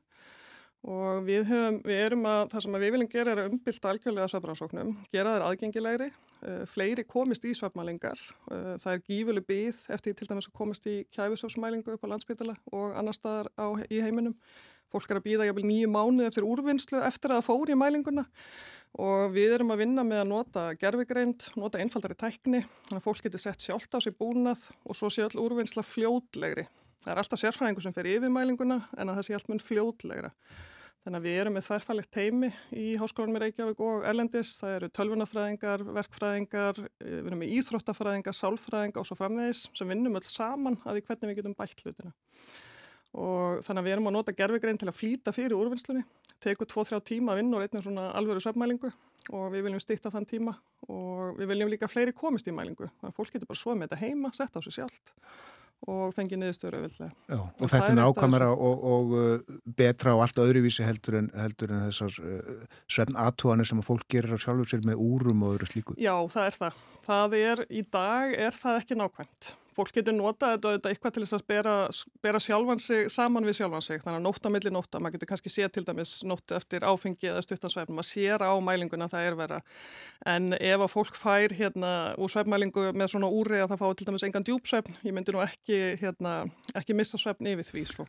og 0.88 1.26
við, 1.28 1.44
höfum, 1.50 1.80
við 1.84 2.02
erum 2.06 2.26
að, 2.30 2.42
það 2.54 2.64
sem 2.64 2.78
við 2.80 2.94
viljum 2.96 3.12
gera 3.12 3.34
er 3.34 3.42
að 3.42 3.50
umbylta 3.52 3.90
algjörlega 3.92 4.32
svefnrannsóknum, 4.32 4.92
gera 5.12 5.34
þeir 5.36 5.46
aðgengilegri, 5.48 6.10
uh, 6.40 6.62
fleiri 6.72 7.06
komist 7.08 7.48
í 7.48 7.54
svefnmælingar, 7.58 8.22
uh, 8.48 8.74
það 8.80 8.94
er 8.94 9.06
gífuleg 9.10 9.48
byggð 9.50 9.82
eftir 9.96 10.16
til 10.16 10.30
dæmis 10.30 10.48
að 10.48 10.58
komast 10.62 10.88
í 10.88 10.98
kæfisöfsmælingu 11.16 11.96
upp 11.96 12.08
á 12.08 12.12
landsbytala 12.14 12.56
og 12.72 12.96
annar 13.00 13.18
staðar 13.18 13.52
á, 13.60 13.68
í 13.92 14.00
heiminum. 14.04 14.38
Fólk 14.90 15.12
er 15.12 15.20
að 15.20 15.26
býða 15.28 15.46
jáfnvel 15.46 15.68
nýju 15.70 15.90
mánu 15.94 16.26
eftir 16.26 16.48
úrvinnslu 16.50 17.02
eftir 17.06 17.30
að 17.30 17.44
það 17.44 17.48
fóri 17.50 17.76
í 17.76 17.78
mælinguna 17.78 18.24
og 18.98 19.36
við 19.36 19.54
erum 19.60 19.74
að 19.76 19.84
vinna 19.84 20.06
með 20.06 20.24
að 20.24 20.30
nota 20.32 20.64
gerfigreind, 20.82 21.46
nota 21.62 21.78
einfaldari 21.78 22.18
tækni, 22.18 22.64
þannig 22.88 22.98
að 22.98 23.06
fólk 23.06 23.22
getur 23.28 23.44
sett 23.44 23.62
sjálft 23.62 23.94
á 23.94 24.00
sig 24.02 24.16
búnað 24.18 24.64
og 24.82 24.98
svo 24.98 25.12
sé 25.14 25.28
all 25.28 25.38
úrvinnsla 25.44 25.86
fljótlegri. 25.86 26.66
Það 27.06 27.14
er 27.14 27.22
alltaf 27.22 27.40
sérfræðingur 27.44 27.86
sem 27.86 27.96
fer 27.96 28.10
yfir 28.10 28.34
mælinguna 28.34 28.82
en 28.98 29.12
að 29.12 29.20
það 29.20 29.28
sé 29.28 29.38
allt 29.38 29.52
mun 29.52 29.62
fljótlegra. 29.64 30.32
Þannig 31.06 31.20
að 31.22 31.28
við 31.30 31.38
erum 31.40 31.56
með 31.56 31.68
þærfælegt 31.70 32.12
teimi 32.12 32.50
í 32.76 32.88
Háskólanum 33.00 33.38
í 33.38 33.44
Reykjavík 33.46 33.84
og 33.86 34.08
Erlendis. 34.10 34.58
Það 34.60 34.74
eru 34.76 34.90
tölvunafræðingar, 34.98 35.86
verkfræðingar, 35.96 36.82
við 37.00 37.30
erum 37.30 37.40
með 37.40 37.54
íþróttafræðingar, 37.56 38.36
sálfræðingar 38.36 39.06
og 39.06 39.08
svo 39.08 39.16
framvegis 39.22 39.64
sem 39.80 39.94
vinnum 39.94 40.20
öll 40.20 40.28
saman 40.28 40.76
að 40.84 41.00
því 41.00 41.06
hvernig 41.08 41.32
við 41.32 41.40
getum 41.40 41.56
bætt 41.62 41.86
hlutina 41.86 42.12
og 43.18 43.62
þannig 43.66 43.82
að 43.82 43.88
við 43.88 43.96
erum 43.96 44.10
að 44.10 44.16
nota 44.18 44.36
gerfigrein 44.38 44.80
til 44.80 44.90
að 44.90 44.98
flýta 44.98 45.34
fyrir 45.36 45.58
úrvinnslunni. 45.58 46.04
Tekur 46.40 46.70
2-3 46.72 47.02
tíma 47.04 47.34
að 47.34 47.42
vinna 47.42 47.58
og 47.58 47.64
reyna 47.66 47.84
svona 47.84 48.10
alvöru 48.16 48.44
söfmælingu 48.44 48.92
og 49.36 49.48
við 49.54 49.66
viljum 49.66 49.82
stýtta 49.84 50.12
þann 50.14 50.28
tíma. 50.30 50.56
Og 50.88 51.40
við 51.40 51.52
viljum 51.54 51.72
líka 51.74 51.90
fleiri 51.92 52.14
komist 52.16 52.48
í 52.48 52.56
mælingu. 52.56 52.88
Þannig 53.00 53.12
að 53.12 53.18
fólk 53.18 53.34
getur 53.34 53.50
bara 53.50 53.62
svo 53.62 53.76
með 53.76 53.90
þetta 53.90 54.04
heima, 54.06 54.32
setta 54.36 54.62
á 54.62 54.66
sig 54.66 54.78
sjálft 54.78 55.16
og 55.88 56.12
fengi 56.16 56.36
niðurstöru 56.36 56.82
og, 56.84 57.06
og 57.32 57.70
þetta 57.72 57.86
er 57.88 57.96
nákvæmara 57.96 58.50
og, 58.52 58.82
og 58.94 59.14
uh, 59.16 59.60
betra 59.80 60.16
og 60.18 60.26
allt 60.26 60.42
öðruvísi 60.44 60.84
heldur 60.84 61.22
en, 61.22 61.30
heldur 61.40 61.72
en 61.72 61.86
þessar 61.88 62.18
uh, 62.20 62.66
svefn 62.92 63.16
aðtúanir 63.20 63.70
sem 63.70 63.80
að 63.80 63.88
fólk 63.88 64.04
gerir 64.12 64.36
á 64.36 64.40
sjálfur 64.44 64.68
sér 64.68 64.84
með 64.88 65.00
úrum 65.06 65.46
og 65.48 65.56
öðru 65.56 65.70
slíku. 65.72 65.96
Já, 66.02 66.14
það 66.34 66.50
er 66.50 66.60
það. 66.60 66.84
Það 67.08 67.38
er, 67.40 67.64
í 67.72 67.86
dag 67.96 68.36
er 68.48 68.60
það 68.60 68.82
ekki 68.82 69.00
nákvæmt 69.00 69.54
fólk 69.80 69.94
getur 69.96 70.16
notað 70.16 70.56
þetta, 70.56 70.74
þetta 70.76 70.92
eitthvað 70.92 71.16
til 71.16 71.24
þess 71.24 71.38
að 71.38 71.46
bera, 71.50 71.76
bera 72.26 72.42
sjálfan 72.44 72.82
sig 72.84 73.10
saman 73.14 73.48
við 73.48 73.60
sjálfan 73.60 73.86
sig, 73.86 74.02
þannig 74.04 74.20
að 74.20 74.26
nótt 74.28 74.48
á 74.48 74.50
milli 74.52 74.74
nótta, 74.76 75.00
maður 75.00 75.18
getur 75.18 75.32
kannski 75.32 75.54
séð 75.54 75.72
til 75.78 75.86
dæmis 75.88 76.14
nótt 76.28 76.56
eftir 76.58 76.86
áfengi 76.88 77.32
eða 77.32 77.44
stuttansvefn, 77.46 77.96
maður 77.96 78.10
sér 78.10 78.44
á 78.44 78.52
mælinguna 78.60 79.08
að 79.08 79.16
það 79.16 79.30
er 79.30 79.40
vera, 79.40 79.62
en 80.36 80.52
ef 80.60 80.86
að 80.86 80.94
fólk 80.94 81.20
fær 81.20 81.56
hérna 81.56 81.94
úr 82.20 82.34
svefnmælingu 82.34 82.90
með 82.94 83.14
svona 83.14 83.32
úri 83.40 83.62
að 83.64 83.72
það 83.74 83.84
fá 83.84 83.88
til 83.94 84.10
dæmis 84.10 84.28
engan 84.28 84.48
djúpsvefn, 84.50 85.00
ég 85.08 85.16
myndi 85.16 85.36
nú 85.36 85.44
ekki, 85.46 85.80
hérna, 86.04 86.36
ekki 86.76 86.98
missa 86.98 87.20
svefn 87.22 87.52
yfir 87.54 87.72
því 87.72 87.86
svo. 87.88 88.08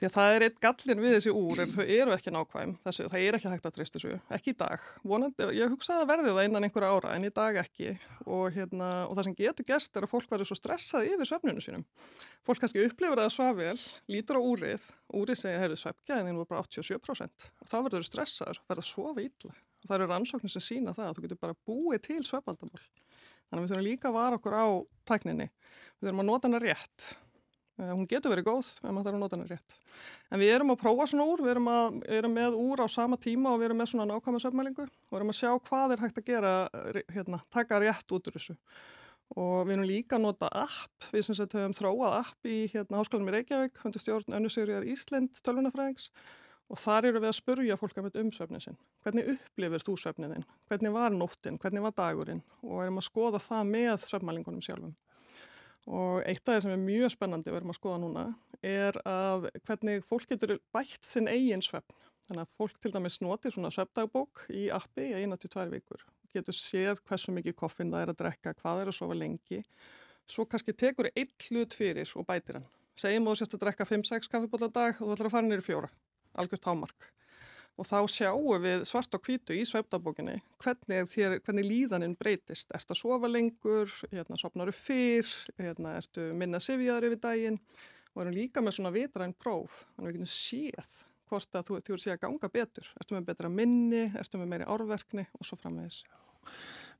Því 0.00 0.08
að 0.08 0.14
það 0.14 0.34
er 0.34 0.42
eitt 0.46 0.60
gallin 0.64 1.00
við 1.02 1.10
þessi 1.12 1.32
úr, 1.36 1.60
en 1.60 1.72
þau 1.74 1.82
eru 1.84 2.12
ekki 2.14 2.32
nákvæm, 2.32 2.70
þessi, 2.86 3.04
það 3.12 3.24
er 3.26 3.36
ekki 3.36 3.50
hægt 3.52 3.66
að 3.68 3.74
treysta 3.76 3.98
þessu, 3.98 4.20
ekki 4.32 4.54
í 4.54 4.56
dag. 4.56 4.86
Vonandi, 5.10 5.48
ég 5.58 5.74
hugsaði 5.74 6.06
að 6.06 6.08
verði 6.08 6.32
það 6.38 6.48
innan 6.48 6.66
einhverja 6.66 6.92
ára, 6.94 7.10
en 7.18 7.26
í 7.28 7.30
dag 7.36 7.58
ekki. 7.60 7.90
Og, 8.24 8.46
hérna, 8.54 8.88
og 9.10 9.18
það 9.18 9.28
sem 9.28 9.36
getur 9.42 9.68
gerst 9.68 10.00
er 10.00 10.08
að 10.08 10.12
fólk 10.14 10.32
verður 10.32 10.48
svo 10.48 10.56
stressað 10.56 11.10
yfir 11.10 11.28
svefninu 11.28 11.66
sínum. 11.66 11.84
Fólk 12.48 12.64
kannski 12.64 12.86
upplifur 12.86 13.20
það 13.20 13.30
svo 13.36 13.52
vel, 13.60 13.76
lítur 14.16 14.40
á 14.40 14.48
úrið, 14.54 14.90
úrið 15.20 15.42
segir, 15.42 15.60
heyrðu, 15.66 15.80
svefngæðin 15.84 16.40
var 16.40 16.52
bara 16.54 16.64
87%. 16.64 17.48
Og 17.60 17.68
þá 17.68 17.78
verður 17.84 18.00
þau 18.00 18.12
stressaður, 18.14 18.64
verður 18.72 18.86
að 18.86 18.92
sofa. 18.94 19.30
Og 19.50 19.88
það 19.88 19.98
eru 19.98 20.12
rannsóknir 20.14 20.56
sem 20.56 20.64
sína 20.64 20.96
það 20.96 21.10
að 21.10 21.18
þú 21.18 21.26
getur 21.26 21.44
bara 21.44 21.60
búið 21.68 22.06
til 22.08 22.22
svefaldamál. 22.24 22.86
Þannig 23.50 23.60
að 23.60 23.66
við 23.66 23.72
þurfum 23.74 23.84
líka 23.84 24.08
að 24.08 24.16
vara 24.16 24.36
okkur 24.40 24.56
á 24.56 24.66
tækninni. 25.10 25.46
Við 26.00 26.08
þurfum 26.08 26.22
að 26.24 26.28
nota 26.30 26.48
hana 26.48 26.60
rétt 26.62 27.12
hún 27.88 28.06
getur 28.10 28.32
verið 28.34 28.48
góð 28.48 28.68
ef 28.68 28.86
maður 28.86 29.06
þarf 29.06 29.16
að 29.16 29.22
nota 29.22 29.36
hennar 29.36 29.52
rétt. 29.54 29.76
En 30.30 30.42
við 30.42 30.52
erum 30.54 30.72
að 30.74 30.80
prófa 30.82 31.06
svona 31.10 31.26
úr, 31.30 31.42
við 31.44 31.52
erum, 31.54 31.68
að, 31.72 31.98
erum 32.18 32.36
með 32.36 32.56
úr 32.60 32.82
á 32.84 32.86
sama 32.92 33.18
tíma 33.20 33.52
og 33.52 33.60
við 33.60 33.70
erum 33.70 33.80
með 33.82 33.90
svona 33.92 34.08
nákvæma 34.10 34.42
söfmælingu 34.44 34.86
og 34.86 35.12
við 35.12 35.20
erum 35.20 35.32
að 35.34 35.38
sjá 35.40 35.50
hvað 35.68 35.94
er 35.94 36.04
hægt 36.04 36.20
að 36.20 36.28
gera, 36.30 36.54
hérna, 37.14 37.42
taka 37.52 37.80
rétt 37.82 38.16
út 38.16 38.30
úr 38.30 38.36
þessu. 38.36 38.56
Og 39.38 39.56
við 39.68 39.76
erum 39.76 39.86
líka 39.86 40.18
að 40.18 40.24
nota 40.26 40.50
app, 40.58 41.08
við 41.14 41.26
sem 41.26 41.38
sagt 41.38 41.54
höfum 41.54 41.76
þróað 41.78 42.16
app 42.24 42.50
í 42.50 42.60
hérna, 42.72 42.98
háskólanum 42.98 43.30
í 43.30 43.34
Reykjavík, 43.36 43.82
hundur 43.84 44.02
stjórn 44.02 44.38
Önnusegriðar 44.40 44.88
Ísland, 44.90 45.38
tölvunafræðings 45.46 46.10
og 46.70 46.78
þar 46.78 47.08
eru 47.10 47.22
við 47.22 47.30
að 47.30 47.38
spurja 47.38 47.76
fólk 47.78 47.98
um 47.98 48.30
söfnin 48.34 48.62
sin. 48.62 48.78
Hvernig 49.02 49.32
upplifir 49.34 49.82
þú 49.82 49.96
söfnin 49.98 50.34
þinn? 50.34 50.46
Hvernig 50.70 50.94
var 50.94 51.14
nóttin? 51.14 51.58
Hvernig 51.58 51.82
var 51.82 51.94
dagurinn? 51.96 52.42
Og 52.62 52.84
erum 52.84 53.00
að 53.00 53.08
skoða 53.08 53.40
það 53.42 53.72
með 53.74 54.04
söfmælingunum 54.06 54.62
sjálfum. 54.62 54.94
Og 55.88 56.20
eitt 56.28 56.42
af 56.44 56.54
það 56.54 56.62
sem 56.64 56.74
er 56.74 56.82
mjög 56.82 57.12
spennandi 57.14 57.50
við 57.50 57.60
erum 57.60 57.72
að 57.72 57.78
skoða 57.78 58.00
núna 58.02 58.24
er 58.66 58.96
að 59.08 59.48
hvernig 59.64 60.04
fólk 60.04 60.28
getur 60.28 60.58
bætt 60.74 61.06
sinn 61.08 61.30
eigin 61.30 61.64
svefn. 61.64 61.96
Þannig 62.28 62.44
að 62.44 62.56
fólk 62.60 62.80
til 62.82 62.92
dæmis 62.94 63.20
notir 63.24 63.54
svona 63.54 63.72
svefndagbók 63.74 64.44
í 64.54 64.68
appi 64.74 65.08
í 65.08 65.22
eina 65.22 65.38
til 65.40 65.50
tvær 65.50 65.72
vikur. 65.72 66.04
Getur 66.30 66.54
séð 66.54 67.00
hversu 67.08 67.34
mikið 67.34 67.56
koffin 67.58 67.90
það 67.90 68.04
er 68.04 68.12
að 68.12 68.20
drekka, 68.20 68.54
hvað 68.60 68.82
er 68.82 68.92
að 68.92 68.98
sofa 69.00 69.16
lengi. 69.18 69.62
Svo 70.30 70.46
kannski 70.46 70.76
tekur 70.78 71.10
eitt 71.10 71.48
hlut 71.48 71.74
fyrir 71.74 72.12
og 72.14 72.28
bætir 72.28 72.60
hann. 72.60 72.68
Segjum 73.00 73.26
þú 73.26 73.38
sérst 73.40 73.56
að 73.56 73.64
drekka 73.64 73.88
5-6 73.88 74.30
kaffibóla 74.30 74.68
dag 74.70 75.00
og 75.00 75.08
þú 75.08 75.16
ætlar 75.16 75.30
að 75.30 75.34
fara 75.38 75.48
nýri 75.48 75.66
fjóra. 75.66 75.90
Algjört 76.38 76.70
hámark 76.70 77.10
og 77.80 77.88
þá 77.88 77.98
sjáum 78.12 78.64
við 78.64 78.82
svart 78.88 79.14
og 79.16 79.22
hvítu 79.24 79.56
í 79.56 79.64
sveiptabókinni 79.68 80.36
hvernig, 80.60 81.08
þér, 81.08 81.38
hvernig 81.46 81.66
líðaninn 81.66 82.16
breytist. 82.20 82.68
Ertu 82.76 82.94
að 82.94 83.00
sofa 83.00 83.30
lengur, 83.30 83.92
hérna, 84.12 84.36
sopnaru 84.40 84.74
fyrr, 84.76 85.30
hérna, 85.60 85.96
ertu 86.00 86.30
minna 86.36 86.60
sifjaður 86.62 87.08
yfir 87.08 87.22
daginn 87.24 87.60
og 88.14 88.24
erum 88.24 88.36
líka 88.36 88.62
með 88.64 88.76
svona 88.76 88.92
vitræn 88.94 89.34
próf. 89.38 89.84
Þannig 89.96 90.06
að 90.06 90.10
við 90.10 90.18
getum 90.18 90.34
séð 90.34 90.98
hvort 91.30 91.56
að 91.56 91.68
þú, 91.68 91.80
þú 91.86 91.96
er 91.96 92.02
séð 92.04 92.16
að 92.16 92.22
ganga 92.26 92.52
betur. 92.52 92.92
Ertu 93.00 93.16
með 93.16 93.28
betra 93.30 93.52
minni, 93.52 94.06
ertu 94.18 94.40
með 94.40 94.52
meiri 94.52 94.68
árverkni 94.68 95.26
og 95.38 95.46
svo 95.46 95.58
framvegis. 95.60 96.02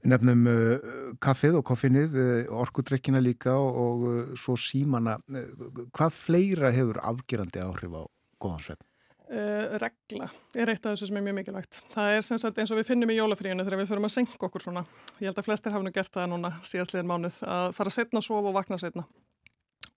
Við 0.01 0.15
nefnum 0.15 0.47
uh, 0.49 0.91
kaffið 1.21 1.59
og 1.59 1.67
koffinnið, 1.69 2.15
uh, 2.17 2.61
orkudrekkina 2.63 3.21
líka 3.21 3.57
og 3.59 4.07
uh, 4.09 4.21
svo 4.39 4.57
símana. 4.57 5.19
Uh, 5.29 5.83
hvað 5.93 6.15
fleira 6.17 6.73
hefur 6.73 7.03
afgerandi 7.05 7.61
áhrif 7.61 7.99
á 8.01 8.03
góðansvefn? 8.41 8.87
Uh, 9.31 9.77
regla 9.79 10.27
er 10.59 10.73
eitt 10.73 10.83
af 10.83 10.97
þessu 10.97 11.07
sem 11.07 11.19
er 11.21 11.23
mjög 11.23 11.37
mikilvægt. 11.37 11.77
Það 11.93 12.17
er 12.17 12.25
sem 12.27 12.39
sagt 12.43 12.57
eins 12.59 12.73
og 12.75 12.81
við 12.81 12.89
finnum 12.89 13.13
í 13.13 13.15
jólafríinu 13.15 13.63
þegar 13.63 13.79
við 13.79 13.91
förum 13.93 14.09
að 14.09 14.15
senka 14.17 14.49
okkur 14.49 14.65
svona. 14.65 14.83
Ég 15.21 15.29
held 15.29 15.39
að 15.39 15.47
flestir 15.47 15.71
hafa 15.71 15.87
nú 15.87 15.93
gert 15.95 16.17
það 16.17 16.33
núna 16.33 16.51
síðastliðin 16.67 17.07
mánuð 17.07 17.37
að 17.47 17.77
fara 17.77 17.93
setna 17.95 18.19
að 18.19 18.27
sofa 18.27 18.51
og 18.51 18.57
vakna 18.57 18.81
setna. 18.83 19.05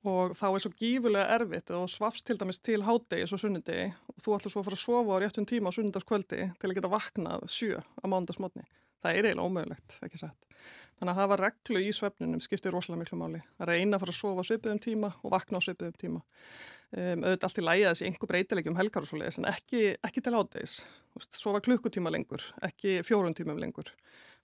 Og 0.05 0.35
þá 0.37 0.45
er 0.51 0.61
svo 0.61 0.71
gífulega 0.77 1.39
erfitt 1.39 1.73
og 1.73 1.89
svafst 1.89 2.27
til 2.27 2.37
dæmis 2.37 2.61
til 2.61 2.83
hádegi 2.85 3.25
svo 3.31 3.41
sunnudegi 3.41 3.89
og 3.89 4.21
þú 4.21 4.37
ætlar 4.37 4.53
svo 4.53 4.61
að 4.61 4.69
fara 4.69 4.77
að 4.77 4.83
sofa 4.85 5.17
á 5.17 5.21
réttum 5.25 5.49
tíma 5.49 5.73
á 5.73 5.75
sunnudagskvöldi 5.79 6.41
til 6.59 6.69
að 6.69 6.77
geta 6.77 6.93
vaknað 6.93 7.49
sjö 7.49 7.81
á 7.81 8.05
mándagsmotni. 8.05 8.67
Það 9.03 9.17
er 9.19 9.27
eiginlega 9.27 9.47
ómögulegt, 9.49 9.97
ekki 10.05 10.21
sett. 10.21 10.49
Þannig 10.99 11.11
að 11.11 11.19
hafa 11.19 11.37
reglu 11.41 11.79
í 11.83 11.89
svefnunum 11.91 12.41
skiptir 12.43 12.71
rosalega 12.71 13.01
miklu 13.01 13.17
máli. 13.19 13.41
Það 13.57 13.69
reyna 13.73 13.97
að 13.97 14.03
fara 14.03 14.13
að 14.13 14.19
sofa 14.19 14.45
svipiðum 14.47 14.79
tíma 14.83 15.09
og 15.19 15.33
vakna 15.33 15.59
á 15.59 15.65
svipiðum 15.65 15.97
tíma. 15.99 16.21
Um, 16.93 17.25
auðvitað 17.25 17.47
allt 17.49 17.59
í 17.59 17.65
lægi 17.65 17.83
að 17.83 17.89
þessi 17.89 18.07
einhver 18.07 18.31
breytilegjum 18.31 18.77
helgar 18.77 19.03
og 19.03 19.09
svo 19.09 19.19
leiðis 19.19 19.39
en 19.41 19.49
ekki, 19.49 19.81
ekki 20.07 20.23
til 20.23 20.35
ádegis. 20.37 20.77
Sofa 21.33 21.59
klukkutíma 21.65 22.13
lengur, 22.13 22.45
ekki 22.63 23.01
fjórun 23.03 23.35
tímum 23.35 23.59
lengur. 23.59 23.91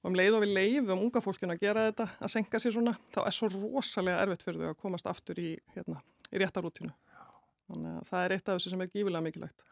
Og 0.02 0.11
um 0.11 0.18
leið 0.19 0.36
og 0.36 0.44
við 0.44 0.56
leifum 0.57 1.06
unga 1.06 1.23
fólkinu 1.23 1.56
að 1.56 1.64
gera 1.64 1.88
þetta, 1.90 2.10
að 2.19 2.34
senka 2.34 2.60
sér 2.64 2.76
svona, 2.76 2.95
þá 3.14 3.22
er 3.23 3.36
svo 3.36 3.52
rosalega 3.53 4.26
erfitt 4.26 4.45
fyrir 4.48 4.65
þau 4.65 4.73
að 4.73 4.80
komast 4.84 5.10
aftur 5.11 5.40
í, 5.40 5.53
hérna, 5.76 6.02
í 6.34 6.41
réttarútinu. 6.41 6.91
Þannig 7.69 7.98
að 7.99 8.07
það 8.10 8.26
er 8.26 8.36
eitt 8.36 8.48
af 8.48 8.57
þessu 8.57 8.73
sem 8.73 8.84
er 8.84 8.91
gífilega 8.94 9.26
mikilvægt. 9.27 9.65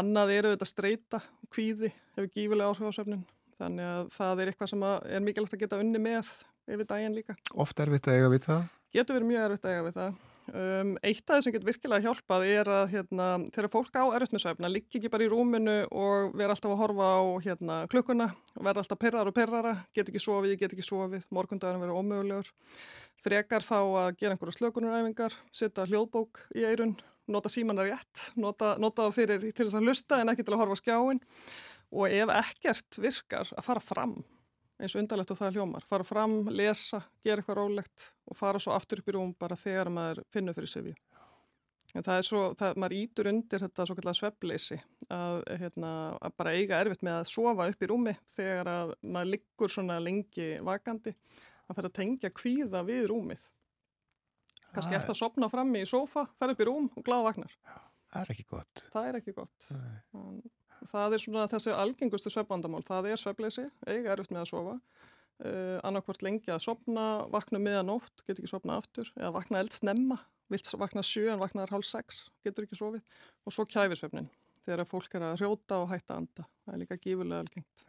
Annað 0.00 0.32
eru 0.36 0.54
þetta 0.54 0.68
streyta, 0.68 1.20
kvíði, 1.52 1.92
hefur 2.16 2.32
gífilega 2.34 2.72
áhrif 2.72 2.90
á 2.90 2.98
söfnin. 2.98 3.22
Þannig 3.60 3.86
að 3.92 4.10
það 4.16 4.40
er 4.40 4.50
eitthvað 4.50 4.72
sem 4.72 4.88
er 4.88 5.24
mikilvægt 5.24 5.56
að 5.56 5.62
geta 5.66 5.80
unni 5.82 6.00
með 6.00 6.34
yfir 6.70 6.86
daginn 6.88 7.16
líka. 7.16 7.36
Ofta 7.60 7.84
erfitt 7.84 8.08
að 8.08 8.18
eiga 8.18 8.32
við 8.32 8.44
það? 8.46 8.68
Getur 8.90 9.18
verið 9.18 9.30
mjög 9.30 9.46
erfitt 9.46 9.66
að 9.66 9.74
eiga 9.74 9.86
við 9.86 9.98
það. 9.98 10.20
Um, 10.50 10.96
eitt 11.06 11.20
af 11.28 11.36
það 11.36 11.42
sem 11.44 11.54
getur 11.54 11.68
virkilega 11.68 12.02
hjálpað 12.08 12.44
er 12.48 12.68
að 12.74 12.94
hérna, 12.94 13.26
þegar 13.54 13.68
fólk 13.70 13.98
á 14.00 14.04
svefna 14.40 14.70
liggi 14.72 14.98
ekki 14.98 15.10
bara 15.12 15.22
í 15.22 15.28
rúminu 15.30 15.76
og 15.94 16.32
vera 16.34 16.56
alltaf 16.56 16.72
að 16.72 16.80
horfa 16.80 17.10
á 17.14 17.20
hérna, 17.44 17.76
klukkuna 17.92 18.26
og 18.56 18.64
verða 18.66 18.82
alltaf 18.82 18.98
perrar 18.98 19.30
og 19.30 19.36
perrara, 19.36 19.76
get 19.94 20.10
ekki 20.10 20.22
sofið, 20.24 20.56
get 20.58 20.74
ekki 20.74 20.86
sofið, 20.86 21.22
morgundagarinn 21.30 21.84
verður 21.84 22.00
ómögulegur. 22.00 22.50
Frekar 23.22 23.62
þá 23.62 23.78
að 23.78 24.10
gera 24.18 24.34
einhverju 24.34 24.56
slökunaræfingar, 24.56 25.38
setja 25.54 25.86
hljóðbók 25.86 26.42
í 26.56 26.66
eirun, 26.66 26.96
nota 27.30 27.52
símanar 27.52 27.86
rétt, 27.92 28.30
nota, 28.34 28.74
það 28.80 29.14
fyrir 29.20 29.50
til 29.52 29.68
þess 29.68 29.78
að 29.78 29.86
hlusta 29.86 30.18
en 30.18 30.34
ekki 30.34 30.48
til 30.48 30.56
að 30.56 30.64
horfa 30.64 30.80
skjáin 30.80 31.22
og 31.90 32.06
ef 32.10 32.34
ekkert 32.36 33.00
virkar 33.02 33.50
að 33.56 33.66
fara 33.66 33.82
fram 33.82 34.18
eins 34.80 34.94
og 34.94 35.02
undarlegt 35.02 35.32
og 35.34 35.38
það 35.38 35.58
hljómar, 35.58 35.84
fara 35.86 36.06
fram, 36.06 36.40
lesa, 36.56 37.02
gera 37.24 37.42
eitthvað 37.42 37.58
rólegt 37.58 38.10
og 38.30 38.38
fara 38.38 38.60
svo 38.62 38.72
aftur 38.72 39.02
upp 39.02 39.10
í 39.10 39.14
rúm 39.16 39.34
bara 39.36 39.58
þegar 39.58 39.90
maður 39.92 40.22
finnur 40.32 40.56
fyrir 40.56 40.72
sifju. 40.72 40.94
En 41.90 42.06
það 42.06 42.20
er 42.20 42.26
svo, 42.26 42.40
það, 42.58 42.76
maður 42.78 42.96
ítur 43.00 43.28
undir 43.32 43.62
þetta 43.64 43.86
svo 43.86 43.96
kallega 43.98 44.18
sveppleysi 44.20 44.76
að, 45.10 45.40
hérna, 45.58 45.92
að 46.22 46.36
bara 46.38 46.52
eiga 46.54 46.78
erfitt 46.78 47.02
með 47.06 47.16
að 47.18 47.30
sofa 47.32 47.66
upp 47.72 47.82
í 47.82 47.88
rúmi 47.90 48.14
þegar 48.30 48.70
að 48.70 48.92
maður 49.02 49.32
liggur 49.34 49.74
svona 49.74 49.96
lengi 50.02 50.50
vakandi 50.66 51.16
að 51.66 51.80
fyrir 51.80 51.90
að 51.90 51.96
tengja 51.98 52.30
kvíða 52.34 52.84
við 52.86 53.08
rúmið. 53.10 53.42
Kannski 54.70 54.94
eftir 54.94 55.16
að 55.16 55.18
sopna 55.18 55.50
frammi 55.50 55.82
í 55.82 55.90
sofa, 55.90 56.28
fer 56.38 56.54
upp 56.54 56.62
í 56.62 56.68
rúm 56.68 56.86
og 56.94 57.06
gláða 57.06 57.26
vagnar. 57.26 57.58
Það 58.10 58.22
er 58.22 58.32
ekki 58.36 58.46
gott. 58.54 58.86
Það 58.94 59.08
er 59.10 59.18
ekki 59.20 59.34
gott. 59.34 59.70
Það 60.88 61.14
er 61.16 61.22
svona 61.22 61.46
þessi 61.50 61.72
algengustu 61.76 62.32
svefbandamál. 62.32 62.82
Það 62.86 63.10
er 63.12 63.20
svefleysi, 63.20 63.66
eiga 63.86 64.14
erfitt 64.14 64.32
með 64.32 64.44
að 64.44 64.50
sofa. 64.52 64.76
Uh, 65.40 65.78
annarkvort 65.88 66.20
lengi 66.24 66.52
að 66.52 66.64
sopna, 66.66 67.04
vakna 67.32 67.60
meðanótt, 67.62 68.24
getur 68.26 68.44
ekki 68.44 68.50
sopna 68.50 68.76
aftur, 68.76 69.08
eða 69.16 69.32
vakna 69.38 69.62
eldsnemma, 69.62 70.18
vilt 70.52 70.68
vakna 70.76 71.04
sjö 71.06 71.30
en 71.32 71.40
vaknaðar 71.40 71.78
hálf 71.78 71.88
sex, 71.88 72.26
getur 72.44 72.66
ekki 72.66 72.76
sofið. 72.76 73.04
Og 73.48 73.56
svo 73.56 73.64
kæfisvefnin, 73.64 74.28
þegar 74.68 74.88
fólk 74.88 75.16
er 75.16 75.24
að 75.30 75.38
hrjóta 75.40 75.80
og 75.80 75.88
hætta 75.94 76.18
anda. 76.20 76.44
Það 76.66 76.74
er 76.74 76.82
líka 76.82 77.00
gífurlega 77.00 77.46
algengt. 77.46 77.86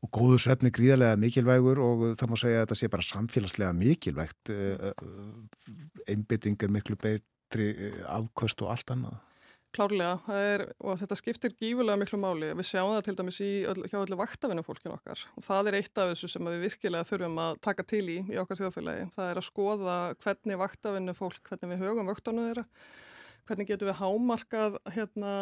Og 0.00 0.08
góður 0.16 0.40
svefni 0.40 0.72
gríðarlega 0.72 1.20
mikilvægur 1.20 1.80
og 1.84 2.04
það 2.16 2.30
má 2.32 2.36
segja 2.40 2.60
að 2.62 2.64
þetta 2.64 2.78
sé 2.80 2.88
bara 2.94 3.04
samfélagslega 3.04 3.72
mikilvægt. 3.76 4.52
Einbytting 6.08 6.64
er 6.64 6.72
miklu 6.72 6.96
betri 7.00 7.74
afkvöst 8.08 8.64
og 8.64 8.72
allt 8.72 8.94
annað. 8.96 9.20
Klárlega, 9.70 10.16
er, 10.34 10.64
og 10.82 10.96
þetta 10.98 11.16
skiptir 11.18 11.52
gífulega 11.54 11.98
miklu 12.00 12.18
máli. 12.18 12.48
Við 12.58 12.66
sjáum 12.66 12.90
það 12.96 13.04
til 13.06 13.14
dæmis 13.20 13.36
í, 13.44 13.50
hjá 13.92 14.00
öllu 14.00 14.16
vaktavinu 14.18 14.64
fólkinu 14.66 14.96
okkar 14.96 15.22
og 15.38 15.44
það 15.46 15.70
er 15.70 15.76
eitt 15.78 16.00
af 16.02 16.10
þessu 16.10 16.30
sem 16.32 16.48
við 16.50 16.64
virkilega 16.64 17.06
þurfum 17.06 17.38
að 17.44 17.60
taka 17.62 17.84
til 17.92 18.02
í 18.10 18.16
í 18.34 18.40
okkar 18.42 18.58
þjóðfélagi. 18.58 19.06
Það 19.14 19.30
er 19.30 19.38
að 19.38 19.46
skoða 19.46 19.96
hvernig 20.24 20.60
vaktavinu 20.64 21.14
fólk, 21.14 21.38
hvernig 21.46 21.70
við 21.70 21.84
högum 21.84 22.10
vöktunum 22.10 22.48
þeirra, 22.48 22.66
hvernig 23.46 23.70
getum 23.70 23.92
við 23.92 23.98
hámarkað 24.00 24.80
hérna, 24.96 25.34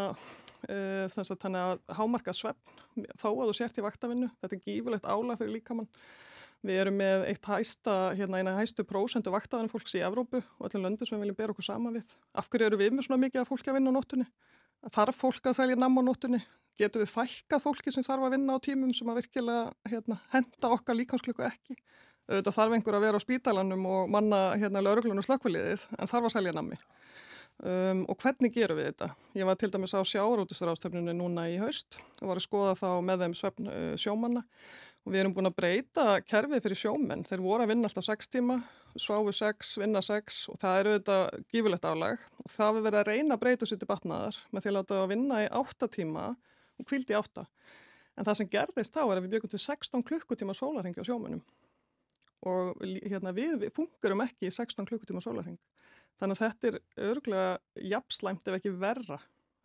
e, 0.68 0.78
þannig 1.16 1.60
að 1.62 1.96
hámarkað 1.96 2.40
svefn 2.42 3.09
þá 3.16 3.28
að 3.30 3.44
þú 3.46 3.59
sért 3.62 3.80
í 3.80 3.86
vaktavinu. 3.88 4.32
Þetta 4.42 4.59
er 4.59 4.64
gífulegt 4.66 5.09
álag 5.09 5.40
fyrir 5.40 5.56
líkamann. 5.56 5.88
Við 6.66 6.80
erum 6.82 6.97
með 6.98 7.24
eitt 7.30 7.47
hæsta, 7.47 7.97
hérna 8.18 8.40
eina 8.40 8.56
hæstu 8.56 8.82
prósendu 8.86 9.30
vaktaðan 9.30 9.70
fólks 9.70 9.94
í 9.94 10.02
Evrópu 10.02 10.40
og 10.43 10.66
öllum 10.66 10.89
löndu 10.89 11.06
sem 11.06 11.14
við 11.14 11.28
viljum 11.28 11.39
bera 11.39 11.55
okkur 11.55 11.66
sama 11.68 11.93
við. 11.94 12.09
Af 12.35 12.48
hverju 12.51 12.66
eru 12.66 12.80
við 12.80 12.97
með 12.97 13.06
svona 13.06 13.22
mikið 13.22 13.44
að 13.44 13.51
fólki 13.52 13.70
að 13.70 13.78
vinna 13.78 13.93
á 13.94 13.97
nóttunni? 13.98 14.26
Þarf 14.94 15.20
fólk 15.22 15.47
að 15.47 15.59
selja 15.60 15.78
namn 15.78 16.02
á 16.02 16.09
nóttunni? 16.09 16.40
Getur 16.78 17.05
við 17.05 17.12
fækkað 17.12 17.62
fólki 17.62 17.94
sem 17.94 18.06
þarf 18.06 18.26
að 18.26 18.35
vinna 18.35 18.59
á 18.59 18.64
tímum 18.66 18.90
sem 18.94 19.10
að 19.10 19.20
virkilega 19.22 19.93
hérna, 19.93 20.18
henda 20.35 20.72
okkar 20.74 20.98
líkansklöku 20.98 21.47
ekki? 21.47 21.78
Það 22.28 22.55
þarf 22.59 22.74
einhver 22.76 22.98
að 22.98 23.06
vera 23.06 23.18
á 23.22 23.24
spítalanum 23.24 23.86
og 23.89 24.10
manna 24.12 24.40
hérna 24.59 24.82
lauruglun 24.82 25.22
og 25.22 25.26
slökkviliðið 25.26 25.86
en 25.94 26.10
þarf 26.10 26.28
að 26.28 26.35
selja 26.35 26.59
namni. 26.59 26.78
Um, 27.59 28.05
og 28.06 28.14
hvernig 28.22 28.52
gerum 28.55 28.78
við 28.78 28.93
þetta? 28.93 29.09
Ég 29.35 29.48
var 29.48 29.56
til 29.59 29.72
dæmis 29.74 29.90
á 29.90 29.98
sjárótusturástöfnunni 30.06 31.10
núna 31.18 31.48
í 31.51 31.56
haust 31.59 31.97
og 32.20 32.28
var 32.30 32.39
að 32.39 32.44
skoða 32.44 32.74
þá 32.78 32.90
með 33.02 33.24
þeim 33.24 33.35
svefn 33.35 33.70
uh, 33.72 33.94
sjómanna 33.98 34.44
og 35.09 35.14
við 35.14 35.22
erum 35.22 35.32
búin 35.32 35.48
að 35.48 35.56
breyta 35.56 36.05
kerfið 36.28 36.60
fyrir 36.66 36.78
sjómenn. 36.82 37.22
Þeir 37.24 37.40
voru 37.40 37.64
að 37.64 37.70
vinna 37.72 37.89
alltaf 37.89 38.05
6 38.05 38.28
tíma, 38.35 38.59
sváfu 39.01 39.32
6, 39.32 39.70
vinna 39.80 40.02
6 40.05 40.40
og 40.52 40.59
það 40.60 40.80
eru 40.82 40.93
þetta 40.98 41.16
gífurlegt 41.55 41.86
álag 41.89 42.26
og 42.43 42.51
það 42.52 42.74
við 42.76 42.85
verið 42.89 43.01
að 43.01 43.09
reyna 43.09 43.39
að 43.39 43.43
breyta 43.44 43.68
sér 43.68 43.80
til 43.80 43.89
batnaðar 43.89 44.40
með 44.52 44.64
því 44.64 44.70
að 44.70 44.76
láta 44.76 44.98
að 44.98 45.09
vinna 45.14 45.40
í 45.40 45.48
8 45.62 45.89
tíma 45.97 46.26
og 46.28 46.90
kvildi 46.90 47.16
8. 47.16 47.47
En 48.18 48.28
það 48.28 48.39
sem 48.43 48.52
gerðist 48.52 48.98
þá 48.98 49.01
er 49.06 49.14
að 49.14 49.24
við 49.24 49.35
byggum 49.36 49.55
til 49.55 49.62
16 49.64 50.06
klukkutíma 50.10 50.59
sólarhengi 50.59 51.01
á 51.01 51.09
sjómennum 51.09 51.43
og 52.48 52.85
hérna, 52.85 53.32
við, 53.35 53.56
við 53.64 53.72
fungurum 53.74 54.22
ekki 54.22 54.47
í 54.47 54.55
16 54.55 54.86
klukkutíma 54.86 55.24
sólarheng. 55.24 55.59
Þannig 56.20 56.36
að 56.36 56.44
þetta 56.44 56.68
er 56.68 57.09
örgulega 57.09 57.85
jafnslæmt 57.97 58.47
ef 58.47 58.59
ekki 58.60 58.76
verra 58.76 59.18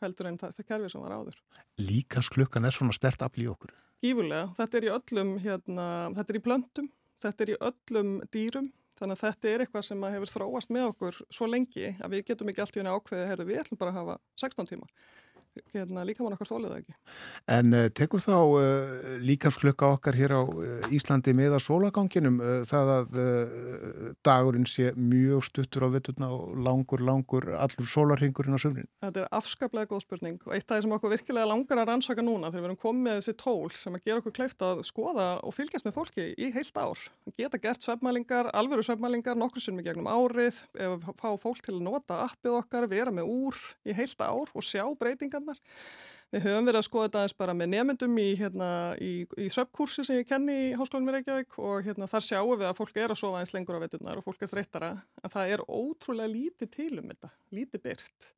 heldur 0.03 0.29
en 0.31 0.39
það 0.39 0.63
kerfið 0.63 0.93
sem 0.93 1.03
var 1.03 1.17
áður. 1.19 1.39
Líkans 1.81 2.31
klukkan 2.33 2.65
er 2.65 2.75
svona 2.75 2.95
stert 2.95 3.25
afl 3.25 3.43
í 3.43 3.49
okkur. 3.51 3.73
Gífurlega, 4.03 4.49
þetta 4.57 4.77
er 4.77 4.85
í 4.85 4.93
öllum, 4.97 5.29
hérna, 5.39 5.83
þetta 6.17 6.33
er 6.33 6.37
í 6.37 6.43
plöntum, 6.43 6.87
þetta 7.23 7.45
er 7.45 7.51
í 7.53 7.59
öllum 7.69 8.09
dýrum, 8.35 8.65
þannig 8.99 9.15
að 9.15 9.21
þetta 9.21 9.51
er 9.51 9.63
eitthvað 9.63 9.85
sem 9.87 10.03
hefur 10.11 10.31
þróast 10.33 10.73
með 10.75 10.87
okkur 10.89 11.19
svo 11.31 11.47
lengi 11.47 11.93
að 12.03 12.17
við 12.17 12.25
getum 12.27 12.51
ekki 12.51 12.65
allt 12.65 12.75
í 12.75 12.81
unni 12.83 12.91
ákveði, 12.97 13.29
herru, 13.29 13.45
við 13.47 13.61
ætlum 13.61 13.79
bara 13.79 13.93
að 13.93 13.99
hafa 14.01 14.17
16 14.43 14.69
tíma 14.73 14.89
hérna, 15.73 16.03
líka 16.07 16.23
mann 16.23 16.35
okkar 16.35 16.49
þólið 16.49 16.75
ekki. 16.79 16.95
En 17.53 17.75
uh, 17.75 17.87
tekur 17.93 18.21
þá 18.23 18.35
uh, 18.37 18.93
líkansklukka 19.23 19.91
okkar 19.97 20.17
hér 20.17 20.35
á 20.37 20.41
uh, 20.41 20.87
Íslandi 20.93 21.33
með 21.37 21.57
að 21.57 21.63
sólaganginum 21.67 22.39
það 22.67 22.91
að 22.93 23.19
dagurinn 24.25 24.67
sé 24.69 24.91
mjög 24.97 25.43
stuttur 25.47 25.85
á 25.85 25.89
vitturna 25.93 26.29
og 26.33 26.55
langur, 26.63 27.03
langur 27.03 27.47
allur 27.57 27.89
sólarhingurinn 27.89 28.57
á 28.57 28.61
sömrin? 28.61 28.89
Þetta 29.03 29.23
er 29.23 29.29
afskaplega 29.35 29.89
góð 29.91 30.03
spurning 30.05 30.39
og 30.47 30.55
eitt 30.55 30.65
af 30.67 30.77
það 30.77 30.85
sem 30.85 30.95
okkur 30.97 31.13
virkilega 31.13 31.49
langar 31.49 31.81
að 31.81 31.89
rannsaka 31.91 32.25
núna 32.25 32.51
þegar 32.51 32.63
við 32.63 32.69
erum 32.69 32.81
komið 32.83 33.07
með 33.07 33.19
þessi 33.19 33.35
tól 33.43 33.73
sem 33.77 33.97
að 33.97 34.07
gera 34.07 34.23
okkur 34.23 34.35
kleift 34.39 34.65
að 34.65 34.83
skoða 34.87 35.27
og 35.43 35.55
fylgjast 35.55 35.87
með 35.87 35.97
fólki 35.97 36.27
í 36.33 36.49
heilt 36.55 36.79
ár. 36.79 37.03
Geta 37.39 37.61
gert 37.61 37.85
svefmælingar, 37.85 38.49
alvöru 38.55 38.85
svefmælingar, 38.85 39.39
nokkur 39.39 39.63
sem 39.63 39.77
við 39.79 39.91
gegnum 39.91 40.09
árið, 40.09 40.61
fá 41.19 41.29
fólk 41.39 41.63
til 41.65 41.77
að 41.77 41.85
nota 41.87 42.21
appið 42.27 42.57
okkar, 42.59 42.89
vera 42.91 43.13
með 43.13 43.31
úr 43.33 43.59
í 43.87 43.95
heilt 43.97 44.21
ár 44.23 44.51
og 44.53 44.65
sjá 44.65 44.85
breytingar 44.99 45.42
kennar. 45.43 45.63
Við 46.33 46.47
höfum 46.47 46.65
verið 46.65 46.79
að 46.79 46.85
skoða 46.87 47.07
þetta 47.07 47.23
eins 47.27 47.35
bara 47.37 47.53
með 47.53 47.67
nefndum 47.75 48.15
í, 48.17 48.29
hérna, 48.39 48.67
í, 48.97 49.11
í 49.37 49.49
söpkursi 49.53 50.01
sem 50.07 50.17
ég 50.17 50.29
kenni 50.29 50.55
í 50.63 50.69
Háskólanum 50.79 51.11
í 51.11 51.17
Reykjavík 51.19 51.59
og 51.61 51.83
hérna, 51.85 52.07
þar 52.09 52.25
sjáum 52.25 52.55
við 52.55 52.69
að 52.71 52.79
fólk 52.79 52.97
er 52.97 53.13
að 53.13 53.19
sofa 53.21 53.43
eins 53.43 53.53
lengur 53.53 53.77
á 53.77 53.83
veturnar 53.83 54.17
og 54.17 54.25
fólk 54.25 54.41
er 54.41 54.49
streyttara 54.49 54.89
en 55.21 55.33
það 55.35 55.53
er 55.53 55.65
ótrúlega 55.67 56.33
lítið 56.33 56.71
til 56.73 56.89
um 57.03 57.11
þetta, 57.11 57.29
lítið 57.53 57.85
byrt. 57.85 58.33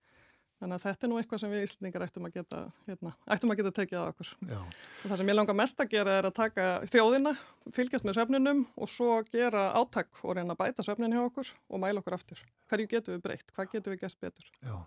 Þannig 0.55 0.77
að 0.77 0.83
þetta 0.85 1.05
er 1.05 1.11
nú 1.11 1.17
eitthvað 1.19 1.41
sem 1.41 1.51
við 1.51 1.63
Íslandingar 1.65 2.03
ættum 2.05 2.27
að 2.27 2.35
geta, 2.37 2.59
hérna, 2.87 3.11
ættum 3.35 3.51
að 3.51 3.57
geta 3.59 3.71
tekið 3.75 3.97
á 3.99 4.03
okkur. 4.07 4.29
Já. 4.47 4.59
Og 4.63 5.09
það 5.09 5.19
sem 5.19 5.31
ég 5.31 5.35
langar 5.35 5.57
mest 5.59 5.81
að 5.83 5.89
gera 5.91 6.13
er 6.15 6.27
að 6.29 6.35
taka 6.37 6.67
þjóðina, 6.93 7.33
fylgjast 7.75 8.07
með 8.07 8.15
söfninum 8.19 8.61
og 8.79 8.91
svo 8.93 9.17
gera 9.33 9.65
áttak 9.75 10.23
og 10.23 10.37
reyna 10.37 10.55
að 10.55 10.61
bæta 10.63 10.85
söfnin 10.87 11.17
hjá 11.17 11.25
okkur 11.25 11.51
og 11.51 11.83
mæla 11.83 11.99
okkur 11.99 12.15
aftur. 12.15 12.45
Hverju 12.71 12.87
getum 12.95 13.17
við 13.17 13.25
breytt? 13.27 13.51
Hvað 13.51 13.75
getum 13.75 13.95
við 13.97 14.01
gert 14.05 14.23
betur? 14.23 14.49
Já. 14.63 14.77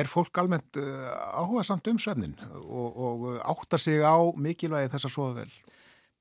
Er 0.00 0.10
fólk 0.10 0.40
almennt 0.40 0.80
uh, 0.80 1.12
áhuga 1.36 1.66
samt 1.68 1.92
um 1.92 2.00
söfnin 2.00 2.34
og, 2.62 2.96
og 2.96 3.28
áttar 3.44 3.82
sig 3.82 4.00
á 4.00 4.16
mikilvægi 4.32 4.94
þess 4.96 5.10
að 5.10 5.16
sofa 5.18 5.42
vel? 5.42 5.50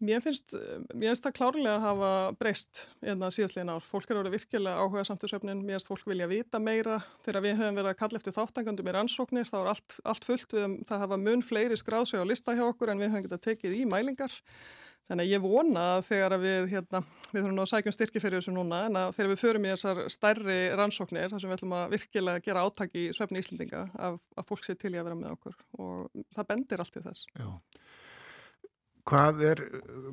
Mér 0.02 0.22
finnst, 0.24 0.56
mér 0.98 1.12
finnst 1.12 1.26
það 1.28 1.36
klárlega 1.38 1.76
að 1.76 1.84
hafa 1.86 2.12
breyst 2.40 2.80
enna 3.04 3.28
hérna 3.28 3.28
síðastlegin 3.36 3.70
ár. 3.70 3.84
Fólk 3.86 4.10
er 4.10 4.20
árið 4.22 4.36
virkilega 4.40 4.82
áhuga 4.82 5.04
samt 5.06 5.26
í 5.28 5.30
söfnin, 5.30 5.62
mér 5.62 5.78
finnst 5.78 5.92
fólk 5.92 6.08
vilja 6.10 6.30
vita 6.32 6.62
meira. 6.62 6.98
Þegar 7.26 7.46
við 7.46 7.60
höfum 7.60 7.78
verið 7.78 7.92
að 7.92 8.00
kalla 8.00 8.22
eftir 8.22 8.36
þáttangandum 8.38 8.90
í 8.90 8.96
rannsóknir, 8.98 9.50
þá 9.52 9.58
er 9.60 9.70
allt, 9.76 9.98
allt 10.10 10.26
fullt 10.26 10.56
við 10.58 10.66
um 10.66 10.78
það 10.90 11.04
hafa 11.06 11.20
mun 11.22 11.46
fleiri 11.46 11.78
skráðsög 11.78 12.26
á 12.26 12.30
lista 12.32 12.58
hjá 12.58 12.64
okkur 12.66 12.96
en 12.96 13.04
við 13.04 13.14
höfum 13.14 13.28
getað 13.28 13.44
tekið 13.46 13.78
í 13.78 13.84
mælingar. 13.94 14.40
Þannig 15.12 15.28
að 15.28 15.34
ég 15.36 15.44
vona 15.44 15.86
að 15.98 16.04
þegar 16.08 16.34
að 16.38 16.44
við, 16.46 16.68
hérna, 16.72 17.00
við 17.30 17.42
þurfum 17.44 17.62
að 17.62 17.72
sækjum 17.72 17.96
styrki 17.98 18.22
fyrir 18.24 18.40
þessu 18.40 18.54
núna, 18.56 18.84
en 18.88 19.00
að 19.02 19.10
þegar 19.18 19.32
við 19.32 19.42
förum 19.42 19.66
í 19.66 19.72
þessar 19.74 20.02
stærri 20.14 20.60
rannsóknir, 20.80 21.34
þar 21.34 21.44
sem 21.44 21.52
við 21.52 21.58
ætlum 21.58 21.76
að 21.78 21.96
virkilega 21.98 22.44
gera 22.46 22.64
áttak 22.64 22.96
í 22.96 23.08
söfni 23.18 23.42
Íslandinga, 23.44 23.82
að, 24.08 24.22
að 24.40 24.48
fólk 24.48 24.64
sé 24.64 24.78
til 24.80 24.94
í 24.94 25.02
að 25.02 25.10
vera 25.10 25.18
með 25.20 25.34
okkur 25.36 25.58
og 25.84 26.24
það 26.38 26.48
bendir 26.54 26.86
allt 26.86 27.02
í 27.02 27.04
þess. 27.10 27.26
Já. 27.36 27.50
Hvað, 29.10 29.44
er, 29.50 29.62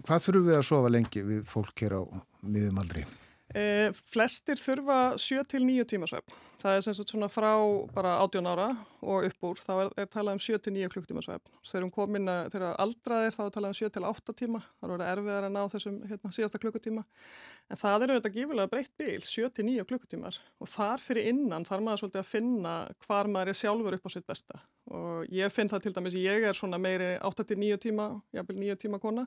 hvað 0.07 0.23
þurfum 0.25 0.47
við 0.49 0.59
að 0.59 0.69
sofa 0.71 0.93
lengi 0.93 1.25
við 1.27 1.43
fólk 1.49 1.85
hér 1.85 1.99
á 2.01 2.03
miðumaldri? 2.43 3.05
E, 3.57 3.89
flestir 4.13 4.61
þurfa 4.61 5.17
7-9 5.17 5.87
tímasvefn. 5.89 6.35
Það 6.59 6.75
er 6.75 6.83
sem 6.83 6.95
sagt 6.99 7.13
svona 7.13 7.29
frá 7.31 7.53
bara 7.95 8.17
18 8.21 8.49
ára 8.51 8.67
og 8.99 9.25
upp 9.29 9.47
úr. 9.47 9.61
Það 9.63 9.81
er, 9.85 9.91
er 10.03 10.09
talað 10.11 10.35
um 10.37 10.41
7-9 10.43 10.89
klukktímasvefn. 10.93 11.53
Þegar 11.65 11.85
um 11.87 11.93
komin 11.95 12.29
að 12.29 12.49
þeirra 12.53 12.73
aldraðir 12.83 13.37
þá 13.37 13.41
er 13.45 13.53
talað 13.55 13.71
um 13.71 13.79
7-8 13.79 14.35
tíma. 14.41 14.61
Það 14.83 14.95
er 14.97 15.05
erfiðar 15.13 15.47
að 15.47 15.55
ná 15.55 15.61
þessum 15.73 16.01
hérna, 16.11 16.33
síðasta 16.35 16.61
klukkutíma. 16.61 17.05
En 17.71 17.81
það 17.81 18.05
er 18.05 18.13
auðvitað 18.13 18.37
gífulega 18.41 18.73
breytt 18.73 18.93
bíl, 18.99 19.23
7-9 19.23 19.87
klukkutímar. 19.93 20.41
Og 20.59 20.73
þar 20.73 21.07
fyrir 21.07 21.31
innan 21.31 21.65
þarf 21.69 21.87
maður 21.87 22.03
svolítið 22.03 22.25
að 22.25 22.33
finna 22.35 22.75
hvar 23.07 23.31
maður 23.33 23.55
er 23.55 23.61
sjálfur 23.63 23.97
upp 23.97 24.11
á 24.11 24.15
sitt 24.17 24.29
besta. 24.29 24.61
Og 24.91 25.33
ég 25.39 25.55
finn 25.55 25.71
það 25.71 25.87
til 25.87 25.95
dæmis, 25.95 26.19
ég 26.19 26.51
er 26.51 26.59
svona 26.59 26.83
meiri 26.83 27.15
8-9 27.23 27.81
tíma, 27.87 28.11
jáfnvel 28.35 28.61
9 28.67 28.83
tíma 28.83 29.01
kona. 29.01 29.25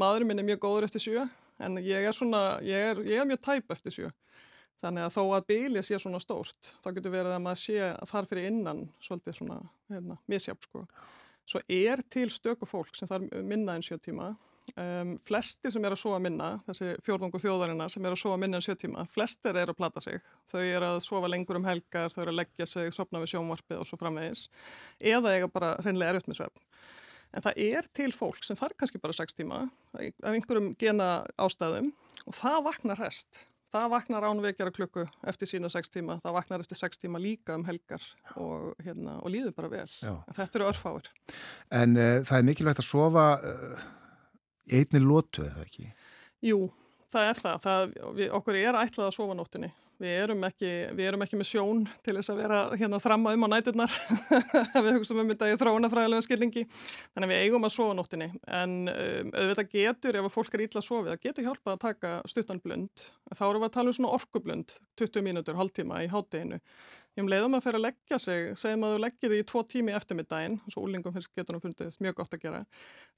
Maðurinn 0.00 0.32
minn 0.32 0.42
er 0.42 0.48
mjög 0.48 0.64
góður 0.64 0.88
eftir 0.88 1.06
7 1.10 1.28
en 1.60 1.78
ég 1.84 2.08
er 2.08 2.16
svona, 2.16 2.42
ég 2.66 2.90
er, 2.92 3.04
ég 3.08 3.22
er 3.22 3.28
mjög 3.28 3.42
tæp 3.46 3.74
eftir 3.76 3.96
sjö. 3.96 4.10
Þannig 4.80 5.06
að 5.06 5.16
þó 5.16 5.22
að 5.36 5.48
bíli 5.50 5.82
sé 5.84 5.98
svona 6.00 6.20
stórt, 6.22 6.70
þá 6.80 6.92
getur 6.96 7.12
verið 7.12 7.34
að 7.36 7.42
maður 7.44 7.60
sé 7.60 7.80
að 7.90 8.06
fara 8.08 8.28
fyrir 8.30 8.46
innan 8.48 8.86
svolítið 9.04 9.36
svona 9.36 9.58
hérna, 9.92 10.16
misjáp 10.30 10.62
sko. 10.64 10.86
Svo 11.50 11.60
er 11.68 12.00
til 12.08 12.30
stöku 12.32 12.68
fólk 12.68 12.94
sem 12.96 13.10
þarf 13.10 13.28
minna 13.44 13.74
en 13.76 13.84
sjö 13.84 13.98
tíma. 14.00 14.30
Um, 14.78 15.16
flestir 15.26 15.72
sem 15.74 15.84
er 15.84 15.96
að 15.96 15.98
sofa 15.98 16.20
minna, 16.22 16.50
þessi 16.68 16.92
fjórðungu 17.04 17.40
þjóðarina 17.42 17.88
sem 17.90 18.04
er 18.06 18.14
að 18.14 18.20
sofa 18.22 18.38
minna 18.38 18.60
en 18.60 18.64
sjö 18.64 18.76
tíma, 18.78 19.04
flestir 19.10 19.58
er 19.58 19.72
að 19.72 19.78
plata 19.80 20.02
sig. 20.04 20.20
Þau 20.52 20.60
er 20.62 20.86
að 20.86 21.00
sofa 21.04 21.30
lengur 21.32 21.58
um 21.58 21.66
helgar, 21.66 22.12
þau 22.14 22.22
er 22.22 22.32
að 22.32 22.38
leggja 22.38 22.68
sig, 22.70 22.92
sopna 22.94 23.22
við 23.22 23.34
sjónvarpið 23.34 23.82
og 23.82 23.88
svo 23.88 23.98
framvegis. 24.00 24.46
Eða 25.12 25.34
eiga 25.34 25.50
bara 25.50 25.74
hreinlega 25.82 26.14
erut 26.14 26.30
með 26.30 26.40
svefn. 26.40 26.64
En 27.30 27.44
það 27.44 27.60
er 27.62 27.86
til 27.94 28.10
fólk 28.14 28.42
sem 28.42 28.58
þarf 28.58 28.78
kannski 28.80 29.00
bara 29.02 29.14
6 29.14 29.38
tíma 29.38 29.62
af 29.94 30.32
einhverjum 30.32 30.72
gena 30.78 31.22
ástæðum 31.40 31.92
og 32.26 32.36
það 32.36 32.58
vaknar 32.66 33.00
rest. 33.00 33.44
Það 33.70 33.92
vaknar 33.92 34.24
ánvekjara 34.26 34.72
klukku 34.74 35.04
eftir 35.30 35.46
sína 35.46 35.68
6 35.70 35.92
tíma, 35.94 36.16
það 36.24 36.34
vaknar 36.40 36.64
eftir 36.64 36.80
6 36.80 37.04
tíma 37.04 37.20
líka 37.22 37.54
um 37.54 37.62
helgar 37.68 38.02
og, 38.34 38.72
hérna, 38.82 39.20
og 39.22 39.30
líður 39.30 39.54
bara 39.54 39.70
vel. 39.70 39.86
Þetta 40.34 40.58
eru 40.58 40.66
örfáir. 40.72 41.10
En 41.70 41.94
uh, 41.94 42.16
það 42.26 42.40
er 42.40 42.48
mikilvægt 42.48 42.82
að 42.82 42.88
sofa 42.88 43.26
uh, 43.38 43.84
einni 44.74 45.02
lótu, 45.04 45.46
er 45.46 45.54
það 45.54 45.68
ekki? 45.68 45.86
Jú, 46.50 46.64
það 47.14 47.30
er 47.30 47.42
það. 47.44 47.62
það 47.68 47.94
við, 48.18 48.26
okkur 48.40 48.58
er 48.58 48.80
ætlað 48.82 49.12
að 49.12 49.16
sofa 49.20 49.38
nóttinni 49.38 49.70
Við 50.00 50.14
erum, 50.16 50.44
ekki, 50.48 50.68
við 50.96 51.06
erum 51.10 51.22
ekki 51.26 51.36
með 51.36 51.48
sjón 51.50 51.80
til 52.00 52.14
þess 52.16 52.32
að 52.32 52.38
vera 52.40 52.58
hérna 52.80 53.00
þramma 53.04 53.34
um 53.36 53.42
á 53.44 53.48
næturnar, 53.52 53.96
við 54.86 54.94
hugsaum 54.94 55.20
um 55.20 55.32
þetta 55.34 55.50
í 55.52 55.58
þróunafræðilega 55.60 56.24
skilningi, 56.24 56.62
þannig 57.12 57.26
að 57.26 57.32
við 57.34 57.42
eigum 57.44 57.68
að 57.68 57.74
sofa 57.74 57.96
nóttinni. 57.98 58.30
En 58.48 58.78
um, 58.94 59.32
auðvitað 59.34 59.68
getur, 59.74 60.18
ef 60.22 60.30
fólk 60.32 60.56
er 60.56 60.64
ítla 60.64 60.80
að 60.80 60.86
sofa, 60.88 61.10
það 61.10 61.26
getur 61.26 61.48
hjálpað 61.50 61.74
að 61.74 61.82
taka 61.84 62.14
stuttan 62.32 62.62
blund. 62.64 63.04
Þá 63.28 63.44
erum 63.50 63.60
við 63.60 63.68
að 63.68 63.76
tala 63.76 63.92
um 63.92 63.98
svona 63.98 64.16
orkublund, 64.16 64.76
20 65.02 65.26
mínútur, 65.28 65.60
hálftíma 65.60 66.00
í 66.06 66.08
hátteginu. 66.14 66.62
Ég 67.18 67.26
um 67.26 67.28
leiðum 67.28 67.58
að 67.58 67.66
fyrir 67.66 67.82
að 67.82 67.88
leggja 67.90 68.20
sig, 68.24 68.52
segjum 68.56 68.86
að 68.88 68.94
þú 68.94 69.02
leggir 69.04 69.34
því 69.34 69.42
tvo 69.52 69.66
tími 69.68 69.98
eftirmiddaginn, 69.98 70.62
svo 70.72 70.86
úlingum 70.86 71.12
finnst 71.12 71.34
getur 71.36 71.58
nú 71.58 71.60
fundið 71.60 72.00
mjög 72.00 72.22
gott 72.22 72.38
að 72.38 72.46
gera, 72.46 72.62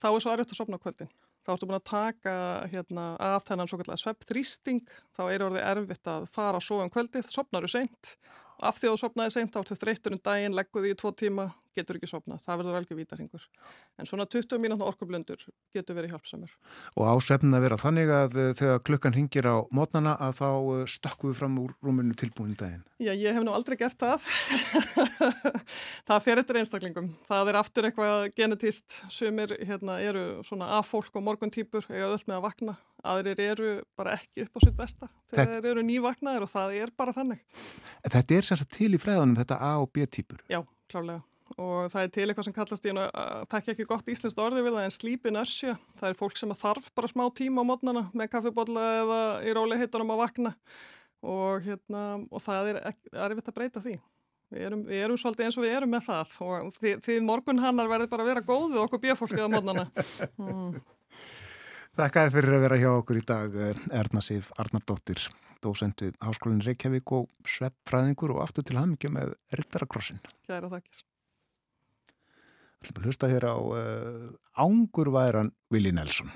þá 0.02 0.08
er 0.10 0.24
svo 0.24 0.32
aðrætt 0.32 0.56
að 0.56 0.58
sopna 0.64 0.82
kvöldin. 0.82 1.12
Þá 1.42 1.52
ertu 1.56 1.66
búin 1.66 1.78
að 1.80 1.88
taka 1.90 2.34
hérna, 2.70 3.04
af 3.18 3.46
þennan 3.48 3.70
svo 3.70 3.78
kallega 3.80 3.98
sveppþrýsting, 3.98 4.82
þá 5.16 5.22
er 5.26 5.44
orðið 5.48 5.64
erfitt 5.72 6.10
að 6.12 6.28
fara 6.30 6.60
að 6.60 6.66
sofa 6.68 6.86
um 6.86 6.92
kvöldið, 6.94 7.30
sopnar 7.34 7.66
þú 7.66 7.70
seint, 7.72 8.12
af 8.62 8.78
því 8.78 8.88
að 8.88 8.94
þú 8.94 9.00
sopnaði 9.02 9.34
seint, 9.34 9.50
þá 9.50 9.60
ertu 9.64 9.78
þreytur 9.80 10.14
um 10.14 10.22
daginn, 10.28 10.54
leggur 10.54 10.86
því 10.86 10.92
í 10.94 10.98
tvo 11.02 11.12
tíma, 11.18 11.48
getur 11.76 11.98
ekki 11.98 12.08
sopnað, 12.10 12.42
það 12.44 12.60
verður 12.60 12.78
alveg 12.78 12.98
vítarhingur. 12.98 13.44
En 14.00 14.08
svona 14.08 14.26
20 14.28 14.60
mínútna 14.62 14.86
orkublöndur 14.88 15.42
getur 15.74 15.96
verið 15.96 16.14
hjálpsamur. 16.14 16.52
Og 16.96 17.08
ásefn 17.08 17.56
að 17.56 17.64
vera 17.66 17.78
þannig 17.80 18.12
að 18.12 18.38
eh, 18.40 18.52
þegar 18.58 18.82
klukkan 18.88 19.16
ringir 19.16 19.48
á 19.48 19.56
mótnana 19.74 20.14
að 20.20 20.38
þá 20.40 20.48
eh, 20.52 20.84
stökkum 20.92 21.32
við 21.32 21.40
fram 21.40 21.58
úr 21.62 21.74
rúmunu 21.84 22.16
tilbúin 22.18 22.52
í 22.54 22.58
daginn. 22.58 22.84
Já, 23.02 23.12
ég 23.16 23.34
hef 23.34 23.46
nú 23.46 23.54
aldrei 23.54 23.78
gert 23.80 23.98
það. 23.98 24.28
það 26.08 26.24
fer 26.26 26.42
eftir 26.42 26.60
einstaklingum. 26.60 27.10
Það 27.28 27.52
er 27.52 27.60
aftur 27.62 27.88
eitthvað 27.88 28.28
genetist 28.36 29.00
sumir 29.12 29.56
hérna, 29.58 29.98
eru 30.04 30.26
svona 30.46 30.70
A-fólk 30.78 31.16
og 31.18 31.26
morgun 31.26 31.52
týpur, 31.52 31.88
eiga 31.90 32.12
öll 32.12 32.22
með 32.28 32.38
að 32.38 32.46
vakna. 32.46 32.76
Aðrir 33.02 33.42
eru 33.42 33.72
bara 33.98 34.14
ekki 34.20 34.46
upp 34.46 34.60
á 34.60 34.60
sitt 34.62 34.78
besta. 34.78 35.10
Þeir 35.32 35.48
Þetta... 35.56 35.72
eru 35.72 35.82
nývaknaðir 35.88 36.46
og 36.46 36.52
það 36.52 36.78
er 36.78 36.94
bara 36.94 37.16
þannig. 37.16 37.42
Þetta 38.06 38.38
er 38.38 38.46
sem 38.46 38.62
sagt 38.62 38.76
til 38.78 38.92
í 38.94 39.02
fræðanum 39.02 39.40
þetta 39.40 39.58
A 39.58 39.74
og 39.82 39.90
B 39.90 40.06
týpur? 40.06 40.44
Já, 40.52 40.62
klálega 40.92 41.24
og 41.60 41.90
það 41.92 42.04
er 42.04 42.12
til 42.14 42.26
eitthvað 42.26 42.46
sem 42.48 42.56
kallast 42.56 42.86
í 42.88 42.94
að 42.94 43.44
takja 43.52 43.74
ekki 43.74 43.88
gott 43.90 44.08
íslenskt 44.12 44.40
orði 44.42 44.64
við 44.64 44.76
það 44.78 44.86
en 44.88 44.94
sleep 44.96 45.28
inertia, 45.30 45.76
það 45.98 46.08
er 46.08 46.18
fólk 46.20 46.38
sem 46.38 46.54
þarf 46.62 46.88
bara 46.96 47.10
smá 47.12 47.24
tíma 47.36 47.64
á 47.64 47.68
mótnana 47.68 48.06
með 48.12 48.32
kaffibotla 48.36 48.86
eða 49.02 49.20
í 49.46 49.54
róli 49.56 49.80
hittunum 49.80 50.14
að 50.14 50.22
vakna 50.24 50.54
og, 51.22 51.62
hérna, 51.66 52.06
og 52.30 52.42
það 52.42 52.72
er 52.72 52.80
erfitt 52.86 53.52
að 53.52 53.58
breyta 53.58 53.84
því 53.84 53.98
við 54.52 54.66
erum, 54.68 54.82
við 54.88 55.04
erum 55.06 55.20
svolítið 55.20 55.46
eins 55.48 55.58
og 55.58 55.66
við 55.66 55.76
erum 55.76 55.94
með 55.94 56.08
það 56.08 56.34
og 56.46 56.72
því, 56.78 56.96
því 57.04 57.20
morgun 57.26 57.62
hannar 57.62 57.92
verður 57.92 58.10
bara 58.12 58.26
að 58.26 58.32
vera 58.32 58.46
góðu 58.46 58.82
okkur 58.82 59.04
bjöfólkið 59.06 59.46
á 59.46 59.52
mótnana 59.52 59.86
mm. 60.42 60.82
Þakkaði 61.92 62.32
fyrir 62.32 62.54
að 62.56 62.62
vera 62.64 62.76
hjá 62.80 62.90
okkur 62.94 63.18
í 63.20 63.22
dag 63.28 63.56
eh, 63.60 63.80
Erna 64.00 64.22
Sif 64.24 64.46
Arnardóttir, 64.56 65.26
dósend 65.60 66.00
við 66.00 66.14
Háskólinn 66.24 66.62
Reykjavík 66.64 67.12
og 67.18 67.26
sveppfræðingur 67.44 68.32
og 68.32 68.40
aftur 68.46 68.64
til 68.64 68.78
hamingju 68.78 69.10
með 69.12 69.34
Rittarakrossin. 69.60 70.22
Kæra 70.48 70.70
þakkir. 70.72 71.02
Hlusta 73.02 73.26
hér 73.26 73.44
á 73.44 73.54
uh, 73.54 74.34
Ángurværan 74.52 75.54
Willi 75.70 75.90
Nelson. 75.90 76.30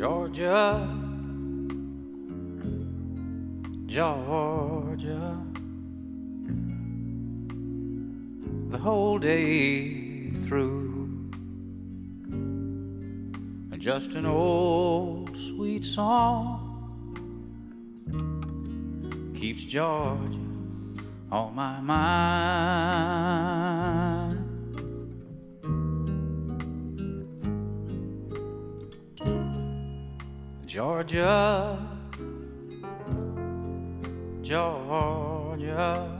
Georgia, 0.00 0.80
Georgia, 3.86 5.39
the 8.70 8.78
whole 8.78 9.18
day 9.18 10.30
through. 10.46 11.28
And 13.72 13.80
Just 13.80 14.12
an 14.12 14.26
old 14.26 15.36
sweet 15.36 15.84
song 15.84 16.68
keeps 19.34 19.64
Georgia 19.64 20.38
on 21.32 21.54
my 21.54 21.80
mind. 21.80 22.20
Georgia, 30.66 31.76
Georgia, 34.42 36.19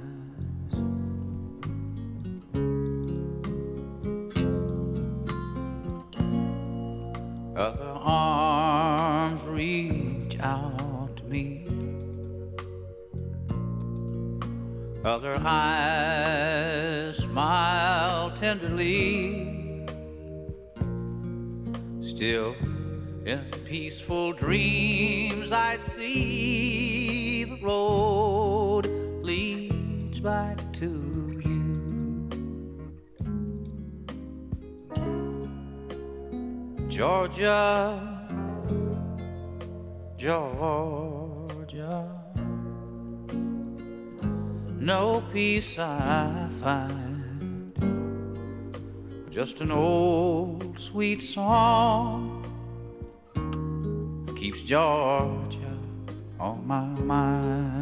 Other 15.11 15.35
eyes 15.43 17.17
smile 17.17 18.31
tenderly. 18.31 19.85
Still, 21.99 22.55
in 23.25 23.43
peaceful 23.65 24.31
dreams, 24.31 25.51
I 25.51 25.75
see 25.75 27.43
the 27.43 27.57
road 27.57 28.87
leads 29.21 30.21
back 30.21 30.71
to 30.79 30.87
you. 31.43 32.29
Georgia, 36.87 37.99
Georgia. 40.17 41.20
No 44.81 45.21
peace 45.31 45.77
I 45.77 46.49
find, 46.59 47.71
just 49.29 49.61
an 49.61 49.71
old 49.71 50.79
sweet 50.79 51.21
song 51.21 52.43
keeps 54.35 54.63
Georgia 54.63 55.77
on 56.39 56.65
my 56.65 56.81
mind. 56.81 57.80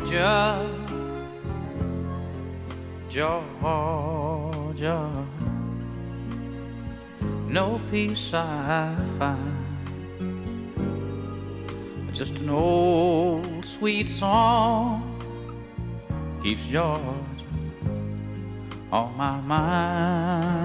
Georgia, 0.00 0.66
Georgia, 3.10 3.66
no 7.46 7.80
peace 7.90 8.32
I 8.34 8.96
find, 9.18 9.56
just 12.12 12.38
an 12.38 12.48
old 12.48 13.64
sweet 13.64 14.08
song 14.08 15.20
keeps 16.42 16.66
Georgia 16.66 17.14
on 18.90 19.16
my 19.16 19.40
mind. 19.40 20.60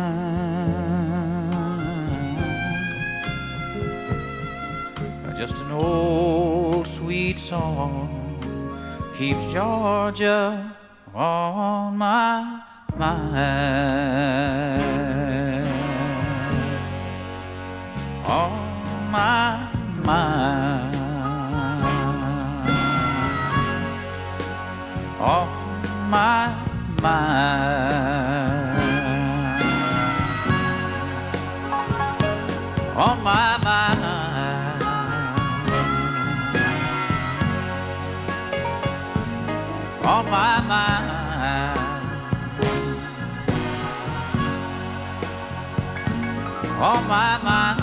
Just 5.38 5.57
an 5.57 5.72
old 5.74 6.88
sweet 6.88 7.38
song 7.40 8.24
keeps 9.18 9.46
Georgia 9.46 10.76
on 11.14 11.98
my 11.98 12.62
mind. 12.98 14.16
On 18.26 18.52
my 19.10 19.72
mind. 20.04 20.96
On 25.22 25.48
my 26.10 26.54
mind. 27.02 27.56
On 32.98 33.24
my 33.24 33.45
On 46.86 47.02
my 47.07 47.38
mind. 47.41 47.82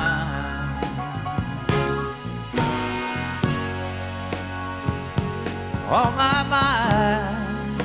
On 5.90 6.10
my 6.20 6.42
mind. 6.52 7.82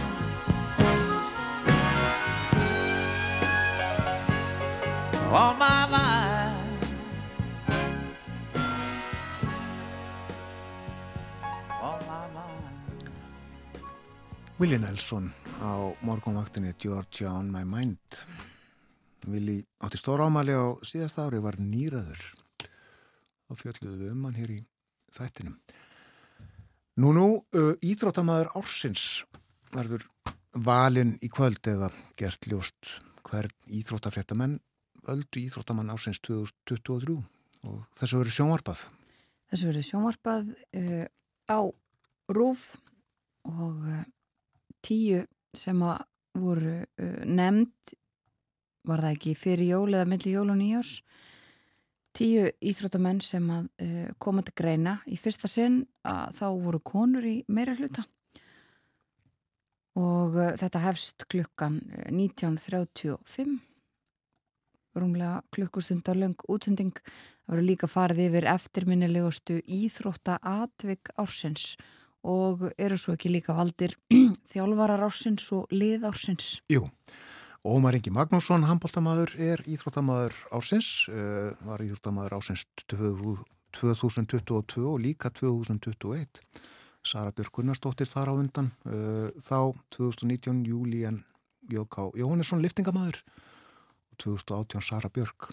On 5.33 5.57
my 5.57 5.87
mind. 5.87 6.55
On 11.81 11.99
my 12.09 12.25
mind. 12.37 13.09
Willi 14.59 14.77
Nelson 14.77 15.33
á 15.61 15.67
morgunvaktinni 16.01 16.73
Georgia 16.83 17.29
on 17.29 17.45
my 17.51 17.63
mind. 17.63 17.97
Willi 19.27 19.57
átti 19.83 19.99
stóra 19.99 20.27
ámali 20.27 20.55
á 20.55 20.75
síðasta 20.87 21.27
ári 21.27 21.41
var 21.43 21.59
nýraður. 21.59 22.21
Þá 23.47 23.53
fjöldluðu 23.61 23.97
við 24.01 24.13
um 24.13 24.27
hann 24.27 24.39
hér 24.39 24.53
í 24.55 24.59
þættinum. 25.15 25.57
Nú 26.97 27.11
nú, 27.13 27.27
íþróttamaður 27.85 28.53
ársins 28.57 29.03
verður 29.75 30.07
valinn 30.57 31.17
í 31.21 31.29
kvöld 31.29 31.67
eða 31.69 31.91
gert 32.17 32.47
ljóst 32.49 32.97
hvern 33.27 33.53
íþróttafréttamenn 33.67 34.57
völdu 35.07 35.41
íþróttamann 35.43 35.91
ársins 35.93 36.19
2023 36.25 37.17
og 37.67 37.83
þessu 37.99 38.19
verður 38.19 38.35
sjónvarpað. 38.37 38.83
Þessu 39.51 39.69
verður 39.69 39.87
sjónvarpað 39.87 40.51
uh, 40.51 41.05
á 41.47 41.59
rúf 42.35 42.65
og 43.47 43.87
uh, 43.87 44.03
tíu 44.83 45.23
sem 45.55 45.83
að 45.85 46.03
voru 46.37 46.75
uh, 46.83 47.21
nefnd 47.23 47.95
var 48.87 49.01
það 49.03 49.15
ekki 49.15 49.33
fyrir 49.39 49.73
jól 49.73 49.95
eða 49.95 50.09
milli 50.09 50.35
jól 50.35 50.51
og 50.53 50.59
nýjárs 50.59 50.99
tíu 52.17 52.47
íþróttamenn 52.65 53.21
sem 53.21 53.45
að 53.53 53.67
uh, 53.83 54.05
koma 54.21 54.43
til 54.45 54.55
greina. 54.57 54.97
Í 55.05 55.17
fyrsta 55.21 55.49
sinn 55.51 55.83
að 56.07 56.37
þá 56.39 56.45
voru 56.63 56.81
konur 56.81 57.25
í 57.27 57.37
meira 57.53 57.75
hluta. 57.77 58.07
Og 59.97 60.37
uh, 60.37 60.53
þetta 60.57 60.83
hefst 60.87 61.27
klukkan 61.29 61.81
uh, 61.91 62.07
19.35 62.09 63.57
rúmlega 64.97 65.43
klukkustundar 65.53 66.17
löng 66.17 66.39
útsending. 66.49 66.95
Það 67.45 67.53
voru 67.53 67.67
líka 67.67 67.89
farið 67.91 68.23
yfir 68.27 68.49
eftirminnilegustu 68.55 69.59
íþrótta 69.61 70.39
atvik 70.41 71.13
ársins 71.21 71.75
og 72.27 72.65
eru 72.81 72.97
svo 72.97 73.13
ekki 73.13 73.29
líka 73.29 73.53
valdir 73.55 73.93
þjálfarar 74.51 75.05
ársins 75.05 75.45
og 75.53 75.69
lið 75.69 76.07
ársins. 76.09 76.57
Jú, 76.73 76.87
Ómar 77.65 77.95
Ingi 77.97 78.11
Magnússon, 78.13 78.65
handbóltamaður, 78.67 79.33
er 79.41 79.63
íþróttamaður 79.65 80.35
ársins, 80.53 81.07
uh, 81.09 81.55
var 81.65 81.81
íþróttamaður 81.81 82.37
ársins 82.37 82.67
2022 82.85 84.85
og 84.85 84.99
líka 85.01 85.31
2021. 85.33 86.43
Sara 87.07 87.31
Björk 87.31 87.55
Gunnarsdóttir 87.57 88.09
þar 88.09 88.29
á 88.29 88.33
undan, 88.37 88.69
uh, 88.85 89.33
þá 89.41 89.73
2019 89.95 90.65
Júlíen 90.67 91.23
Jóká 91.67 92.11
Jóhannesson, 92.15 92.61
liftingamaður 92.61 93.23
og 94.11 94.17
2018 94.21 94.81
Sara 94.81 95.09
Björk. 95.09 95.49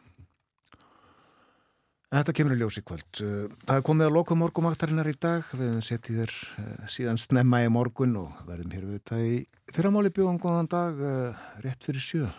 En 2.12 2.20
þetta 2.20 2.34
kemur 2.36 2.54
í 2.54 2.60
ljósi 2.60 2.82
kvöld. 2.86 3.08
Uh, 3.18 3.48
Það 3.64 3.80
er 3.80 3.86
komið 3.88 4.08
að 4.08 4.14
loka 4.14 4.36
morgumaktarinnar 4.38 5.10
í 5.10 5.16
dag. 5.18 5.48
Við 5.56 5.80
settið 5.86 6.20
þér 6.22 6.34
uh, 6.34 6.86
síðan 6.90 7.20
snemma 7.20 7.64
í 7.64 7.72
morgun 7.72 8.14
og 8.20 8.44
verðum 8.48 8.76
hér 8.76 8.86
við 8.86 9.00
þetta 9.00 9.20
í 9.24 9.34
fyrramáli 9.74 10.12
bjóðan 10.14 10.40
góðan 10.42 10.70
dag, 10.70 11.00
uh, 11.00 11.42
rétt 11.64 11.88
fyrir 11.88 12.04
sjö. 12.04 12.30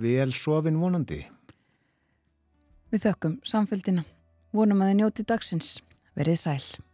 Vel 0.00 0.32
sofin 0.34 0.80
vonandi. 0.80 1.22
Við 2.94 3.06
þökkum 3.08 3.38
samfélgina. 3.46 4.06
Vonum 4.56 4.82
að 4.82 4.92
þið 4.92 5.00
njóti 5.02 5.28
dagsins. 5.28 5.72
Verið 6.16 6.42
sæl. 6.42 6.85